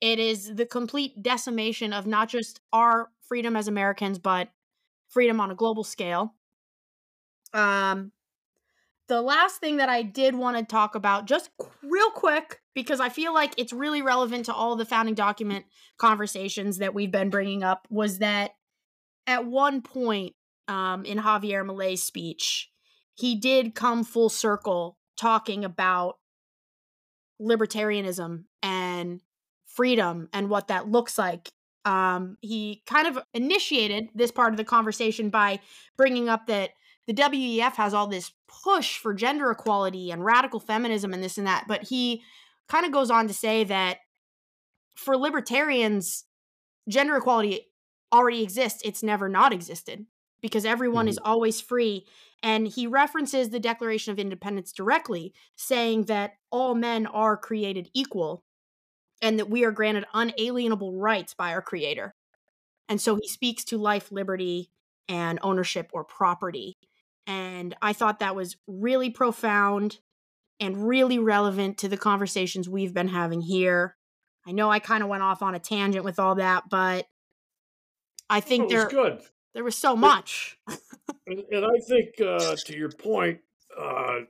it 0.00 0.18
is 0.18 0.54
the 0.54 0.66
complete 0.66 1.22
decimation 1.22 1.92
of 1.92 2.06
not 2.06 2.28
just 2.28 2.60
our 2.72 3.10
freedom 3.28 3.56
as 3.56 3.68
Americans 3.68 4.18
but 4.18 4.48
freedom 5.08 5.40
on 5.40 5.50
a 5.50 5.54
global 5.54 5.84
scale. 5.84 6.34
Um 7.52 8.12
the 9.08 9.22
last 9.22 9.60
thing 9.60 9.76
that 9.76 9.88
I 9.88 10.02
did 10.02 10.34
want 10.34 10.56
to 10.56 10.64
talk 10.64 10.94
about, 10.96 11.26
just 11.26 11.50
real 11.82 12.10
quick, 12.10 12.60
because 12.74 12.98
I 12.98 13.08
feel 13.08 13.32
like 13.32 13.54
it's 13.56 13.72
really 13.72 14.02
relevant 14.02 14.46
to 14.46 14.54
all 14.54 14.74
the 14.74 14.84
founding 14.84 15.14
document 15.14 15.64
conversations 15.96 16.78
that 16.78 16.92
we've 16.92 17.12
been 17.12 17.30
bringing 17.30 17.62
up, 17.62 17.86
was 17.88 18.18
that 18.18 18.56
at 19.26 19.46
one 19.46 19.80
point 19.80 20.34
um, 20.68 21.04
in 21.04 21.18
Javier 21.18 21.64
Milei's 21.64 22.02
speech, 22.02 22.70
he 23.14 23.36
did 23.36 23.74
come 23.74 24.02
full 24.02 24.28
circle 24.28 24.98
talking 25.16 25.64
about 25.64 26.16
libertarianism 27.40 28.44
and 28.62 29.20
freedom 29.66 30.28
and 30.32 30.50
what 30.50 30.68
that 30.68 30.88
looks 30.88 31.18
like. 31.18 31.50
Um, 31.86 32.36
he 32.40 32.82
kind 32.84 33.06
of 33.06 33.22
initiated 33.32 34.08
this 34.12 34.32
part 34.32 34.52
of 34.52 34.56
the 34.56 34.64
conversation 34.64 35.30
by 35.30 35.60
bringing 35.96 36.28
up 36.28 36.48
that 36.48 36.70
the 37.06 37.14
WEF 37.14 37.76
has 37.76 37.94
all 37.94 38.08
this 38.08 38.32
push 38.64 38.98
for 38.98 39.14
gender 39.14 39.50
equality 39.52 40.10
and 40.10 40.24
radical 40.24 40.58
feminism 40.58 41.14
and 41.14 41.22
this 41.22 41.38
and 41.38 41.46
that. 41.46 41.66
But 41.68 41.84
he 41.84 42.24
kind 42.68 42.84
of 42.84 42.90
goes 42.90 43.10
on 43.10 43.28
to 43.28 43.34
say 43.34 43.62
that 43.64 43.98
for 44.96 45.16
libertarians, 45.16 46.24
gender 46.88 47.16
equality 47.16 47.68
already 48.12 48.42
exists. 48.42 48.82
It's 48.84 49.04
never 49.04 49.28
not 49.28 49.52
existed 49.52 50.06
because 50.40 50.64
everyone 50.64 51.04
mm-hmm. 51.04 51.10
is 51.10 51.20
always 51.24 51.60
free. 51.60 52.04
And 52.42 52.66
he 52.66 52.88
references 52.88 53.50
the 53.50 53.60
Declaration 53.60 54.12
of 54.12 54.18
Independence 54.18 54.72
directly, 54.72 55.32
saying 55.54 56.04
that 56.04 56.32
all 56.50 56.74
men 56.74 57.06
are 57.06 57.36
created 57.36 57.90
equal 57.94 58.42
and 59.22 59.38
that 59.38 59.50
we 59.50 59.64
are 59.64 59.70
granted 59.70 60.04
unalienable 60.14 60.92
rights 60.98 61.34
by 61.34 61.52
our 61.52 61.62
Creator. 61.62 62.14
And 62.88 63.00
so 63.00 63.16
he 63.16 63.28
speaks 63.28 63.64
to 63.64 63.78
life, 63.78 64.12
liberty, 64.12 64.70
and 65.08 65.38
ownership 65.42 65.90
or 65.92 66.04
property. 66.04 66.76
And 67.26 67.74
I 67.82 67.92
thought 67.92 68.20
that 68.20 68.36
was 68.36 68.56
really 68.66 69.10
profound 69.10 69.98
and 70.60 70.88
really 70.88 71.18
relevant 71.18 71.78
to 71.78 71.88
the 71.88 71.96
conversations 71.96 72.68
we've 72.68 72.94
been 72.94 73.08
having 73.08 73.40
here. 73.40 73.96
I 74.46 74.52
know 74.52 74.70
I 74.70 74.78
kind 74.78 75.02
of 75.02 75.08
went 75.08 75.22
off 75.22 75.42
on 75.42 75.54
a 75.54 75.58
tangent 75.58 76.04
with 76.04 76.18
all 76.18 76.36
that, 76.36 76.64
but 76.70 77.06
I 78.30 78.40
think 78.40 78.70
there 78.70 78.88
good. 78.88 79.20
There 79.54 79.64
was 79.64 79.76
so 79.76 79.96
much. 79.96 80.58
and, 81.26 81.42
and, 81.50 81.64
I 81.64 81.78
think, 81.86 82.20
uh, 82.20 82.56
to 82.66 82.76
your 82.76 82.90
point 82.90 83.40
uh, 83.76 84.20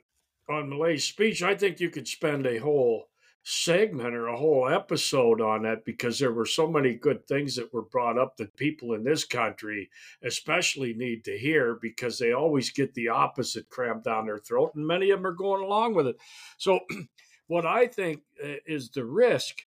on 0.49 0.71
Milei's 0.71 1.05
speech, 1.05 1.43
I 1.43 1.55
think 1.55 1.81
you 1.81 1.91
could 1.91 2.09
spend 2.09 2.47
a 2.47 2.59
whole 2.59 3.09
segment 3.49 4.13
or 4.13 4.27
a 4.27 4.37
whole 4.37 4.69
episode 4.69 5.41
on 5.41 5.63
that 5.63 5.85
because 5.85 6.19
there 6.19 6.33
were 6.33 6.45
so 6.45 6.67
many 6.67 6.95
good 6.95 7.25
things 7.29 7.55
that 7.55 7.73
were 7.73 7.83
brought 7.83 8.19
up 8.19 8.37
that 8.37 8.57
people 8.57 8.93
in 8.93 9.05
this 9.05 9.25
country 9.25 9.89
especially 10.25 10.93
need 10.95 11.25
to 11.25 11.39
hear 11.39 11.79
because 11.81 12.19
they 12.19 12.33
always 12.33 12.71
get 12.71 12.93
the 12.95 13.07
opposite 13.07 13.69
crammed 13.69 14.03
down 14.03 14.27
their 14.27 14.39
throat 14.39 14.73
and 14.75 14.85
many 14.85 15.11
of 15.11 15.21
them 15.21 15.27
are 15.27 15.33
going 15.33 15.63
along 15.63 15.95
with 15.95 16.09
it. 16.09 16.17
So 16.59 16.81
what 17.47 17.65
i 17.65 17.87
think 17.87 18.23
uh, 18.43 18.55
is 18.67 18.91
the 18.91 19.05
risk 19.05 19.63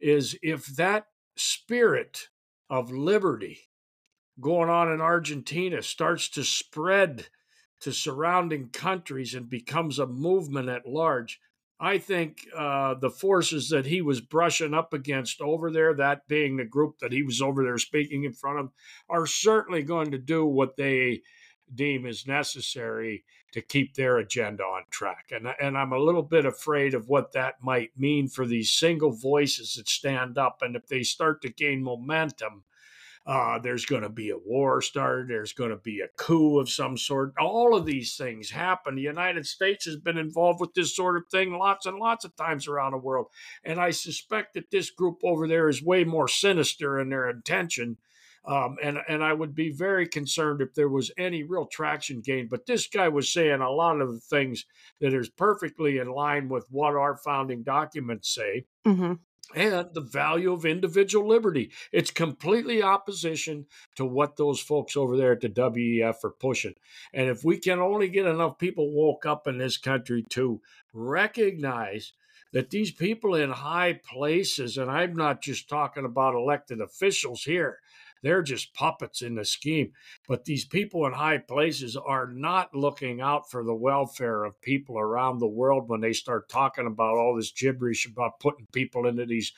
is 0.00 0.38
if 0.42 0.66
that 0.66 1.06
spirit 1.36 2.28
of 2.68 2.92
liberty 2.92 3.58
going 4.40 4.70
on 4.70 4.90
in 4.90 5.00
argentina 5.00 5.82
starts 5.82 6.28
to 6.28 6.44
spread 6.44 7.26
to 7.80 7.92
surrounding 7.92 8.68
countries 8.68 9.34
and 9.34 9.48
becomes 9.48 9.98
a 9.98 10.06
movement 10.06 10.68
at 10.68 10.86
large 10.86 11.40
I 11.82 11.96
think 11.96 12.46
uh, 12.54 12.94
the 12.94 13.08
forces 13.08 13.70
that 13.70 13.86
he 13.86 14.02
was 14.02 14.20
brushing 14.20 14.74
up 14.74 14.92
against 14.92 15.40
over 15.40 15.70
there, 15.70 15.94
that 15.94 16.28
being 16.28 16.58
the 16.58 16.64
group 16.66 16.98
that 16.98 17.10
he 17.10 17.22
was 17.22 17.40
over 17.40 17.64
there 17.64 17.78
speaking 17.78 18.24
in 18.24 18.34
front 18.34 18.58
of, 18.58 18.70
are 19.08 19.26
certainly 19.26 19.82
going 19.82 20.10
to 20.10 20.18
do 20.18 20.44
what 20.44 20.76
they 20.76 21.22
deem 21.74 22.04
is 22.04 22.26
necessary 22.26 23.24
to 23.52 23.62
keep 23.62 23.94
their 23.94 24.18
agenda 24.18 24.62
on 24.62 24.82
track. 24.90 25.30
And, 25.32 25.48
and 25.60 25.78
I'm 25.78 25.92
a 25.92 25.98
little 25.98 26.22
bit 26.22 26.44
afraid 26.44 26.92
of 26.92 27.08
what 27.08 27.32
that 27.32 27.62
might 27.62 27.98
mean 27.98 28.28
for 28.28 28.46
these 28.46 28.70
single 28.70 29.12
voices 29.12 29.74
that 29.74 29.88
stand 29.88 30.36
up. 30.36 30.58
And 30.60 30.76
if 30.76 30.86
they 30.86 31.02
start 31.02 31.40
to 31.42 31.48
gain 31.48 31.82
momentum, 31.82 32.64
uh, 33.26 33.58
there's 33.58 33.84
going 33.84 34.02
to 34.02 34.08
be 34.08 34.30
a 34.30 34.38
war 34.38 34.80
started. 34.80 35.28
There's 35.28 35.52
going 35.52 35.70
to 35.70 35.76
be 35.76 36.00
a 36.00 36.08
coup 36.16 36.58
of 36.58 36.70
some 36.70 36.96
sort. 36.96 37.34
All 37.38 37.76
of 37.76 37.84
these 37.84 38.16
things 38.16 38.50
happen. 38.50 38.94
The 38.94 39.02
United 39.02 39.46
States 39.46 39.84
has 39.84 39.96
been 39.96 40.16
involved 40.16 40.60
with 40.60 40.72
this 40.74 40.96
sort 40.96 41.16
of 41.16 41.24
thing 41.30 41.52
lots 41.52 41.86
and 41.86 41.98
lots 41.98 42.24
of 42.24 42.34
times 42.36 42.66
around 42.66 42.92
the 42.92 42.98
world. 42.98 43.26
And 43.62 43.78
I 43.78 43.90
suspect 43.90 44.54
that 44.54 44.70
this 44.70 44.90
group 44.90 45.20
over 45.22 45.46
there 45.46 45.68
is 45.68 45.82
way 45.82 46.04
more 46.04 46.28
sinister 46.28 46.98
in 46.98 47.10
their 47.10 47.28
intention. 47.28 47.98
Um, 48.46 48.78
and 48.82 48.98
and 49.06 49.22
I 49.22 49.34
would 49.34 49.54
be 49.54 49.70
very 49.70 50.08
concerned 50.08 50.62
if 50.62 50.72
there 50.72 50.88
was 50.88 51.10
any 51.18 51.42
real 51.42 51.66
traction 51.66 52.22
gained. 52.22 52.48
But 52.48 52.64
this 52.64 52.86
guy 52.86 53.08
was 53.08 53.30
saying 53.30 53.60
a 53.60 53.70
lot 53.70 54.00
of 54.00 54.14
the 54.14 54.20
things 54.20 54.64
that 55.02 55.12
is 55.12 55.28
perfectly 55.28 55.98
in 55.98 56.08
line 56.08 56.48
with 56.48 56.64
what 56.70 56.96
our 56.96 57.18
founding 57.18 57.62
documents 57.64 58.34
say. 58.34 58.64
Mm-hmm 58.86 59.12
and 59.54 59.88
the 59.94 60.00
value 60.00 60.52
of 60.52 60.64
individual 60.64 61.28
liberty. 61.28 61.70
It's 61.92 62.10
completely 62.10 62.82
opposition 62.82 63.66
to 63.96 64.04
what 64.04 64.36
those 64.36 64.60
folks 64.60 64.96
over 64.96 65.16
there 65.16 65.32
at 65.32 65.40
the 65.40 65.48
WEF 65.48 66.24
are 66.24 66.30
pushing. 66.30 66.74
And 67.12 67.28
if 67.28 67.44
we 67.44 67.58
can 67.58 67.78
only 67.78 68.08
get 68.08 68.26
enough 68.26 68.58
people 68.58 68.92
woke 68.92 69.26
up 69.26 69.46
in 69.46 69.58
this 69.58 69.76
country 69.76 70.24
to 70.30 70.60
recognize 70.92 72.12
that 72.52 72.70
these 72.70 72.90
people 72.90 73.34
in 73.34 73.50
high 73.50 73.92
places, 73.92 74.76
and 74.76 74.90
I'm 74.90 75.14
not 75.14 75.40
just 75.40 75.68
talking 75.68 76.04
about 76.04 76.34
elected 76.34 76.80
officials 76.80 77.44
here, 77.44 77.78
they're 78.22 78.42
just 78.42 78.74
puppets 78.74 79.22
in 79.22 79.34
the 79.34 79.44
scheme. 79.44 79.92
But 80.28 80.44
these 80.44 80.64
people 80.64 81.06
in 81.06 81.12
high 81.12 81.38
places 81.38 81.96
are 81.96 82.26
not 82.26 82.74
looking 82.74 83.20
out 83.20 83.50
for 83.50 83.64
the 83.64 83.74
welfare 83.74 84.44
of 84.44 84.60
people 84.60 84.98
around 84.98 85.38
the 85.38 85.46
world 85.46 85.88
when 85.88 86.00
they 86.00 86.12
start 86.12 86.48
talking 86.48 86.86
about 86.86 87.16
all 87.16 87.34
this 87.36 87.52
gibberish 87.52 88.06
about 88.06 88.40
putting 88.40 88.66
people 88.72 89.06
into 89.06 89.26
these 89.26 89.52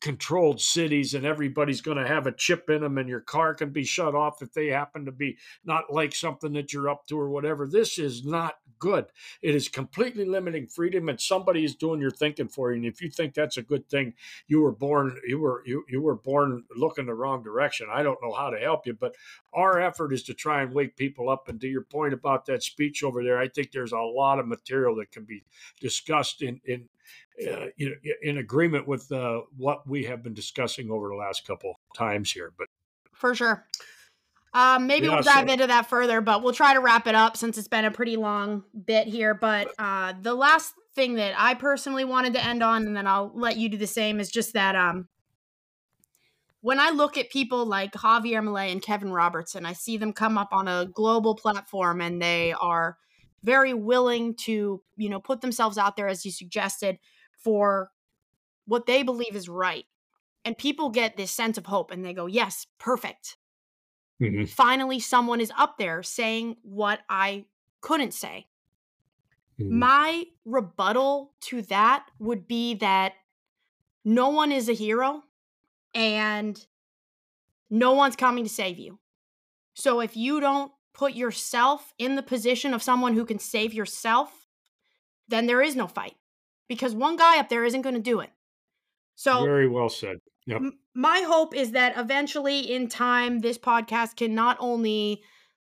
controlled 0.00 0.60
cities 0.60 1.14
and 1.14 1.26
everybody's 1.26 1.82
going 1.82 1.98
to 1.98 2.06
have 2.06 2.26
a 2.26 2.32
chip 2.32 2.70
in 2.70 2.80
them 2.80 2.98
and 2.98 3.08
your 3.08 3.20
car 3.20 3.54
can 3.54 3.70
be 3.70 3.84
shut 3.84 4.14
off 4.14 4.42
if 4.42 4.52
they 4.52 4.68
happen 4.68 5.04
to 5.04 5.12
be 5.12 5.36
not 5.64 5.92
like 5.92 6.14
something 6.14 6.52
that 6.54 6.72
you're 6.72 6.88
up 6.88 7.06
to 7.06 7.18
or 7.18 7.28
whatever. 7.28 7.66
This 7.66 7.98
is 7.98 8.24
not 8.24 8.54
good. 8.78 9.06
It 9.42 9.54
is 9.54 9.68
completely 9.68 10.24
limiting 10.24 10.66
freedom 10.66 11.08
and 11.08 11.20
somebody 11.20 11.64
is 11.64 11.74
doing 11.74 12.00
your 12.00 12.10
thinking 12.10 12.48
for 12.48 12.70
you. 12.70 12.78
And 12.78 12.86
if 12.86 13.02
you 13.02 13.10
think 13.10 13.34
that's 13.34 13.58
a 13.58 13.62
good 13.62 13.88
thing, 13.90 14.14
you 14.48 14.62
were 14.62 14.72
born 14.72 15.20
you 15.26 15.38
were 15.38 15.62
you, 15.66 15.84
you 15.88 16.00
were 16.00 16.16
born 16.16 16.64
looking 16.74 17.06
the 17.06 17.14
wrong 17.14 17.42
direction. 17.42 17.88
I 17.92 18.02
don't 18.02 18.22
know 18.22 18.32
how 18.32 18.50
to 18.50 18.58
help 18.58 18.86
you, 18.86 18.94
but 18.94 19.14
our 19.52 19.80
effort 19.80 20.12
is 20.12 20.22
to 20.24 20.34
try 20.34 20.62
and 20.62 20.72
wake 20.72 20.96
people 20.96 21.28
up. 21.28 21.48
And 21.48 21.60
to 21.60 21.68
your 21.68 21.82
point 21.84 22.14
about 22.14 22.46
that 22.46 22.62
speech 22.62 23.04
over 23.04 23.22
there, 23.22 23.38
I 23.38 23.48
think 23.48 23.70
there's 23.70 23.92
a 23.92 23.98
lot 23.98 24.38
of 24.38 24.48
material 24.48 24.96
that 24.96 25.12
can 25.12 25.24
be 25.24 25.44
discussed 25.80 26.42
in 26.42 26.60
in 26.64 26.88
uh, 27.48 27.66
in 28.22 28.38
agreement 28.38 28.86
with 28.86 29.10
uh, 29.12 29.40
what 29.56 29.86
we 29.88 30.04
have 30.04 30.22
been 30.22 30.34
discussing 30.34 30.90
over 30.90 31.08
the 31.08 31.14
last 31.14 31.46
couple 31.46 31.74
times 31.96 32.30
here. 32.30 32.52
But 32.56 32.66
for 33.12 33.34
sure, 33.34 33.66
um, 34.52 34.86
maybe 34.86 35.06
yeah, 35.06 35.14
we'll 35.14 35.22
dive 35.22 35.48
so. 35.48 35.52
into 35.52 35.66
that 35.68 35.88
further, 35.88 36.20
but 36.20 36.42
we'll 36.42 36.52
try 36.52 36.74
to 36.74 36.80
wrap 36.80 37.06
it 37.06 37.14
up 37.14 37.36
since 37.36 37.56
it's 37.56 37.68
been 37.68 37.84
a 37.84 37.90
pretty 37.90 38.16
long 38.16 38.64
bit 38.84 39.06
here. 39.06 39.34
But 39.34 39.68
uh, 39.78 40.14
the 40.20 40.34
last 40.34 40.74
thing 40.94 41.14
that 41.14 41.34
I 41.38 41.54
personally 41.54 42.04
wanted 42.04 42.34
to 42.34 42.44
end 42.44 42.62
on, 42.62 42.86
and 42.86 42.96
then 42.96 43.06
I'll 43.06 43.30
let 43.34 43.56
you 43.56 43.68
do 43.68 43.78
the 43.78 43.86
same, 43.86 44.20
is 44.20 44.30
just 44.30 44.54
that 44.54 44.74
um, 44.74 45.08
when 46.62 46.80
I 46.80 46.90
look 46.90 47.16
at 47.16 47.30
people 47.30 47.64
like 47.64 47.92
Javier 47.92 48.42
Milei 48.42 48.72
and 48.72 48.82
Kevin 48.82 49.12
Robertson, 49.12 49.64
I 49.64 49.72
see 49.72 49.96
them 49.96 50.12
come 50.12 50.36
up 50.36 50.48
on 50.52 50.68
a 50.68 50.86
global 50.92 51.34
platform 51.34 52.00
and 52.00 52.20
they 52.20 52.52
are 52.52 52.98
very 53.42 53.74
willing 53.74 54.34
to, 54.34 54.82
you 54.96 55.08
know, 55.08 55.20
put 55.20 55.40
themselves 55.40 55.78
out 55.78 55.96
there, 55.96 56.08
as 56.08 56.24
you 56.24 56.30
suggested, 56.30 56.98
for 57.42 57.90
what 58.66 58.86
they 58.86 59.02
believe 59.02 59.34
is 59.34 59.48
right. 59.48 59.84
And 60.44 60.56
people 60.56 60.90
get 60.90 61.16
this 61.16 61.30
sense 61.30 61.58
of 61.58 61.66
hope 61.66 61.90
and 61.90 62.04
they 62.04 62.12
go, 62.14 62.26
yes, 62.26 62.66
perfect. 62.78 63.36
Mm-hmm. 64.20 64.44
Finally, 64.44 65.00
someone 65.00 65.40
is 65.40 65.52
up 65.56 65.76
there 65.78 66.02
saying 66.02 66.56
what 66.62 67.00
I 67.08 67.46
couldn't 67.80 68.14
say. 68.14 68.46
Mm-hmm. 69.60 69.78
My 69.78 70.24
rebuttal 70.44 71.32
to 71.42 71.62
that 71.62 72.06
would 72.18 72.46
be 72.46 72.74
that 72.74 73.12
no 74.04 74.28
one 74.30 74.52
is 74.52 74.68
a 74.68 74.74
hero 74.74 75.22
and 75.94 76.64
no 77.70 77.92
one's 77.92 78.16
coming 78.16 78.44
to 78.44 78.50
save 78.50 78.78
you. 78.78 78.98
So 79.74 80.00
if 80.00 80.16
you 80.16 80.40
don't 80.40 80.72
put 81.00 81.14
yourself 81.14 81.94
in 81.98 82.14
the 82.14 82.22
position 82.22 82.74
of 82.74 82.82
someone 82.82 83.14
who 83.14 83.24
can 83.24 83.38
save 83.38 83.72
yourself, 83.72 84.46
then 85.28 85.46
there 85.46 85.62
is 85.62 85.74
no 85.74 85.86
fight 85.86 86.14
because 86.68 86.94
one 86.94 87.16
guy 87.16 87.38
up 87.38 87.48
there 87.48 87.64
isn't 87.64 87.80
going 87.80 87.94
to 87.94 88.02
do 88.02 88.20
it. 88.20 88.28
So 89.14 89.42
very 89.42 89.66
well 89.66 89.88
said. 89.88 90.18
Yep. 90.46 90.60
M- 90.60 90.78
my 90.94 91.24
hope 91.26 91.56
is 91.56 91.70
that 91.70 91.96
eventually 91.96 92.60
in 92.60 92.86
time 92.86 93.38
this 93.38 93.56
podcast 93.56 94.16
can 94.16 94.34
not 94.34 94.58
only 94.60 95.22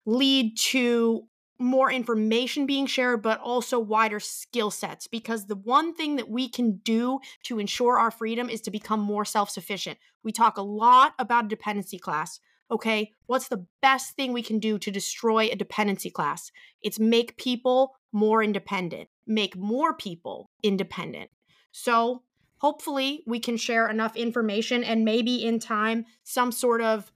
lead 0.05 0.59
to 0.59 1.29
more 1.61 1.93
information 1.93 2.67
being 2.67 2.87
shared, 2.87 3.23
but 3.23 3.39
also 3.39 3.79
wider 3.79 4.19
skill 4.19 4.73
sets. 4.73 5.07
Because 5.07 5.47
the 5.47 5.55
one 5.55 5.95
thing 5.95 6.17
that 6.17 6.29
we 6.29 6.49
can 6.49 6.79
do 6.79 7.21
to 7.45 7.61
ensure 7.61 7.99
our 7.99 8.11
freedom 8.11 8.51
is 8.51 8.63
to 8.63 8.73
become 8.73 8.99
more 8.99 9.25
self 9.25 9.49
sufficient. 9.49 9.97
We 10.25 10.33
talk 10.33 10.57
a 10.57 10.63
lot 10.63 11.15
about 11.21 11.45
a 11.45 11.49
dependency 11.49 12.01
class. 12.01 12.41
Okay, 12.71 13.13
what's 13.27 13.49
the 13.49 13.67
best 13.83 14.15
thing 14.15 14.33
we 14.33 14.43
can 14.43 14.61
do 14.61 14.79
to 14.79 14.91
destroy 14.91 15.49
a 15.49 15.57
dependency 15.57 16.11
class? 16.11 16.53
It's 16.83 17.01
make 17.01 17.37
people 17.37 17.97
more 18.13 18.43
independent, 18.43 19.09
make 19.27 19.57
more 19.57 19.95
people 19.95 20.51
independent. 20.63 21.31
So, 21.73 22.23
hopefully, 22.59 23.25
we 23.27 23.41
can 23.41 23.57
share 23.57 23.89
enough 23.89 24.15
information 24.17 24.85
and 24.85 25.05
maybe 25.05 25.45
in 25.45 25.59
time, 25.59 26.05
some 26.23 26.53
sort 26.53 26.81
of 26.81 27.11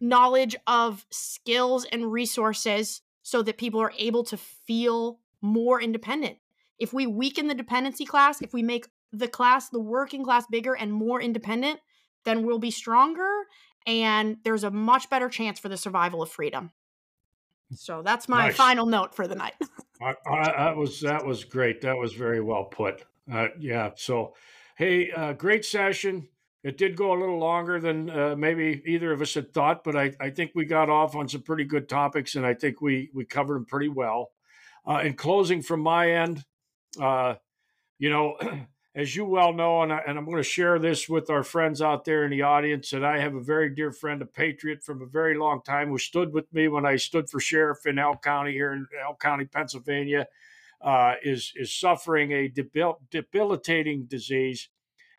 knowledge 0.00 0.56
of 0.66 1.06
skills 1.10 1.86
and 1.90 2.12
resources 2.12 3.02
so 3.22 3.42
that 3.42 3.58
people 3.58 3.80
are 3.80 3.92
able 3.98 4.24
to 4.24 4.36
feel 4.36 5.20
more 5.40 5.80
independent. 5.80 6.38
If 6.78 6.92
we 6.92 7.06
weaken 7.06 7.48
the 7.48 7.54
dependency 7.54 8.04
class, 8.04 8.42
if 8.42 8.52
we 8.52 8.62
make 8.62 8.88
the 9.12 9.28
class, 9.28 9.68
the 9.68 9.80
working 9.80 10.24
class 10.24 10.46
bigger 10.50 10.74
and 10.74 10.92
more 10.92 11.20
independent, 11.20 11.80
then 12.24 12.44
we'll 12.44 12.58
be 12.58 12.70
stronger 12.70 13.46
and 13.86 14.38
there's 14.44 14.64
a 14.64 14.70
much 14.70 15.08
better 15.10 15.28
chance 15.28 15.58
for 15.58 15.68
the 15.68 15.76
survival 15.76 16.22
of 16.22 16.30
freedom. 16.30 16.72
So 17.74 18.02
that's 18.02 18.28
my 18.28 18.46
nice. 18.46 18.56
final 18.56 18.86
note 18.86 19.14
for 19.14 19.26
the 19.26 19.34
night. 19.34 19.54
I, 20.02 20.14
I, 20.26 20.52
that 20.56 20.76
was 20.76 21.00
that 21.00 21.24
was 21.24 21.44
great. 21.44 21.80
That 21.80 21.96
was 21.96 22.12
very 22.12 22.40
well 22.40 22.64
put. 22.64 23.04
Uh, 23.32 23.48
yeah. 23.58 23.90
So, 23.96 24.34
hey, 24.76 25.10
uh, 25.10 25.32
great 25.32 25.64
session. 25.64 26.28
It 26.62 26.78
did 26.78 26.96
go 26.96 27.12
a 27.12 27.18
little 27.18 27.38
longer 27.38 27.80
than 27.80 28.10
uh, 28.10 28.34
maybe 28.36 28.82
either 28.86 29.12
of 29.12 29.22
us 29.22 29.34
had 29.34 29.54
thought, 29.54 29.84
but 29.84 29.94
I, 29.94 30.12
I 30.20 30.30
think 30.30 30.50
we 30.54 30.64
got 30.64 30.90
off 30.90 31.14
on 31.14 31.28
some 31.28 31.42
pretty 31.42 31.64
good 31.64 31.88
topics, 31.88 32.34
and 32.34 32.44
I 32.44 32.54
think 32.54 32.80
we 32.80 33.10
we 33.14 33.24
covered 33.24 33.54
them 33.54 33.66
pretty 33.66 33.88
well. 33.88 34.30
Uh, 34.88 35.00
in 35.04 35.14
closing, 35.14 35.62
from 35.62 35.80
my 35.80 36.12
end, 36.12 36.44
uh, 37.00 37.34
you 37.98 38.10
know, 38.10 38.36
as 38.96 39.14
you 39.14 39.26
well 39.26 39.52
know, 39.52 39.82
and, 39.82 39.92
I, 39.92 40.00
and 40.06 40.16
I'm 40.16 40.24
going 40.24 40.38
to 40.38 40.42
share 40.42 40.78
this 40.78 41.06
with 41.06 41.28
our 41.28 41.42
friends 41.42 41.82
out 41.82 42.06
there 42.06 42.24
in 42.24 42.30
the 42.30 42.40
audience, 42.40 42.88
that 42.90 43.04
I 43.04 43.18
have 43.18 43.34
a 43.34 43.42
very 43.42 43.68
dear 43.68 43.92
friend, 43.92 44.22
a 44.22 44.26
patriot 44.26 44.82
from 44.82 45.02
a 45.02 45.06
very 45.06 45.36
long 45.36 45.60
time, 45.62 45.90
who 45.90 45.98
stood 45.98 46.32
with 46.32 46.50
me 46.54 46.68
when 46.68 46.86
I 46.86 46.96
stood 46.96 47.28
for 47.28 47.38
sheriff 47.38 47.84
in 47.84 47.98
Elk 47.98 48.22
County 48.22 48.52
here 48.52 48.72
in 48.72 48.86
Elk 49.06 49.20
County, 49.20 49.44
Pennsylvania, 49.44 50.26
uh, 50.80 51.14
is 51.22 51.52
is 51.56 51.74
suffering 51.74 52.32
a 52.32 52.48
debil- 52.48 53.00
debilitating 53.10 54.06
disease. 54.06 54.70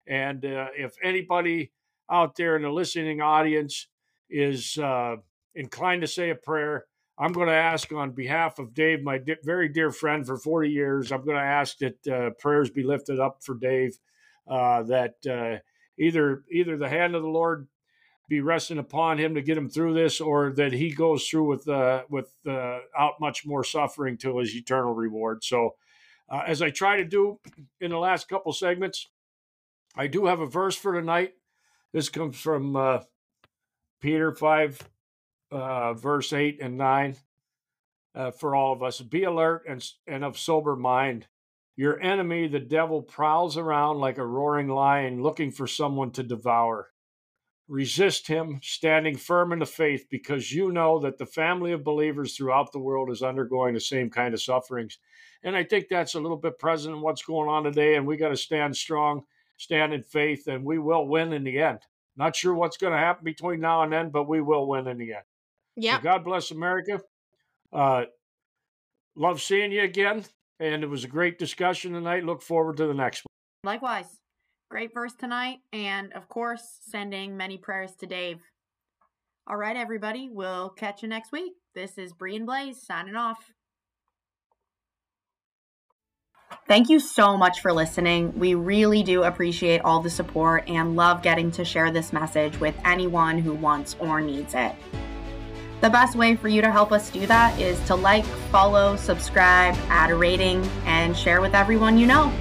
And 0.07 0.43
uh, 0.43 0.67
if 0.75 0.95
anybody 1.03 1.71
out 2.09 2.35
there 2.35 2.55
in 2.55 2.63
the 2.63 2.71
listening 2.71 3.21
audience 3.21 3.87
is 4.29 4.77
uh, 4.79 5.17
inclined 5.53 6.01
to 6.01 6.07
say 6.07 6.31
a 6.31 6.35
prayer, 6.35 6.85
I'm 7.19 7.31
going 7.31 7.47
to 7.47 7.53
ask 7.53 7.91
on 7.91 8.11
behalf 8.11 8.59
of 8.59 8.73
Dave, 8.73 9.03
my 9.03 9.17
di- 9.17 9.37
very 9.43 9.69
dear 9.69 9.91
friend 9.91 10.25
for 10.25 10.37
40 10.37 10.69
years, 10.69 11.11
I'm 11.11 11.25
going 11.25 11.37
to 11.37 11.43
ask 11.43 11.77
that 11.79 12.07
uh, 12.07 12.29
prayers 12.39 12.69
be 12.69 12.83
lifted 12.83 13.19
up 13.19 13.43
for 13.43 13.55
Dave, 13.55 13.97
uh, 14.47 14.83
that 14.83 15.15
uh, 15.27 15.57
either 15.97 16.43
either 16.51 16.77
the 16.77 16.89
hand 16.89 17.15
of 17.15 17.23
the 17.23 17.29
Lord 17.29 17.67
be 18.29 18.41
resting 18.41 18.77
upon 18.77 19.17
him 19.17 19.35
to 19.35 19.41
get 19.41 19.57
him 19.57 19.69
through 19.69 19.93
this, 19.93 20.21
or 20.21 20.51
that 20.51 20.73
he 20.73 20.91
goes 20.91 21.27
through 21.27 21.45
with 21.45 21.67
uh, 21.67 22.03
with 22.09 22.29
out 22.45 23.19
much 23.19 23.45
more 23.45 23.63
suffering 23.63 24.17
to 24.17 24.37
his 24.37 24.55
eternal 24.55 24.93
reward. 24.93 25.43
So, 25.43 25.75
as 26.29 26.61
I 26.61 26.69
try 26.69 26.97
to 26.97 27.05
do 27.05 27.39
in 27.81 27.91
the 27.91 27.97
last 27.97 28.27
couple 28.27 28.53
segments, 28.53 29.07
I 29.95 30.05
do 30.05 30.27
have 30.27 30.39
a 30.39 30.45
verse 30.45 30.75
for 30.75 30.93
tonight. 30.93 31.33
This 31.91 32.09
comes 32.09 32.37
from 32.37 32.75
uh, 32.75 32.99
Peter 34.01 34.31
5, 34.31 34.79
uh, 35.51 35.93
verse 35.93 36.33
8 36.33 36.59
and 36.61 36.77
9 36.77 37.15
uh, 38.15 38.31
for 38.31 38.55
all 38.55 38.73
of 38.73 38.83
us. 38.83 39.01
Be 39.01 39.23
alert 39.23 39.63
and, 39.67 39.83
and 40.05 40.23
of 40.23 40.37
sober 40.37 40.75
mind. 40.75 41.27
Your 41.75 41.99
enemy, 42.01 42.47
the 42.47 42.59
devil, 42.59 43.01
prowls 43.01 43.57
around 43.57 43.99
like 43.99 44.17
a 44.17 44.25
roaring 44.25 44.67
lion 44.67 45.21
looking 45.21 45.51
for 45.51 45.67
someone 45.67 46.11
to 46.11 46.23
devour. 46.23 46.89
Resist 47.67 48.27
him, 48.27 48.59
standing 48.63 49.17
firm 49.17 49.51
in 49.51 49.59
the 49.59 49.65
faith, 49.65 50.07
because 50.09 50.51
you 50.51 50.71
know 50.71 50.99
that 50.99 51.17
the 51.17 51.25
family 51.25 51.73
of 51.73 51.83
believers 51.83 52.35
throughout 52.35 52.71
the 52.71 52.79
world 52.79 53.11
is 53.11 53.21
undergoing 53.21 53.73
the 53.73 53.79
same 53.79 54.09
kind 54.09 54.33
of 54.33 54.41
sufferings. 54.41 54.97
And 55.43 55.55
I 55.55 55.63
think 55.63 55.87
that's 55.87 56.15
a 56.15 56.19
little 56.19 56.37
bit 56.37 56.57
present 56.57 56.95
in 56.95 57.01
what's 57.01 57.23
going 57.23 57.49
on 57.49 57.65
today, 57.65 57.95
and 57.95 58.07
we 58.07 58.17
got 58.17 58.29
to 58.29 58.37
stand 58.37 58.75
strong 58.75 59.23
stand 59.57 59.93
in 59.93 60.03
faith, 60.03 60.47
and 60.47 60.63
we 60.63 60.79
will 60.79 61.07
win 61.07 61.33
in 61.33 61.43
the 61.43 61.59
end. 61.59 61.79
Not 62.15 62.35
sure 62.35 62.53
what's 62.53 62.77
going 62.77 62.93
to 62.93 62.99
happen 62.99 63.25
between 63.25 63.59
now 63.59 63.83
and 63.83 63.91
then, 63.91 64.09
but 64.09 64.27
we 64.27 64.41
will 64.41 64.67
win 64.67 64.87
in 64.87 64.97
the 64.97 65.13
end. 65.13 65.23
Yeah. 65.77 65.97
So 65.97 66.03
God 66.03 66.25
bless 66.25 66.51
America. 66.51 66.99
Uh, 67.71 68.05
love 69.15 69.41
seeing 69.41 69.71
you 69.71 69.83
again. 69.83 70.25
And 70.59 70.83
it 70.83 70.89
was 70.89 71.03
a 71.03 71.07
great 71.07 71.37
discussion 71.37 71.93
tonight. 71.93 72.25
Look 72.25 72.41
forward 72.41 72.77
to 72.77 72.87
the 72.87 72.93
next 72.93 73.23
one. 73.23 73.73
Likewise. 73.73 74.17
Great 74.69 74.93
verse 74.93 75.13
tonight. 75.13 75.59
And 75.71 76.11
of 76.13 76.27
course, 76.27 76.79
sending 76.89 77.37
many 77.37 77.57
prayers 77.57 77.91
to 77.99 78.05
Dave. 78.05 78.39
All 79.47 79.55
right, 79.55 79.77
everybody. 79.77 80.29
We'll 80.29 80.69
catch 80.69 81.03
you 81.03 81.07
next 81.07 81.31
week. 81.31 81.53
This 81.73 81.97
is 81.97 82.11
Bri 82.11 82.35
and 82.35 82.45
Blaze 82.45 82.81
signing 82.81 83.15
off. 83.15 83.53
Thank 86.67 86.89
you 86.89 86.99
so 86.99 87.37
much 87.37 87.61
for 87.61 87.71
listening. 87.71 88.37
We 88.37 88.55
really 88.55 89.03
do 89.03 89.23
appreciate 89.23 89.81
all 89.81 90.01
the 90.01 90.09
support 90.09 90.67
and 90.67 90.97
love 90.97 91.21
getting 91.21 91.49
to 91.51 91.63
share 91.63 91.91
this 91.91 92.11
message 92.11 92.59
with 92.59 92.75
anyone 92.83 93.37
who 93.39 93.53
wants 93.53 93.95
or 93.99 94.19
needs 94.19 94.53
it. 94.53 94.75
The 95.79 95.89
best 95.89 96.15
way 96.15 96.35
for 96.35 96.47
you 96.47 96.61
to 96.61 96.71
help 96.71 96.91
us 96.91 97.09
do 97.11 97.25
that 97.27 97.59
is 97.59 97.79
to 97.87 97.95
like, 97.95 98.25
follow, 98.51 98.95
subscribe, 98.95 99.75
add 99.89 100.09
a 100.09 100.15
rating, 100.15 100.67
and 100.85 101.15
share 101.15 101.39
with 101.39 101.53
everyone 101.53 101.97
you 101.97 102.07
know. 102.07 102.33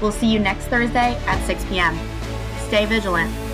We'll 0.00 0.12
see 0.12 0.32
you 0.32 0.38
next 0.38 0.66
Thursday 0.66 1.16
at 1.26 1.44
6 1.46 1.64
p.m. 1.66 1.98
Stay 2.66 2.86
vigilant. 2.86 3.45